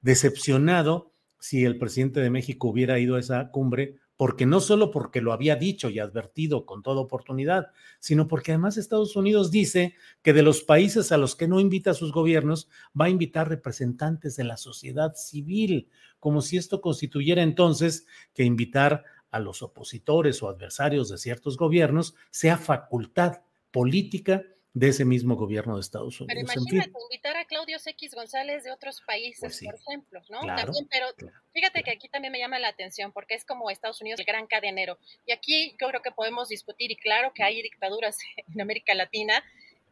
decepcionado 0.00 1.12
si 1.38 1.64
el 1.64 1.78
presidente 1.78 2.20
de 2.20 2.30
México 2.30 2.68
hubiera 2.68 2.98
ido 2.98 3.16
a 3.16 3.20
esa 3.20 3.50
cumbre, 3.50 3.96
porque 4.16 4.46
no 4.46 4.58
solo 4.58 4.90
porque 4.90 5.20
lo 5.20 5.32
había 5.32 5.54
dicho 5.54 5.88
y 5.88 6.00
advertido 6.00 6.66
con 6.66 6.82
toda 6.82 7.00
oportunidad, 7.00 7.68
sino 8.00 8.26
porque 8.26 8.50
además 8.50 8.76
Estados 8.76 9.14
Unidos 9.14 9.52
dice 9.52 9.94
que 10.22 10.32
de 10.32 10.42
los 10.42 10.62
países 10.62 11.12
a 11.12 11.16
los 11.16 11.36
que 11.36 11.46
no 11.46 11.60
invita 11.60 11.92
a 11.92 11.94
sus 11.94 12.10
gobiernos, 12.10 12.68
va 13.00 13.04
a 13.04 13.10
invitar 13.10 13.48
representantes 13.48 14.34
de 14.34 14.42
la 14.42 14.56
sociedad 14.56 15.14
civil, 15.14 15.88
como 16.20 16.40
si 16.40 16.56
esto 16.56 16.80
constituyera 16.80 17.42
entonces 17.42 18.06
que 18.34 18.44
invitar 18.44 19.04
a 19.30 19.40
los 19.40 19.62
opositores 19.62 20.42
o 20.42 20.48
adversarios 20.48 21.08
de 21.08 21.18
ciertos 21.18 21.56
gobiernos 21.56 22.14
sea 22.30 22.56
facultad 22.56 23.42
política 23.70 24.42
de 24.74 24.88
ese 24.88 25.04
mismo 25.04 25.34
gobierno 25.34 25.74
de 25.74 25.80
Estados 25.80 26.20
Unidos. 26.20 26.44
Pero 26.46 26.60
imagínate, 26.60 26.92
invitar 27.10 27.36
a 27.36 27.44
Claudio 27.44 27.78
X 27.84 28.14
González 28.14 28.62
de 28.62 28.70
otros 28.70 29.00
países, 29.00 29.40
pues 29.40 29.56
sí, 29.56 29.66
por 29.66 29.74
ejemplo, 29.74 30.22
¿no? 30.28 30.40
Claro, 30.40 30.62
también, 30.64 30.86
pero 30.90 31.06
fíjate 31.52 31.82
claro. 31.82 31.84
que 31.84 31.90
aquí 31.90 32.08
también 32.08 32.32
me 32.32 32.38
llama 32.38 32.58
la 32.58 32.68
atención 32.68 33.10
porque 33.12 33.34
es 33.34 33.44
como 33.44 33.70
Estados 33.70 34.00
Unidos 34.00 34.20
el 34.20 34.26
gran 34.26 34.46
cadenero. 34.46 34.98
Y 35.26 35.32
aquí 35.32 35.74
yo 35.80 35.88
creo 35.88 36.02
que 36.02 36.12
podemos 36.12 36.48
discutir, 36.48 36.90
y 36.92 36.96
claro 36.96 37.32
que 37.34 37.42
hay 37.42 37.60
dictaduras 37.62 38.18
en 38.54 38.60
América 38.60 38.94
Latina, 38.94 39.42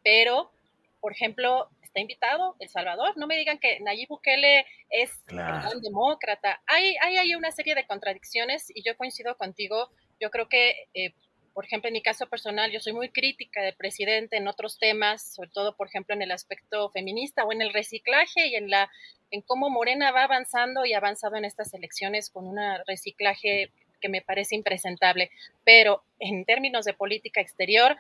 pero, 0.05 0.53
por 1.01 1.13
ejemplo, 1.13 1.69
está 1.97 2.01
invitado 2.03 2.57
El 2.59 2.69
Salvador. 2.69 3.17
No 3.17 3.27
me 3.27 3.39
digan 3.39 3.59
que 3.59 3.81
Nayib 3.81 4.09
Bukele 4.09 4.67
es 4.91 5.11
Claro. 5.27 5.71
un 5.75 5.81
demócrata. 5.81 6.61
Hay, 6.67 6.95
hay, 7.01 7.17
hay 7.17 7.35
una 7.35 7.51
serie 7.51 7.75
de 7.75 7.87
contradicciones 7.87 8.71
y 8.75 8.83
yo 8.83 8.97
coincido 8.99 9.35
contigo. 9.37 9.91
Yo 10.21 10.31
creo 10.31 10.47
que 10.49 10.89
eh, 10.93 11.15
por 11.55 11.65
ejemplo, 11.65 11.89
en 11.89 11.95
mi 11.95 12.03
caso 12.03 12.27
personal, 12.27 12.71
yo 12.71 12.81
soy 12.81 12.93
muy 12.93 13.09
crítica 13.09 13.63
del 13.63 13.75
presidente 13.75 14.37
en 14.37 14.47
otros 14.47 14.79
temas, 14.79 15.35
sobre 15.35 15.49
todo, 15.49 15.75
por 15.75 15.89
ejemplo, 15.89 16.15
en 16.15 16.21
el 16.21 16.31
aspecto 16.31 16.91
feminista 16.91 17.45
o 17.45 17.53
en 17.53 17.63
el 17.63 17.73
reciclaje 17.73 18.49
y 18.49 18.57
en 18.57 18.69
la 18.69 18.91
en 19.31 19.41
cómo 19.41 19.71
Morena 19.71 20.13
va 20.13 20.25
avanzando 20.25 20.85
y 20.85 20.93
ha 20.93 20.99
avanzado 20.99 21.37
en 21.37 21.47
estas 21.47 21.73
elecciones 21.73 22.29
con 22.29 22.47
un 22.47 22.59
reciclaje 22.87 23.73
que 24.03 24.11
me 24.11 24.21
parece 24.21 24.55
impresentable. 24.55 25.31
Pero 25.65 26.03
en 26.19 26.45
términos 26.45 26.85
de 26.85 26.93
política 26.93 27.41
exterior, 27.41 27.97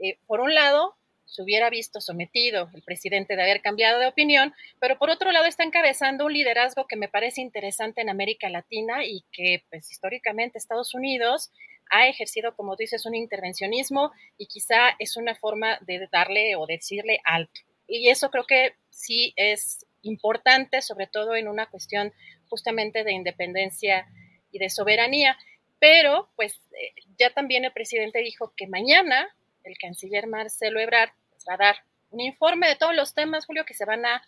eh, 0.00 0.18
por 0.26 0.40
un 0.40 0.52
lado, 0.52 0.96
se 1.26 1.42
hubiera 1.42 1.68
visto 1.70 2.00
sometido 2.00 2.70
el 2.74 2.82
presidente 2.82 3.36
de 3.36 3.42
haber 3.42 3.60
cambiado 3.60 3.98
de 3.98 4.06
opinión, 4.06 4.54
pero 4.80 4.98
por 4.98 5.10
otro 5.10 5.32
lado 5.32 5.44
está 5.44 5.64
encabezando 5.64 6.24
un 6.24 6.32
liderazgo 6.32 6.86
que 6.86 6.96
me 6.96 7.08
parece 7.08 7.40
interesante 7.40 8.00
en 8.00 8.08
América 8.08 8.48
Latina 8.48 9.04
y 9.04 9.24
que 9.32 9.64
pues 9.68 9.90
históricamente 9.90 10.58
Estados 10.58 10.94
Unidos 10.94 11.50
ha 11.90 12.08
ejercido, 12.08 12.54
como 12.56 12.76
dices, 12.76 13.06
un 13.06 13.14
intervencionismo 13.14 14.12
y 14.38 14.46
quizá 14.46 14.90
es 14.98 15.16
una 15.16 15.34
forma 15.34 15.78
de 15.82 16.08
darle 16.10 16.56
o 16.56 16.66
decirle 16.66 17.20
alto. 17.24 17.60
Y 17.86 18.08
eso 18.08 18.30
creo 18.30 18.46
que 18.46 18.74
sí 18.90 19.32
es 19.36 19.86
importante, 20.02 20.82
sobre 20.82 21.06
todo 21.06 21.36
en 21.36 21.48
una 21.48 21.66
cuestión 21.66 22.12
justamente 22.48 23.04
de 23.04 23.12
independencia 23.12 24.06
y 24.50 24.58
de 24.58 24.70
soberanía. 24.70 25.36
Pero, 25.78 26.30
pues, 26.36 26.60
eh, 26.72 26.92
ya 27.18 27.30
también 27.30 27.64
el 27.64 27.72
presidente 27.72 28.20
dijo 28.20 28.52
que 28.56 28.66
mañana 28.66 29.28
el 29.66 29.76
canciller 29.78 30.26
Marcelo 30.26 30.80
Ebrard 30.80 31.10
pues, 31.30 31.44
va 31.48 31.54
a 31.54 31.58
dar 31.58 31.76
un 32.10 32.20
informe 32.20 32.68
de 32.68 32.76
todos 32.76 32.94
los 32.94 33.14
temas, 33.14 33.46
Julio, 33.46 33.64
que 33.64 33.74
se 33.74 33.84
van 33.84 34.04
a, 34.06 34.22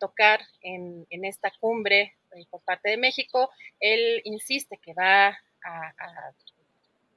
tocar 0.00 0.40
en, 0.62 1.06
esta 1.10 1.52
cumbre 1.60 2.16
eh, 2.34 2.44
por 2.50 2.60
parte 2.62 2.90
de 2.90 2.96
México. 2.96 3.50
Él 3.78 4.20
insiste 4.24 4.80
que 4.82 4.92
va 4.94 5.28
a, 5.28 6.32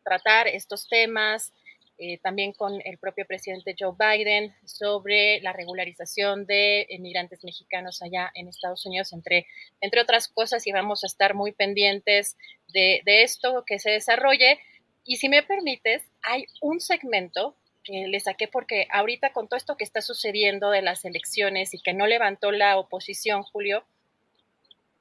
tratar 0.03 0.47
estos 0.47 0.87
temas, 0.87 1.51
eh, 1.97 2.19
también 2.19 2.53
con 2.53 2.79
el 2.85 2.99
propio 2.99 3.25
presidente 3.25 3.75
Joe 3.77 3.95
Biden, 3.97 4.53
sobre 4.65 5.41
la 5.41 5.51
regularización 5.51 6.45
de 6.45 6.85
inmigrantes 6.89 7.43
mexicanos 7.43 8.03
allá 8.03 8.31
en 8.35 8.47
Estados 8.47 8.85
Unidos, 8.85 9.13
entre, 9.13 9.47
entre 9.81 10.01
otras 10.01 10.27
cosas, 10.27 10.67
y 10.67 10.71
vamos 10.71 11.03
a 11.03 11.07
estar 11.07 11.33
muy 11.33 11.51
pendientes 11.51 12.37
de, 12.67 13.01
de 13.03 13.23
esto 13.23 13.63
que 13.65 13.79
se 13.79 13.89
desarrolle. 13.89 14.59
Y 15.05 15.17
si 15.17 15.27
me 15.27 15.41
permites, 15.41 16.03
hay 16.21 16.45
un 16.61 16.79
segmento 16.79 17.55
que 17.83 18.07
le 18.07 18.19
saqué 18.19 18.47
porque 18.47 18.87
ahorita 18.91 19.31
con 19.33 19.47
todo 19.47 19.57
esto 19.57 19.77
que 19.77 19.83
está 19.83 20.01
sucediendo 20.01 20.69
de 20.69 20.81
las 20.81 21.05
elecciones 21.05 21.73
y 21.73 21.81
que 21.81 21.93
no 21.93 22.07
levantó 22.07 22.51
la 22.51 22.77
oposición, 22.77 23.43
Julio, 23.43 23.83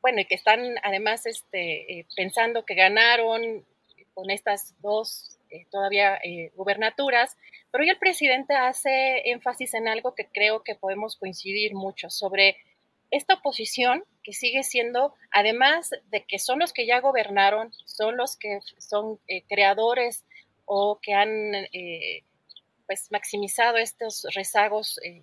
bueno, 0.00 0.20
y 0.20 0.24
que 0.24 0.34
están 0.34 0.76
además 0.82 1.26
este, 1.26 2.00
eh, 2.00 2.06
pensando 2.16 2.64
que 2.64 2.74
ganaron 2.74 3.64
con 4.14 4.30
estas 4.30 4.74
dos 4.80 5.38
eh, 5.50 5.66
todavía 5.70 6.16
eh, 6.22 6.52
gubernaturas, 6.54 7.36
pero 7.70 7.82
hoy 7.82 7.90
el 7.90 7.98
presidente 7.98 8.54
hace 8.54 9.30
énfasis 9.30 9.74
en 9.74 9.88
algo 9.88 10.14
que 10.14 10.26
creo 10.26 10.62
que 10.62 10.74
podemos 10.74 11.16
coincidir 11.16 11.74
mucho 11.74 12.10
sobre 12.10 12.56
esta 13.10 13.34
oposición 13.34 14.04
que 14.22 14.32
sigue 14.32 14.62
siendo, 14.62 15.14
además 15.30 15.90
de 16.10 16.24
que 16.24 16.38
son 16.38 16.58
los 16.58 16.72
que 16.72 16.86
ya 16.86 17.00
gobernaron, 17.00 17.72
son 17.86 18.16
los 18.16 18.36
que 18.36 18.60
son 18.78 19.18
eh, 19.26 19.42
creadores 19.48 20.24
o 20.66 20.98
que 21.00 21.14
han 21.14 21.54
eh, 21.72 22.22
pues 22.88 23.12
maximizado 23.12 23.76
estos 23.76 24.26
rezagos, 24.34 24.98
eh, 25.04 25.22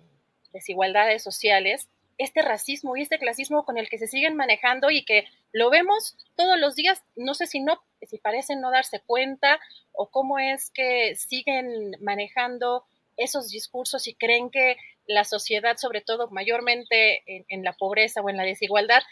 desigualdades 0.52 1.22
sociales, 1.22 1.88
este 2.16 2.40
racismo 2.40 2.96
y 2.96 3.02
este 3.02 3.18
clasismo 3.18 3.66
con 3.66 3.76
el 3.76 3.88
que 3.88 3.98
se 3.98 4.06
siguen 4.06 4.36
manejando 4.36 4.90
y 4.90 5.04
que 5.04 5.26
lo 5.52 5.68
vemos 5.68 6.16
todos 6.36 6.58
los 6.58 6.76
días, 6.76 7.02
no 7.16 7.34
sé 7.34 7.46
si 7.46 7.60
no, 7.60 7.82
si 8.02 8.18
parecen 8.18 8.60
no 8.60 8.70
darse 8.70 9.00
cuenta 9.00 9.58
o 9.92 10.08
cómo 10.10 10.38
es 10.38 10.70
que 10.70 11.16
siguen 11.16 11.96
manejando 12.00 12.84
esos 13.16 13.48
discursos 13.48 14.06
y 14.06 14.14
creen 14.14 14.48
que 14.48 14.76
la 15.06 15.24
sociedad, 15.24 15.76
sobre 15.76 16.00
todo 16.00 16.28
mayormente 16.30 17.22
en, 17.48 17.64
la 17.64 17.72
pobreza 17.72 18.20
o 18.20 18.30
en 18.30 18.36
la 18.36 18.44
desigualdad, 18.44 19.02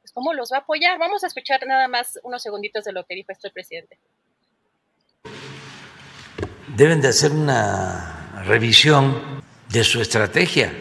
pues 0.00 0.12
cómo 0.12 0.32
los 0.32 0.52
va 0.52 0.58
a 0.58 0.60
apoyar. 0.60 0.98
Vamos 0.98 1.24
a 1.24 1.26
escuchar 1.26 1.66
nada 1.66 1.88
más 1.88 2.18
unos 2.22 2.42
segunditos 2.42 2.84
de 2.84 2.92
lo 2.92 3.04
que 3.04 3.14
dijo 3.14 3.32
esto 3.32 3.48
el 3.48 3.52
presidente. 3.52 3.98
Deben 6.76 7.00
de 7.00 7.08
hacer 7.08 7.32
una 7.32 8.42
revisión 8.46 9.42
de 9.70 9.84
su 9.84 10.00
estrategia 10.00 10.72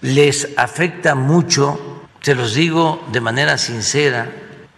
les 0.00 0.56
afecta 0.56 1.14
mucho, 1.14 2.06
se 2.20 2.34
los 2.34 2.54
digo 2.54 3.04
de 3.12 3.20
manera 3.20 3.58
sincera, 3.58 4.32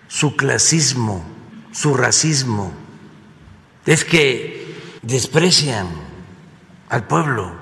su 0.06 0.36
clasismo, 0.36 1.24
su 1.72 1.94
racismo. 1.94 2.72
Es 3.84 4.04
que 4.04 4.74
desprecian 5.02 5.86
al 6.88 7.06
pueblo. 7.06 7.58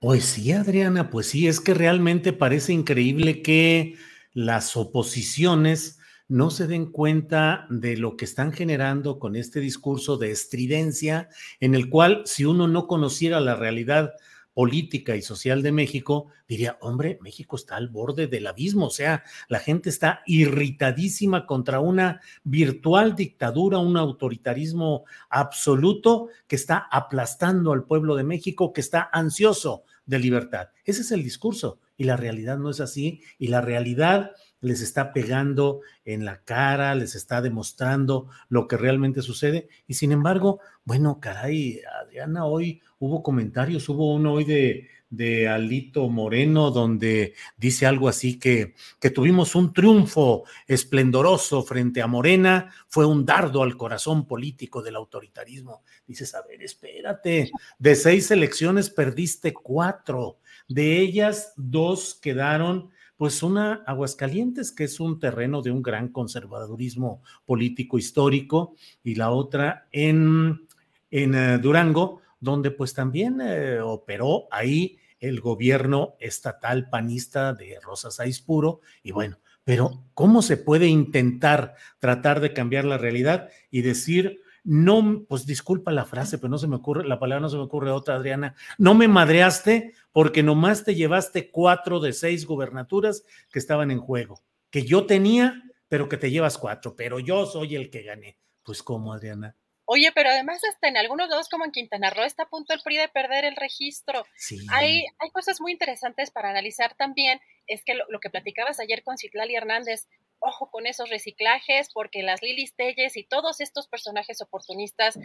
Pues 0.00 0.24
sí, 0.24 0.52
Adriana, 0.52 1.10
pues 1.10 1.28
sí, 1.28 1.46
es 1.46 1.60
que 1.60 1.74
realmente 1.74 2.32
parece 2.32 2.72
increíble 2.72 3.42
que 3.42 3.96
las 4.32 4.76
oposiciones 4.76 5.98
no 6.30 6.50
se 6.50 6.68
den 6.68 6.86
cuenta 6.86 7.66
de 7.70 7.96
lo 7.96 8.16
que 8.16 8.24
están 8.24 8.52
generando 8.52 9.18
con 9.18 9.34
este 9.34 9.58
discurso 9.58 10.16
de 10.16 10.30
estridencia, 10.30 11.28
en 11.58 11.74
el 11.74 11.90
cual 11.90 12.22
si 12.24 12.44
uno 12.44 12.68
no 12.68 12.86
conociera 12.86 13.40
la 13.40 13.56
realidad 13.56 14.12
política 14.54 15.16
y 15.16 15.22
social 15.22 15.60
de 15.62 15.72
México, 15.72 16.28
diría, 16.46 16.78
hombre, 16.82 17.18
México 17.20 17.56
está 17.56 17.74
al 17.74 17.88
borde 17.88 18.28
del 18.28 18.46
abismo, 18.46 18.86
o 18.86 18.90
sea, 18.90 19.24
la 19.48 19.58
gente 19.58 19.90
está 19.90 20.20
irritadísima 20.24 21.46
contra 21.46 21.80
una 21.80 22.20
virtual 22.44 23.16
dictadura, 23.16 23.78
un 23.78 23.96
autoritarismo 23.96 25.06
absoluto 25.30 26.28
que 26.46 26.54
está 26.56 26.78
aplastando 26.92 27.72
al 27.72 27.82
pueblo 27.82 28.14
de 28.14 28.22
México, 28.22 28.72
que 28.72 28.82
está 28.82 29.10
ansioso 29.12 29.82
de 30.06 30.20
libertad. 30.20 30.68
Ese 30.84 31.02
es 31.02 31.10
el 31.10 31.24
discurso 31.24 31.80
y 31.96 32.04
la 32.04 32.16
realidad 32.16 32.56
no 32.56 32.70
es 32.70 32.80
así 32.80 33.20
y 33.38 33.48
la 33.48 33.60
realidad 33.60 34.30
les 34.60 34.80
está 34.80 35.12
pegando 35.12 35.80
en 36.04 36.24
la 36.24 36.42
cara, 36.42 36.94
les 36.94 37.14
está 37.14 37.40
demostrando 37.40 38.28
lo 38.48 38.68
que 38.68 38.76
realmente 38.76 39.22
sucede. 39.22 39.68
Y 39.86 39.94
sin 39.94 40.12
embargo, 40.12 40.60
bueno, 40.84 41.20
caray, 41.20 41.80
Adriana, 42.02 42.44
hoy 42.44 42.82
hubo 42.98 43.22
comentarios, 43.22 43.88
hubo 43.88 44.14
uno 44.14 44.34
hoy 44.34 44.44
de, 44.44 44.88
de 45.10 45.48
Alito 45.48 46.08
Moreno 46.08 46.70
donde 46.70 47.34
dice 47.56 47.86
algo 47.86 48.08
así 48.08 48.38
que, 48.38 48.74
que 49.00 49.10
tuvimos 49.10 49.54
un 49.54 49.72
triunfo 49.72 50.44
esplendoroso 50.66 51.62
frente 51.62 52.00
a 52.00 52.06
Morena, 52.06 52.72
fue 52.88 53.04
un 53.06 53.24
dardo 53.26 53.62
al 53.62 53.76
corazón 53.76 54.26
político 54.26 54.82
del 54.82 54.96
autoritarismo. 54.96 55.82
Dices, 56.06 56.34
a 56.34 56.42
ver, 56.42 56.62
espérate, 56.62 57.50
de 57.78 57.94
seis 57.96 58.30
elecciones 58.30 58.90
perdiste 58.90 59.52
cuatro, 59.52 60.38
de 60.68 60.98
ellas 61.00 61.52
dos 61.56 62.14
quedaron 62.14 62.90
pues 63.20 63.42
una 63.42 63.82
Aguascalientes, 63.86 64.72
que 64.72 64.84
es 64.84 64.98
un 64.98 65.20
terreno 65.20 65.60
de 65.60 65.70
un 65.70 65.82
gran 65.82 66.08
conservadurismo 66.08 67.22
político 67.44 67.98
histórico, 67.98 68.74
y 69.04 69.16
la 69.16 69.30
otra 69.30 69.88
en, 69.92 70.66
en 71.10 71.34
uh, 71.34 71.58
Durango, 71.60 72.22
donde 72.40 72.70
pues 72.70 72.94
también 72.94 73.42
eh, 73.42 73.78
operó 73.82 74.48
ahí 74.50 74.96
el 75.18 75.42
gobierno 75.42 76.14
estatal 76.18 76.88
panista 76.88 77.52
de 77.52 77.78
Rosa 77.82 78.10
Saiz 78.10 78.40
Puro, 78.40 78.80
y 79.02 79.12
bueno, 79.12 79.36
pero 79.64 80.02
¿cómo 80.14 80.40
se 80.40 80.56
puede 80.56 80.86
intentar 80.86 81.74
tratar 81.98 82.40
de 82.40 82.54
cambiar 82.54 82.86
la 82.86 82.96
realidad 82.96 83.50
y 83.70 83.82
decir 83.82 84.40
no, 84.64 85.24
pues 85.28 85.46
disculpa 85.46 85.90
la 85.90 86.04
frase, 86.04 86.38
pero 86.38 86.50
no 86.50 86.58
se 86.58 86.68
me 86.68 86.76
ocurre, 86.76 87.06
la 87.06 87.18
palabra 87.18 87.40
no 87.40 87.48
se 87.48 87.56
me 87.56 87.62
ocurre 87.62 87.90
otra, 87.90 88.16
Adriana, 88.16 88.54
no 88.78 88.94
me 88.94 89.08
madreaste 89.08 89.94
porque 90.12 90.42
nomás 90.42 90.84
te 90.84 90.94
llevaste 90.94 91.50
cuatro 91.50 92.00
de 92.00 92.12
seis 92.12 92.46
gubernaturas 92.46 93.24
que 93.52 93.58
estaban 93.58 93.90
en 93.90 94.00
juego, 94.00 94.42
que 94.70 94.82
yo 94.82 95.06
tenía, 95.06 95.62
pero 95.88 96.08
que 96.08 96.16
te 96.16 96.30
llevas 96.30 96.58
cuatro, 96.58 96.94
pero 96.96 97.20
yo 97.20 97.46
soy 97.46 97.76
el 97.76 97.90
que 97.90 98.02
gané. 98.02 98.38
Pues 98.62 98.82
cómo, 98.82 99.12
Adriana. 99.12 99.56
Oye, 99.92 100.12
pero 100.14 100.30
además 100.30 100.60
hasta 100.72 100.86
en 100.86 100.96
algunos 100.96 101.28
lados 101.28 101.48
como 101.48 101.64
en 101.64 101.72
Quintana 101.72 102.10
Roo 102.10 102.22
está 102.22 102.44
a 102.44 102.48
punto 102.48 102.72
el 102.72 102.80
PRI 102.80 102.98
de 102.98 103.08
perder 103.08 103.44
el 103.44 103.56
registro. 103.56 104.24
Hay, 104.70 105.04
hay 105.18 105.30
cosas 105.32 105.60
muy 105.60 105.72
interesantes 105.72 106.30
para 106.30 106.50
analizar 106.50 106.94
también. 106.94 107.40
Es 107.66 107.84
que 107.84 107.94
lo, 107.94 108.04
lo 108.08 108.20
que 108.20 108.30
platicabas 108.30 108.78
ayer 108.78 109.02
con 109.02 109.18
Citlali 109.18 109.56
Hernández, 109.56 110.06
ojo 110.38 110.70
con 110.70 110.86
esos 110.86 111.10
reciclajes, 111.10 111.90
porque 111.92 112.22
las 112.22 112.40
Lilis 112.40 112.76
Telles 112.76 113.16
y 113.16 113.24
todos 113.24 113.60
estos 113.60 113.88
personajes 113.88 114.40
oportunistas, 114.40 115.18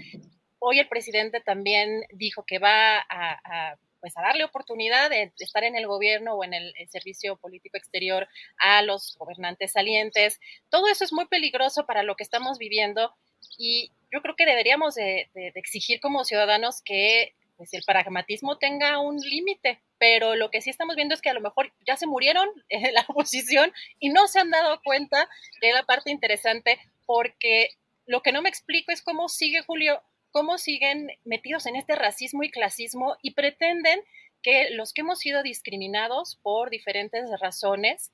hoy 0.58 0.80
el 0.80 0.88
presidente 0.88 1.42
también 1.42 2.04
dijo 2.12 2.44
que 2.44 2.58
va 2.58 3.06
a, 3.08 3.78
pues 4.06 4.16
a 4.18 4.22
darle 4.22 4.44
oportunidad 4.44 5.10
de 5.10 5.34
estar 5.40 5.64
en 5.64 5.76
el 5.76 5.88
gobierno 5.88 6.36
o 6.36 6.44
en 6.44 6.54
el, 6.54 6.76
servicio 6.90 7.38
político 7.38 7.76
exterior 7.76 8.28
a 8.60 8.84
los 8.84 9.18
gobernantes 9.18 9.72
salientes. 9.72 10.40
Todo 10.70 10.88
eso 10.90 11.04
es 11.04 11.12
muy 11.12 11.26
peligroso 11.26 11.88
para 11.88 12.04
lo 12.04 12.16
que 12.16 12.22
estamos 12.22 12.60
viviendo 12.60 13.16
y 13.58 13.92
yo 14.14 14.22
creo 14.22 14.36
que 14.36 14.46
deberíamos 14.46 14.94
de 14.94 15.28
exigir 15.56 16.00
como 16.02 16.24
ciudadanos 16.24 16.84
que 16.84 17.34
pues 17.58 17.74
el 17.74 17.82
pragmatismo 17.84 18.60
tenga 18.60 19.00
un 19.00 19.18
límite, 19.18 19.82
pero 19.98 20.36
lo 20.36 20.52
que 20.52 20.62
sí 20.62 20.70
estamos 20.70 20.96
viendo 20.96 21.16
es 21.16 21.22
que 21.24 21.32
a 21.32 21.34
lo 21.34 21.42
mejor 21.42 21.74
ya 21.88 21.98
se 21.98 22.06
murieron 22.06 22.48
en 22.70 22.94
la 22.94 23.06
oposición 23.08 23.74
y 24.00 24.10
no 24.10 24.28
se 24.28 24.40
han 24.40 24.52
dado 24.52 24.80
cuenta 24.84 25.28
de 25.62 25.74
la 25.74 25.82
parte 25.82 26.12
interesante, 26.12 26.80
porque 27.08 27.70
lo 28.06 28.22
que 28.22 28.32
no 28.32 28.44
me 28.44 28.50
explico 28.50 28.92
es 28.92 29.02
cómo 29.02 29.30
sigue 29.30 29.64
Julio, 29.64 30.04
cómo 30.36 30.58
siguen 30.58 31.12
metidos 31.24 31.66
en 31.66 31.78
este 31.78 31.96
racismo 31.96 32.44
y 32.44 32.52
clasismo 32.52 33.16
y 33.22 33.36
pretenden 33.36 34.02
que 34.42 34.70
los 34.72 34.92
que 34.92 35.00
hemos 35.00 35.20
sido 35.20 35.42
discriminados 35.44 36.38
por 36.44 36.70
diferentes 36.70 37.30
razones, 37.40 38.12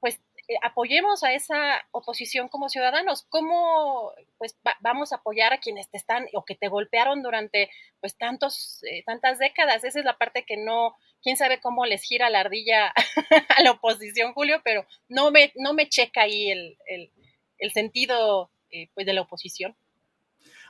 pues 0.00 0.16
eh, 0.48 0.56
apoyemos 0.62 1.22
a 1.22 1.32
esa 1.32 1.86
oposición 1.92 2.48
como 2.48 2.68
ciudadanos. 2.68 3.22
¿Cómo 3.28 4.10
pues 4.38 4.58
vamos 4.80 5.12
a 5.12 5.18
apoyar 5.18 5.52
a 5.52 5.60
quienes 5.60 5.88
te 5.88 5.98
están 5.98 6.26
o 6.34 6.44
que 6.44 6.56
te 6.56 6.66
golpearon 6.66 7.22
durante 7.22 7.70
pues 8.00 8.16
tantos 8.16 8.82
eh, 8.90 9.04
tantas 9.06 9.38
décadas? 9.38 9.84
Esa 9.84 10.00
es 10.00 10.04
la 10.04 10.18
parte 10.18 10.44
que 10.44 10.56
no 10.56 10.96
quién 11.22 11.36
sabe 11.36 11.60
cómo 11.60 11.86
les 11.86 12.02
gira 12.02 12.28
la 12.28 12.40
ardilla 12.40 12.92
a 13.56 13.62
la 13.62 13.70
oposición, 13.70 14.32
Julio, 14.32 14.62
pero 14.64 14.84
no 15.08 15.30
me 15.30 15.52
no 15.54 15.74
me 15.74 15.88
checa 15.88 16.22
ahí 16.22 16.50
el, 16.50 16.76
el, 17.56 17.70
sentido 17.70 18.50
eh, 18.72 18.88
pues 18.94 19.06
de 19.06 19.12
la 19.12 19.20
oposición. 19.20 19.76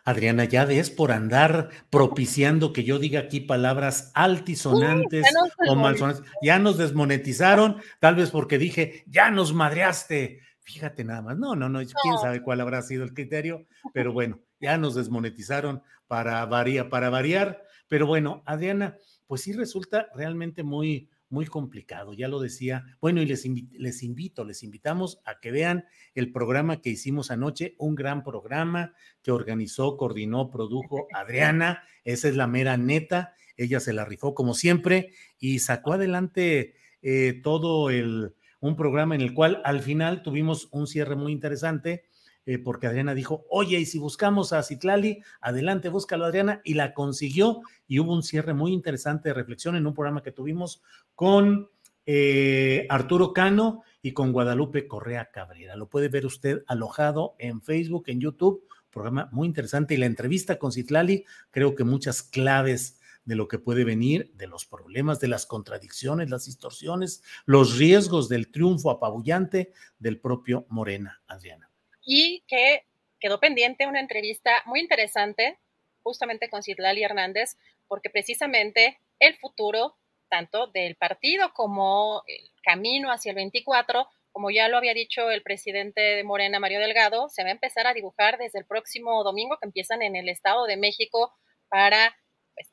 Adriana, 0.04 0.44
ya 0.44 0.64
ves 0.64 0.90
por 0.90 1.12
andar 1.12 1.70
propiciando 1.90 2.72
que 2.72 2.84
yo 2.84 2.98
diga 2.98 3.20
aquí 3.20 3.40
palabras 3.40 4.10
altisonantes 4.14 5.26
o 5.68 5.74
malsonantes. 5.74 6.24
Ya 6.42 6.58
nos 6.58 6.78
desmonetizaron, 6.78 7.76
tal 7.98 8.16
vez 8.16 8.30
porque 8.30 8.58
dije, 8.58 9.04
ya 9.06 9.30
nos 9.30 9.52
madreaste. 9.52 10.40
Fíjate 10.60 11.04
nada 11.04 11.22
más. 11.22 11.38
No, 11.38 11.56
no, 11.56 11.68
no, 11.68 11.80
quién 11.80 12.18
sabe 12.20 12.42
cuál 12.42 12.60
habrá 12.60 12.82
sido 12.82 13.04
el 13.04 13.14
criterio, 13.14 13.66
pero 13.92 14.12
bueno, 14.12 14.40
ya 14.60 14.78
nos 14.78 14.94
desmonetizaron 14.94 15.82
para, 16.06 16.48
para 16.48 17.10
variar. 17.10 17.64
Pero 17.88 18.06
bueno, 18.06 18.42
Adriana, 18.46 18.96
pues 19.26 19.42
sí 19.42 19.52
resulta 19.52 20.08
realmente 20.14 20.62
muy, 20.62 21.08
muy 21.30 21.46
complicado, 21.46 22.12
ya 22.12 22.28
lo 22.28 22.40
decía. 22.40 22.84
Bueno, 23.00 23.22
y 23.22 23.26
les, 23.26 23.46
les 23.46 24.02
invito, 24.02 24.44
les 24.44 24.62
invitamos 24.62 25.20
a 25.24 25.40
que 25.40 25.50
vean 25.50 25.86
el 26.14 26.32
programa 26.32 26.82
que 26.82 26.90
hicimos 26.90 27.30
anoche, 27.30 27.74
un 27.78 27.94
gran 27.94 28.22
programa 28.22 28.92
que 29.22 29.30
organizó, 29.30 29.96
coordinó, 29.96 30.50
produjo 30.50 31.06
Adriana, 31.14 31.82
esa 32.04 32.28
es 32.28 32.36
la 32.36 32.46
mera 32.46 32.76
neta, 32.76 33.34
ella 33.56 33.80
se 33.80 33.92
la 33.92 34.04
rifó 34.04 34.34
como 34.34 34.54
siempre 34.54 35.12
y 35.38 35.60
sacó 35.60 35.94
adelante 35.94 36.74
eh, 37.02 37.40
todo 37.42 37.90
el, 37.90 38.34
un 38.60 38.76
programa 38.76 39.14
en 39.14 39.20
el 39.20 39.32
cual 39.34 39.62
al 39.64 39.80
final 39.80 40.22
tuvimos 40.22 40.68
un 40.72 40.86
cierre 40.86 41.16
muy 41.16 41.32
interesante 41.32 42.04
eh, 42.46 42.58
porque 42.58 42.86
Adriana 42.86 43.14
dijo, 43.14 43.44
oye, 43.50 43.78
y 43.78 43.86
si 43.86 43.98
buscamos 43.98 44.52
a 44.52 44.62
Citlali, 44.62 45.22
adelante, 45.40 45.88
búscalo 45.88 46.24
Adriana, 46.24 46.60
y 46.64 46.74
la 46.74 46.94
consiguió, 46.94 47.60
y 47.86 47.98
hubo 48.00 48.14
un 48.14 48.22
cierre 48.22 48.54
muy 48.54 48.72
interesante 48.72 49.28
de 49.28 49.34
reflexión 49.34 49.76
en 49.76 49.86
un 49.86 49.94
programa 49.94 50.22
que 50.22 50.32
tuvimos 50.32 50.82
con 51.14 51.68
eh, 52.06 52.86
Arturo 52.88 53.32
Cano 53.32 53.82
y 54.02 54.12
con 54.12 54.32
Guadalupe 54.32 54.88
Correa 54.88 55.30
Cabrera. 55.30 55.76
Lo 55.76 55.88
puede 55.88 56.08
ver 56.08 56.26
usted 56.26 56.64
alojado 56.66 57.34
en 57.38 57.60
Facebook, 57.60 58.04
en 58.06 58.20
YouTube, 58.20 58.66
programa 58.90 59.28
muy 59.32 59.46
interesante, 59.46 59.94
y 59.94 59.98
la 59.98 60.06
entrevista 60.06 60.58
con 60.58 60.72
Citlali, 60.72 61.24
creo 61.50 61.74
que 61.74 61.84
muchas 61.84 62.22
claves 62.22 62.98
de 63.24 63.36
lo 63.36 63.48
que 63.48 63.58
puede 63.58 63.84
venir, 63.84 64.32
de 64.34 64.46
los 64.46 64.64
problemas, 64.64 65.20
de 65.20 65.28
las 65.28 65.44
contradicciones, 65.44 66.30
las 66.30 66.46
distorsiones, 66.46 67.22
los 67.44 67.76
riesgos 67.76 68.28
del 68.30 68.50
triunfo 68.50 68.90
apabullante 68.90 69.72
del 69.98 70.18
propio 70.18 70.66
Morena, 70.70 71.22
Adriana 71.28 71.69
y 72.02 72.42
que 72.46 72.84
quedó 73.18 73.40
pendiente 73.40 73.86
una 73.86 74.00
entrevista 74.00 74.62
muy 74.66 74.80
interesante 74.80 75.58
justamente 76.02 76.48
con 76.48 76.62
Citlali 76.62 77.02
Hernández, 77.02 77.56
porque 77.86 78.10
precisamente 78.10 78.98
el 79.18 79.36
futuro, 79.36 79.96
tanto 80.28 80.66
del 80.68 80.96
partido 80.96 81.52
como 81.52 82.22
el 82.26 82.50
camino 82.62 83.10
hacia 83.10 83.30
el 83.30 83.36
24, 83.36 84.08
como 84.32 84.50
ya 84.50 84.68
lo 84.68 84.76
había 84.76 84.94
dicho 84.94 85.30
el 85.30 85.42
presidente 85.42 86.00
de 86.00 86.24
Morena, 86.24 86.60
Mario 86.60 86.80
Delgado, 86.80 87.28
se 87.28 87.42
va 87.42 87.48
a 87.48 87.52
empezar 87.52 87.86
a 87.86 87.94
dibujar 87.94 88.38
desde 88.38 88.60
el 88.60 88.64
próximo 88.64 89.22
domingo 89.24 89.58
que 89.58 89.66
empiezan 89.66 90.02
en 90.02 90.16
el 90.16 90.28
Estado 90.28 90.64
de 90.66 90.76
México 90.76 91.32
para 91.68 92.16
pues, 92.54 92.68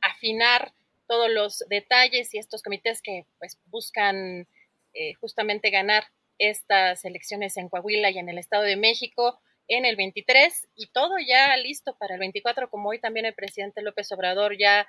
afinar 0.00 0.72
todos 1.06 1.30
los 1.30 1.64
detalles 1.68 2.32
y 2.32 2.38
estos 2.38 2.62
comités 2.62 3.02
que 3.02 3.26
pues, 3.38 3.58
buscan 3.66 4.48
eh, 4.94 5.14
justamente 5.20 5.70
ganar 5.70 6.06
estas 6.38 7.04
elecciones 7.04 7.56
en 7.56 7.68
Coahuila 7.68 8.10
y 8.10 8.18
en 8.18 8.28
el 8.28 8.38
Estado 8.38 8.64
de 8.64 8.76
México 8.76 9.40
en 9.68 9.84
el 9.84 9.96
23 9.96 10.68
y 10.74 10.88
todo 10.88 11.14
ya 11.18 11.56
listo 11.56 11.96
para 11.98 12.14
el 12.14 12.20
24, 12.20 12.68
como 12.68 12.90
hoy 12.90 13.00
también 13.00 13.26
el 13.26 13.34
presidente 13.34 13.82
López 13.82 14.10
Obrador 14.12 14.58
ya 14.58 14.86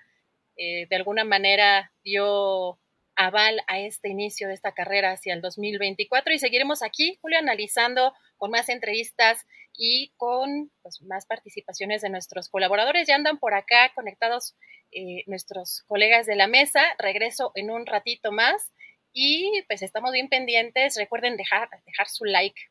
eh, 0.57 0.87
de 0.89 0.95
alguna 0.95 1.23
manera 1.23 1.91
dio 2.03 2.79
aval 3.15 3.61
a 3.67 3.79
este 3.79 4.09
inicio 4.09 4.47
de 4.47 4.53
esta 4.53 4.73
carrera 4.73 5.11
hacia 5.11 5.33
el 5.33 5.41
2024 5.41 6.33
y 6.33 6.39
seguiremos 6.39 6.83
aquí, 6.83 7.17
Julio, 7.21 7.39
analizando 7.39 8.13
con 8.37 8.51
más 8.51 8.67
entrevistas 8.69 9.45
y 9.77 10.13
con 10.17 10.71
pues, 10.81 11.01
más 11.01 11.25
participaciones 11.25 12.01
de 12.01 12.09
nuestros 12.09 12.49
colaboradores. 12.49 13.07
Ya 13.07 13.15
andan 13.15 13.37
por 13.37 13.53
acá 13.53 13.91
conectados 13.95 14.55
eh, 14.91 15.23
nuestros 15.27 15.83
colegas 15.87 16.25
de 16.25 16.35
la 16.35 16.47
mesa. 16.47 16.83
Regreso 16.99 17.51
en 17.55 17.71
un 17.71 17.85
ratito 17.85 18.31
más 18.31 18.71
y 19.15 19.63
pues 19.67 19.81
estamos 19.81 20.11
bien 20.11 20.29
pendientes. 20.29 20.95
Recuerden 20.97 21.37
dejar, 21.37 21.69
dejar 21.87 22.07
su 22.07 22.25
like. 22.25 22.61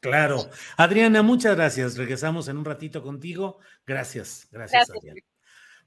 Claro. 0.00 0.50
Adriana, 0.76 1.22
muchas 1.22 1.54
gracias. 1.54 1.96
Regresamos 1.96 2.48
en 2.48 2.56
un 2.56 2.64
ratito 2.64 3.02
contigo. 3.02 3.58
Gracias, 3.86 4.48
gracias, 4.50 4.90
Adriana. 4.90 5.20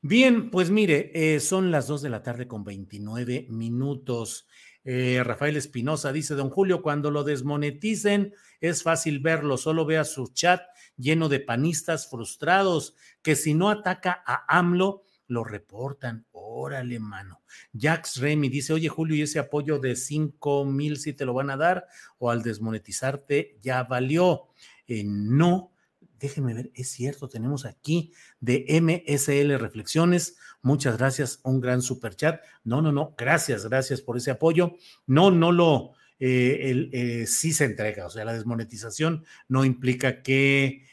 Bien, 0.02 0.52
pues 0.52 0.70
mire, 0.70 1.12
eh, 1.14 1.40
son 1.40 1.72
las 1.72 1.88
2 1.88 2.04
de 2.04 2.10
la 2.10 2.22
tarde 2.22 2.48
con 2.48 2.64
29 2.64 3.48
minutos. 3.50 4.48
Eh, 4.84 5.22
Rafael 5.24 5.58
Espinosa 5.58 6.14
dice, 6.14 6.36
don 6.36 6.52
Julio, 6.52 6.82
cuando 6.82 7.10
lo 7.10 7.24
desmoneticen 7.24 8.34
es 8.62 8.84
fácil 8.84 9.20
verlo, 9.20 9.58
solo 9.58 9.86
vea 9.86 10.06
su 10.06 10.28
chat 10.34 10.62
lleno 10.98 11.30
de 11.30 11.40
panistas 11.40 12.10
frustrados, 12.10 12.96
que 13.22 13.36
si 13.36 13.54
no 13.54 13.70
ataca 13.70 14.24
a 14.26 14.46
AMLO, 14.58 15.04
lo 15.28 15.44
reportan. 15.44 16.26
Órale, 16.32 17.00
mano. 17.00 17.42
Jax 17.78 18.18
Remy 18.18 18.50
dice, 18.50 18.74
oye 18.74 18.90
Julio, 18.90 19.16
¿y 19.16 19.22
ese 19.22 19.40
apoyo 19.40 19.80
de 19.80 19.96
5 19.96 20.66
mil 20.66 20.98
si 20.98 21.14
te 21.14 21.26
lo 21.26 21.34
van 21.34 21.50
a 21.50 21.58
dar 21.58 21.88
o 22.18 22.32
al 22.32 22.42
desmonetizarte 22.42 23.58
ya 23.62 23.84
valió? 23.84 24.48
Eh, 24.88 25.04
no, 25.06 25.72
déjenme 26.20 26.54
ver, 26.54 26.72
es 26.74 26.90
cierto, 26.90 27.28
tenemos 27.28 27.66
aquí 27.66 28.14
de 28.40 28.66
MSL 28.82 29.60
Reflexiones. 29.60 30.38
Muchas 30.62 30.98
gracias, 30.98 31.42
un 31.44 31.62
gran 31.62 31.82
super 31.82 32.16
chat. 32.16 32.42
No, 32.64 32.82
no, 32.82 32.92
no, 32.92 33.14
gracias, 33.18 33.66
gracias 33.68 34.02
por 34.02 34.18
ese 34.18 34.32
apoyo. 34.32 34.76
No, 35.06 35.30
no 35.32 35.52
lo, 35.52 35.92
eh, 36.20 36.70
el, 36.70 36.90
eh, 36.94 37.28
sí 37.28 37.54
se 37.54 37.66
entrega, 37.66 38.06
o 38.06 38.10
sea, 38.10 38.26
la 38.26 38.34
desmonetización 38.34 39.26
no 39.48 39.66
implica 39.66 40.22
que 40.22 40.86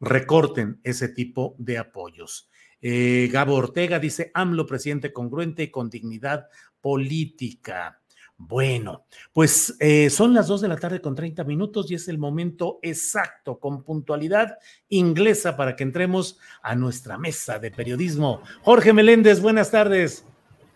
recorten 0.00 0.80
ese 0.82 1.08
tipo 1.08 1.56
de 1.58 1.76
apoyos. 1.76 2.48
Eh, 2.86 3.30
Gabo 3.32 3.54
Ortega 3.54 3.98
dice, 3.98 4.30
AMLO, 4.34 4.66
presidente 4.66 5.10
congruente 5.10 5.62
y 5.62 5.70
con 5.70 5.88
dignidad 5.88 6.48
política. 6.82 7.98
Bueno, 8.36 9.06
pues 9.32 9.74
eh, 9.80 10.10
son 10.10 10.34
las 10.34 10.48
2 10.48 10.60
de 10.60 10.68
la 10.68 10.76
tarde 10.76 11.00
con 11.00 11.14
30 11.14 11.44
minutos 11.44 11.90
y 11.90 11.94
es 11.94 12.08
el 12.08 12.18
momento 12.18 12.80
exacto, 12.82 13.58
con 13.58 13.84
puntualidad 13.84 14.58
inglesa, 14.90 15.56
para 15.56 15.76
que 15.76 15.82
entremos 15.82 16.38
a 16.62 16.74
nuestra 16.74 17.16
mesa 17.16 17.58
de 17.58 17.70
periodismo. 17.70 18.42
Jorge 18.60 18.92
Meléndez, 18.92 19.40
buenas 19.40 19.70
tardes. 19.70 20.26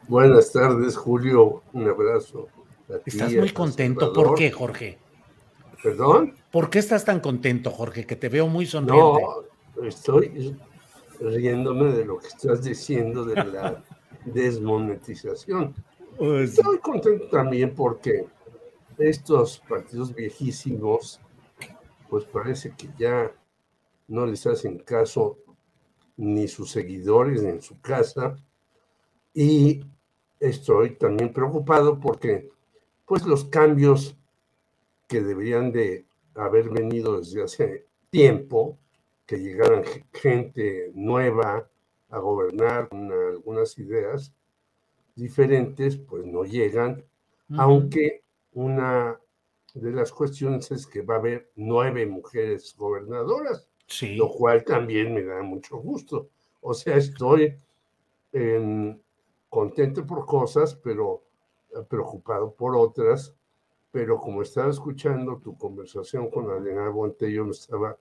Buenas 0.08 0.50
tardes, 0.50 0.96
Julio. 0.96 1.62
Un 1.74 1.90
abrazo. 1.90 2.48
Estás 3.04 3.34
muy 3.34 3.50
contento. 3.50 4.14
¿Por 4.14 4.34
qué, 4.34 4.50
Jorge? 4.50 4.98
¿Perdón? 5.82 6.32
¿Por 6.50 6.70
qué 6.70 6.78
estás 6.78 7.04
tan 7.04 7.20
contento, 7.20 7.70
Jorge? 7.70 8.06
Que 8.06 8.16
te 8.16 8.30
veo 8.30 8.48
muy 8.48 8.64
sonriente. 8.64 9.20
No, 9.76 9.84
estoy 9.84 10.56
riéndome 11.20 11.92
de 11.92 12.04
lo 12.04 12.18
que 12.18 12.28
estás 12.28 12.62
diciendo 12.62 13.24
de 13.24 13.34
la 13.36 13.84
desmonetización. 14.24 15.74
Pues 16.16 16.58
Estoy 16.58 16.78
contento 16.78 17.28
también 17.28 17.74
porque 17.74 18.26
estos 18.98 19.60
partidos 19.68 20.14
viejísimos, 20.14 21.20
pues 22.08 22.24
parece 22.24 22.74
que 22.76 22.88
ya 22.98 23.32
no 24.08 24.26
les 24.26 24.46
hacen 24.46 24.78
caso 24.78 25.38
ni 26.16 26.48
sus 26.48 26.70
seguidores 26.70 27.42
ni 27.42 27.50
en 27.50 27.62
su 27.62 27.80
casa. 27.80 28.36
Y 29.32 29.84
estoy 30.40 30.96
también 30.96 31.32
preocupado 31.32 32.00
porque, 32.00 32.50
pues, 33.06 33.24
los 33.24 33.44
cambios 33.44 34.16
que 35.06 35.22
deberían 35.22 35.70
de 35.72 36.06
haber 36.34 36.68
venido 36.70 37.18
desde 37.18 37.42
hace 37.42 37.86
tiempo, 38.10 38.78
que 39.28 39.36
llegaran 39.36 39.84
gente 40.14 40.90
nueva 40.94 41.70
a 42.08 42.18
gobernar 42.18 42.88
con 42.88 43.12
algunas 43.12 43.78
ideas 43.78 44.32
diferentes, 45.14 45.98
pues 45.98 46.24
no 46.24 46.44
llegan, 46.44 47.04
aunque 47.58 48.22
una 48.54 49.20
de 49.74 49.90
las 49.92 50.12
cuestiones 50.12 50.70
es 50.70 50.86
que 50.86 51.02
va 51.02 51.16
a 51.16 51.18
haber 51.18 51.50
nueve 51.56 52.06
mujeres 52.06 52.74
gobernadoras, 52.76 53.68
Sí. 53.86 54.16
lo 54.16 54.30
cual 54.30 54.64
también 54.64 55.12
me 55.12 55.22
da 55.22 55.42
mucho 55.42 55.76
gusto. 55.76 56.30
O 56.62 56.72
sea, 56.72 56.96
estoy 56.96 57.54
em, 58.32 58.98
contento 59.50 60.06
por 60.06 60.24
cosas, 60.24 60.74
pero 60.74 61.22
eh, 61.74 61.82
preocupado 61.88 62.54
por 62.54 62.74
otras. 62.76 63.34
Pero 63.90 64.18
como 64.18 64.42
estaba 64.42 64.70
escuchando 64.70 65.38
tu 65.38 65.56
conversación 65.56 66.30
con 66.30 66.50
Adriana 66.50 66.88
Bonte, 66.90 67.30
yo 67.32 67.44
me 67.44 67.52
estaba 67.52 67.96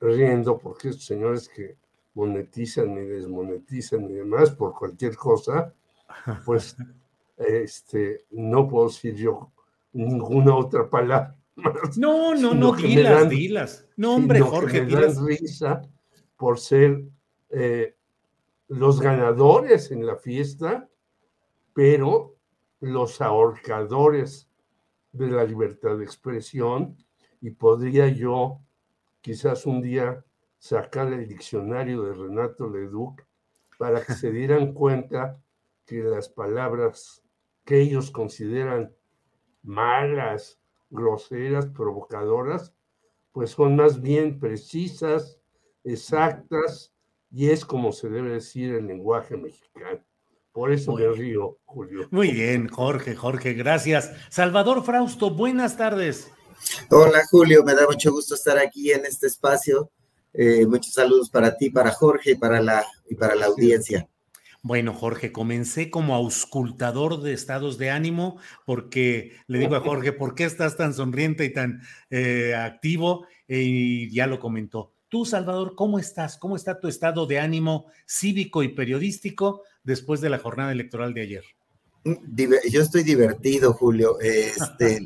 riendo 0.00 0.58
porque 0.58 0.88
estos 0.90 1.04
señores 1.06 1.48
que 1.48 1.76
monetizan 2.14 2.92
y 2.92 3.04
desmonetizan 3.06 4.04
y 4.10 4.14
demás 4.14 4.50
por 4.50 4.74
cualquier 4.74 5.16
cosa, 5.16 5.72
pues 6.44 6.76
este, 7.36 8.24
no 8.30 8.68
puedo 8.68 8.88
decir 8.88 9.14
yo 9.14 9.50
ninguna 9.92 10.54
otra 10.54 10.88
palabra. 10.88 11.36
más, 11.56 11.96
No, 11.96 12.34
no, 12.34 12.54
no, 12.54 12.72
dilas, 12.72 13.20
dan- 13.20 13.28
dilas. 13.28 13.86
No, 13.96 14.14
hombre, 14.16 14.40
Jorge, 14.40 14.82
me 14.82 14.90
dan 14.92 15.00
dilas. 15.14 15.22
risa 15.24 15.82
por 16.36 16.58
ser 16.58 17.02
eh, 17.50 17.94
los 18.68 19.00
ganadores 19.00 19.90
en 19.90 20.06
la 20.06 20.16
fiesta, 20.16 20.88
pero 21.72 22.36
los 22.80 23.20
ahorcadores 23.20 24.48
de 25.12 25.28
la 25.30 25.42
libertad 25.44 25.96
de 25.96 26.04
expresión 26.04 26.96
y 27.40 27.50
podría 27.50 28.08
yo 28.08 28.60
quizás 29.28 29.66
un 29.66 29.82
día 29.82 30.24
sacar 30.56 31.12
el 31.12 31.28
diccionario 31.28 32.02
de 32.04 32.14
Renato 32.14 32.66
Leduc 32.66 33.26
para 33.76 34.02
que 34.02 34.14
se 34.14 34.30
dieran 34.30 34.72
cuenta 34.72 35.38
que 35.84 36.02
las 36.02 36.30
palabras 36.30 37.22
que 37.66 37.78
ellos 37.78 38.10
consideran 38.10 38.90
malas, 39.62 40.58
groseras, 40.88 41.66
provocadoras, 41.66 42.74
pues 43.32 43.50
son 43.50 43.76
más 43.76 44.00
bien 44.00 44.40
precisas, 44.40 45.38
exactas, 45.84 46.94
y 47.30 47.50
es 47.50 47.66
como 47.66 47.92
se 47.92 48.08
debe 48.08 48.30
decir 48.30 48.74
el 48.76 48.86
lenguaje 48.86 49.36
mexicano. 49.36 50.02
Por 50.52 50.72
eso 50.72 50.92
Muy 50.92 51.02
me 51.02 51.12
río, 51.12 51.58
Julio. 51.66 52.08
Muy 52.10 52.32
bien, 52.32 52.66
Jorge, 52.68 53.14
Jorge, 53.14 53.52
gracias. 53.52 54.10
Salvador 54.30 54.82
Frausto, 54.82 55.28
buenas 55.28 55.76
tardes. 55.76 56.32
Hola 56.90 57.20
Julio, 57.30 57.62
me 57.64 57.74
da 57.74 57.86
mucho 57.86 58.12
gusto 58.12 58.34
estar 58.34 58.58
aquí 58.58 58.90
en 58.92 59.04
este 59.06 59.26
espacio. 59.26 59.90
Eh, 60.32 60.66
muchos 60.66 60.92
saludos 60.94 61.30
para 61.30 61.56
ti, 61.56 61.70
para 61.70 61.90
Jorge 61.92 62.32
y 62.32 62.34
para 62.36 62.60
la, 62.60 62.84
y 63.08 63.14
para 63.14 63.34
la 63.34 63.46
audiencia. 63.46 64.08
Bueno, 64.62 64.92
Jorge, 64.92 65.32
comencé 65.32 65.88
como 65.90 66.14
auscultador 66.14 67.22
de 67.22 67.32
estados 67.32 67.78
de 67.78 67.90
ánimo 67.90 68.38
porque 68.66 69.32
le 69.46 69.58
digo 69.60 69.76
a 69.76 69.80
Jorge, 69.80 70.12
¿por 70.12 70.34
qué 70.34 70.44
estás 70.44 70.76
tan 70.76 70.92
sonriente 70.94 71.44
y 71.44 71.52
tan 71.52 71.80
eh, 72.10 72.54
activo? 72.54 73.26
Y 73.46 74.10
ya 74.10 74.26
lo 74.26 74.40
comentó. 74.40 74.92
Tú, 75.08 75.24
Salvador, 75.24 75.74
¿cómo 75.74 75.98
estás? 75.98 76.36
¿Cómo 76.36 76.56
está 76.56 76.80
tu 76.80 76.88
estado 76.88 77.26
de 77.26 77.38
ánimo 77.38 77.86
cívico 78.04 78.62
y 78.62 78.68
periodístico 78.68 79.62
después 79.84 80.20
de 80.20 80.28
la 80.28 80.38
jornada 80.38 80.72
electoral 80.72 81.14
de 81.14 81.22
ayer? 81.22 81.44
Diver- 82.04 82.60
Yo 82.70 82.82
estoy 82.82 83.04
divertido, 83.04 83.72
Julio. 83.72 84.18
Este, 84.20 85.02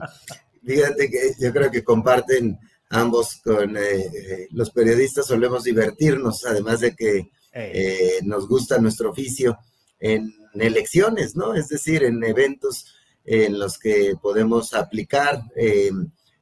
fíjate 0.65 1.11
que 1.11 1.33
yo 1.39 1.53
creo 1.53 1.71
que 1.71 1.85
comparten 1.85 2.59
ambos 2.91 3.41
con 3.43 3.77
eh, 3.77 3.81
eh, 4.07 4.49
los 4.51 4.71
periodistas, 4.71 5.27
solemos 5.27 5.65
divertirnos, 5.65 6.45
además 6.45 6.81
de 6.81 6.95
que 6.95 7.31
eh, 7.55 8.21
nos 8.25 8.47
gusta 8.49 8.79
nuestro 8.79 9.11
oficio 9.11 9.57
en 9.99 10.33
elecciones, 10.55 11.37
¿no? 11.37 11.55
Es 11.55 11.69
decir, 11.69 12.03
en 12.05 12.23
eventos 12.25 12.87
en 13.25 13.59
los 13.59 13.79
que 13.79 14.15
podemos 14.21 14.75
aplicar 14.75 15.41
eh, 15.57 15.91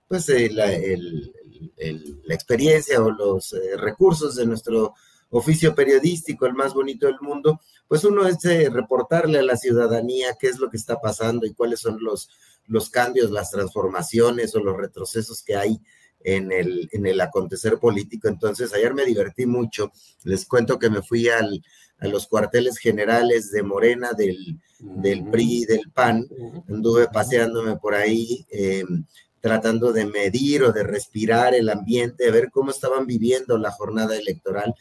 pues 0.09 0.29
eh, 0.31 0.49
la, 0.51 0.73
el- 0.73 1.33
el- 1.77 2.21
la 2.25 2.35
experiencia 2.35 3.01
o 3.03 3.11
los 3.11 3.53
eh, 3.53 3.77
recursos 3.77 4.35
de 4.37 4.47
nuestro 4.47 4.95
oficio 5.31 5.75
periodístico, 5.75 6.47
el 6.47 6.55
más 6.55 6.75
bonito 6.75 7.07
del 7.07 7.21
mundo, 7.21 7.61
pues 7.89 8.05
uno 8.05 8.27
es 8.27 8.45
eh, 8.45 8.69
reportarle 8.71 9.39
a 9.39 9.43
la 9.43 9.57
ciudadanía 9.57 10.37
qué 10.39 10.49
es 10.49 10.59
lo 10.59 10.71
que 10.71 10.77
está 10.77 11.01
pasando 11.01 11.47
y 11.47 11.55
cuáles 11.55 11.81
son 11.81 11.99
los, 12.01 12.29
los 12.67 12.91
cambios, 12.91 13.31
las 13.31 13.51
transformaciones 13.51 14.55
o 14.55 14.61
los 14.61 14.77
retrocesos 14.77 15.43
que 15.43 15.57
hay 15.57 15.81
en 16.23 16.53
el, 16.53 16.89
en 16.93 17.07
el 17.07 17.21
acontecer 17.21 17.79
político. 17.79 18.29
Entonces, 18.29 18.75
ayer 18.75 18.95
me 18.95 19.05
divertí 19.05 19.47
mucho. 19.47 19.91
Les 20.25 20.47
cuento 20.47 20.79
que 20.79 20.91
me 20.91 21.03
fui 21.03 21.29
al, 21.29 21.63
a 21.99 22.09
los 22.09 22.27
cuarteles 22.27 22.79
generales 22.79 23.51
de 23.51 23.63
Morena, 23.63 24.13
del, 24.13 24.61
del 24.79 25.25
PRI 25.31 25.63
y 25.63 25.65
del 25.65 25.91
PAN. 25.93 26.27
Anduve 26.69 27.09
paseándome 27.09 27.77
por 27.77 27.95
ahí, 27.95 28.47
eh, 28.51 28.85
tratando 29.41 29.93
de 29.93 30.05
medir 30.07 30.63
o 30.63 30.73
de 30.73 30.83
respirar 30.83 31.55
el 31.55 31.69
ambiente, 31.69 32.25
de 32.25 32.31
ver 32.31 32.51
cómo 32.51 32.71
estaban 32.71 33.07
viviendo 33.07 33.57
la 33.59 33.71
jornada 33.71 34.17
electoral, 34.17 34.75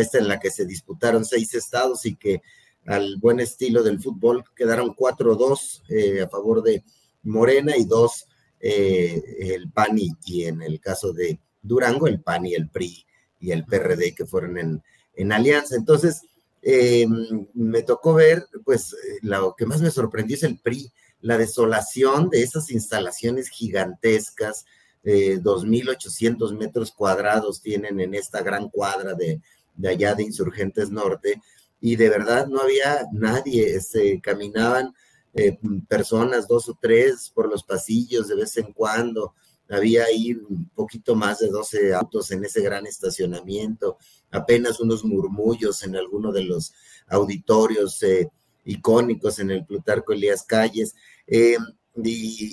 esta 0.00 0.18
en 0.18 0.28
la 0.28 0.38
que 0.38 0.50
se 0.50 0.66
disputaron 0.66 1.24
seis 1.24 1.54
estados 1.54 2.06
y 2.06 2.16
que 2.16 2.42
al 2.86 3.16
buen 3.16 3.40
estilo 3.40 3.82
del 3.82 4.00
fútbol 4.00 4.44
quedaron 4.54 4.94
4-2 4.94 5.82
eh, 5.88 6.22
a 6.22 6.28
favor 6.28 6.62
de 6.62 6.84
Morena 7.22 7.76
y 7.76 7.84
dos 7.84 8.26
eh, 8.60 9.22
el 9.54 9.70
PAN 9.70 9.98
y, 9.98 10.44
en 10.44 10.62
el 10.62 10.80
caso 10.80 11.12
de 11.12 11.40
Durango, 11.62 12.06
el 12.06 12.20
PAN 12.20 12.46
y 12.46 12.54
el 12.54 12.68
PRI 12.68 13.04
y 13.40 13.50
el 13.50 13.64
PRD 13.64 14.14
que 14.14 14.26
fueron 14.26 14.56
en, 14.58 14.82
en 15.14 15.32
alianza. 15.32 15.76
Entonces, 15.76 16.22
eh, 16.62 17.06
me 17.54 17.82
tocó 17.82 18.14
ver, 18.14 18.46
pues, 18.64 18.96
lo 19.22 19.54
que 19.56 19.66
más 19.66 19.80
me 19.80 19.90
sorprendió 19.90 20.36
es 20.36 20.42
el 20.42 20.58
PRI, 20.58 20.90
la 21.20 21.38
desolación 21.38 22.30
de 22.30 22.42
esas 22.42 22.70
instalaciones 22.70 23.48
gigantescas, 23.48 24.64
eh, 25.04 25.38
2.800 25.40 26.56
metros 26.58 26.90
cuadrados 26.90 27.62
tienen 27.62 28.00
en 28.00 28.14
esta 28.14 28.42
gran 28.42 28.68
cuadra 28.68 29.14
de, 29.14 29.40
de 29.76 29.88
allá 29.88 30.14
de 30.14 30.24
Insurgentes 30.24 30.90
Norte, 30.90 31.40
y 31.80 31.96
de 31.96 32.08
verdad 32.08 32.46
no 32.46 32.60
había 32.60 33.06
nadie, 33.12 33.80
se 33.80 34.20
caminaban 34.20 34.94
eh, 35.34 35.58
personas, 35.86 36.48
dos 36.48 36.68
o 36.68 36.78
tres, 36.80 37.30
por 37.34 37.48
los 37.48 37.62
pasillos 37.62 38.28
de 38.28 38.36
vez 38.36 38.56
en 38.56 38.72
cuando. 38.72 39.34
Había 39.68 40.04
ahí 40.04 40.32
un 40.32 40.70
poquito 40.74 41.14
más 41.14 41.40
de 41.40 41.48
12 41.48 41.92
autos 41.92 42.30
en 42.30 42.44
ese 42.44 42.62
gran 42.62 42.86
estacionamiento, 42.86 43.98
apenas 44.30 44.80
unos 44.80 45.04
murmullos 45.04 45.82
en 45.82 45.96
alguno 45.96 46.32
de 46.32 46.44
los 46.44 46.72
auditorios 47.08 48.02
eh, 48.02 48.30
icónicos 48.64 49.38
en 49.40 49.50
el 49.50 49.66
Plutarco 49.66 50.12
Elías 50.12 50.44
Calles, 50.44 50.94
y, 51.26 51.56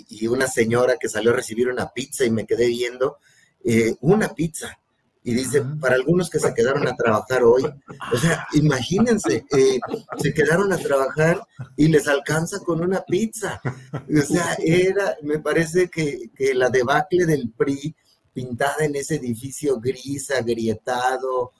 y, 0.09 0.27
una 0.27 0.47
señora 0.47 0.97
que 0.97 1.09
salió 1.09 1.31
a 1.31 1.35
recibir 1.35 1.69
una 1.69 1.91
pizza 1.91 2.25
y 2.25 2.31
me 2.31 2.45
quedé 2.45 2.67
viendo 2.67 3.17
eh, 3.63 3.95
una 4.01 4.33
pizza. 4.33 4.79
Y 5.23 5.33
dice, 5.33 5.63
para 5.79 5.95
algunos 5.95 6.29
que 6.29 6.39
se 6.39 6.53
quedaron 6.53 6.85
a 6.87 6.95
trabajar 6.95 7.43
hoy, 7.43 7.63
o 7.63 8.17
sea, 8.17 8.45
imagínense, 8.53 9.45
eh, 9.57 9.79
se 10.17 10.33
quedaron 10.33 10.73
a 10.73 10.77
trabajar 10.77 11.41
y 11.77 11.87
les 11.87 12.07
alcanza 12.07 12.59
con 12.59 12.81
una 12.81 13.01
pizza. 13.01 13.61
O 13.93 14.21
sea, 14.21 14.57
era, 14.59 15.15
me 15.21 15.39
parece 15.39 15.89
que, 15.89 16.29
que 16.35 16.53
la 16.53 16.69
debacle 16.69 17.25
del 17.25 17.51
PRI 17.51 17.95
pintada 18.33 18.83
en 18.83 18.95
ese 18.95 19.15
edificio 19.15 19.79
gris, 19.79 20.31
agrietado, 20.31 21.53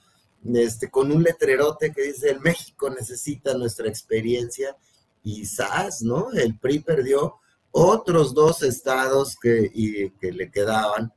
este, 0.53 0.90
con 0.90 1.11
un 1.11 1.23
letrerote 1.23 1.94
que 1.94 2.02
dice, 2.02 2.31
el 2.31 2.41
México 2.41 2.90
necesita 2.90 3.53
nuestra 3.53 3.88
experiencia, 3.88 4.76
y 5.23 5.45
¡zas! 5.45 6.02
¿no? 6.02 6.31
El 6.31 6.57
PRI 6.60 6.80
perdió 6.80 7.35
otros 7.72 8.34
dos 8.34 8.61
estados 8.61 9.38
que, 9.41 9.72
y, 9.73 10.10
que 10.11 10.31
le 10.31 10.52
quedaban, 10.52 11.14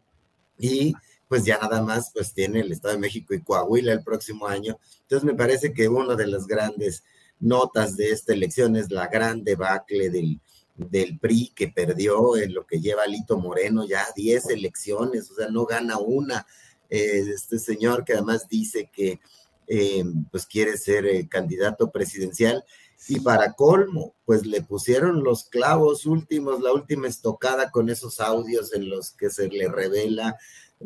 y 0.58 0.94
pues 1.28 1.44
ya 1.44 1.58
nada 1.58 1.82
más 1.82 2.10
pues 2.12 2.32
tiene 2.32 2.60
el 2.60 2.72
Estado 2.72 2.94
de 2.94 3.00
México 3.00 3.34
y 3.34 3.42
Coahuila 3.42 3.92
el 3.92 4.02
próximo 4.02 4.46
año. 4.46 4.78
Entonces 5.02 5.24
me 5.24 5.34
parece 5.34 5.72
que 5.72 5.88
una 5.88 6.14
de 6.14 6.26
las 6.26 6.46
grandes 6.46 7.04
notas 7.40 7.96
de 7.96 8.10
esta 8.10 8.32
elección 8.32 8.76
es 8.76 8.90
la 8.90 9.08
gran 9.08 9.44
debacle 9.44 10.10
del, 10.10 10.40
del 10.76 11.18
PRI 11.18 11.52
que 11.54 11.68
perdió 11.68 12.36
en 12.36 12.54
lo 12.54 12.66
que 12.66 12.80
lleva 12.80 13.02
Alito 13.02 13.38
Moreno 13.38 13.86
ya 13.86 14.06
10 14.14 14.50
elecciones, 14.50 15.30
o 15.30 15.34
sea, 15.34 15.48
no 15.48 15.64
gana 15.66 15.98
una. 15.98 16.46
Eh, 16.88 17.24
este 17.34 17.58
señor 17.58 18.04
que 18.04 18.12
además 18.12 18.46
dice 18.48 18.88
que 18.92 19.18
eh, 19.66 20.04
pues 20.30 20.46
quiere 20.46 20.76
ser 20.76 21.06
eh, 21.06 21.26
candidato 21.28 21.90
presidencial 21.90 22.64
y 23.08 23.20
para 23.20 23.52
colmo, 23.52 24.14
pues 24.24 24.46
le 24.46 24.62
pusieron 24.62 25.22
los 25.22 25.44
clavos 25.44 26.06
últimos, 26.06 26.60
la 26.60 26.72
última 26.72 27.08
estocada 27.08 27.70
con 27.70 27.90
esos 27.90 28.20
audios 28.20 28.72
en 28.72 28.88
los 28.88 29.10
que 29.10 29.30
se 29.30 29.48
le 29.48 29.68
revela 29.68 30.36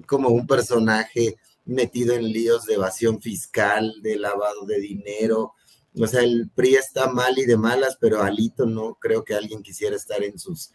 como 0.07 0.29
un 0.29 0.47
personaje 0.47 1.37
metido 1.65 2.15
en 2.15 2.25
líos 2.25 2.65
de 2.67 2.75
evasión 2.75 3.21
fiscal, 3.21 3.93
de 4.03 4.17
lavado 4.17 4.65
de 4.67 4.81
dinero. 4.81 5.55
O 5.99 6.07
sea, 6.07 6.23
el 6.23 6.51
PRI 6.55 6.77
está 6.77 7.09
mal 7.09 7.39
y 7.39 7.45
de 7.45 7.57
malas, 7.57 7.97
pero 8.01 8.23
Alito 8.23 8.67
no 8.67 8.97
creo 9.01 9.25
que 9.25 9.35
alguien 9.35 9.63
quisiera 9.63 9.97
estar 9.97 10.23
en 10.23 10.39
sus, 10.39 10.71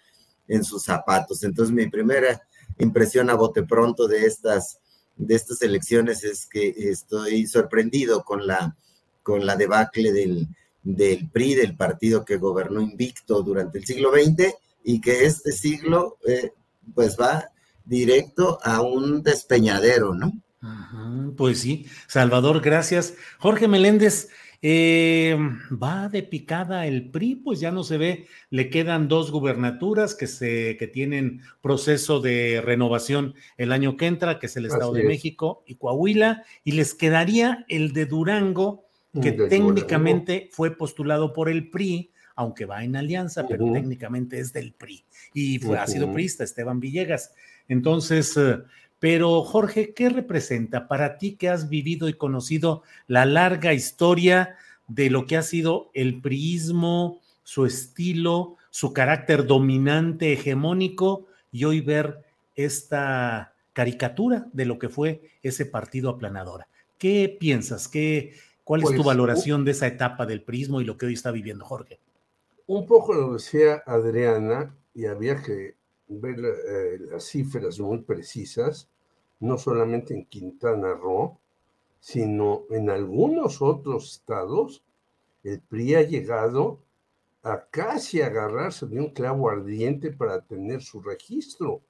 en 0.47 0.63
sus 0.63 0.83
zapatos. 0.83 1.43
Entonces, 1.43 1.73
mi 1.73 1.87
primera 1.87 2.41
impresión 2.77 3.29
a 3.29 3.35
bote 3.35 3.63
pronto 3.63 4.07
de 4.07 4.25
estas, 4.25 4.79
de 5.15 5.35
estas 5.35 5.61
elecciones 5.61 6.23
es 6.23 6.45
que 6.45 6.73
estoy 6.77 7.47
sorprendido 7.47 8.23
con 8.23 8.45
la, 8.45 8.77
con 9.23 9.45
la 9.45 9.55
debacle 9.55 10.11
del, 10.11 10.47
del 10.83 11.29
PRI, 11.29 11.55
del 11.55 11.75
partido 11.75 12.23
que 12.23 12.37
gobernó 12.37 12.81
invicto 12.81 13.41
durante 13.41 13.79
el 13.79 13.85
siglo 13.85 14.11
XX 14.11 14.53
y 14.83 15.01
que 15.01 15.25
este 15.25 15.51
siglo 15.51 16.17
eh, 16.27 16.53
pues 16.93 17.17
va 17.19 17.49
directo 17.85 18.59
a 18.63 18.81
un 18.81 19.23
despeñadero, 19.23 20.13
¿no? 20.13 20.31
pues 21.37 21.59
sí, 21.59 21.85
Salvador, 22.07 22.61
gracias. 22.61 23.13
Jorge 23.37 23.67
Meléndez, 23.67 24.29
eh, 24.67 25.37
va 25.71 26.09
de 26.09 26.23
picada 26.23 26.87
el 26.87 27.11
PRI, 27.11 27.35
pues 27.35 27.59
ya 27.59 27.71
no 27.71 27.83
se 27.83 27.97
ve, 27.97 28.25
le 28.49 28.69
quedan 28.71 29.07
dos 29.07 29.29
gubernaturas 29.29 30.15
que, 30.15 30.25
se, 30.27 30.75
que 30.77 30.87
tienen 30.87 31.41
proceso 31.61 32.19
de 32.19 32.61
renovación 32.65 33.35
el 33.57 33.71
año 33.71 33.95
que 33.95 34.07
entra, 34.07 34.39
que 34.39 34.47
es 34.47 34.57
el 34.57 34.65
Estado 34.65 34.93
de 34.93 35.03
México 35.03 35.63
y 35.67 35.75
Coahuila, 35.75 36.43
y 36.63 36.71
les 36.71 36.95
quedaría 36.95 37.65
el 37.67 37.93
de 37.93 38.05
Durango, 38.07 38.85
que 39.21 39.33
técnicamente 39.33 40.49
fue 40.51 40.75
postulado 40.75 41.31
por 41.31 41.47
el 41.47 41.69
PRI, 41.69 42.11
aunque 42.35 42.65
va 42.65 42.83
en 42.83 42.95
alianza, 42.95 43.47
pero 43.47 43.71
técnicamente 43.71 44.39
es 44.39 44.51
del 44.51 44.73
PRI. 44.73 45.05
Y 45.33 45.59
fue, 45.59 45.77
ha 45.77 45.87
sido 45.87 46.11
priista 46.11 46.43
Esteban 46.43 46.79
Villegas. 46.79 47.33
Entonces, 47.67 48.35
eh, 48.37 48.59
pero 48.99 49.43
Jorge, 49.43 49.93
¿qué 49.93 50.09
representa 50.09 50.87
para 50.87 51.17
ti 51.17 51.35
que 51.35 51.49
has 51.49 51.69
vivido 51.69 52.09
y 52.09 52.13
conocido 52.13 52.83
la 53.07 53.25
larga 53.25 53.73
historia 53.73 54.55
de 54.87 55.09
lo 55.09 55.25
que 55.25 55.37
ha 55.37 55.41
sido 55.41 55.89
el 55.93 56.21
priismo, 56.21 57.21
su 57.43 57.65
estilo, 57.65 58.57
su 58.69 58.93
carácter 58.93 59.45
dominante, 59.45 60.33
hegemónico, 60.33 61.27
y 61.51 61.65
hoy 61.65 61.81
ver 61.81 62.23
esta 62.55 63.53
caricatura 63.73 64.47
de 64.53 64.65
lo 64.65 64.79
que 64.79 64.89
fue 64.89 65.21
ese 65.43 65.65
partido 65.65 66.09
aplanadora? 66.09 66.67
¿Qué 66.97 67.35
piensas? 67.39 67.87
¿Qué, 67.87 68.35
¿Cuál 68.63 68.81
es 68.81 68.87
tu 68.87 68.95
pues, 68.95 69.05
valoración 69.05 69.65
de 69.65 69.71
esa 69.71 69.87
etapa 69.87 70.25
del 70.25 70.41
prismo 70.41 70.81
y 70.81 70.85
lo 70.85 70.97
que 70.97 71.05
hoy 71.07 71.13
está 71.13 71.31
viviendo 71.31 71.65
Jorge? 71.65 71.99
Un 72.67 72.87
poco 72.87 73.13
lo 73.13 73.33
decía 73.33 73.83
Adriana, 73.85 74.73
y 74.95 75.05
había 75.05 75.41
que 75.43 75.75
ver 76.07 76.39
eh, 76.39 76.97
las 76.99 77.25
cifras 77.25 77.79
muy 77.79 77.99
precisas, 77.99 78.89
no 79.39 79.57
solamente 79.57 80.13
en 80.13 80.25
Quintana 80.25 80.93
Roo, 80.93 81.39
sino 81.99 82.65
en 82.69 82.89
algunos 82.89 83.61
otros 83.61 84.13
estados, 84.13 84.83
el 85.43 85.61
PRI 85.61 85.95
ha 85.95 86.01
llegado 86.03 86.79
a 87.43 87.65
casi 87.69 88.21
agarrarse 88.21 88.87
de 88.87 88.99
un 88.99 89.11
clavo 89.11 89.49
ardiente 89.49 90.11
para 90.11 90.41
tener 90.41 90.81
su 90.81 91.01
registro, 91.01 91.81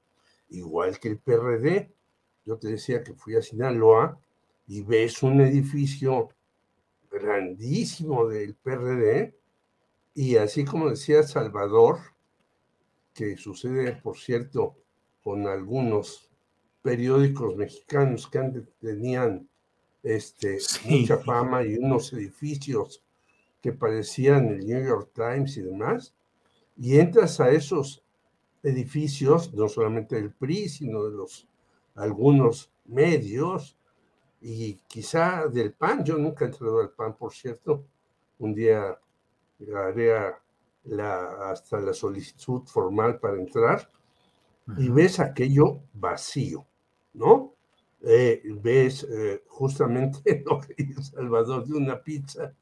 igual 0.50 0.98
que 0.98 1.08
el 1.08 1.18
PRD. 1.18 1.90
Yo 2.44 2.58
te 2.58 2.68
decía 2.68 3.02
que 3.02 3.14
fui 3.14 3.36
a 3.36 3.42
Sinaloa 3.42 4.18
y 4.66 4.82
ves 4.82 5.22
un 5.22 5.40
edificio 5.40 6.28
grandísimo 7.10 8.26
del 8.26 8.54
PRD, 8.54 9.34
y 10.14 10.36
así 10.36 10.64
como 10.64 10.90
decía 10.90 11.22
Salvador, 11.22 11.98
que 13.16 13.36
sucede, 13.38 13.92
por 13.94 14.18
cierto, 14.18 14.76
con 15.24 15.46
algunos 15.46 16.30
periódicos 16.82 17.56
mexicanos 17.56 18.28
que 18.28 18.38
antes 18.38 18.68
tenían 18.78 19.48
este, 20.02 20.58
mucha 20.84 21.16
fama 21.16 21.64
y 21.64 21.78
unos 21.78 22.12
edificios 22.12 23.02
que 23.62 23.72
parecían 23.72 24.48
el 24.48 24.66
New 24.66 24.86
York 24.86 25.10
Times 25.14 25.56
y 25.56 25.62
demás, 25.62 26.14
y 26.76 26.98
entras 26.98 27.40
a 27.40 27.50
esos 27.50 28.04
edificios, 28.62 29.52
no 29.54 29.68
solamente 29.68 30.16
del 30.16 30.32
PRI, 30.32 30.68
sino 30.68 31.04
de 31.04 31.16
los 31.16 31.48
algunos 31.94 32.70
medios, 32.84 33.78
y 34.42 34.74
quizá 34.86 35.48
del 35.48 35.72
PAN, 35.72 36.04
yo 36.04 36.18
nunca 36.18 36.44
he 36.44 36.48
entrado 36.48 36.80
al 36.80 36.90
PAN, 36.90 37.16
por 37.16 37.32
cierto, 37.32 37.86
un 38.38 38.54
día 38.54 39.00
haré 39.74 40.34
la, 40.86 41.50
hasta 41.50 41.80
la 41.80 41.92
solicitud 41.92 42.62
formal 42.66 43.18
para 43.18 43.36
entrar, 43.36 43.90
y 44.76 44.88
ves 44.88 45.20
aquello 45.20 45.82
vacío, 45.94 46.66
¿no? 47.14 47.54
Eh, 48.02 48.42
ves 48.60 49.06
eh, 49.10 49.42
justamente 49.48 50.42
lo 50.46 50.60
que 50.60 50.74
dice 50.74 51.02
Salvador 51.02 51.64
de 51.66 51.74
una 51.74 52.02
pizza 52.02 52.52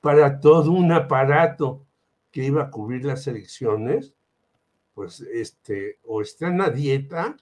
para 0.00 0.38
todo 0.38 0.70
un 0.70 0.92
aparato 0.92 1.84
que 2.30 2.44
iba 2.44 2.62
a 2.62 2.70
cubrir 2.70 3.04
las 3.04 3.26
elecciones, 3.26 4.14
pues 4.94 5.20
este, 5.20 5.98
o 6.04 6.20
están 6.20 6.60
a 6.60 6.70
dieta, 6.70 7.36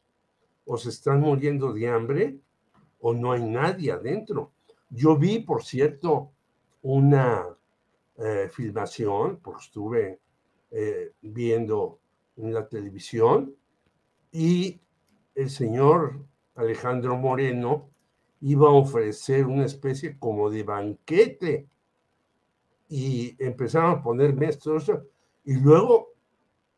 o 0.64 0.76
se 0.78 0.90
están 0.90 1.20
muriendo 1.20 1.72
de 1.72 1.88
hambre, 1.88 2.38
o 3.00 3.12
no 3.12 3.32
hay 3.32 3.42
nadie 3.42 3.92
adentro. 3.92 4.52
Yo 4.88 5.16
vi, 5.16 5.40
por 5.40 5.64
cierto, 5.64 6.30
una 6.82 7.44
eh, 8.18 8.48
filmación, 8.50 9.40
porque 9.42 9.62
estuve 9.62 10.20
eh, 10.70 11.12
viendo 11.22 11.98
en 12.36 12.52
la 12.52 12.68
televisión, 12.68 13.54
y 14.30 14.80
el 15.34 15.50
señor 15.50 16.24
Alejandro 16.54 17.16
Moreno 17.16 17.90
iba 18.40 18.68
a 18.68 18.72
ofrecer 18.72 19.46
una 19.46 19.64
especie 19.64 20.18
como 20.18 20.50
de 20.50 20.62
banquete 20.62 21.68
y 22.88 23.34
empezaron 23.42 23.92
a 23.92 24.02
poner 24.02 24.34
mesas 24.34 24.90
y 25.44 25.54
luego, 25.54 26.12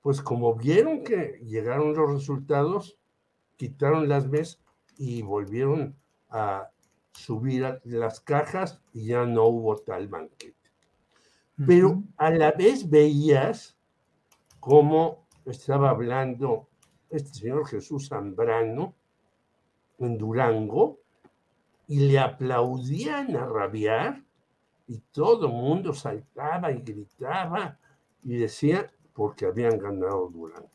pues 0.00 0.22
como 0.22 0.54
vieron 0.54 1.02
que 1.02 1.40
llegaron 1.44 1.94
los 1.94 2.12
resultados, 2.12 2.98
quitaron 3.56 4.08
las 4.08 4.28
mesas 4.28 4.60
y 4.96 5.22
volvieron 5.22 5.96
a 6.28 6.70
subir 7.12 7.80
las 7.84 8.20
cajas 8.20 8.80
y 8.92 9.06
ya 9.06 9.24
no 9.24 9.44
hubo 9.46 9.76
tal 9.76 10.08
banquete. 10.08 10.55
Pero 11.64 12.02
a 12.18 12.30
la 12.30 12.52
vez 12.52 12.88
veías 12.88 13.78
cómo 14.60 15.26
estaba 15.46 15.90
hablando 15.90 16.68
este 17.08 17.30
señor 17.32 17.66
Jesús 17.66 18.08
Zambrano 18.08 18.94
en 19.98 20.18
Durango 20.18 20.98
y 21.88 22.00
le 22.00 22.18
aplaudían 22.18 23.36
a 23.36 23.46
rabiar 23.46 24.22
y 24.86 24.98
todo 25.12 25.46
el 25.46 25.52
mundo 25.52 25.94
saltaba 25.94 26.72
y 26.72 26.82
gritaba 26.82 27.78
y 28.22 28.36
decía 28.36 28.92
porque 29.14 29.46
habían 29.46 29.78
ganado 29.78 30.28
Durango. 30.28 30.68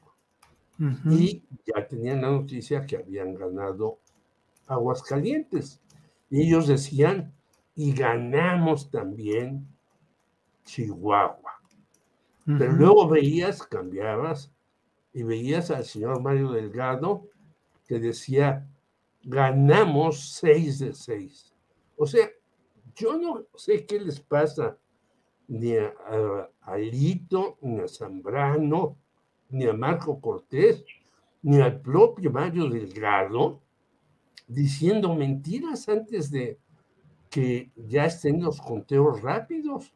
Y 1.06 1.44
ya 1.64 1.88
tenían 1.88 2.24
la 2.24 2.32
noticia 2.32 2.88
que 2.88 2.98
habían 2.98 3.36
ganado 3.36 3.99
Aguascalientes. 4.66 5.80
Y 6.30 6.48
ellos 6.48 6.66
decían, 6.66 7.36
y 7.76 7.94
ganamos 7.94 8.90
también 8.90 9.68
Chihuahua. 10.64 11.52
Pero 12.46 12.72
luego 12.74 13.08
veías, 13.08 13.62
cambiabas, 13.64 14.52
y 15.14 15.24
veías 15.24 15.72
al 15.72 15.86
señor 15.86 16.22
Mario 16.22 16.52
Delgado 16.52 17.28
que 17.88 18.00
decía, 18.00 18.68
ganamos 19.24 20.34
seis 20.34 20.80
de 20.80 20.94
seis. 20.94 21.54
O 21.98 22.06
sea, 22.06 22.30
yo 22.96 23.18
no 23.18 23.46
sé 23.56 23.86
qué 23.86 24.00
les 24.00 24.20
pasa 24.20 24.78
ni 25.48 25.76
a, 25.76 25.94
a 26.62 26.74
Alito, 26.74 27.58
ni 27.62 27.80
a 27.80 27.88
Zambrano, 27.88 28.98
ni 29.50 29.66
a 29.66 29.74
Marco 29.74 30.20
Cortés, 30.20 30.84
ni 31.42 31.60
al 31.60 31.82
propio 31.82 32.32
Mario 32.32 32.70
Delgado, 32.70 33.62
diciendo 34.48 35.14
mentiras 35.14 35.88
antes 35.90 36.32
de 36.32 36.58
que 37.30 37.72
ya 37.76 38.06
estén 38.06 38.42
los 38.42 38.62
conteos 38.62 39.22
rápidos. 39.22 39.94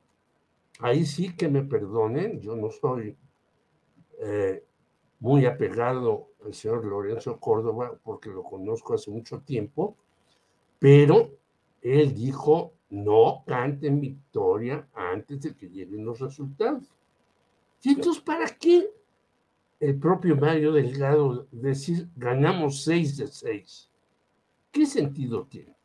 Ahí 0.80 1.06
sí 1.06 1.36
que 1.36 1.48
me 1.48 1.64
perdonen, 1.64 2.40
yo 2.42 2.56
no 2.56 2.70
soy 2.70 3.16
eh, 4.20 4.64
muy 5.20 5.46
apegado 5.46 6.30
al 6.46 6.54
señor 6.54 6.86
Lorenzo 6.86 7.40
Córdoba 7.40 7.98
porque 8.04 8.30
lo 8.30 8.44
conozco 8.44 8.94
hace 8.94 9.10
mucho 9.10 9.40
tiempo, 9.40 9.96
pero 10.80 11.32
él 11.82 12.14
dijo, 12.14 12.74
no 12.90 13.44
canten 13.46 14.00
victoria 14.00 14.88
antes 14.94 15.42
de 15.42 15.56
que 15.56 15.70
lleguen 15.70 16.06
los 16.06 16.20
resultados. 16.20 16.84
¿Y 17.82 17.90
entonces 17.90 18.22
para 18.22 18.48
qué 18.48 18.90
el 19.80 20.00
propio 20.00 20.36
Mario 20.36 20.72
Delgado 20.72 21.48
decir 21.52 22.10
ganamos 22.16 22.84
seis 22.84 23.18
de 23.18 23.28
seis. 23.28 23.90
¿Qué 24.72 24.86
sentido 24.86 25.46
tiene? 25.46 25.76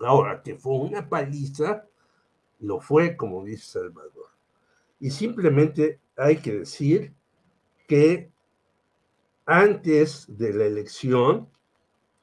Ahora, 0.00 0.42
que 0.42 0.54
fue 0.54 0.76
una 0.78 1.08
paliza, 1.08 1.84
lo 2.60 2.80
fue, 2.80 3.16
como 3.16 3.44
dice 3.44 3.80
Salvador. 3.80 4.28
Y 5.00 5.10
simplemente 5.10 6.00
hay 6.16 6.38
que 6.38 6.58
decir 6.60 7.12
que 7.86 8.30
antes 9.46 10.26
de 10.28 10.52
la 10.52 10.66
elección, 10.66 11.48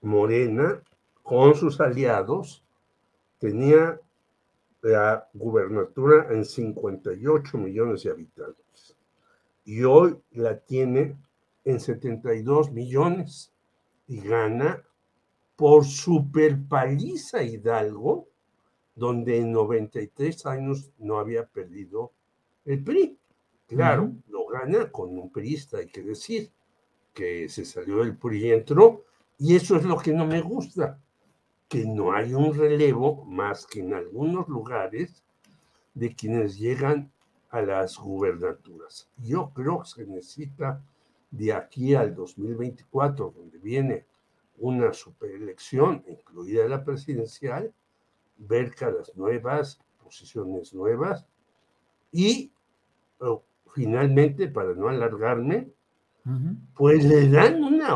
Morena, 0.02 0.84
con 1.24 1.56
sus 1.56 1.82
aliados, 1.82 2.64
tenía 3.40 4.00
la 4.82 5.28
gubernatura 5.34 6.28
en 6.32 6.46
58 6.46 7.58
millones 7.58 8.04
de 8.04 8.12
habitantes 8.12 8.96
y 9.66 9.84
hoy 9.84 10.16
la 10.32 10.60
tiene 10.60 11.18
en 11.64 11.80
72 11.80 12.72
millones 12.72 13.52
y 14.08 14.22
gana 14.22 14.84
por 15.56 15.86
superpaliza 15.86 17.42
Hidalgo, 17.42 18.28
donde 18.96 19.38
en 19.38 19.52
93 19.52 20.46
años 20.46 20.92
no 20.98 21.20
había 21.20 21.46
perdido 21.46 22.12
el 22.64 22.84
PRI. 22.84 23.18
Claro, 23.68 24.12
lo 24.30 24.48
gana 24.48 24.92
con 24.92 25.18
un 25.18 25.32
priista, 25.32 25.78
hay 25.78 25.88
que 25.88 26.02
decir, 26.02 26.52
que 27.14 27.50
se 27.50 27.66
salió 27.66 27.98
del 27.98 28.18
PRI 28.18 28.46
y 28.46 28.52
entró, 28.52 29.06
y 29.38 29.56
eso 29.56 29.76
es 29.76 29.84
lo 29.84 29.98
que 29.98 30.14
no 30.14 30.26
me 30.26 30.42
gusta, 30.42 31.00
que 31.68 31.86
no 31.86 32.14
hay 32.14 32.34
un 32.34 32.54
relevo 32.54 33.26
más 33.26 33.66
que 33.66 33.82
en 33.82 33.94
algunos 33.94 34.48
lugares 34.48 35.24
de 35.94 36.14
quienes 36.16 36.58
llegan 36.58 37.12
a 37.50 37.62
las 37.62 37.98
gubernaturas. 37.98 39.10
Yo 39.18 39.52
creo 39.54 39.82
que 39.82 39.90
se 39.90 40.06
necesita 40.06 40.84
de 41.32 41.54
aquí 41.54 41.96
al 41.96 42.14
2024, 42.14 43.34
donde 43.36 43.58
viene 43.58 44.06
una 44.58 44.94
superelección, 44.94 46.04
incluida 46.08 46.68
la 46.68 46.84
presidencial, 46.84 47.74
ver 48.38 48.74
caras 48.76 49.12
nuevas, 49.16 49.80
posiciones 50.04 50.74
nuevas 50.74 51.26
y 52.12 52.52
oh, 53.20 53.44
finalmente, 53.74 54.48
para 54.48 54.74
no 54.74 54.88
alargarme, 54.88 55.68
pues 56.74 57.04
le 57.04 57.30
dan 57.30 57.62
una 57.62 57.96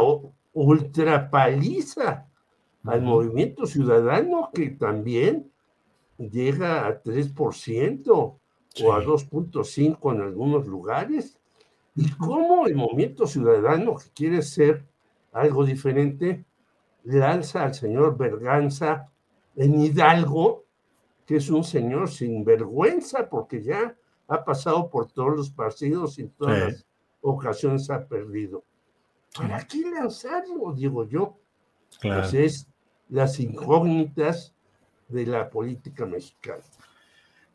ultra 0.54 1.30
paliza 1.32 2.28
al 2.84 3.02
movimiento 3.02 3.66
ciudadano 3.66 4.52
que 4.54 4.72
también 4.72 5.52
llega 6.18 6.86
a 6.86 7.02
3% 7.02 8.08
o 8.10 8.40
a 8.94 9.04
2.5 9.04 10.14
en 10.14 10.22
algunos 10.22 10.68
lugares. 10.68 11.40
Y 11.96 12.12
cómo 12.12 12.68
el 12.68 12.76
movimiento 12.76 13.26
ciudadano 13.26 13.96
que 13.96 14.10
quiere 14.14 14.42
ser 14.42 14.86
algo 15.32 15.66
diferente, 15.66 16.46
lanza 17.04 17.64
al 17.64 17.74
señor 17.74 18.18
Berganza 18.18 19.09
en 19.60 19.82
Hidalgo, 19.82 20.64
que 21.26 21.36
es 21.36 21.50
un 21.50 21.66
señor 21.66 22.10
sin 22.10 22.46
vergüenza, 22.46 23.30
porque 23.30 23.62
ya 23.62 23.94
ha 24.30 24.44
pasado 24.46 24.90
por 24.90 25.12
todos 25.12 25.36
los 25.36 25.52
partidos 25.52 26.18
y 26.18 26.22
en 26.22 26.30
todas 26.30 26.60
las 26.60 26.86
ocasiones 27.22 27.90
ha 27.90 28.08
perdido. 28.08 28.64
¿Para 29.36 29.60
qué 29.68 29.82
lanzarlo? 29.82 30.74
Digo 30.74 31.08
yo. 31.08 31.38
Pues 32.02 32.34
es 32.34 32.68
las 33.10 33.40
incógnitas 33.40 34.56
de 35.10 35.26
la 35.26 35.50
política 35.50 36.06
mexicana. 36.06 36.64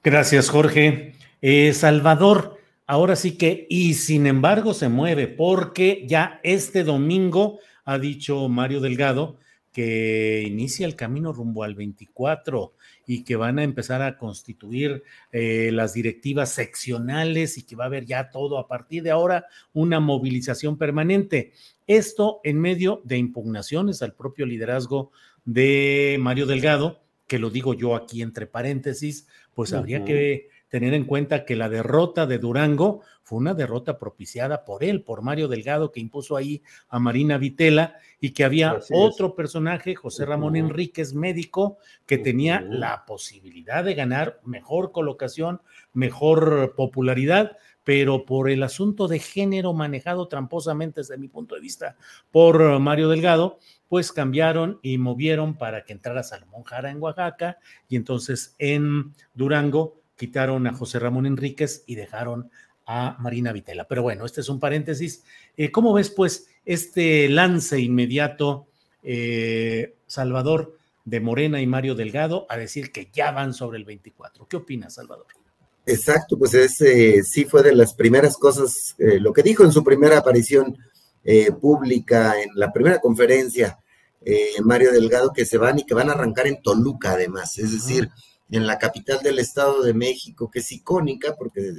Gracias, 0.02 0.50
Jorge. 0.50 1.14
Eh, 1.40 1.72
Salvador, 1.72 2.58
ahora 2.86 3.16
sí 3.16 3.38
que, 3.38 3.66
y 3.70 3.94
sin 3.94 4.26
embargo 4.26 4.74
se 4.74 4.90
mueve, 4.90 5.26
porque 5.26 6.04
ya 6.06 6.38
este 6.42 6.84
domingo 6.84 7.60
ha 7.86 7.98
dicho 7.98 8.46
Mario 8.48 8.80
Delgado 8.80 9.38
que 9.74 10.44
inicia 10.46 10.86
el 10.86 10.94
camino 10.94 11.32
rumbo 11.32 11.64
al 11.64 11.74
24 11.74 12.74
y 13.08 13.24
que 13.24 13.34
van 13.34 13.58
a 13.58 13.64
empezar 13.64 14.02
a 14.02 14.16
constituir 14.16 15.02
eh, 15.32 15.70
las 15.72 15.94
directivas 15.94 16.50
seccionales 16.52 17.58
y 17.58 17.64
que 17.64 17.74
va 17.74 17.84
a 17.84 17.86
haber 17.88 18.06
ya 18.06 18.30
todo 18.30 18.58
a 18.58 18.68
partir 18.68 19.02
de 19.02 19.10
ahora 19.10 19.46
una 19.72 19.98
movilización 19.98 20.78
permanente. 20.78 21.52
Esto 21.88 22.40
en 22.44 22.60
medio 22.60 23.02
de 23.04 23.18
impugnaciones 23.18 24.00
al 24.00 24.14
propio 24.14 24.46
liderazgo 24.46 25.10
de 25.44 26.18
Mario 26.20 26.46
Delgado, 26.46 27.02
que 27.26 27.40
lo 27.40 27.50
digo 27.50 27.74
yo 27.74 27.96
aquí 27.96 28.22
entre 28.22 28.46
paréntesis, 28.46 29.26
pues 29.54 29.72
habría 29.72 30.04
que 30.04 30.50
tener 30.74 30.92
en 30.92 31.04
cuenta 31.04 31.44
que 31.44 31.54
la 31.54 31.68
derrota 31.68 32.26
de 32.26 32.38
Durango 32.38 33.02
fue 33.22 33.38
una 33.38 33.54
derrota 33.54 33.96
propiciada 33.96 34.64
por 34.64 34.82
él, 34.82 35.02
por 35.02 35.22
Mario 35.22 35.46
Delgado, 35.46 35.92
que 35.92 36.00
impuso 36.00 36.36
ahí 36.36 36.64
a 36.88 36.98
Marina 36.98 37.38
Vitela 37.38 37.94
y 38.18 38.30
que 38.30 38.42
había 38.42 38.80
otro 38.90 39.36
personaje, 39.36 39.94
José 39.94 40.26
Ramón 40.26 40.56
Enríquez, 40.56 41.14
médico, 41.14 41.78
que 42.06 42.18
tenía 42.18 42.60
la 42.60 43.04
posibilidad 43.06 43.84
de 43.84 43.94
ganar 43.94 44.40
mejor 44.44 44.90
colocación, 44.90 45.62
mejor 45.92 46.74
popularidad, 46.76 47.56
pero 47.84 48.24
por 48.24 48.50
el 48.50 48.64
asunto 48.64 49.06
de 49.06 49.20
género 49.20 49.74
manejado 49.74 50.26
tramposamente 50.26 51.02
desde 51.02 51.18
mi 51.18 51.28
punto 51.28 51.54
de 51.54 51.60
vista 51.60 51.96
por 52.32 52.80
Mario 52.80 53.08
Delgado, 53.10 53.60
pues 53.86 54.10
cambiaron 54.10 54.80
y 54.82 54.98
movieron 54.98 55.56
para 55.56 55.84
que 55.84 55.92
entrara 55.92 56.24
Salomón 56.24 56.64
Jara 56.64 56.90
en 56.90 57.00
Oaxaca 57.00 57.58
y 57.88 57.94
entonces 57.94 58.56
en 58.58 59.14
Durango 59.34 60.02
quitaron 60.16 60.66
a 60.66 60.74
José 60.74 60.98
Ramón 60.98 61.26
Enríquez 61.26 61.84
y 61.86 61.94
dejaron 61.94 62.50
a 62.86 63.16
Marina 63.20 63.52
Vitela. 63.52 63.86
Pero 63.88 64.02
bueno, 64.02 64.26
este 64.26 64.40
es 64.40 64.48
un 64.48 64.60
paréntesis. 64.60 65.24
Eh, 65.56 65.70
¿Cómo 65.70 65.92
ves 65.92 66.10
pues 66.10 66.48
este 66.64 67.28
lance 67.28 67.80
inmediato, 67.80 68.66
eh, 69.02 69.96
Salvador, 70.06 70.78
de 71.04 71.20
Morena 71.20 71.60
y 71.60 71.66
Mario 71.66 71.94
Delgado 71.94 72.46
a 72.48 72.56
decir 72.56 72.90
que 72.90 73.10
ya 73.12 73.30
van 73.30 73.54
sobre 73.54 73.78
el 73.78 73.84
24? 73.84 74.46
¿Qué 74.48 74.56
opinas, 74.56 74.94
Salvador? 74.94 75.26
Exacto, 75.86 76.38
pues 76.38 76.54
ese 76.54 77.22
sí 77.24 77.44
fue 77.44 77.62
de 77.62 77.74
las 77.74 77.92
primeras 77.92 78.38
cosas, 78.38 78.94
eh, 78.98 79.20
lo 79.20 79.32
que 79.32 79.42
dijo 79.42 79.64
en 79.64 79.72
su 79.72 79.84
primera 79.84 80.18
aparición 80.18 80.76
eh, 81.22 81.52
pública, 81.52 82.40
en 82.40 82.50
la 82.54 82.72
primera 82.72 83.00
conferencia, 83.00 83.78
eh, 84.24 84.52
Mario 84.62 84.92
Delgado, 84.92 85.32
que 85.34 85.44
se 85.44 85.58
van 85.58 85.78
y 85.78 85.84
que 85.84 85.94
van 85.94 86.08
a 86.08 86.12
arrancar 86.12 86.46
en 86.46 86.62
Toluca 86.62 87.12
además, 87.12 87.58
es 87.58 87.72
decir, 87.72 88.08
en 88.50 88.66
la 88.66 88.78
capital 88.78 89.20
del 89.22 89.38
Estado 89.38 89.82
de 89.82 89.94
México, 89.94 90.50
que 90.50 90.60
es 90.60 90.72
icónica 90.72 91.34
porque 91.36 91.74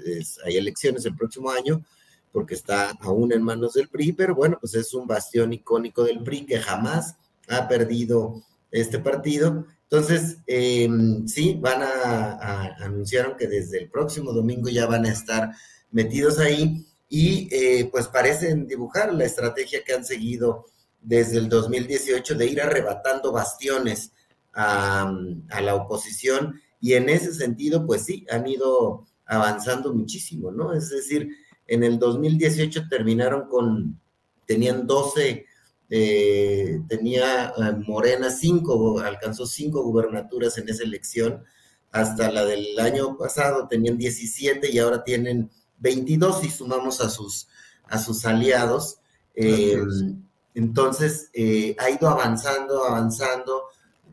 hay 0.46 0.58
elecciones 0.58 1.06
el 1.06 1.16
próximo 1.16 1.52
año, 1.52 1.84
porque 2.32 2.56
está 2.56 2.92
aún 3.00 3.32
en 3.32 3.44
manos 3.44 3.74
del 3.74 3.88
PRI, 3.88 4.12
pero 4.12 4.36
bueno, 4.36 4.58
pues 4.60 4.74
es 4.76 4.94
un 4.94 5.08
bastión 5.08 5.54
icónico 5.54 6.04
del 6.04 6.22
PRI 6.22 6.46
que 6.46 6.60
jamás 6.60 7.16
ha 7.48 7.68
perdido 7.68 8.44
este 8.72 9.00
partido. 9.00 9.66
Entonces, 9.84 10.38
em, 10.48 11.28
sí, 11.28 11.58
van 11.62 11.84
a, 11.84 12.76
anunciaron 12.84 13.38
que 13.38 13.48
desde 13.48 13.78
el 13.78 13.90
próximo 13.90 14.34
domingo 14.34 14.68
ya 14.68 14.88
van 14.88 15.06
a 15.06 15.12
estar 15.12 15.52
metidos 15.92 16.40
ahí 16.40 16.86
y 17.08 17.48
eh, 17.52 17.88
pues 17.92 18.08
parecen 18.08 18.68
dibujar 18.68 19.14
la 19.14 19.26
estrategia 19.26 19.84
que 19.86 19.94
han 19.94 20.04
seguido 20.04 20.66
desde 21.00 21.38
el 21.38 21.48
2018 21.48 22.36
de 22.36 22.48
ir 22.48 22.62
arrebatando 22.62 23.32
bastiones 23.32 24.12
a, 24.56 25.14
a 25.50 25.62
la 25.62 25.76
oposición 25.76 26.60
y 26.80 26.94
en 26.94 27.10
ese 27.10 27.34
sentido, 27.34 27.86
pues 27.86 28.04
sí, 28.04 28.26
han 28.30 28.48
ido 28.48 29.06
avanzando 29.26 29.94
muchísimo, 29.94 30.52
¿no? 30.52 30.74
Es 30.74 30.90
decir, 30.90 31.30
en 31.68 31.84
el 31.84 32.00
2018 32.00 32.88
terminaron 32.90 33.48
con, 33.48 34.00
tenían 34.46 34.88
12 34.88 35.46
eh, 35.90 36.82
tenía 36.88 37.54
eh, 37.58 37.74
Morena 37.88 38.32
cinco, 38.32 39.00
alcanzó 39.00 39.46
cinco 39.46 39.84
gubernaturas 39.84 40.58
en 40.58 40.68
esa 40.70 40.84
elección, 40.84 41.44
hasta 41.92 42.32
la 42.32 42.44
del 42.44 42.78
año 42.80 43.18
pasado 43.18 43.68
tenían 43.68 43.98
17 43.98 44.72
y 44.72 44.80
ahora 44.80 45.04
tienen 45.04 45.50
22 45.78 46.42
si 46.42 46.50
sumamos 46.50 47.02
a 47.02 47.10
sus, 47.10 47.48
a 47.86 48.00
sus 48.00 48.26
aliados. 48.26 48.98
Eh, 49.36 49.80
entonces, 50.56 51.30
ha 51.78 51.90
ido 51.90 52.10
avanzando, 52.10 52.84
avanzando. 52.84 53.64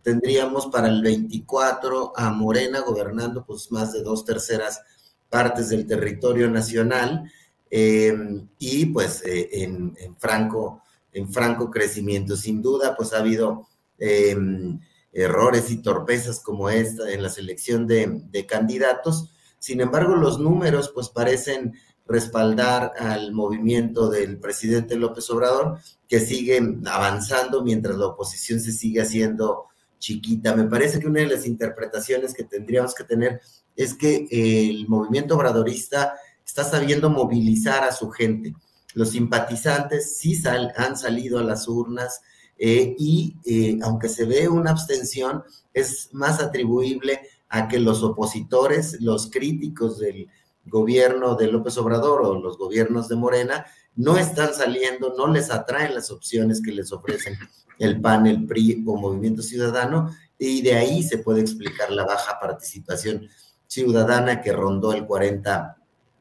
Tendríamos 0.02 0.66
para 0.66 0.88
el 0.88 1.02
24 1.02 2.12
a 2.16 2.30
Morena 2.30 2.80
gobernando 2.80 3.44
pues 3.44 3.70
más 3.70 3.92
de 3.92 4.02
dos 4.02 4.24
terceras 4.24 4.80
partes 5.28 5.68
del 5.68 5.86
territorio 5.86 6.50
nacional 6.50 7.30
y 7.70 8.86
pues 8.86 9.22
en, 9.24 9.96
en 9.98 10.16
Franco 10.16 10.82
en 11.12 11.32
franco 11.32 11.70
crecimiento. 11.70 12.36
Sin 12.36 12.62
duda, 12.62 12.96
pues 12.96 13.12
ha 13.12 13.18
habido 13.18 13.68
em, 13.98 14.80
errores 15.12 15.70
y 15.70 15.82
torpezas 15.82 16.40
como 16.40 16.70
esta 16.70 17.10
en 17.12 17.22
la 17.22 17.28
selección 17.28 17.86
de, 17.86 18.46
candidatos. 18.48 19.30
Sin 19.58 19.80
embargo, 19.80 20.16
los 20.16 20.38
números 20.38 20.90
pues 20.94 21.08
parecen 21.08 21.74
respaldar 22.06 22.92
al 22.98 23.32
movimiento 23.32 24.10
del 24.10 24.38
presidente 24.38 24.96
López 24.96 25.30
Obrador, 25.30 25.78
que 26.08 26.20
sigue 26.20 26.60
avanzando 26.86 27.62
mientras 27.62 27.96
la 27.96 28.06
oposición 28.06 28.60
se 28.60 28.72
sigue 28.72 29.02
haciendo 29.02 29.66
chiquita. 30.02 30.54
Me 30.54 30.64
parece 30.64 30.98
que 30.98 31.06
una 31.06 31.20
de 31.20 31.28
las 31.28 31.46
interpretaciones 31.46 32.34
que 32.34 32.44
tendríamos 32.44 32.94
que 32.94 33.04
tener 33.04 33.40
es 33.76 33.94
que 33.94 34.26
el 34.30 34.88
movimiento 34.88 35.36
obradorista 35.36 36.14
está 36.44 36.64
sabiendo 36.64 37.08
movilizar 37.08 37.84
a 37.84 37.92
su 37.92 38.10
gente 38.10 38.54
los 38.94 39.10
simpatizantes 39.10 40.16
sí 40.16 40.40
han 40.76 40.96
salido 40.96 41.38
a 41.38 41.44
las 41.44 41.68
urnas 41.68 42.20
eh, 42.58 42.94
y 42.98 43.36
eh, 43.44 43.78
aunque 43.82 44.08
se 44.08 44.24
ve 44.24 44.48
una 44.48 44.70
abstención, 44.70 45.42
es 45.72 46.10
más 46.12 46.40
atribuible 46.40 47.20
a 47.48 47.68
que 47.68 47.80
los 47.80 48.02
opositores, 48.02 49.00
los 49.00 49.30
críticos 49.30 49.98
del 49.98 50.28
gobierno 50.66 51.34
de 51.34 51.48
López 51.48 51.76
Obrador 51.78 52.22
o 52.22 52.38
los 52.38 52.56
gobiernos 52.56 53.08
de 53.08 53.16
Morena, 53.16 53.66
no 53.94 54.16
están 54.16 54.55
saliendo, 54.55 55.14
no 55.16 55.27
les 55.28 55.51
atraen 55.51 55.94
las 55.94 56.10
opciones 56.10 56.62
que 56.62 56.73
les 56.73 56.93
ofrecen 56.93 57.36
el 57.78 58.01
PAN, 58.01 58.27
el 58.27 58.47
PRI 58.47 58.82
o 58.86 58.97
Movimiento 58.97 59.43
Ciudadano, 59.43 60.14
y 60.39 60.62
de 60.62 60.74
ahí 60.74 61.02
se 61.02 61.19
puede 61.19 61.40
explicar 61.40 61.90
la 61.90 62.05
baja 62.05 62.39
participación 62.40 63.28
ciudadana 63.66 64.40
que 64.40 64.52
rondó 64.52 64.93
el 64.93 65.06
40, 65.06 65.77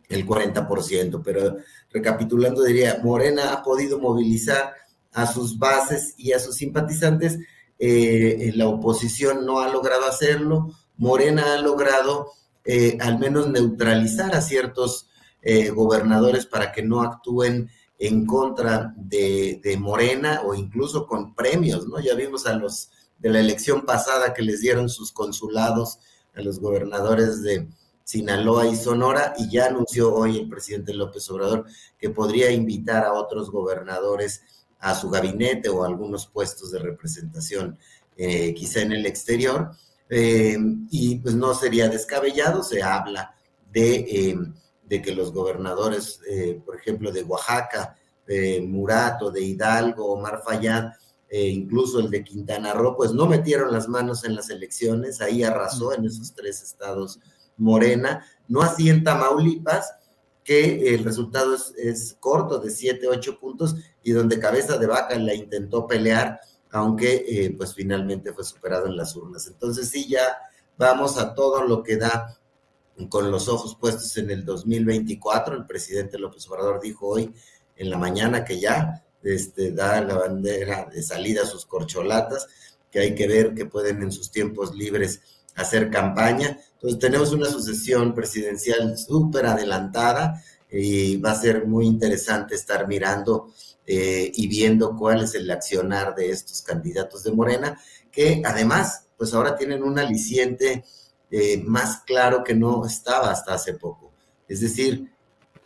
el 0.09 0.25
40%. 0.25 1.21
Pero 1.23 1.57
recapitulando, 1.91 2.63
diría, 2.63 2.99
Morena 3.03 3.53
ha 3.53 3.63
podido 3.63 3.99
movilizar 3.99 4.73
a 5.11 5.27
sus 5.27 5.57
bases 5.57 6.13
y 6.17 6.31
a 6.33 6.39
sus 6.39 6.55
simpatizantes, 6.55 7.39
eh, 7.79 8.51
la 8.55 8.67
oposición 8.67 9.45
no 9.45 9.59
ha 9.59 9.67
logrado 9.67 10.05
hacerlo, 10.05 10.71
Morena 10.97 11.53
ha 11.53 11.57
logrado 11.57 12.31
eh, 12.63 12.97
al 13.01 13.17
menos 13.17 13.49
neutralizar 13.49 14.35
a 14.35 14.41
ciertos 14.41 15.09
eh, 15.41 15.69
gobernadores 15.69 16.45
para 16.45 16.71
que 16.71 16.83
no 16.83 17.01
actúen 17.01 17.69
en 17.97 18.25
contra 18.25 18.93
de, 18.97 19.77
Morena 19.79 20.41
o 20.43 20.55
incluso 20.55 21.05
con 21.05 21.35
premios, 21.35 21.87
¿no? 21.87 21.99
Ya 21.99 22.15
vimos 22.15 22.47
a 22.47 22.53
los 22.53 22.89
de 23.19 23.29
la 23.29 23.39
elección 23.39 23.83
pasada 23.85 24.33
que 24.33 24.41
les 24.41 24.61
dieron 24.61 24.89
sus 24.89 25.11
consulados 25.11 25.99
a 26.35 26.41
los 26.41 26.59
gobernadores 26.59 27.43
de 27.43 27.67
Sinaloa 28.03 28.65
y 28.65 28.75
Sonora 28.75 29.35
y 29.37 29.49
ya 29.49 29.67
anunció 29.67 30.13
hoy 30.13 30.39
el 30.39 30.49
presidente 30.49 30.93
López 30.93 31.29
Obrador 31.29 31.65
que 31.99 32.09
podría 32.09 32.51
invitar 32.51 33.03
a 33.03 33.13
otros 33.13 33.51
gobernadores 33.51 34.41
a 34.79 34.95
su 34.95 35.11
gabinete 35.11 35.69
o 35.69 35.83
a 35.83 35.87
algunos 35.87 36.25
puestos 36.25 36.71
de 36.71 36.79
representación, 36.79 37.77
eh, 38.17 38.53
quizá 38.55 38.81
en 38.81 38.93
el 38.93 39.05
exterior. 39.05 39.71
Eh, 40.09 40.57
y 40.89 41.19
pues 41.19 41.35
no 41.35 41.53
sería 41.53 41.87
descabellado, 41.87 42.63
se 42.63 42.81
habla 42.81 43.33
de, 43.71 44.35
de 44.91 45.01
que 45.01 45.15
los 45.15 45.31
gobernadores, 45.31 46.19
por 46.65 46.75
ejemplo, 46.75 47.13
de 47.13 47.23
Oaxaca, 47.23 47.95
de 48.27 48.61
Murato, 48.61 49.31
de 49.31 49.41
Hidalgo, 49.41 50.11
Omar 50.11 50.41
Fayad, 50.43 50.91
incluso 51.31 52.01
el 52.01 52.09
de 52.09 52.25
Quintana 52.25 52.73
Roo, 52.73 52.97
pues 52.97 53.13
no 53.13 53.25
metieron 53.25 53.71
las 53.71 53.87
manos 53.87 54.25
en 54.25 54.35
las 54.35 54.49
elecciones, 54.49 55.21
ahí 55.21 55.43
arrasó 55.43 55.93
en 55.93 56.03
esos 56.03 56.33
tres 56.35 56.61
estados 56.61 57.21
Morena, 57.55 58.25
no 58.49 58.61
así 58.61 58.89
en 58.89 59.05
Tamaulipas, 59.05 59.93
que 60.43 60.93
el 60.93 61.05
resultado 61.05 61.55
es, 61.55 62.17
corto 62.19 62.59
de 62.59 62.69
7, 62.69 63.07
8 63.07 63.39
puntos 63.39 63.75
y 64.03 64.11
donde 64.11 64.39
cabeza 64.39 64.77
de 64.77 64.87
vaca 64.87 65.17
la 65.17 65.33
intentó 65.33 65.87
pelear, 65.87 66.41
aunque 66.71 67.23
eh, 67.27 67.55
pues 67.55 67.73
finalmente 67.73 68.33
fue 68.33 68.43
superado 68.43 68.87
en 68.87 68.97
las 68.97 69.15
urnas. 69.15 69.47
Entonces 69.47 69.87
sí, 69.87 70.09
ya 70.09 70.21
vamos 70.77 71.17
a 71.17 71.33
todo 71.33 71.63
lo 71.63 71.81
que 71.81 71.95
da 71.95 72.40
con 73.09 73.31
los 73.31 73.47
ojos 73.47 73.75
puestos 73.79 74.17
en 74.17 74.31
el 74.31 74.45
2024. 74.45 75.55
El 75.55 75.65
presidente 75.65 76.19
López 76.19 76.47
Obrador 76.47 76.81
dijo 76.81 77.07
hoy 77.07 77.33
en 77.75 77.89
la 77.89 77.97
mañana 77.97 78.43
que 78.43 78.59
ya 78.59 79.03
este, 79.23 79.71
da 79.71 80.01
la 80.01 80.15
bandera 80.15 80.89
de 80.91 81.01
salida 81.03 81.43
a 81.43 81.47
sus 81.47 81.65
corcholatas, 81.65 82.47
que 82.91 82.99
hay 82.99 83.15
que 83.15 83.27
ver 83.27 83.53
que 83.53 83.65
pueden 83.65 84.01
en 84.01 84.11
sus 84.11 84.31
tiempos 84.31 84.75
libres 84.75 85.21
hacer 85.55 85.89
campaña. 85.89 86.59
Entonces 86.73 86.99
tenemos 86.99 87.31
una 87.31 87.49
sucesión 87.49 88.13
presidencial 88.13 88.97
súper 88.97 89.45
adelantada 89.45 90.43
y 90.69 91.17
va 91.17 91.31
a 91.31 91.39
ser 91.39 91.67
muy 91.67 91.85
interesante 91.85 92.55
estar 92.55 92.87
mirando 92.87 93.51
eh, 93.85 94.31
y 94.33 94.47
viendo 94.47 94.95
cuál 94.95 95.23
es 95.23 95.35
el 95.35 95.49
accionar 95.49 96.15
de 96.15 96.29
estos 96.29 96.61
candidatos 96.61 97.23
de 97.23 97.31
Morena, 97.31 97.79
que 98.11 98.41
además, 98.45 99.05
pues 99.17 99.33
ahora 99.33 99.55
tienen 99.55 99.83
un 99.83 99.99
aliciente 99.99 100.83
eh, 101.31 101.63
más 101.65 102.03
claro 102.05 102.43
que 102.43 102.53
no 102.53 102.85
estaba 102.85 103.31
hasta 103.31 103.53
hace 103.53 103.73
poco. 103.73 104.11
Es 104.47 104.61
decir, 104.61 105.11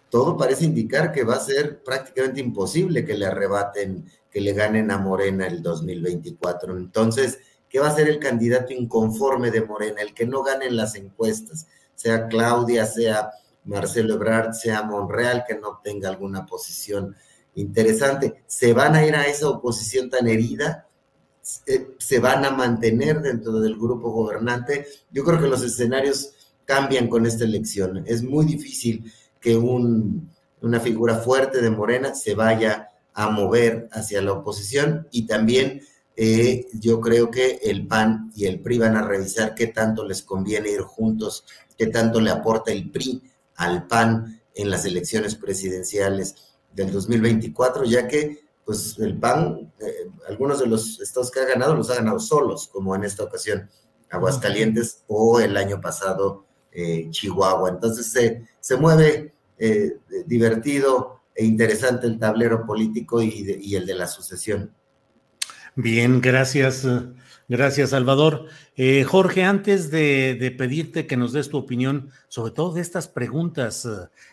todo 0.09 0.37
parece 0.37 0.65
indicar 0.65 1.11
que 1.11 1.23
va 1.23 1.35
a 1.35 1.39
ser 1.39 1.83
prácticamente 1.83 2.39
imposible 2.39 3.03
que 3.03 3.15
le 3.15 3.25
arrebaten, 3.25 4.05
que 4.29 4.39
le 4.39 4.53
ganen 4.53 4.91
a 4.91 4.97
Morena 4.97 5.47
el 5.47 5.61
2024. 5.61 6.77
Entonces, 6.77 7.39
¿Qué 7.75 7.81
va 7.81 7.89
a 7.89 7.95
ser 7.95 8.07
el 8.07 8.19
candidato 8.19 8.71
inconforme 8.71 9.51
de 9.51 9.61
Morena, 9.61 10.01
el 10.01 10.13
que 10.13 10.25
no 10.25 10.43
gane 10.43 10.67
en 10.67 10.77
las 10.77 10.95
encuestas, 10.95 11.67
sea 11.93 12.29
Claudia, 12.29 12.85
sea 12.85 13.31
Marcelo 13.65 14.13
Ebrard, 14.13 14.53
sea 14.53 14.83
Monreal, 14.83 15.43
que 15.45 15.55
no 15.55 15.81
tenga 15.83 16.07
alguna 16.07 16.45
posición 16.45 17.17
interesante. 17.55 18.45
¿Se 18.47 18.71
van 18.71 18.95
a 18.95 19.05
ir 19.05 19.13
a 19.13 19.27
esa 19.27 19.49
oposición 19.49 20.09
tan 20.09 20.25
herida? 20.29 20.87
¿Se 21.99 22.19
van 22.19 22.43
a 22.43 22.51
mantener 22.51 23.22
dentro 23.22 23.59
del 23.59 23.77
grupo 23.77 24.11
gobernante? 24.11 24.88
Yo 25.11 25.23
creo 25.23 25.39
que 25.39 25.47
los 25.47 25.61
escenarios 25.63 26.31
cambian 26.65 27.07
con 27.07 27.26
esta 27.26 27.43
elección. 27.43 28.03
Es 28.07 28.23
muy 28.23 28.45
difícil 28.45 29.11
que 29.39 29.55
un, 29.55 30.31
una 30.61 30.80
figura 30.80 31.15
fuerte 31.17 31.61
de 31.61 31.69
Morena 31.69 32.15
se 32.15 32.34
vaya 32.34 32.89
a 33.13 33.30
mover 33.30 33.88
hacia 33.91 34.22
la 34.22 34.34
oposición 34.34 35.07
y 35.11 35.27
también 35.27 35.81
eh, 36.17 36.67
yo 36.73 36.99
creo 36.99 37.30
que 37.30 37.59
el 37.63 37.88
PAN 37.88 38.31
y 38.35 38.45
el 38.45 38.59
PRI 38.59 38.80
van 38.80 38.95
a 38.95 39.07
revisar 39.07 39.53
qué 39.53 39.67
tanto 39.67 40.05
les 40.05 40.23
conviene 40.23 40.72
ir 40.72 40.81
juntos, 40.81 41.45
qué 41.77 41.88
tanto 41.88 42.19
le 42.22 42.31
aporta 42.31 42.72
el 42.72 42.89
PRI 42.89 43.22
al 43.55 43.85
PAN 43.88 44.41
en 44.53 44.69
las 44.69 44.85
elecciones 44.85 45.35
presidenciales 45.35 46.35
del 46.73 46.91
2024, 46.91 47.85
ya 47.85 48.07
que 48.07 48.44
pues 48.65 48.97
el 48.99 49.17
PAN, 49.17 49.71
eh, 49.79 50.09
algunos 50.27 50.59
de 50.59 50.65
los 50.65 50.99
estados 50.99 51.31
que 51.31 51.39
ha 51.39 51.45
ganado 51.45 51.75
los 51.75 51.89
ha 51.91 51.95
ganado 51.95 52.19
solos, 52.19 52.67
como 52.71 52.95
en 52.95 53.03
esta 53.03 53.23
ocasión 53.23 53.69
Aguascalientes 54.09 55.03
o 55.07 55.39
el 55.39 55.57
año 55.57 55.79
pasado 55.81 56.45
eh, 56.71 57.07
Chihuahua. 57.09 57.69
Entonces 57.69 58.11
se, 58.11 58.43
se 58.59 58.75
mueve 58.75 59.33
divertido 60.25 61.21
e 61.33 61.45
interesante 61.45 62.07
el 62.07 62.19
tablero 62.19 62.65
político 62.65 63.21
y, 63.21 63.57
y 63.61 63.75
el 63.75 63.85
de 63.85 63.95
la 63.95 64.07
sucesión. 64.07 64.73
Bien, 65.77 66.21
gracias, 66.21 66.87
gracias 67.49 67.89
Salvador. 67.89 68.45
Eh, 68.77 69.03
Jorge, 69.03 69.43
antes 69.43 69.91
de, 69.91 70.55
pedirte 70.57 71.05
que 71.05 71.17
nos 71.17 71.33
des 71.33 71.49
tu 71.49 71.57
opinión 71.57 72.11
sobre 72.29 72.53
todo 72.53 72.73
de 72.73 72.81
estas 72.81 73.09
preguntas 73.09 73.85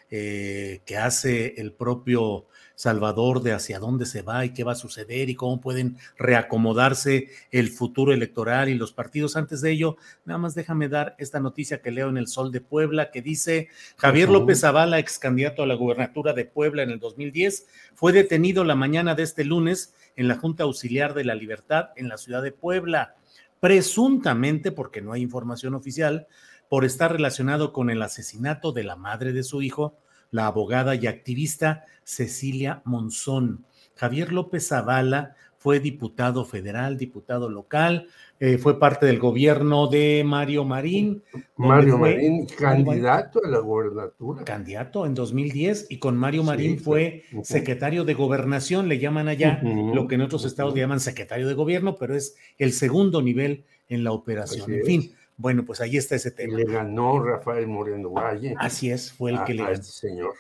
eh, 0.09 0.83
que 0.87 0.97
hace 0.97 1.55
el 1.57 1.73
propio 1.73 2.47
Salvador 2.83 3.43
de 3.43 3.53
hacia 3.53 3.79
dónde 3.79 4.07
se 4.07 4.23
va 4.23 4.45
y 4.45 4.51
qué 4.51 4.65
va 4.65 4.73
a 4.73 4.75
suceder 4.75 5.31
y 5.31 5.37
cómo 5.37 5.61
pueden 5.61 5.99
reacomodarse 6.19 7.29
el 7.53 7.69
futuro 7.69 8.13
electoral 8.13 8.69
y 8.69 8.75
los 8.75 8.93
partidos. 8.93 9.37
Antes 9.37 9.61
de 9.61 9.71
ello, 9.71 9.99
nada 10.25 10.39
más 10.39 10.57
déjame 10.57 10.89
dar 10.89 11.15
esta 11.19 11.39
noticia 11.39 11.81
que 11.81 11.93
leo 11.93 12.09
en 12.09 12.17
el 12.17 12.27
Sol 12.27 12.51
de 12.51 12.61
Puebla 12.61 13.13
que 13.13 13.23
dice 13.23 13.69
Javier 13.99 14.29
López 14.31 14.63
Zavala, 14.63 14.99
ex 14.99 15.21
candidato 15.21 15.63
a 15.63 15.69
la 15.69 15.77
gubernatura 15.77 16.33
de 16.33 16.45
Puebla 16.45 16.83
en 16.83 16.91
el 16.91 16.99
2010, 16.99 17.69
fue 17.95 18.11
detenido 18.11 18.65
la 18.65 18.75
mañana 18.75 19.15
de 19.15 19.23
este 19.23 19.45
lunes 19.45 19.95
en 20.17 20.27
la 20.27 20.35
Junta 20.35 20.65
Auxiliar 20.65 21.15
de 21.15 21.23
la 21.23 21.37
Libertad 21.37 21.91
en 21.95 22.09
la 22.09 22.19
ciudad 22.19 22.43
de 22.43 22.51
Puebla, 22.51 23.15
presuntamente, 23.61 24.73
porque 24.73 25.03
no 25.03 25.13
hay 25.13 25.23
información 25.23 25.77
oficial, 25.77 26.27
por 26.69 26.85
estar 26.85 27.13
relacionado 27.13 27.73
con 27.73 27.91
el 27.91 28.03
asesinato 28.03 28.73
de 28.73 28.83
la 28.83 28.97
madre 28.97 29.33
de 29.33 29.45
su 29.45 29.63
hijo, 29.63 29.99
la 30.33 30.49
abogada 30.49 30.97
y 30.97 31.07
activista 31.07 31.85
Cecilia 32.03 32.83
Monzón. 32.85 33.65
Javier 33.95 34.33
López 34.33 34.67
Zavala 34.67 35.37
fue 35.59 35.79
diputado 35.79 36.45
federal, 36.45 36.99
diputado 36.99 37.49
local, 37.49 38.09
eh, 38.41 38.59
fue 38.59 38.81
parte 38.81 39.07
del 39.07 39.21
gobierno 39.21 39.87
de 39.87 40.25
Mario 40.27 40.65
Marín. 40.65 41.23
Mario 41.57 41.99
Marín, 41.99 42.47
candidato 42.47 43.41
a 43.45 43.49
la 43.49 43.61
gobernatura. 43.61 44.43
Candidato 44.43 45.07
en 45.07 45.15
2010 45.15 45.87
y 45.89 46.01
con 46.01 46.17
Mario 46.17 46.43
Marín 46.43 46.81
fue 46.81 47.23
secretario 47.45 48.05
de 48.05 48.15
gobernación, 48.15 48.89
le 48.89 48.99
llaman 48.99 49.29
allá, 49.29 49.63
lo 49.63 50.09
que 50.09 50.17
en 50.17 50.23
otros 50.23 50.45
estados 50.45 50.75
le 50.75 50.81
llaman 50.81 50.99
secretario 50.99 51.47
de 51.47 51.55
gobierno, 51.55 51.95
pero 51.95 52.17
es 52.17 52.35
el 52.59 52.73
segundo 52.73 53.23
nivel 53.23 53.65
en 53.89 54.03
la 54.03 54.11
operación. 54.11 54.73
en 54.73 54.85
fin, 54.85 55.13
bueno, 55.37 55.65
pues 55.65 55.81
ahí 55.81 55.97
está 55.97 56.17
ese 56.17 56.31
tema. 56.31 56.57
le 56.57 56.65
ganó 56.65 57.23
Rafael 57.23 57.67
Moreno 57.67 58.11
Valle. 58.11 58.55
Así 58.59 58.91
es, 58.91 59.13
fue 59.13 59.33
el 59.33 59.45
que 59.45 59.55
le 59.55 59.63
ganó. 59.63 59.75
este 59.75 59.93
señor. 59.93 60.35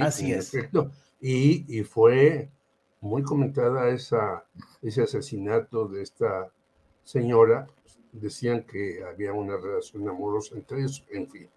Así 0.00 0.32
es. 0.32 0.52
Y, 1.20 1.78
y 1.78 1.84
fue 1.84 2.48
muy 3.00 3.22
comentada 3.22 3.88
esa, 3.90 4.44
ese 4.82 5.02
asesinato 5.02 5.86
de 5.88 6.02
esta 6.02 6.50
señora, 7.04 7.66
decían 8.12 8.64
que 8.64 9.02
había 9.04 9.32
una 9.32 9.56
relación 9.56 10.08
amorosa 10.08 10.54
entre 10.56 10.80
ellos, 10.80 11.04
en 11.10 11.30
fin. 11.30 11.48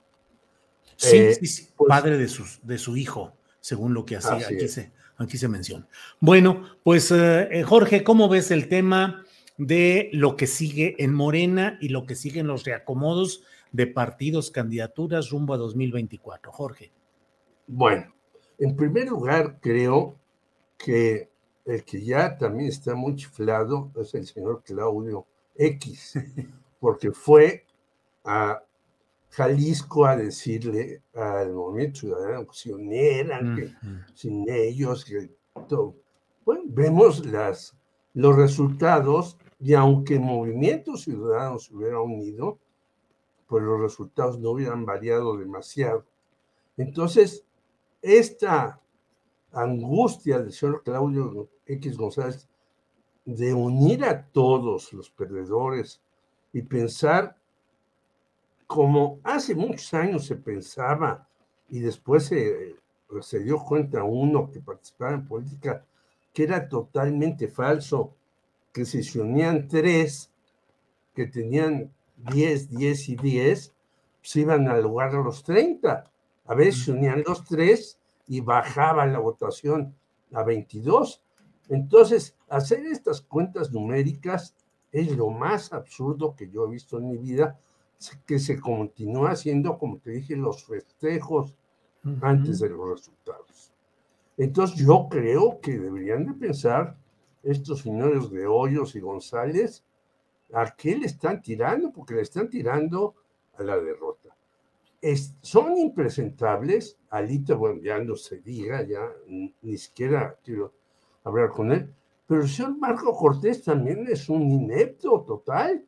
Sí, 0.96 1.18
eh, 1.18 1.34
sí, 1.36 1.70
pues 1.76 1.90
padre 1.90 2.18
de, 2.18 2.30
de 2.64 2.78
su 2.78 2.98
hijo, 2.98 3.34
según 3.60 3.94
lo 3.94 4.06
que 4.06 4.18
hacía, 4.18 4.48
aquí 4.48 4.68
se, 4.68 4.92
aquí 5.18 5.38
se, 5.38 5.48
menciona. 5.48 5.88
Bueno, 6.20 6.78
pues 6.84 7.12
eh, 7.12 7.50
eh, 7.52 7.64
Jorge, 7.64 8.04
¿cómo 8.04 8.30
ves 8.30 8.52
el 8.52 8.70
tema 8.70 9.23
de 9.58 10.10
lo 10.14 10.36
que 10.36 10.48
sigue 10.48 10.96
en 11.00 11.14
Morena 11.14 11.78
y 11.82 11.90
lo 11.90 12.06
que 12.06 12.16
siguen 12.16 12.48
los 12.48 12.64
reacomodos 12.64 13.44
de 13.72 13.88
partidos, 13.88 14.52
candidaturas 14.52 15.30
rumbo 15.30 15.54
a 15.54 15.58
2024? 15.58 16.52
Jorge. 16.52 16.92
Bueno, 17.68 18.14
En 18.60 18.76
primer 18.76 19.08
lugar, 19.10 19.60
creo 19.60 20.16
que 20.78 21.30
el 21.66 21.84
que 21.84 22.04
ya 22.04 22.38
también 22.38 22.70
está 22.70 22.94
muy 22.94 23.16
chiflado 23.16 23.92
es 23.96 24.14
el 24.14 24.28
señor 24.28 24.64
Claudio 24.64 25.26
X, 25.56 26.14
porque 26.80 27.12
fue 27.12 27.66
a 28.24 28.62
Jalisco 29.30 30.06
a 30.06 30.16
decirle 30.16 31.02
al 31.16 31.54
movimiento 31.54 32.02
ciudadano 32.02 32.46
que 32.48 32.56
se 32.56 32.74
unieran, 32.74 33.56
que 33.56 33.74
sin 34.14 34.48
ellos, 34.48 35.04
que 35.04 35.32
todo. 35.68 35.96
Bueno, 36.46 36.64
vemos 36.68 37.26
las, 37.26 37.76
los 38.14 38.36
resultados 38.36 39.38
y 39.64 39.74
aunque 39.76 40.16
el 40.16 40.20
movimiento 40.20 40.98
ciudadano 40.98 41.58
se 41.58 41.74
hubiera 41.74 42.02
unido, 42.02 42.60
pues 43.48 43.64
los 43.64 43.80
resultados 43.80 44.38
no 44.38 44.50
hubieran 44.50 44.86
variado 44.86 45.38
demasiado. 45.38 46.06
Entonces, 46.76 47.46
esta 48.02 48.82
angustia 49.54 50.40
del 50.40 50.52
señor 50.52 50.84
Claudio 50.84 51.48
X 51.66 51.96
González 51.96 52.50
de 53.24 53.54
unir 53.54 54.04
a 54.04 54.26
todos 54.28 54.92
los 54.92 55.10
perdedores 55.10 56.02
y 56.52 56.62
pensar 56.62 57.38
como 58.68 59.22
hace 59.24 59.56
muchos 59.56 59.94
años 59.94 60.26
se 60.26 60.36
pensaba 60.36 61.26
y 61.70 61.80
después 61.80 62.26
se, 62.26 62.76
se 63.22 63.40
dio 63.40 63.60
cuenta 63.60 64.04
uno 64.04 64.52
que 64.52 64.60
participaba 64.60 65.14
en 65.14 65.26
política 65.26 65.86
que 66.34 66.44
era 66.44 66.68
totalmente 66.68 67.48
falso, 67.48 68.14
que 68.74 68.86
si 68.86 69.04
se 69.04 69.22
unían 69.22 69.68
tres 69.68 70.32
que 71.14 71.28
tenían 71.28 71.94
10, 72.18 72.72
10 72.72 73.10
y 73.10 73.16
10, 73.16 73.74
se 74.22 74.40
iban 74.40 74.68
al 74.68 74.82
lugar 74.82 75.12
de 75.12 75.24
los 75.24 75.44
30. 75.44 76.12
A 76.46 76.56
veces 76.56 76.86
se 76.86 76.92
unían 76.92 77.24
los 77.26 77.46
tres 77.46 78.00
y 78.28 78.42
bajaba 78.42 79.06
la 79.06 79.20
votación 79.20 79.96
a 80.34 80.44
22. 80.44 81.22
Entonces, 81.70 82.36
hacer 82.50 82.86
estas 82.88 83.22
cuentas 83.22 83.72
numéricas 83.72 84.56
es 84.92 85.16
lo 85.16 85.30
más 85.30 85.72
absurdo 85.72 86.36
que 86.36 86.50
yo 86.50 86.66
he 86.66 86.72
visto 86.72 86.98
en 86.98 87.10
mi 87.10 87.18
vida, 87.18 87.60
que 88.26 88.40
se 88.40 88.60
continúa 88.60 89.32
haciendo, 89.32 89.78
como 89.78 89.98
te 89.98 90.12
dije, 90.12 90.36
los 90.36 90.66
festejos 90.66 91.56
antes 92.22 92.60
de 92.60 92.70
los 92.70 92.90
resultados. 92.90 93.72
Entonces, 94.36 94.86
yo 94.86 95.08
creo 95.10 95.60
que 95.62 95.78
deberían 95.78 96.26
de 96.26 96.34
pensar 96.34 96.98
estos 97.44 97.82
señores 97.82 98.30
de 98.32 98.48
Hoyos 98.48 98.96
y 98.96 99.00
González 99.00 99.84
a 100.54 100.76
qué 100.76 100.96
le 100.96 101.06
están 101.06 101.42
tirando, 101.42 101.92
porque 101.92 102.16
le 102.16 102.22
están 102.22 102.50
tirando 102.50 103.16
a 103.58 103.64
la 103.64 103.78
derrota 103.78 104.34
son 105.42 105.78
impresentables. 105.78 106.98
Alito, 107.10 107.58
bueno, 107.58 107.82
ya 107.82 108.00
no 108.00 108.16
se 108.16 108.40
diga, 108.40 108.84
ya 108.84 109.12
ni 109.28 109.78
siquiera 109.78 110.38
quiero 110.44 110.74
hablar 111.24 111.50
con 111.50 111.72
él. 111.72 111.94
Pero 112.26 112.42
el 112.42 112.48
señor 112.48 112.78
Marco 112.78 113.16
Cortés 113.16 113.64
también 113.64 114.08
es 114.08 114.30
un 114.30 114.50
inepto 114.50 115.22
total. 115.22 115.86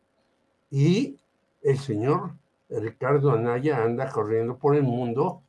Y 0.70 1.18
el 1.62 1.78
señor 1.78 2.34
Ricardo 2.70 3.32
Anaya 3.32 3.84
anda 3.84 4.12
corriendo 4.12 4.58
por 4.58 4.76
el 4.76 4.84
mundo 4.84 5.42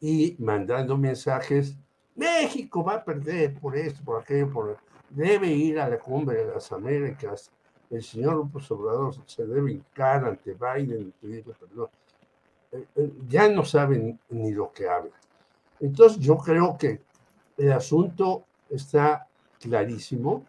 y 0.00 0.36
mandando 0.38 0.96
mensajes. 0.96 1.76
México 2.14 2.82
va 2.82 2.94
a 2.94 3.04
perder 3.04 3.58
por 3.60 3.76
esto, 3.76 4.02
por 4.04 4.22
aquello, 4.22 4.50
por... 4.50 4.78
debe 5.14 5.48
ir 5.48 5.78
a 5.80 5.88
la 5.88 5.98
cumbre 5.98 6.44
de 6.44 6.54
las 6.54 6.72
Américas. 6.72 7.50
El 7.90 8.02
señor 8.02 8.36
López 8.36 8.70
Obrador 8.70 9.14
se 9.26 9.46
debe 9.46 9.72
hincar 9.72 10.24
ante 10.24 10.54
Biden 10.54 11.08
y 11.08 11.10
pedirle 11.12 11.54
perdón 11.54 11.88
ya 13.28 13.48
no 13.48 13.64
saben 13.64 14.18
ni 14.30 14.52
lo 14.52 14.72
que 14.72 14.88
hablan. 14.88 15.12
Entonces 15.80 16.18
yo 16.18 16.36
creo 16.38 16.76
que 16.78 17.02
el 17.56 17.72
asunto 17.72 18.44
está 18.70 19.28
clarísimo. 19.60 20.46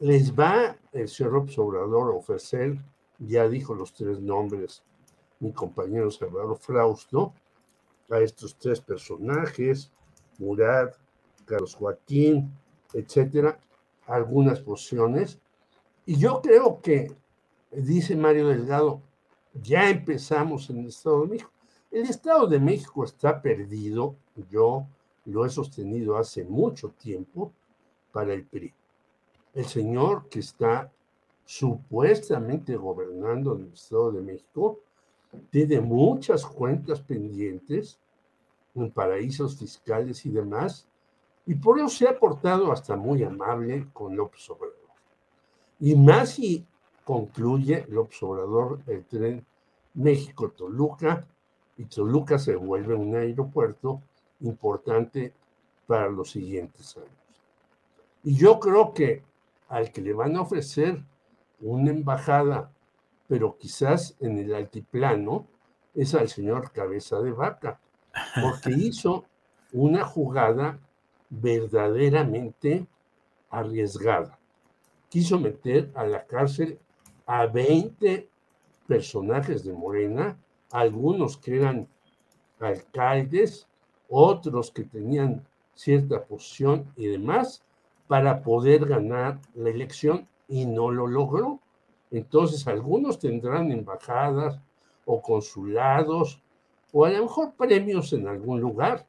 Les 0.00 0.34
va 0.34 0.76
el 0.92 1.08
señor 1.08 1.46
Obrador 1.56 2.12
a 2.12 2.16
ofrecer, 2.16 2.78
ya 3.18 3.48
dijo 3.48 3.74
los 3.74 3.94
tres 3.94 4.20
nombres, 4.20 4.82
mi 5.40 5.52
compañero 5.52 6.10
Salvador 6.10 6.58
Frausto, 6.58 7.32
a 8.10 8.18
estos 8.18 8.56
tres 8.56 8.80
personajes, 8.80 9.90
Murat, 10.38 10.94
Carlos 11.46 11.74
Joaquín, 11.74 12.52
etcétera, 12.94 13.58
algunas 14.06 14.60
posiciones. 14.60 15.38
Y 16.06 16.16
yo 16.16 16.40
creo 16.40 16.80
que, 16.80 17.12
dice 17.70 18.16
Mario 18.16 18.48
Delgado, 18.48 19.02
ya 19.62 19.90
empezamos 19.90 20.70
en 20.70 20.78
el 20.78 20.86
Estado 20.88 21.22
de 21.22 21.28
México. 21.28 21.50
El 21.90 22.02
Estado 22.04 22.46
de 22.46 22.58
México 22.58 23.04
está 23.04 23.40
perdido, 23.42 24.16
yo 24.50 24.86
lo 25.26 25.44
he 25.44 25.50
sostenido 25.50 26.16
hace 26.16 26.44
mucho 26.44 26.90
tiempo, 26.90 27.52
para 28.14 28.32
el 28.32 28.44
PRI. 28.44 28.72
El 29.54 29.66
señor 29.66 30.28
que 30.28 30.38
está 30.38 30.90
supuestamente 31.44 32.76
gobernando 32.76 33.56
el 33.56 33.72
Estado 33.72 34.12
de 34.12 34.22
México 34.22 34.78
tiene 35.50 35.80
muchas 35.80 36.46
cuentas 36.46 37.00
pendientes 37.00 37.98
en 38.76 38.90
paraísos 38.90 39.56
fiscales 39.58 40.24
y 40.26 40.30
demás, 40.30 40.86
y 41.46 41.54
por 41.54 41.78
eso 41.78 41.88
se 41.88 42.08
ha 42.08 42.18
portado 42.18 42.72
hasta 42.72 42.96
muy 42.96 43.22
amable 43.22 43.88
con 43.92 44.16
López 44.16 44.48
Obrador. 44.50 44.74
Y 45.80 45.94
más 45.94 46.30
si 46.30 46.66
concluye 47.04 47.84
López 47.88 48.22
Obrador 48.22 48.80
el 48.86 49.04
tren 49.04 49.44
México-Toluca, 49.94 51.26
y 51.76 51.84
Toluca 51.86 52.38
se 52.38 52.56
vuelve 52.56 52.94
un 52.94 53.14
aeropuerto 53.14 54.02
importante 54.40 55.32
para 55.86 56.08
los 56.08 56.30
siguientes 56.30 56.96
años. 56.96 57.10
Y 58.22 58.36
yo 58.36 58.58
creo 58.58 58.94
que 58.94 59.22
al 59.68 59.90
que 59.92 60.00
le 60.00 60.12
van 60.12 60.36
a 60.36 60.42
ofrecer 60.42 61.02
una 61.60 61.90
embajada, 61.90 62.70
pero 63.26 63.56
quizás 63.58 64.16
en 64.20 64.38
el 64.38 64.54
altiplano, 64.54 65.46
es 65.94 66.14
al 66.14 66.28
señor 66.28 66.72
Cabeza 66.72 67.20
de 67.20 67.32
Vaca, 67.32 67.80
porque 68.40 68.70
hizo 68.76 69.24
una 69.72 70.04
jugada 70.04 70.78
verdaderamente 71.30 72.86
arriesgada. 73.50 74.38
Quiso 75.08 75.38
meter 75.38 75.90
a 75.94 76.04
la 76.06 76.24
cárcel 76.24 76.78
a 77.26 77.46
20 77.46 78.28
personajes 78.86 79.64
de 79.64 79.72
Morena, 79.72 80.38
algunos 80.70 81.36
que 81.36 81.56
eran 81.56 81.88
alcaldes, 82.60 83.66
otros 84.08 84.70
que 84.70 84.84
tenían 84.84 85.46
cierta 85.74 86.24
posición 86.24 86.92
y 86.96 87.06
demás, 87.06 87.62
para 88.06 88.42
poder 88.42 88.86
ganar 88.86 89.40
la 89.54 89.70
elección 89.70 90.28
y 90.48 90.66
no 90.66 90.90
lo 90.90 91.06
logró. 91.06 91.60
Entonces, 92.10 92.66
algunos 92.66 93.18
tendrán 93.18 93.72
embajadas 93.72 94.60
o 95.04 95.20
consulados 95.20 96.40
o 96.92 97.04
a 97.04 97.10
lo 97.10 97.22
mejor 97.22 97.54
premios 97.54 98.12
en 98.12 98.28
algún 98.28 98.60
lugar. 98.60 99.06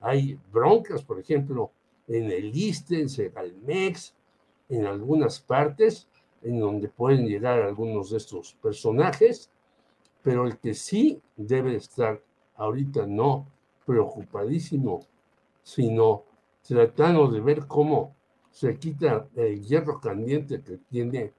Hay 0.00 0.38
broncas, 0.52 1.02
por 1.02 1.18
ejemplo, 1.18 1.70
en 2.08 2.30
el 2.30 2.54
ISTE, 2.54 3.00
en 3.02 3.08
Segalmex, 3.08 4.14
en 4.68 4.86
algunas 4.86 5.40
partes, 5.40 6.08
en 6.42 6.58
donde 6.58 6.88
pueden 6.88 7.26
llegar 7.26 7.60
algunos 7.60 8.10
de 8.10 8.16
estos 8.16 8.54
personajes, 8.54 9.50
pero 10.22 10.46
el 10.46 10.58
que 10.58 10.74
sí 10.74 11.20
debe 11.36 11.76
estar 11.76 12.20
ahorita 12.56 13.06
no 13.06 13.46
preocupadísimo, 13.86 15.06
sino 15.62 16.24
tratando 16.66 17.28
de 17.28 17.40
ver 17.40 17.66
cómo 17.66 18.14
se 18.50 18.76
quita 18.78 19.28
el 19.34 19.62
hierro 19.62 20.00
caliente 20.00 20.62
que 20.62 20.78
tiene 20.78 21.32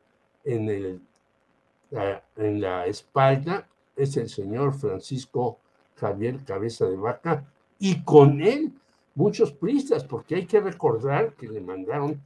en, 0.43 0.69
el, 0.69 1.01
en 2.35 2.61
la 2.61 2.85
espalda, 2.85 3.67
es 3.95 4.17
el 4.17 4.29
señor 4.29 4.73
Francisco 4.73 5.59
Javier 5.95 6.43
Cabeza 6.43 6.85
de 6.85 6.95
Vaca, 6.95 7.50
y 7.83 8.03
con 8.03 8.41
él 8.41 8.71
muchos 9.15 9.51
pristas, 9.51 10.03
porque 10.03 10.35
hay 10.35 10.45
que 10.45 10.59
recordar 10.59 11.33
que 11.33 11.47
le 11.47 11.59
mandaron 11.59 12.21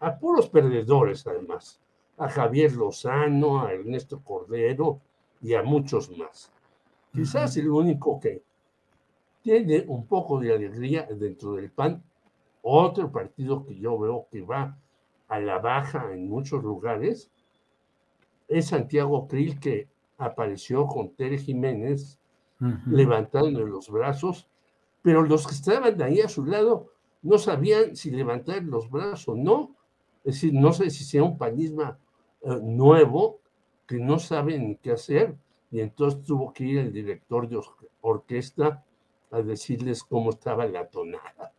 a 0.00 0.18
puros 0.18 0.48
perdedores 0.48 1.24
además, 1.24 1.80
a 2.18 2.28
Javier 2.28 2.72
Lozano, 2.72 3.64
a 3.64 3.72
Ernesto 3.72 4.20
Cordero 4.24 5.00
y 5.40 5.54
a 5.54 5.62
muchos 5.62 6.10
más. 6.18 6.50
Quizás 7.12 7.56
el 7.56 7.70
único 7.70 8.18
que 8.18 8.42
tiene 9.40 9.84
un 9.86 10.04
poco 10.06 10.40
de 10.40 10.52
alegría 10.52 11.06
dentro 11.08 11.52
del 11.52 11.70
PAN, 11.70 12.02
otro 12.62 13.12
partido 13.12 13.64
que 13.64 13.76
yo 13.76 13.96
veo 13.96 14.26
que 14.32 14.42
va 14.42 14.76
a 15.28 15.38
la 15.38 15.60
baja 15.60 16.12
en 16.12 16.28
muchos 16.28 16.64
lugares, 16.64 17.30
es 18.48 18.66
Santiago 18.66 19.28
Krill 19.28 19.60
que 19.60 19.86
apareció 20.18 20.88
con 20.88 21.10
Tere 21.10 21.38
Jiménez 21.38 22.18
levantando 22.86 23.64
los 23.64 23.88
brazos, 23.88 24.48
pero 25.06 25.22
los 25.22 25.46
que 25.46 25.54
estaban 25.54 26.02
ahí 26.02 26.20
a 26.20 26.28
su 26.28 26.44
lado 26.44 26.92
no 27.22 27.38
sabían 27.38 27.94
si 27.94 28.10
levantar 28.10 28.64
los 28.64 28.90
brazos 28.90 29.28
o 29.28 29.36
no. 29.36 29.76
Es 30.24 30.34
decir, 30.34 30.52
no 30.52 30.72
sé 30.72 30.90
si 30.90 31.04
sea 31.04 31.22
un 31.22 31.38
panismo 31.38 31.96
eh, 32.42 32.58
nuevo 32.60 33.38
que 33.86 33.98
no 33.98 34.18
saben 34.18 34.80
qué 34.82 34.90
hacer 34.90 35.36
y 35.70 35.78
entonces 35.78 36.24
tuvo 36.24 36.52
que 36.52 36.64
ir 36.64 36.78
el 36.78 36.92
director 36.92 37.48
de 37.48 37.60
orquesta 38.00 38.84
a 39.30 39.42
decirles 39.42 40.02
cómo 40.02 40.30
estaba 40.30 40.66
la 40.66 40.88
tonada. 40.88 41.52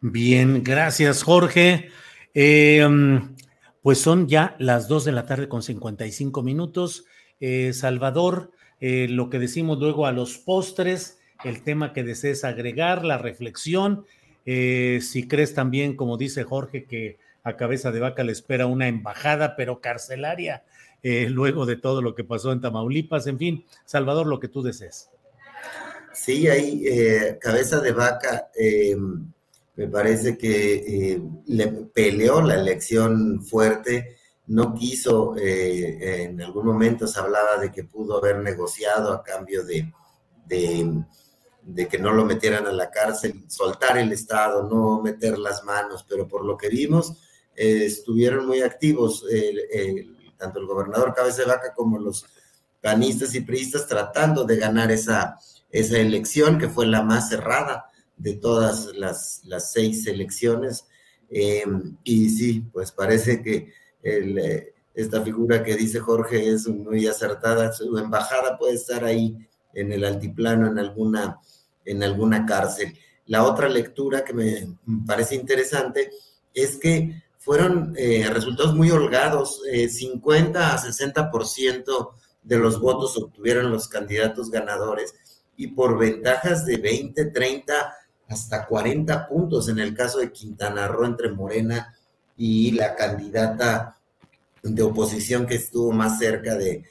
Bien, 0.00 0.64
gracias 0.64 1.22
Jorge. 1.22 1.88
Mm, 2.34 3.36
pues 3.80 4.00
son 4.00 4.26
ya 4.26 4.56
las 4.58 4.88
2 4.88 5.04
de 5.04 5.12
la 5.12 5.24
tarde 5.24 5.48
con 5.48 5.62
55 5.62 6.42
minutos. 6.42 7.04
Eh, 7.38 7.72
Salvador, 7.72 8.50
eh, 8.80 9.06
lo 9.08 9.30
que 9.30 9.38
decimos 9.38 9.78
luego 9.78 10.04
a 10.04 10.10
los 10.10 10.36
postres, 10.38 11.17
el 11.44 11.62
tema 11.62 11.92
que 11.92 12.04
desees 12.04 12.44
agregar, 12.44 13.04
la 13.04 13.18
reflexión, 13.18 14.04
si 14.44 15.28
crees 15.28 15.54
también, 15.54 15.94
como 15.94 16.16
dice 16.16 16.42
Jorge, 16.42 16.84
que 16.84 17.18
a 17.44 17.56
cabeza 17.56 17.92
de 17.92 18.00
vaca 18.00 18.24
le 18.24 18.32
espera 18.32 18.66
una 18.66 18.88
embajada, 18.88 19.56
pero 19.56 19.80
carcelaria, 19.80 20.64
luego 21.02 21.66
de 21.66 21.76
todo 21.76 22.00
lo 22.00 22.14
que 22.14 22.24
pasó 22.24 22.52
en 22.52 22.62
Tamaulipas, 22.62 23.26
en 23.26 23.38
fin, 23.38 23.64
Salvador, 23.84 24.26
lo 24.26 24.40
que 24.40 24.48
tú 24.48 24.62
desees. 24.62 25.10
Sí, 26.14 26.48
ahí, 26.48 26.82
cabeza 27.40 27.80
de 27.80 27.92
vaca 27.92 28.48
me 29.78 29.86
parece 29.86 30.36
que 30.36 30.74
eh, 30.74 31.22
le 31.46 31.68
peleó 31.68 32.42
la 32.42 32.56
elección 32.56 33.40
fuerte, 33.44 34.16
no 34.48 34.74
quiso, 34.74 35.36
eh, 35.36 36.24
en 36.24 36.42
algún 36.42 36.66
momento 36.66 37.06
se 37.06 37.20
hablaba 37.20 37.58
de 37.58 37.70
que 37.70 37.84
pudo 37.84 38.18
haber 38.18 38.38
negociado 38.38 39.12
a 39.12 39.22
cambio 39.22 39.62
de, 39.64 39.88
que 41.88 41.98
no 41.98 42.12
lo 42.12 42.24
metieran 42.24 42.66
a 42.66 42.72
la 42.72 42.90
cárcel, 42.90 43.44
soltar 43.48 43.98
el 43.98 44.12
Estado, 44.12 44.62
no 44.68 45.02
meter 45.02 45.38
las 45.38 45.64
manos, 45.64 46.04
pero 46.08 46.26
por 46.26 46.44
lo 46.44 46.56
que 46.56 46.68
vimos, 46.68 47.14
eh, 47.54 47.84
estuvieron 47.84 48.46
muy 48.46 48.62
activos, 48.62 49.24
tanto 50.36 50.60
el 50.60 50.66
gobernador 50.66 51.14
Cabeza 51.14 51.42
de 51.42 51.48
Vaca 51.48 51.74
como 51.74 51.98
los 51.98 52.24
panistas 52.80 53.34
y 53.34 53.40
priistas 53.40 53.86
tratando 53.86 54.44
de 54.44 54.56
ganar 54.56 54.90
esa, 54.90 55.38
esa 55.70 55.98
elección 55.98 56.58
que 56.58 56.68
fue 56.68 56.86
la 56.86 57.02
más 57.02 57.28
cerrada 57.28 57.90
de 58.16 58.34
todas 58.34 58.86
las, 58.94 59.42
seis 59.72 60.06
elecciones. 60.06 60.86
Eh, 61.30 61.64
y 62.04 62.28
sí, 62.30 62.64
pues 62.72 62.92
parece 62.92 63.42
que 63.42 63.72
eh, 64.02 64.74
esta 64.94 65.22
figura 65.22 65.62
que 65.62 65.76
dice 65.76 66.00
Jorge 66.00 66.50
es 66.50 66.66
muy 66.66 67.06
acertada. 67.06 67.72
Su 67.72 67.96
embajada 67.98 68.58
puede 68.58 68.74
estar 68.74 69.04
ahí 69.04 69.36
en 69.74 69.92
el 69.92 70.04
altiplano, 70.04 70.66
en 70.66 70.78
alguna, 70.78 71.38
en 71.88 72.02
alguna 72.02 72.46
cárcel. 72.46 72.96
La 73.26 73.44
otra 73.44 73.68
lectura 73.68 74.24
que 74.24 74.32
me 74.32 74.76
parece 75.06 75.34
interesante 75.34 76.10
es 76.54 76.76
que 76.76 77.22
fueron 77.38 77.94
eh, 77.96 78.28
resultados 78.32 78.74
muy 78.74 78.90
holgados, 78.90 79.62
50 79.64 80.74
a 80.74 80.78
60% 80.78 82.10
de 82.42 82.58
los 82.58 82.80
votos 82.80 83.16
obtuvieron 83.16 83.70
los 83.70 83.88
candidatos 83.88 84.50
ganadores 84.50 85.14
y 85.56 85.68
por 85.68 85.98
ventajas 85.98 86.64
de 86.64 86.78
20, 86.78 87.26
30 87.26 87.94
hasta 88.28 88.66
40 88.66 89.28
puntos 89.28 89.68
en 89.68 89.78
el 89.78 89.94
caso 89.94 90.18
de 90.18 90.32
Quintana 90.32 90.88
Roo 90.88 91.04
entre 91.04 91.30
Morena 91.30 91.94
y 92.36 92.70
la 92.72 92.94
candidata 92.94 93.98
de 94.62 94.82
oposición 94.82 95.46
que 95.46 95.56
estuvo 95.56 95.92
más 95.92 96.18
cerca 96.18 96.56
de, 96.56 96.84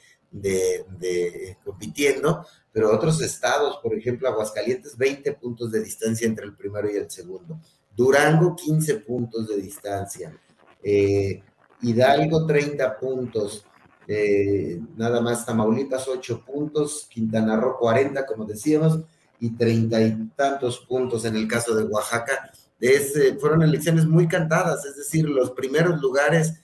compitiendo, 1.64 2.46
pero 2.72 2.94
otros 2.94 3.20
estados, 3.22 3.78
por 3.82 3.94
ejemplo, 3.94 4.28
Aguascalientes, 4.28 4.96
20 4.96 5.32
puntos 5.34 5.72
de 5.72 5.82
distancia 5.82 6.26
entre 6.26 6.44
el 6.44 6.54
primero 6.54 6.90
y 6.90 6.96
el 6.96 7.10
segundo. 7.10 7.58
Durango, 7.96 8.54
15 8.54 8.96
puntos 9.00 9.48
de 9.48 9.56
distancia. 9.56 10.36
Eh, 10.82 11.42
Hidalgo, 11.82 12.46
30 12.46 12.98
puntos. 12.98 13.64
Eh, 14.06 14.80
nada 14.96 15.20
más 15.20 15.44
Tamaulipas, 15.44 16.06
8 16.06 16.44
puntos. 16.44 17.08
Quintana 17.10 17.56
Roo, 17.56 17.76
40, 17.78 18.24
como 18.26 18.44
decíamos 18.44 19.00
y 19.40 19.50
treinta 19.50 20.00
y 20.00 20.30
tantos 20.34 20.80
puntos 20.80 21.24
en 21.24 21.36
el 21.36 21.46
caso 21.46 21.74
de 21.74 21.84
Oaxaca. 21.84 22.50
Eh, 22.80 23.36
fueron 23.40 23.62
elecciones 23.62 24.04
muy 24.04 24.26
cantadas, 24.26 24.84
es 24.84 24.96
decir, 24.96 25.28
los 25.28 25.52
primeros 25.52 26.00
lugares 26.00 26.54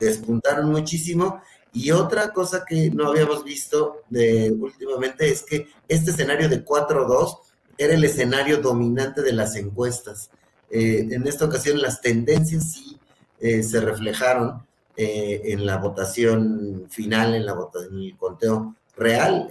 despuntaron 0.00 0.70
muchísimo. 0.70 1.40
Y 1.72 1.90
otra 1.92 2.32
cosa 2.32 2.64
que 2.66 2.90
no 2.90 3.08
habíamos 3.08 3.44
visto 3.44 4.02
últimamente 4.10 5.30
es 5.30 5.42
que 5.42 5.68
este 5.88 6.10
escenario 6.10 6.48
de 6.48 6.64
4-2 6.64 7.38
era 7.78 7.94
el 7.94 8.04
escenario 8.04 8.58
dominante 8.58 9.22
de 9.22 9.32
las 9.32 9.56
encuestas. 9.56 10.30
Eh, 10.70 11.06
en 11.10 11.26
esta 11.26 11.44
ocasión 11.44 11.80
las 11.80 12.00
tendencias 12.00 12.72
sí 12.72 12.98
se 13.40 13.80
reflejaron 13.80 14.66
en 14.96 15.64
la 15.64 15.78
votación 15.78 16.86
final, 16.90 17.34
en, 17.34 17.46
la 17.46 17.54
en 17.88 17.98
el 17.98 18.16
conteo 18.18 18.76
real 18.96 19.48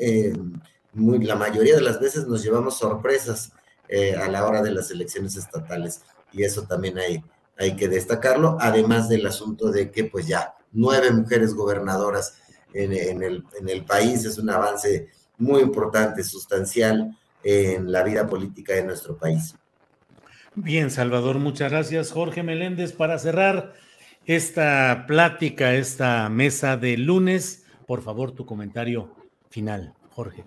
la 0.94 1.36
mayoría 1.36 1.76
de 1.76 1.82
las 1.82 2.00
veces 2.00 2.28
nos 2.28 2.44
llevamos 2.44 2.78
sorpresas 2.78 3.52
eh, 3.88 4.16
a 4.16 4.28
la 4.28 4.46
hora 4.46 4.62
de 4.62 4.72
las 4.72 4.92
elecciones 4.92 5.36
estatales 5.36 6.02
y 6.32 6.44
eso 6.44 6.64
también 6.64 6.98
hay, 6.98 7.24
hay 7.58 7.76
que 7.76 7.88
destacarlo, 7.88 8.58
además 8.60 9.10
del 9.10 9.26
asunto 9.26 9.72
de 9.72 9.92
que 9.92 10.06
pues 10.06 10.28
ya 10.28 10.56
nueve 10.72 11.12
mujeres 11.12 11.54
gobernadoras 11.54 12.38
en, 12.74 12.94
el, 12.94 13.44
en 13.60 13.70
el 13.70 13.86
país 13.86 14.26
es 14.26 14.38
un 14.38 14.50
avance 14.50 15.10
muy 15.38 15.62
importante, 15.62 16.24
sustancial 16.24 17.18
en 17.44 17.92
la 17.92 18.04
vida 18.04 18.28
política 18.28 18.74
de 18.74 18.84
nuestro 18.84 19.18
país. 19.18 19.56
Bien, 20.56 20.92
Salvador, 20.92 21.40
muchas 21.40 21.72
gracias. 21.72 22.12
Jorge 22.12 22.44
Meléndez, 22.44 22.92
para 22.92 23.18
cerrar 23.18 23.74
esta 24.26 25.06
plática, 25.08 25.74
esta 25.74 26.28
mesa 26.30 26.76
de 26.78 26.98
lunes, 26.98 27.66
por 27.88 28.02
favor, 28.02 28.32
tu 28.32 28.46
comentario 28.46 29.16
final, 29.50 29.94
Jorge. 30.12 30.46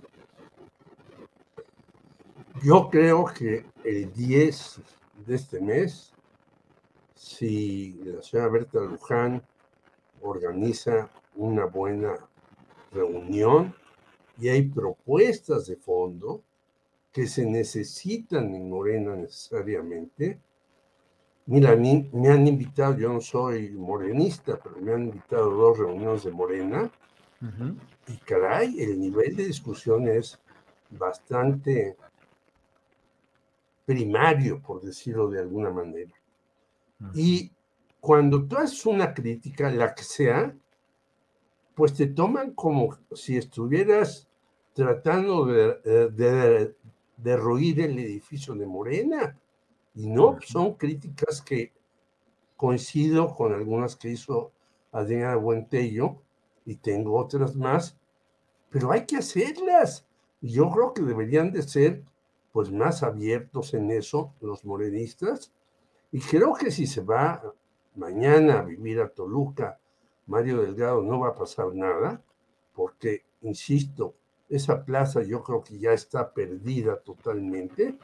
Yo 2.63 2.91
creo 2.91 3.25
que 3.25 3.65
el 3.85 4.13
10 4.13 4.81
de 5.27 5.35
este 5.35 5.61
mes, 5.61 6.13
si 7.15 8.01
la 8.05 8.23
señora 8.23 8.51
Berta 8.51 8.81
Luján 8.81 9.43
organiza 10.23 11.11
una 11.37 11.67
buena 11.67 12.15
reunión 12.93 13.75
y 14.39 14.49
hay 14.49 14.63
propuestas 14.63 15.67
de 15.67 15.77
fondo 15.77 16.43
que 17.13 17.27
se 17.27 17.45
necesitan 17.45 18.55
en 18.55 18.71
Morena 18.71 19.15
necesariamente. 19.15 20.41
Mira, 21.47 21.77
mí 21.77 22.09
me 22.13 22.29
han 22.29 22.47
invitado, 22.47 22.97
yo 22.97 23.13
no 23.13 23.21
soy 23.21 23.71
morenista, 23.71 24.59
pero 24.63 24.77
me 24.77 24.93
han 24.93 25.03
invitado 25.05 25.51
a 25.51 25.55
dos 25.55 25.79
reuniones 25.79 26.25
de 26.25 26.31
Morena. 26.31 26.91
Y 28.09 28.17
caray, 28.19 28.81
el 28.81 28.99
nivel 28.99 29.37
de 29.37 29.47
discusión 29.47 30.09
es 30.09 30.39
bastante 30.91 31.97
primario, 33.85 34.61
por 34.61 34.81
decirlo 34.81 35.29
de 35.29 35.41
alguna 35.41 35.71
manera. 35.71 36.13
Y 37.15 37.51
cuando 38.03 38.45
tú 38.49 38.57
haces 38.57 38.85
una 38.85 39.15
crítica, 39.15 39.71
la 39.71 39.95
que 39.95 40.03
sea, 40.03 40.53
pues 41.77 41.95
te 41.95 42.09
toman 42.09 42.53
como 42.53 42.99
si 43.13 43.37
estuvieras 43.37 44.29
tratando 44.73 45.47
de, 45.47 46.11
de, 46.11 46.75
derruir 47.17 47.81
el 47.81 47.97
edificio 48.01 48.57
de 48.57 48.67
Morena. 48.67 49.39
Y 49.95 50.09
no, 50.09 50.37
son 50.45 50.75
críticas 50.75 51.41
que 51.43 51.73
coincido 52.57 53.37
con 53.37 53.53
algunas 53.53 53.95
que 53.95 54.09
hizo 54.09 54.51
Adriana 54.91 55.37
Buentello 55.37 56.17
y 56.67 56.75
tengo 56.75 57.17
otras 57.17 57.55
más, 57.55 57.97
pero 58.69 58.91
hay 58.91 59.07
que 59.07 59.19
hacerlas. 59.19 60.09
Yo 60.41 60.69
creo 60.71 60.93
que 60.93 61.03
deberían 61.03 61.53
de 61.53 61.63
ser 61.63 62.03
pues 62.51 62.73
más 62.73 63.05
abiertos 63.05 63.75
en 63.75 63.93
eso 63.93 64.35
los 64.41 64.65
morenistas. 64.65 65.53
Y 66.11 66.19
creo 66.19 66.53
que 66.55 66.73
si 66.73 66.89
se 66.89 67.01
va 67.01 67.41
mañana 67.95 68.61
a 68.61 68.63
vivir 68.63 69.01
a 69.01 69.09
Toluca, 69.09 69.79
Mario 70.27 70.63
Delgado 70.63 71.03
no 71.03 71.21
va 71.21 71.29
a 71.29 71.35
pasar 71.35 71.75
nada, 71.75 72.23
porque, 72.75 73.25
insisto, 73.43 74.15
esa 74.49 74.85
plaza 74.85 75.23
yo 75.23 75.43
creo 75.43 75.63
que 75.63 75.79
ya 75.79 75.93
está 75.93 76.33
perdida 76.33 76.99
totalmente, 76.99 77.97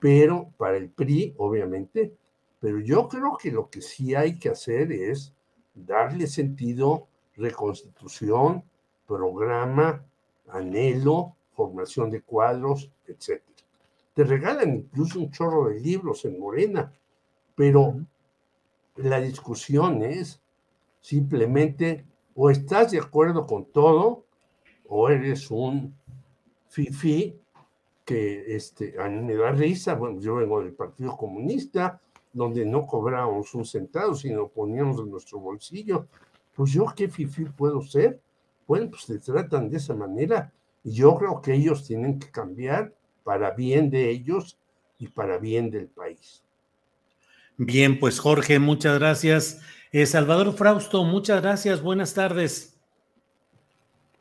pero 0.00 0.50
para 0.56 0.76
el 0.76 0.90
PRI, 0.90 1.34
obviamente, 1.38 2.14
pero 2.60 2.80
yo 2.80 3.08
creo 3.08 3.36
que 3.36 3.50
lo 3.50 3.68
que 3.70 3.80
sí 3.80 4.14
hay 4.14 4.38
que 4.38 4.48
hacer 4.48 4.92
es 4.92 5.32
darle 5.74 6.26
sentido, 6.26 7.06
reconstitución, 7.36 8.64
programa, 9.06 10.04
anhelo, 10.48 11.36
formación 11.52 12.10
de 12.10 12.22
cuadros, 12.22 12.90
etc. 13.06 13.42
Te 14.14 14.24
regalan 14.24 14.74
incluso 14.74 15.20
un 15.20 15.30
chorro 15.30 15.68
de 15.68 15.80
libros 15.80 16.24
en 16.24 16.38
Morena, 16.38 16.92
pero 17.54 17.94
la 18.98 19.20
discusión 19.20 20.02
es 20.02 20.40
simplemente 21.00 22.04
o 22.34 22.50
estás 22.50 22.92
de 22.92 22.98
acuerdo 22.98 23.46
con 23.46 23.64
todo 23.66 24.24
o 24.88 25.08
eres 25.08 25.50
un 25.50 25.94
fifi 26.68 27.38
que 28.04 28.56
este, 28.56 28.94
a 29.00 29.08
mí 29.08 29.22
me 29.22 29.34
da 29.34 29.52
risa. 29.52 29.94
Bueno, 29.94 30.20
yo 30.20 30.36
vengo 30.36 30.62
del 30.62 30.72
Partido 30.72 31.16
Comunista, 31.16 32.00
donde 32.32 32.64
no 32.64 32.86
cobrábamos 32.86 33.54
un 33.54 33.64
centavo, 33.64 34.14
sino 34.14 34.48
poníamos 34.48 34.98
en 35.00 35.10
nuestro 35.10 35.38
bolsillo. 35.38 36.06
Pues 36.54 36.72
yo, 36.72 36.86
¿qué 36.96 37.08
fifi 37.08 37.44
puedo 37.44 37.82
ser? 37.82 38.20
Bueno, 38.66 38.90
pues 38.90 39.06
te 39.06 39.18
tratan 39.18 39.70
de 39.70 39.78
esa 39.78 39.94
manera 39.94 40.52
Yo 40.84 41.14
creo 41.16 41.40
que 41.40 41.54
ellos 41.54 41.86
tienen 41.86 42.18
que 42.18 42.30
cambiar 42.30 42.94
para 43.24 43.50
bien 43.50 43.90
de 43.90 44.10
ellos 44.10 44.58
y 44.98 45.08
para 45.08 45.38
bien 45.38 45.70
del 45.70 45.88
país. 45.88 46.42
Bien, 47.58 47.98
pues 47.98 48.20
Jorge, 48.20 48.60
muchas 48.60 49.00
gracias. 49.00 49.58
Eh, 49.90 50.06
Salvador 50.06 50.54
Frausto, 50.54 51.02
muchas 51.02 51.42
gracias. 51.42 51.82
Buenas 51.82 52.14
tardes. 52.14 52.78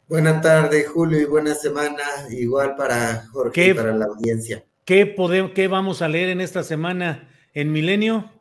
Buenas 0.10 0.42
tardes, 0.42 0.88
Julio, 0.88 1.20
y 1.20 1.26
buena 1.26 1.54
semana, 1.54 2.04
igual 2.32 2.76
para 2.76 3.28
Jorge 3.32 3.70
y 3.70 3.74
para 3.76 3.96
la 3.96 4.06
audiencia. 4.06 4.66
¿qué, 4.86 5.06
podemos, 5.06 5.52
¿Qué 5.52 5.68
vamos 5.68 6.02
a 6.02 6.08
leer 6.08 6.30
en 6.30 6.42
esta 6.42 6.64
semana 6.64 7.30
en 7.54 7.72
Milenio? 7.72 8.32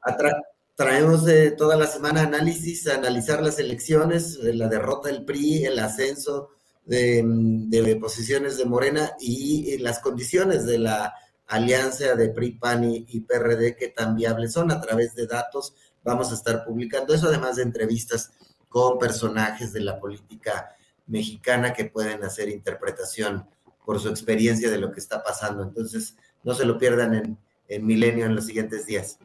traemos 0.77 1.24
toda 1.59 1.77
la 1.77 1.86
semana 1.86 2.23
análisis, 2.23 2.86
analizar 2.86 3.43
las 3.43 3.59
elecciones, 3.59 4.39
la 4.43 4.68
derrota 4.68 5.09
del 5.09 5.24
PRI, 5.24 5.64
el 5.64 5.78
ascenso 5.78 6.51
de, 6.85 7.23
de 7.24 7.97
posiciones 7.97 8.56
de 8.56 8.64
Morena 8.64 9.12
y 9.18 9.77
las 9.78 9.98
condiciones 9.98 10.64
de 10.66 10.78
la 10.78 11.14
alianza 11.47 12.14
de 12.14 12.28
PRI, 12.31 12.52
PAN 12.52 12.85
y, 12.85 13.20
PRD 13.20 13.77
que 13.77 13.89
tan 13.89 14.16
viables 14.16 14.52
son 14.52 14.70
a 14.70 14.81
través 14.81 15.14
de 15.14 15.27
datos. 15.27 15.74
Vamos 16.05 16.31
a 16.31 16.35
estar 16.35 16.64
publicando 16.64 17.14
eso, 17.14 17.28
además 17.28 17.56
de 17.56 17.62
entrevistas 17.62 18.32
con 18.68 18.98
personajes 18.98 19.73
de 19.73 19.81
la 19.81 19.98
política 19.98 20.77
mexicana 21.06 21.73
que 21.73 21.85
pueden 21.85 22.24
hacer 22.24 22.48
interpretación 22.48 23.48
por 23.85 24.01
su 24.01 24.09
experiencia 24.09 24.70
de 24.70 24.78
lo 24.78 24.90
que 24.90 25.01
está 25.01 25.23
pasando. 25.23 25.62
Entonces, 25.62 26.16
no 26.43 26.55
se 26.55 26.64
lo 26.64 26.78
pierdan 26.78 27.14
en, 27.14 27.39
en 27.68 27.86
Milenio 27.86 28.27
en 28.27 28.35
los 28.35 28.47
siguientes 28.47 28.86
días. 28.86 29.18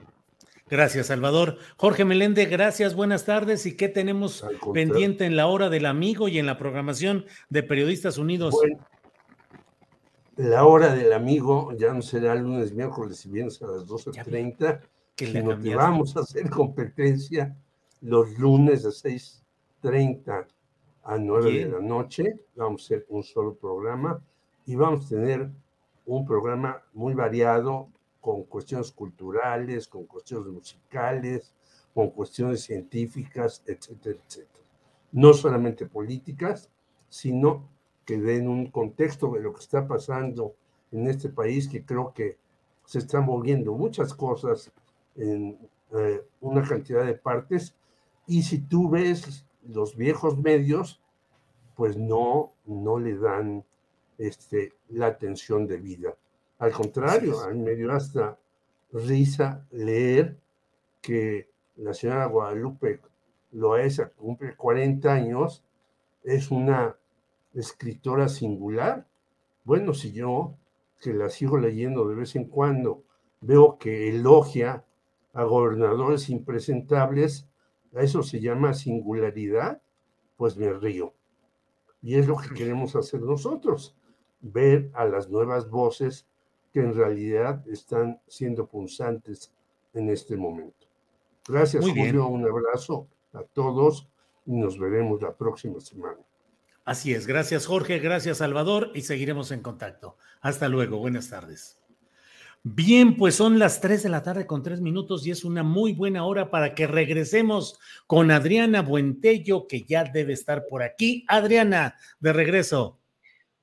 Gracias, 0.72 1.07
Salvador. 1.07 1.57
Jorge 1.76 2.06
Melende, 2.06 2.45
gracias, 2.45 2.95
buenas 2.95 3.26
tardes. 3.26 3.65
¿Y 3.65 3.76
qué 3.76 3.89
tenemos 3.89 4.45
pendiente 4.73 5.26
en 5.26 5.35
la 5.35 5.48
hora 5.48 5.69
del 5.69 5.85
amigo 5.85 6.30
y 6.30 6.39
en 6.39 6.45
la 6.45 6.57
programación 6.57 7.26
de 7.49 7.61
Periodistas 7.61 8.18
Unidos? 8.18 8.56
La 10.37 10.65
hora 10.65 10.93
del 10.93 11.13
amigo 11.13 11.71
ya 11.73 11.93
no 11.93 12.01
será 12.01 12.35
lunes, 12.35 12.73
miércoles 12.73 13.25
y 13.25 13.29
viernes 13.29 13.61
a 13.61 13.67
las 13.67 13.85
12.30, 13.85 14.81
sino 15.17 15.59
que 15.59 15.75
vamos 15.75 16.15
a 16.15 16.21
hacer 16.21 16.49
competencia 16.49 17.55
los 18.01 18.37
lunes 18.37 18.83
de 18.83 18.89
6.30 18.89 20.47
a 21.03 21.17
9 21.17 21.51
de 21.51 21.69
la 21.69 21.79
noche. 21.79 22.39
Vamos 22.55 22.81
a 22.81 22.85
hacer 22.85 23.05
un 23.09 23.23
solo 23.23 23.55
programa 23.55 24.21
y 24.65 24.75
vamos 24.75 25.05
a 25.05 25.09
tener 25.09 25.49
un 26.05 26.25
programa 26.25 26.81
muy 26.93 27.13
variado 27.13 27.89
con 28.19 28.43
cuestiones 28.43 28.91
culturales, 28.91 29.87
con 29.87 30.05
cuestiones 30.05 30.47
musicales, 30.47 31.53
con 31.93 32.11
cuestiones 32.11 32.61
científicas, 32.61 33.63
etcétera, 33.65 34.17
etcétera. 34.25 34.65
No 35.11 35.33
solamente 35.33 35.85
políticas, 35.87 36.69
sino 37.09 37.67
que 38.11 38.17
den 38.17 38.49
un 38.49 38.69
contexto 38.69 39.31
de 39.31 39.39
lo 39.39 39.53
que 39.53 39.61
está 39.61 39.88
pasando 39.88 40.53
en 40.91 41.07
este 41.07 41.29
país, 41.29 41.69
que 41.69 41.85
creo 41.85 42.11
que 42.13 42.38
se 42.83 42.99
están 42.99 43.23
moviendo 43.23 43.71
muchas 43.71 44.13
cosas 44.13 44.69
en 45.15 45.57
eh, 45.93 46.21
una 46.41 46.61
cantidad 46.61 47.05
de 47.05 47.13
partes. 47.13 47.73
Y 48.27 48.43
si 48.43 48.59
tú 48.59 48.89
ves 48.89 49.45
los 49.65 49.95
viejos 49.95 50.38
medios, 50.38 51.01
pues 51.77 51.95
no, 51.95 52.51
no 52.65 52.99
le 52.99 53.15
dan 53.15 53.63
este, 54.17 54.73
la 54.89 55.07
atención 55.07 55.65
debida. 55.65 56.13
Al 56.59 56.73
contrario, 56.73 57.39
a 57.39 57.47
mí 57.51 57.59
me 57.59 57.75
dio 57.75 57.93
hasta 57.93 58.38
risa 58.91 59.65
leer 59.71 60.35
que 61.01 61.47
la 61.77 61.93
señora 61.93 62.25
Guadalupe 62.25 62.99
Loesa 63.53 64.09
cumple 64.09 64.53
40 64.57 65.13
años, 65.13 65.63
es 66.25 66.51
una 66.51 66.97
escritora 67.53 68.28
singular. 68.28 69.07
Bueno, 69.64 69.94
si 69.94 70.11
yo, 70.11 70.56
que 70.99 71.14
la 71.14 71.30
sigo 71.30 71.57
leyendo 71.57 72.07
de 72.07 72.15
vez 72.15 72.36
en 72.36 72.45
cuando, 72.45 73.03
veo 73.41 73.78
que 73.78 74.10
elogia 74.10 74.86
a 75.34 75.44
gobernadores 75.44 76.30
impresentables, 76.30 77.48
a 77.95 78.02
eso 78.02 78.23
se 78.23 78.40
llama 78.40 78.73
singularidad, 78.73 79.82
pues 80.38 80.57
me 80.57 80.72
río. 80.73 81.14
Y 82.02 82.15
es 82.15 82.28
lo 82.28 82.38
que 82.38 82.53
queremos 82.53 82.95
hacer 82.95 83.22
nosotros, 83.22 83.95
ver 84.40 84.90
a 84.94 85.06
las 85.06 85.30
nuevas 85.30 85.69
voces 85.69 86.28
que 86.73 86.80
en 86.80 86.95
realidad 86.95 87.68
están 87.68 88.22
siendo 88.28 88.65
punzantes 88.68 89.53
en 89.94 90.10
este 90.10 90.38
momento. 90.38 90.88
Gracias, 91.48 91.86
Julio. 91.86 92.28
Un 92.28 92.45
abrazo 92.45 93.07
a 93.34 93.44
todos 93.44 94.07
y 94.45 94.56
nos 94.56 94.80
veremos 94.80 95.22
la 95.22 95.36
próxima 95.36 95.80
semana. 95.80 96.19
Así 96.83 97.13
es, 97.13 97.27
gracias 97.27 97.67
Jorge, 97.67 97.99
gracias 97.99 98.39
Salvador 98.39 98.91
y 98.95 99.01
seguiremos 99.01 99.51
en 99.51 99.61
contacto. 99.61 100.17
Hasta 100.41 100.67
luego, 100.67 100.97
buenas 100.97 101.29
tardes. 101.29 101.81
Bien, 102.63 103.17
pues 103.17 103.33
son 103.33 103.57
las 103.57 103.81
3 103.81 104.03
de 104.03 104.09
la 104.09 104.21
tarde 104.21 104.45
con 104.45 104.61
3 104.61 104.81
minutos 104.81 105.25
y 105.25 105.31
es 105.31 105.43
una 105.43 105.63
muy 105.63 105.93
buena 105.93 106.25
hora 106.25 106.51
para 106.51 106.75
que 106.75 106.85
regresemos 106.85 107.79
con 108.05 108.29
Adriana 108.29 108.83
Buentello, 108.83 109.67
que 109.67 109.83
ya 109.83 110.03
debe 110.03 110.33
estar 110.33 110.67
por 110.67 110.83
aquí. 110.83 111.25
Adriana, 111.27 111.97
de 112.19 112.33
regreso. 112.33 112.99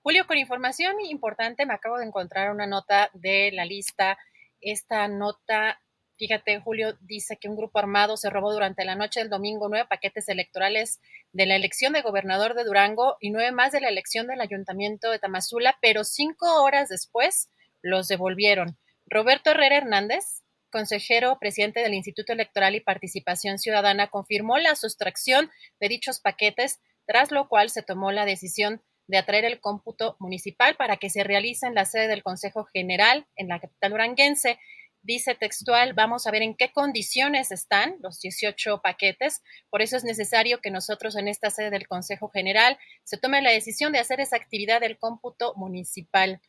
Julio, 0.03 0.27
con 0.27 0.37
información 0.37 1.01
importante, 1.01 1.65
me 1.65 1.75
acabo 1.75 1.99
de 1.99 2.07
encontrar 2.07 2.51
una 2.51 2.67
nota 2.67 3.11
de 3.15 3.53
la 3.53 3.65
lista. 3.65 4.19
Esta 4.61 5.07
nota 5.07 5.81
Fíjate, 6.19 6.59
Julio 6.61 6.99
dice 7.01 7.37
que 7.37 7.49
un 7.49 7.57
grupo 7.57 7.79
armado 7.79 8.17
se 8.17 8.29
robó 8.29 8.53
durante 8.53 8.85
la 8.85 8.97
noche 8.97 9.21
del 9.21 9.31
domingo 9.31 9.69
nueve 9.69 9.87
paquetes 9.89 10.29
electorales 10.29 11.01
de 11.33 11.47
la 11.47 11.55
elección 11.55 11.93
de 11.93 12.03
gobernador 12.03 12.55
de 12.55 12.65
Durango 12.65 13.17
y 13.21 13.31
nueve 13.31 13.53
más 13.53 13.71
de 13.71 13.81
la 13.81 13.89
elección 13.89 14.27
del 14.27 14.41
ayuntamiento 14.41 15.13
de 15.13 15.21
Tamazula, 15.21 15.79
pero 15.81 16.03
cinco 16.03 16.65
horas 16.65 16.89
después 16.89 17.51
los 17.83 18.09
devolvieron. 18.09 18.77
Roberto 19.07 19.51
Herrera 19.51 19.77
Hernández, 19.77 20.43
consejero 20.71 21.39
presidente 21.39 21.81
del 21.81 21.95
Instituto 21.95 22.33
Electoral 22.33 22.75
y 22.75 22.81
Participación 22.81 23.59
Ciudadana, 23.59 24.09
confirmó 24.09 24.59
la 24.59 24.75
sustracción 24.75 25.53
de 25.79 25.89
dichos 25.89 26.19
paquetes, 26.19 26.81
tras 27.07 27.31
lo 27.31 27.49
cual 27.49 27.71
se 27.71 27.83
tomó 27.83 28.11
la 28.11 28.27
decisión 28.27 28.83
de 29.07 29.19
atraer 29.19 29.45
el 29.45 29.61
cómputo 29.61 30.17
municipal 30.19 30.75
para 30.75 30.97
que 30.97 31.11
se 31.11 31.23
realice 31.23 31.67
en 31.67 31.77
la 31.77 31.85
sede 31.85 32.09
del 32.09 32.25
Consejo 32.25 32.65
General 32.65 33.27
en 33.37 33.49
la 33.49 33.61
capital 33.61 33.93
duranguense 33.93 34.59
dice 35.03 35.35
textual, 35.35 35.93
vamos 35.95 36.27
a 36.27 36.31
ver 36.31 36.43
en 36.43 36.55
qué 36.55 36.73
condiciones 36.73 37.51
están 37.51 37.97
los 38.01 38.21
18 38.21 38.81
paquetes. 38.83 39.43
Por 39.71 39.83
eso 39.83 39.97
es 39.97 40.05
necesario 40.05 40.61
que 40.61 40.71
nosotros 40.71 41.17
en 41.17 41.29
esta 41.29 41.51
sede 41.51 41.71
del 41.71 41.89
Consejo 41.89 42.29
General 42.29 42.79
se 43.05 43.19
tome 43.19 43.43
la 43.43 43.51
decisión 43.51 43.93
de 43.93 43.99
hacer 43.99 44.21
esa 44.21 44.37
actividad 44.37 44.81
del 44.81 44.99
cómputo 44.99 45.55
municipal. 45.57 46.41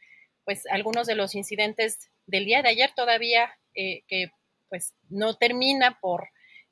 Pues 0.46 0.64
algunos 0.72 1.08
de 1.08 1.16
los 1.16 1.36
incidentes 1.36 2.10
del 2.26 2.46
día 2.46 2.62
de 2.62 2.70
ayer 2.70 2.92
todavía 2.96 3.54
eh, 3.76 4.04
que 4.08 4.32
pues 4.68 4.94
no 5.10 5.36
termina 5.36 6.00
por 6.00 6.30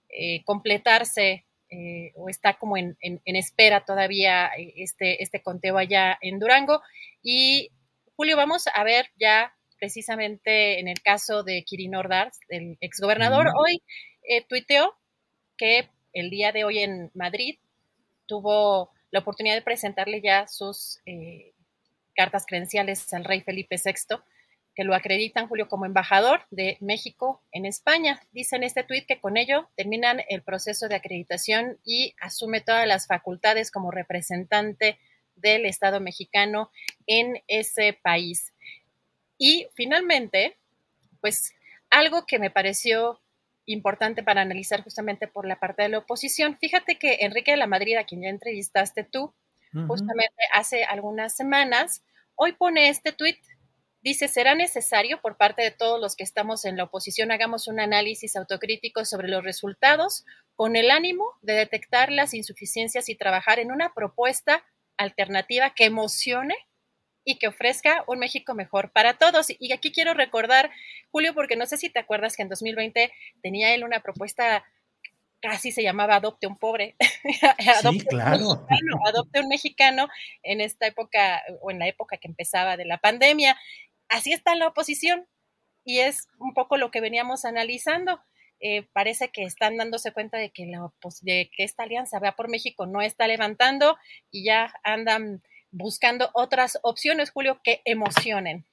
eh, 0.10 0.44
completarse 0.46 1.46
eh, 1.70 2.12
o 2.16 2.30
está 2.30 2.54
como 2.54 2.78
en, 2.78 2.98
en 3.02 3.36
espera 3.36 3.84
todavía 3.84 4.52
este, 4.56 5.22
este 5.22 5.42
conteo 5.42 5.78
allá 5.78 6.18
en 6.22 6.40
Durango. 6.40 6.82
Y 7.22 7.72
Julio, 8.16 8.38
vamos 8.38 8.66
a 8.74 8.84
ver 8.84 9.10
ya 9.16 9.57
precisamente 9.78 10.80
en 10.80 10.88
el 10.88 11.02
caso 11.02 11.44
de 11.44 11.64
Kirin 11.64 11.96
Ordaz, 11.96 12.40
el 12.50 12.78
exgobernador, 12.82 13.48
hoy 13.58 13.82
eh, 14.24 14.44
tuiteó 14.48 14.96
que 15.58 15.90
el 16.14 16.30
día 16.30 16.52
de 16.52 16.64
hoy 16.64 16.80
en 16.80 17.12
Madrid 17.14 17.60
tuvo 18.26 18.92
la 19.12 19.20
oportunidad 19.20 19.56
de 19.56 19.62
presentarle 19.62 20.22
ya 20.22 20.48
sus 20.48 21.00
eh, 21.06 21.54
cartas 22.16 22.46
credenciales 22.46 23.12
al 23.14 23.24
rey 23.24 23.42
Felipe 23.42 23.78
VI, 23.84 24.18
que 24.76 24.84
lo 24.84 24.94
acreditan, 24.94 25.48
Julio, 25.48 25.68
como 25.68 25.86
embajador 25.86 26.42
de 26.52 26.78
México 26.82 27.42
en 27.52 27.66
España. 27.66 28.22
Dice 28.32 28.58
en 28.58 28.64
este 28.64 28.84
tuit 28.84 29.08
que 29.08 29.20
con 29.20 29.38
ello 29.38 29.70
terminan 29.76 30.22
el 30.30 30.44
proceso 30.44 30.88
de 30.88 30.96
acreditación 30.96 31.80
y 31.84 32.14
asume 32.22 32.62
todas 32.62 32.88
las 32.88 33.08
facultades 33.08 33.72
como 33.72 33.90
representante 33.90 35.00
del 35.36 35.66
Estado 35.66 36.00
mexicano 36.00 36.72
en 37.08 37.42
ese 37.48 37.94
país. 37.94 38.54
Y 39.38 39.68
finalmente, 39.76 40.58
pues 41.22 41.54
algo 41.90 42.26
que 42.26 42.40
me 42.40 42.52
pareció 42.52 43.20
importante 43.66 44.24
para 44.24 44.42
analizar 44.42 44.84
justamente 44.84 45.28
por 45.28 45.46
la 45.46 45.60
parte 45.60 45.84
de 45.84 45.90
la 45.90 46.00
oposición. 46.00 46.58
Fíjate 46.58 46.98
que 46.98 47.18
Enrique 47.22 47.52
de 47.52 47.58
la 47.58 47.68
Madrid, 47.68 47.98
a 47.98 48.06
quien 48.06 48.22
ya 48.24 48.30
entrevistaste 48.30 49.04
tú, 49.04 49.34
justamente 49.88 50.44
hace 50.54 50.86
algunas 50.86 51.36
semanas, 51.36 52.02
hoy 52.36 52.54
pone 52.54 52.90
este 52.90 53.12
tuit. 53.12 53.38
Dice, 54.02 54.28
será 54.28 54.56
necesario 54.56 55.22
por 55.22 55.38
parte 55.38 55.62
de 55.62 55.72
todos 55.72 56.00
los 56.00 56.16
que 56.16 56.24
estamos 56.24 56.64
en 56.66 56.78
la 56.78 56.86
oposición 56.86 57.32
hagamos 57.32 57.68
un 57.68 57.80
análisis 57.80 58.36
autocrítico 58.38 59.04
sobre 59.04 59.28
los 59.28 59.44
resultados 59.44 60.24
con 60.56 60.76
el 60.76 60.92
ánimo 60.92 61.26
de 61.42 61.54
detectar 61.54 62.12
las 62.12 62.34
insuficiencias 62.34 63.10
y 63.10 63.16
trabajar 63.16 63.60
en 63.60 63.72
una 63.72 63.94
propuesta 63.94 64.64
alternativa 64.98 65.72
que 65.72 65.86
emocione 65.86 66.56
y 67.28 67.38
que 67.40 67.50
ofrezca 67.50 68.06
un 68.08 68.20
México 68.20 68.54
mejor 68.54 68.94
para 68.94 69.16
todos. 69.18 69.48
Y 69.60 69.74
aquí 69.74 69.92
quiero 69.92 70.14
recordar, 70.14 70.72
Julio, 71.12 71.34
porque 71.34 71.58
no 71.58 71.66
sé 71.66 71.76
si 71.76 71.90
te 71.90 72.00
acuerdas 72.00 72.38
que 72.38 72.44
en 72.44 72.48
2020 72.48 73.12
tenía 73.42 73.76
él 73.76 73.84
una 73.84 74.00
propuesta 74.00 74.64
casi 75.42 75.74
se 75.74 75.84
llamaba 75.84 76.16
Adopte 76.16 76.48
un 76.48 76.58
pobre, 76.58 76.96
adopte, 77.82 78.06
claro. 78.06 78.38
un 78.38 78.66
mexicano, 78.66 79.00
adopte 79.06 79.42
un 79.42 79.48
mexicano 79.50 80.08
en 80.42 80.62
esta 80.62 80.88
época 80.88 81.44
o 81.62 81.70
en 81.70 81.80
la 81.80 81.88
época 81.90 82.16
que 82.16 82.30
empezaba 82.30 82.78
de 82.78 82.86
la 82.86 82.98
pandemia. 82.98 83.58
Así 84.08 84.32
está 84.32 84.56
la 84.56 84.70
oposición 84.70 85.28
y 85.84 86.00
es 86.00 86.30
un 86.40 86.54
poco 86.54 86.78
lo 86.78 86.92
que 86.92 87.02
veníamos 87.02 87.44
analizando. 87.44 88.22
Eh, 88.62 88.88
parece 88.94 89.32
que 89.32 89.44
están 89.44 89.76
dándose 89.76 90.14
cuenta 90.14 90.38
de 90.38 90.50
que, 90.50 90.66
la, 90.66 90.92
de 91.22 91.52
que 91.54 91.66
esta 91.66 91.84
alianza 91.84 92.20
vea 92.20 92.38
por 92.38 92.50
México 92.50 92.86
no 92.88 93.02
está 93.02 93.28
levantando 93.28 93.98
y 94.32 94.46
ya 94.46 94.74
andan 94.84 95.44
buscando 95.72 96.30
otras 96.34 96.80
opciones, 96.84 97.32
Julio, 97.32 97.60
que 97.64 97.82
emocionen. 97.86 98.66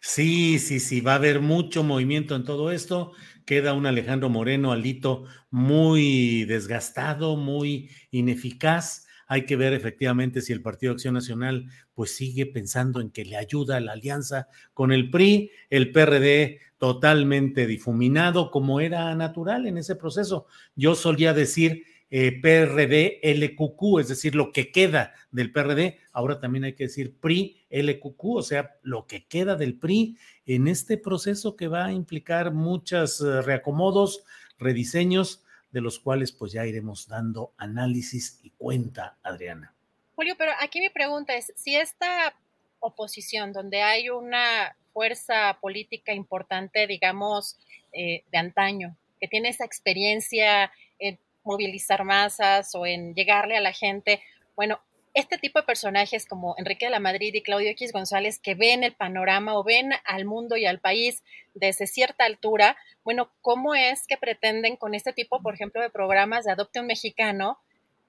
Sí, 0.00 0.58
sí, 0.58 0.80
sí, 0.80 1.00
va 1.00 1.12
a 1.12 1.16
haber 1.16 1.40
mucho 1.40 1.82
movimiento 1.82 2.36
en 2.36 2.44
todo 2.44 2.70
esto. 2.70 3.12
Queda 3.44 3.72
un 3.72 3.86
Alejandro 3.86 4.28
Moreno, 4.28 4.72
Alito, 4.72 5.24
muy 5.50 6.44
desgastado, 6.44 7.36
muy 7.36 7.90
ineficaz. 8.10 9.06
Hay 9.26 9.44
que 9.44 9.56
ver 9.56 9.72
efectivamente 9.72 10.40
si 10.40 10.52
el 10.52 10.62
Partido 10.62 10.92
Acción 10.92 11.14
Nacional 11.14 11.66
pues 11.94 12.16
sigue 12.16 12.46
pensando 12.46 13.00
en 13.00 13.10
que 13.10 13.24
le 13.24 13.36
ayuda 13.36 13.76
a 13.76 13.80
la 13.80 13.92
alianza 13.92 14.48
con 14.72 14.92
el 14.92 15.10
PRI, 15.10 15.50
el 15.68 15.90
PRD 15.90 16.60
totalmente 16.78 17.66
difuminado 17.66 18.50
como 18.50 18.80
era 18.80 19.14
natural 19.16 19.66
en 19.66 19.78
ese 19.78 19.96
proceso. 19.96 20.46
Yo 20.76 20.94
solía 20.94 21.34
decir 21.34 21.84
eh, 22.10 22.40
PRD 22.40 23.20
LQQ, 23.22 24.00
es 24.00 24.08
decir, 24.08 24.34
lo 24.34 24.50
que 24.52 24.72
queda 24.72 25.12
del 25.30 25.52
PRD, 25.52 25.98
ahora 26.12 26.40
también 26.40 26.64
hay 26.64 26.74
que 26.74 26.84
decir 26.84 27.18
PRI 27.20 27.66
LQQ, 27.70 28.24
o 28.24 28.42
sea, 28.42 28.76
lo 28.82 29.06
que 29.06 29.26
queda 29.26 29.56
del 29.56 29.78
PRI 29.78 30.16
en 30.46 30.68
este 30.68 30.96
proceso 30.96 31.56
que 31.56 31.68
va 31.68 31.86
a 31.86 31.92
implicar 31.92 32.52
muchos 32.52 33.20
eh, 33.20 33.42
reacomodos, 33.42 34.24
rediseños, 34.58 35.44
de 35.70 35.82
los 35.82 35.98
cuales 35.98 36.32
pues 36.32 36.52
ya 36.52 36.64
iremos 36.64 37.08
dando 37.08 37.52
análisis 37.58 38.40
y 38.42 38.50
cuenta, 38.50 39.18
Adriana. 39.22 39.74
Julio, 40.14 40.34
pero 40.38 40.52
aquí 40.60 40.80
mi 40.80 40.88
pregunta 40.88 41.36
es, 41.36 41.52
si 41.56 41.76
esta 41.76 42.34
oposición, 42.80 43.52
donde 43.52 43.82
hay 43.82 44.08
una 44.08 44.76
fuerza 44.92 45.58
política 45.60 46.12
importante, 46.12 46.86
digamos, 46.86 47.58
eh, 47.92 48.24
de 48.30 48.38
antaño, 48.38 48.96
que 49.20 49.28
tiene 49.28 49.50
esa 49.50 49.64
experiencia 49.64 50.72
en 50.98 51.18
movilizar 51.48 52.04
masas 52.04 52.74
o 52.74 52.86
en 52.86 53.14
llegarle 53.14 53.56
a 53.56 53.60
la 53.60 53.72
gente. 53.72 54.22
Bueno, 54.54 54.80
este 55.14 55.38
tipo 55.38 55.58
de 55.58 55.66
personajes 55.66 56.26
como 56.26 56.54
Enrique 56.58 56.86
de 56.86 56.90
la 56.90 57.00
Madrid 57.00 57.34
y 57.34 57.42
Claudio 57.42 57.70
X 57.70 57.92
González 57.92 58.38
que 58.38 58.54
ven 58.54 58.84
el 58.84 58.94
panorama 58.94 59.58
o 59.58 59.64
ven 59.64 59.90
al 60.04 60.26
mundo 60.26 60.56
y 60.56 60.66
al 60.66 60.78
país 60.78 61.24
desde 61.54 61.86
cierta 61.86 62.24
altura, 62.24 62.76
bueno, 63.02 63.32
¿cómo 63.40 63.74
es 63.74 64.06
que 64.06 64.16
pretenden 64.16 64.76
con 64.76 64.94
este 64.94 65.12
tipo, 65.12 65.42
por 65.42 65.54
ejemplo, 65.54 65.80
de 65.82 65.90
programas 65.90 66.44
de 66.44 66.52
Adopte 66.52 66.80
un 66.80 66.86
Mexicano, 66.86 67.58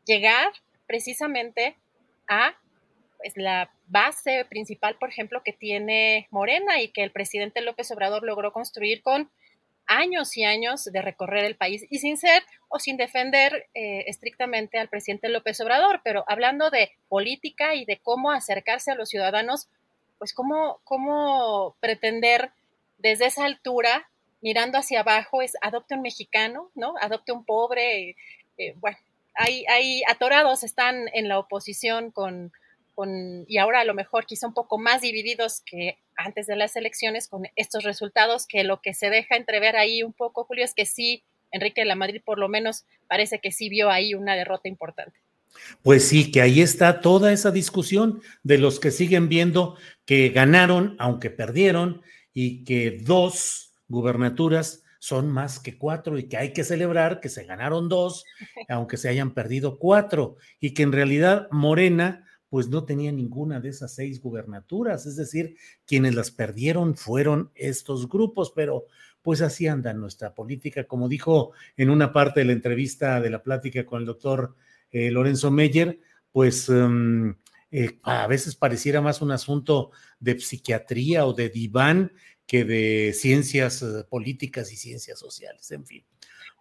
llegar 0.05 0.51
precisamente 0.85 1.77
a 2.27 2.55
pues, 3.17 3.33
la 3.37 3.71
base 3.87 4.45
principal, 4.45 4.97
por 4.99 5.09
ejemplo, 5.09 5.41
que 5.43 5.53
tiene 5.53 6.27
Morena 6.29 6.81
y 6.81 6.89
que 6.89 7.03
el 7.03 7.11
presidente 7.11 7.61
López 7.61 7.89
Obrador 7.91 8.23
logró 8.23 8.51
construir 8.51 9.01
con 9.01 9.31
años 9.89 10.37
y 10.37 10.43
años 10.43 10.85
de 10.85 11.01
recorrer 11.01 11.43
el 11.43 11.55
país 11.55 11.85
y 11.89 11.97
sin 11.97 12.17
ser 12.17 12.43
o 12.69 12.79
sin 12.79 12.95
defender 12.95 13.67
eh, 13.73 14.05
estrictamente 14.07 14.77
al 14.77 14.87
presidente 14.87 15.29
López 15.29 15.59
Obrador, 15.59 16.01
pero 16.03 16.23
hablando 16.27 16.69
de 16.69 16.91
política 17.09 17.73
y 17.73 17.85
de 17.85 17.97
cómo 17.97 18.31
acercarse 18.31 18.91
a 18.91 18.95
los 18.95 19.09
ciudadanos, 19.09 19.67
pues 20.19 20.33
cómo, 20.33 20.79
cómo 20.83 21.75
pretender 21.79 22.51
desde 22.99 23.25
esa 23.25 23.45
altura, 23.45 24.09
mirando 24.41 24.77
hacia 24.77 24.99
abajo, 24.99 25.41
es 25.41 25.53
adopte 25.61 25.95
un 25.95 26.03
mexicano, 26.03 26.69
¿no? 26.75 26.93
Adopte 27.01 27.31
un 27.31 27.43
pobre. 27.43 28.15
Eh, 28.57 28.75
bueno, 28.77 28.97
hay, 29.33 29.65
hay 29.67 30.03
atorados, 30.07 30.63
están 30.63 31.07
en 31.13 31.27
la 31.27 31.39
oposición 31.39 32.11
con, 32.11 32.51
con, 32.99 33.45
y 33.47 33.59
ahora 33.59 33.79
a 33.79 33.85
lo 33.85 33.93
mejor 33.93 34.25
quizá 34.25 34.45
un 34.45 34.53
poco 34.53 34.77
más 34.77 34.99
divididos 34.99 35.61
que 35.65 35.99
antes 36.17 36.47
de 36.47 36.57
las 36.57 36.75
elecciones 36.75 37.29
con 37.29 37.43
estos 37.55 37.85
resultados, 37.85 38.45
que 38.45 38.65
lo 38.65 38.81
que 38.81 38.93
se 38.93 39.09
deja 39.09 39.37
entrever 39.37 39.77
ahí 39.77 40.03
un 40.03 40.11
poco, 40.11 40.43
Julio, 40.43 40.65
es 40.65 40.73
que 40.73 40.85
sí, 40.85 41.23
Enrique 41.49 41.79
de 41.79 41.85
la 41.85 41.95
Madrid 41.95 42.21
por 42.25 42.39
lo 42.39 42.49
menos 42.49 42.83
parece 43.07 43.39
que 43.39 43.53
sí 43.53 43.69
vio 43.69 43.89
ahí 43.89 44.15
una 44.15 44.35
derrota 44.35 44.67
importante. 44.67 45.17
Pues 45.81 46.09
sí, 46.09 46.29
que 46.29 46.41
ahí 46.41 46.59
está 46.59 46.99
toda 46.99 47.31
esa 47.31 47.51
discusión 47.51 48.21
de 48.43 48.57
los 48.57 48.81
que 48.81 48.91
siguen 48.91 49.29
viendo 49.29 49.77
que 50.05 50.27
ganaron, 50.27 50.97
aunque 50.99 51.29
perdieron, 51.29 52.01
y 52.33 52.65
que 52.65 52.99
dos 52.99 53.71
gubernaturas 53.87 54.83
son 54.99 55.31
más 55.31 55.61
que 55.61 55.77
cuatro 55.77 56.17
y 56.17 56.27
que 56.27 56.35
hay 56.35 56.51
que 56.51 56.65
celebrar 56.65 57.21
que 57.21 57.29
se 57.29 57.45
ganaron 57.45 57.87
dos, 57.87 58.25
aunque 58.67 58.97
se 58.97 59.07
hayan 59.07 59.33
perdido 59.33 59.79
cuatro, 59.79 60.35
y 60.59 60.73
que 60.73 60.83
en 60.83 60.91
realidad 60.91 61.47
Morena 61.49 62.25
pues 62.49 62.67
no 62.67 62.83
tenía 62.83 63.11
ninguna 63.11 63.59
de 63.59 63.69
esas 63.69 63.93
seis 63.93 64.21
gubernaturas, 64.21 65.05
es 65.05 65.15
decir, 65.15 65.55
quienes 65.85 66.15
las 66.15 66.31
perdieron 66.31 66.95
fueron 66.95 67.51
estos 67.55 68.09
grupos, 68.09 68.51
pero 68.55 68.85
pues 69.21 69.41
así 69.41 69.67
anda 69.67 69.93
nuestra 69.93 70.33
política, 70.33 70.85
como 70.85 71.07
dijo 71.07 71.51
en 71.77 71.89
una 71.89 72.11
parte 72.11 72.39
de 72.39 72.47
la 72.47 72.53
entrevista 72.53 73.21
de 73.21 73.29
la 73.29 73.43
plática 73.43 73.85
con 73.85 73.99
el 74.01 74.05
doctor 74.05 74.55
eh, 74.91 75.11
Lorenzo 75.11 75.51
Meyer, 75.51 75.99
pues 76.31 76.69
em, 76.69 77.35
eh, 77.71 77.99
a 78.03 78.25
veces 78.27 78.55
pareciera 78.55 79.01
más 79.01 79.21
un 79.21 79.31
asunto 79.31 79.91
de 80.19 80.39
psiquiatría 80.39 81.25
o 81.25 81.33
de 81.33 81.49
diván 81.49 82.11
que 82.47 82.65
de 82.65 83.13
ciencias 83.13 83.83
eh, 83.83 84.03
políticas 84.09 84.71
y 84.71 84.77
ciencias 84.77 85.19
sociales, 85.19 85.69
en 85.71 85.85
fin. 85.85 86.03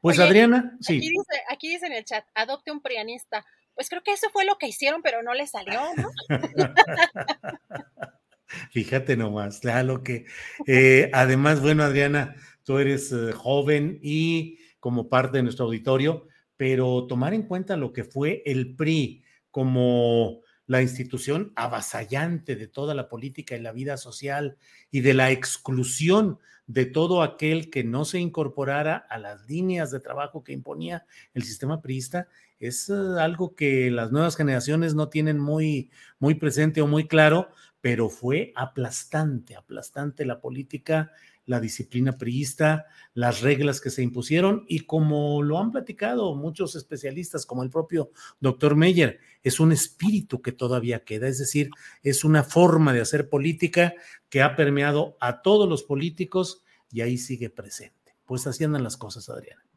Pues 0.02 0.18
Adriana, 0.18 0.76
sí. 0.80 0.98
Aquí 0.98 1.08
dice, 1.08 1.42
aquí 1.50 1.68
dice 1.68 1.86
en 1.86 1.92
el 1.92 2.04
chat, 2.04 2.24
adopte 2.34 2.70
un 2.70 2.80
prianista 2.80 3.44
pues 3.78 3.88
creo 3.88 4.02
que 4.02 4.12
eso 4.12 4.28
fue 4.32 4.44
lo 4.44 4.58
que 4.58 4.66
hicieron, 4.66 5.02
pero 5.02 5.22
no 5.22 5.34
le 5.34 5.46
salió, 5.46 5.80
¿no? 5.96 6.10
Fíjate 8.72 9.16
nomás, 9.16 9.60
claro 9.60 10.02
que 10.02 10.24
eh, 10.66 11.08
además, 11.12 11.62
bueno, 11.62 11.84
Adriana, 11.84 12.34
tú 12.64 12.78
eres 12.78 13.12
eh, 13.12 13.30
joven 13.30 14.00
y 14.02 14.58
como 14.80 15.08
parte 15.08 15.36
de 15.36 15.44
nuestro 15.44 15.66
auditorio, 15.66 16.26
pero 16.56 17.06
tomar 17.06 17.34
en 17.34 17.44
cuenta 17.44 17.76
lo 17.76 17.92
que 17.92 18.02
fue 18.02 18.42
el 18.46 18.74
PRI 18.74 19.22
como 19.52 20.40
la 20.66 20.82
institución 20.82 21.52
avasallante 21.54 22.56
de 22.56 22.66
toda 22.66 22.96
la 22.96 23.08
política 23.08 23.54
y 23.54 23.60
la 23.60 23.70
vida 23.70 23.96
social 23.96 24.56
y 24.90 25.02
de 25.02 25.14
la 25.14 25.30
exclusión 25.30 26.40
de 26.66 26.84
todo 26.84 27.22
aquel 27.22 27.70
que 27.70 27.84
no 27.84 28.04
se 28.04 28.18
incorporara 28.18 28.96
a 28.96 29.18
las 29.18 29.48
líneas 29.48 29.92
de 29.92 30.00
trabajo 30.00 30.42
que 30.42 30.52
imponía 30.52 31.06
el 31.32 31.44
sistema 31.44 31.80
priista, 31.80 32.26
es 32.58 32.88
eh, 32.88 32.94
algo 33.18 33.54
que 33.54 33.90
las 33.90 34.12
nuevas 34.12 34.36
generaciones 34.36 34.94
no 34.94 35.08
tienen 35.08 35.38
muy, 35.38 35.90
muy 36.18 36.34
presente 36.34 36.80
o 36.82 36.86
muy 36.86 37.06
claro, 37.06 37.48
pero 37.80 38.08
fue 38.08 38.52
aplastante, 38.56 39.56
aplastante 39.56 40.24
la 40.24 40.40
política, 40.40 41.12
la 41.46 41.60
disciplina 41.60 42.18
priista, 42.18 42.86
las 43.14 43.40
reglas 43.40 43.80
que 43.80 43.90
se 43.90 44.02
impusieron 44.02 44.64
y 44.68 44.80
como 44.80 45.42
lo 45.42 45.58
han 45.58 45.70
platicado 45.70 46.34
muchos 46.34 46.76
especialistas, 46.76 47.46
como 47.46 47.62
el 47.62 47.70
propio 47.70 48.10
doctor 48.40 48.76
Meyer, 48.76 49.20
es 49.42 49.58
un 49.58 49.72
espíritu 49.72 50.42
que 50.42 50.52
todavía 50.52 51.04
queda, 51.04 51.28
es 51.28 51.38
decir, 51.38 51.70
es 52.02 52.24
una 52.24 52.42
forma 52.42 52.92
de 52.92 53.00
hacer 53.00 53.30
política 53.30 53.94
que 54.28 54.42
ha 54.42 54.56
permeado 54.56 55.16
a 55.20 55.40
todos 55.40 55.68
los 55.68 55.84
políticos 55.84 56.62
y 56.90 57.00
ahí 57.00 57.16
sigue 57.16 57.48
presente. 57.48 58.16
Pues 58.26 58.46
así 58.46 58.64
andan 58.64 58.84
las 58.84 58.98
cosas, 58.98 59.30
Adriana. 59.30 59.67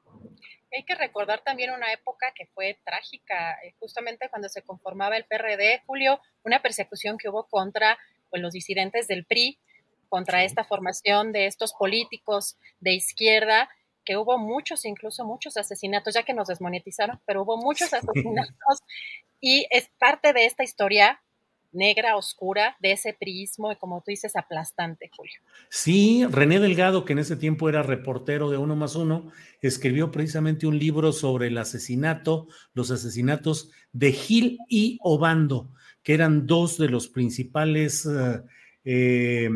Hay 0.74 0.84
que 0.84 0.96
recordar 0.96 1.42
también 1.44 1.72
una 1.72 1.92
época 1.92 2.32
que 2.34 2.46
fue 2.48 2.80
trágica, 2.86 3.60
eh, 3.64 3.74
justamente 3.80 4.30
cuando 4.30 4.48
se 4.50 4.62
conformaba 4.62 5.18
el 5.18 5.26
PRD, 5.26 5.82
Julio, 5.86 6.22
una 6.44 6.62
persecución 6.62 7.18
que 7.18 7.30
hubo 7.30 7.48
contra 7.48 7.98
pues, 8.30 8.42
los 8.42 8.54
disidentes 8.54 9.08
del 9.08 9.26
PRI, 9.26 9.60
contra 10.08 10.44
esta 10.44 10.64
formación 10.64 11.32
de 11.32 11.46
estos 11.46 11.74
políticos 11.74 12.58
de 12.80 12.94
izquierda, 12.94 13.70
que 14.04 14.18
hubo 14.18 14.38
muchos, 14.38 14.86
incluso 14.86 15.26
muchos 15.26 15.58
asesinatos, 15.58 16.14
ya 16.14 16.24
que 16.24 16.34
nos 16.34 16.48
desmonetizaron, 16.48 17.22
pero 17.26 17.44
hubo 17.44 17.58
muchos 17.58 17.94
asesinatos. 17.94 18.80
Y 19.40 19.68
es 19.70 19.90
parte 20.00 20.34
de 20.34 20.46
esta 20.46 20.64
historia 20.64 21.22
negra, 21.72 22.16
oscura, 22.16 22.76
de 22.80 22.94
ese 22.94 23.14
prismo 23.14 23.72
y 23.72 23.76
como 23.76 24.02
tú 24.02 24.12
dices, 24.12 24.36
aplastante, 24.36 25.10
Julio. 25.16 25.40
Sí, 25.70 26.26
René 26.30 26.60
Delgado, 26.60 27.06
que 27.06 27.14
en 27.14 27.20
ese 27.20 27.36
tiempo 27.36 27.70
era 27.70 27.84
reportero 27.84 28.50
de 28.50 28.58
Uno 28.58 28.76
más 28.76 28.96
Uno, 28.96 29.32
escribió 29.62 30.12
precisamente 30.12 30.68
un 30.68 30.78
libro 30.78 31.12
sobre 31.12 31.48
el 31.48 31.58
asesinato, 31.58 32.48
los 32.74 32.92
asesinatos 32.92 33.72
de 33.92 34.12
Gil 34.12 34.58
y 34.68 34.98
Obando, 35.02 35.74
que 36.04 36.14
eran 36.14 36.48
dos 36.48 36.78
de 36.78 36.90
los 36.90 37.08
principales 37.08 38.06
eh, 38.06 38.42
eh, 38.84 39.50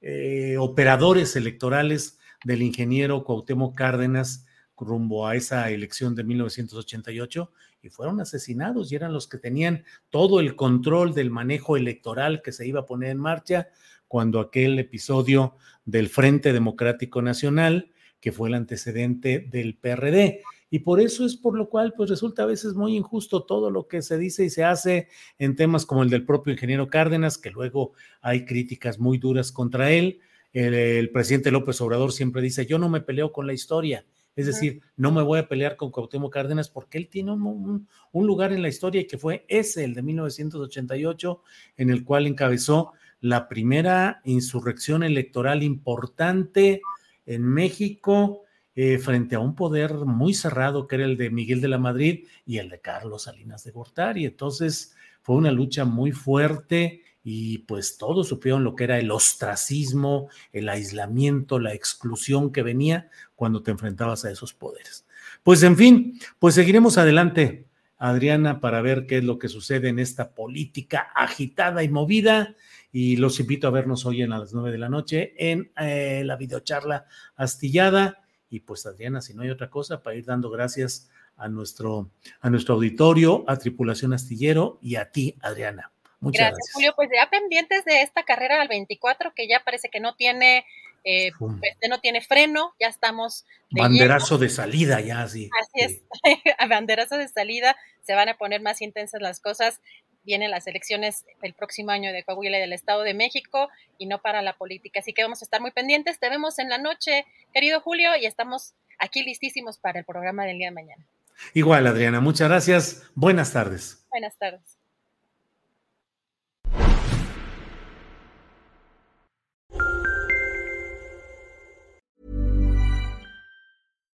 eh, 0.00 0.56
operadores 0.58 1.36
electorales 1.36 2.18
del 2.44 2.62
ingeniero 2.62 3.24
Cuauhtémoc 3.24 3.76
Cárdenas 3.76 4.46
rumbo 4.84 5.26
a 5.26 5.36
esa 5.36 5.70
elección 5.70 6.14
de 6.14 6.24
1988 6.24 7.50
y 7.82 7.88
fueron 7.88 8.20
asesinados 8.20 8.90
y 8.90 8.96
eran 8.96 9.12
los 9.12 9.28
que 9.28 9.38
tenían 9.38 9.84
todo 10.10 10.40
el 10.40 10.56
control 10.56 11.14
del 11.14 11.30
manejo 11.30 11.76
electoral 11.76 12.42
que 12.42 12.52
se 12.52 12.66
iba 12.66 12.80
a 12.80 12.86
poner 12.86 13.10
en 13.10 13.18
marcha 13.18 13.68
cuando 14.08 14.40
aquel 14.40 14.78
episodio 14.78 15.54
del 15.84 16.08
Frente 16.08 16.52
Democrático 16.52 17.22
Nacional, 17.22 17.92
que 18.20 18.32
fue 18.32 18.48
el 18.48 18.54
antecedente 18.54 19.40
del 19.40 19.76
PRD, 19.76 20.42
y 20.68 20.80
por 20.80 21.00
eso 21.00 21.24
es 21.24 21.36
por 21.36 21.56
lo 21.56 21.68
cual 21.68 21.94
pues 21.96 22.10
resulta 22.10 22.42
a 22.42 22.46
veces 22.46 22.74
muy 22.74 22.96
injusto 22.96 23.44
todo 23.44 23.70
lo 23.70 23.86
que 23.86 24.02
se 24.02 24.18
dice 24.18 24.44
y 24.44 24.50
se 24.50 24.64
hace 24.64 25.08
en 25.38 25.54
temas 25.54 25.86
como 25.86 26.02
el 26.02 26.10
del 26.10 26.24
propio 26.24 26.52
ingeniero 26.52 26.88
Cárdenas, 26.88 27.38
que 27.38 27.50
luego 27.50 27.92
hay 28.20 28.44
críticas 28.44 28.98
muy 28.98 29.18
duras 29.18 29.52
contra 29.52 29.92
él. 29.92 30.20
El, 30.52 31.10
presidente 31.10 31.50
López 31.50 31.80
Obrador 31.80 32.12
siempre 32.12 32.42
dice, 32.42 32.66
yo 32.66 32.78
no 32.78 32.88
me 32.88 33.00
peleo 33.00 33.30
con 33.30 33.46
la 33.46 33.52
historia, 33.52 34.04
es 34.36 34.46
decir, 34.46 34.82
no 34.96 35.10
me 35.10 35.22
voy 35.22 35.38
a 35.38 35.48
pelear 35.48 35.76
con 35.76 35.90
Cuauhtémoc 35.90 36.32
Cárdenas 36.32 36.68
porque 36.68 36.98
él 36.98 37.08
tiene 37.08 37.32
un, 37.32 37.88
un, 38.12 38.26
lugar 38.26 38.52
en 38.52 38.60
la 38.60 38.68
historia 38.68 39.00
y 39.00 39.06
que 39.06 39.16
fue 39.16 39.46
ese, 39.48 39.82
el 39.82 39.94
de 39.94 40.02
1988, 40.02 41.42
en 41.78 41.90
el 41.90 42.04
cual 42.04 42.26
encabezó 42.26 42.92
la 43.20 43.48
primera 43.48 44.20
insurrección 44.24 45.02
electoral 45.02 45.62
importante 45.62 46.82
en 47.24 47.42
México 47.42 48.42
eh, 48.74 48.98
frente 48.98 49.36
a 49.36 49.40
un 49.40 49.54
poder 49.54 49.94
muy 49.94 50.34
cerrado 50.34 50.86
que 50.86 50.96
era 50.96 51.06
el 51.06 51.16
de 51.16 51.30
Miguel 51.30 51.62
de 51.62 51.68
la 51.68 51.78
Madrid 51.78 52.26
y 52.44 52.58
el 52.58 52.68
de 52.68 52.78
Carlos 52.82 53.22
Salinas 53.22 53.64
de 53.64 53.70
Gortari. 53.70 54.26
Entonces 54.26 54.94
fue 55.22 55.36
una 55.36 55.50
lucha 55.50 55.86
muy 55.86 56.12
fuerte 56.12 57.00
y 57.28 57.58
pues 57.58 57.98
todos 57.98 58.28
supieron 58.28 58.62
lo 58.62 58.76
que 58.76 58.84
era 58.84 59.00
el 59.00 59.10
ostracismo, 59.10 60.28
el 60.52 60.68
aislamiento, 60.68 61.58
la 61.58 61.74
exclusión 61.74 62.52
que 62.52 62.62
venía 62.62 63.10
cuando 63.34 63.64
te 63.64 63.72
enfrentabas 63.72 64.24
a 64.24 64.30
esos 64.30 64.54
poderes. 64.54 65.08
Pues 65.42 65.64
en 65.64 65.76
fin, 65.76 66.20
pues 66.38 66.54
seguiremos 66.54 66.98
adelante, 66.98 67.66
Adriana, 67.98 68.60
para 68.60 68.80
ver 68.80 69.06
qué 69.08 69.18
es 69.18 69.24
lo 69.24 69.40
que 69.40 69.48
sucede 69.48 69.88
en 69.88 69.98
esta 69.98 70.36
política 70.36 71.10
agitada 71.16 71.82
y 71.82 71.88
movida. 71.88 72.54
Y 72.92 73.16
los 73.16 73.40
invito 73.40 73.66
a 73.66 73.72
vernos 73.72 74.06
hoy 74.06 74.22
en 74.22 74.30
las 74.30 74.54
nueve 74.54 74.70
de 74.70 74.78
la 74.78 74.88
noche 74.88 75.34
en 75.36 75.72
eh, 75.80 76.22
la 76.24 76.36
videocharla 76.36 77.06
astillada 77.34 78.22
y 78.48 78.60
pues 78.60 78.86
Adriana, 78.86 79.20
si 79.20 79.34
no 79.34 79.42
hay 79.42 79.50
otra 79.50 79.68
cosa, 79.68 80.00
para 80.00 80.14
ir 80.14 80.26
dando 80.26 80.48
gracias 80.48 81.10
a 81.36 81.48
nuestro, 81.48 82.08
a 82.40 82.50
nuestro 82.50 82.76
auditorio, 82.76 83.44
a 83.48 83.56
Tripulación 83.56 84.12
Astillero 84.12 84.78
y 84.80 84.94
a 84.94 85.10
ti, 85.10 85.34
Adriana. 85.42 85.90
Muchas 86.26 86.50
gracias, 86.50 86.72
Julio. 86.72 86.92
Pues 86.96 87.08
ya 87.14 87.28
pendientes 87.30 87.84
de 87.84 88.02
esta 88.02 88.24
carrera 88.24 88.60
al 88.60 88.68
24, 88.68 89.32
que 89.34 89.48
ya 89.48 89.60
parece 89.64 89.88
que 89.88 90.00
no 90.00 90.14
tiene, 90.14 90.64
eh, 91.04 91.30
pues, 91.38 91.52
no 91.88 92.00
tiene 92.00 92.20
freno, 92.20 92.74
ya 92.80 92.88
estamos. 92.88 93.44
Banderazo 93.70 94.38
de 94.38 94.48
salida, 94.48 95.00
ya 95.00 95.22
así. 95.22 95.50
Así 95.60 95.84
es, 95.84 96.02
banderazo 96.68 97.16
de 97.16 97.28
salida, 97.28 97.76
se 98.02 98.14
van 98.14 98.28
a 98.28 98.36
poner 98.36 98.60
más 98.60 98.82
intensas 98.82 99.20
las 99.20 99.40
cosas 99.40 99.80
vienen 100.26 100.50
las 100.50 100.66
elecciones 100.66 101.24
el 101.40 101.54
próximo 101.54 101.92
año 101.92 102.12
de 102.12 102.24
Coahuila 102.24 102.58
y 102.58 102.60
del 102.60 102.72
Estado 102.72 103.02
de 103.02 103.14
México 103.14 103.68
y 103.96 104.06
no 104.06 104.20
para 104.20 104.42
la 104.42 104.56
política. 104.56 104.98
Así 104.98 105.12
que 105.12 105.22
vamos 105.22 105.40
a 105.40 105.44
estar 105.44 105.60
muy 105.60 105.70
pendientes. 105.70 106.18
Te 106.18 106.28
vemos 106.28 106.58
en 106.58 106.68
la 106.68 106.78
noche, 106.78 107.24
querido 107.54 107.80
Julio, 107.80 108.10
y 108.20 108.26
estamos 108.26 108.74
aquí 108.98 109.22
listísimos 109.22 109.78
para 109.78 110.00
el 110.00 110.04
programa 110.04 110.44
del 110.44 110.58
día 110.58 110.68
de 110.68 110.74
mañana. 110.74 111.06
Igual, 111.54 111.86
Adriana, 111.86 112.20
muchas 112.20 112.48
gracias. 112.48 113.10
Buenas 113.14 113.52
tardes. 113.52 114.04
Buenas 114.10 114.36
tardes. 114.36 114.75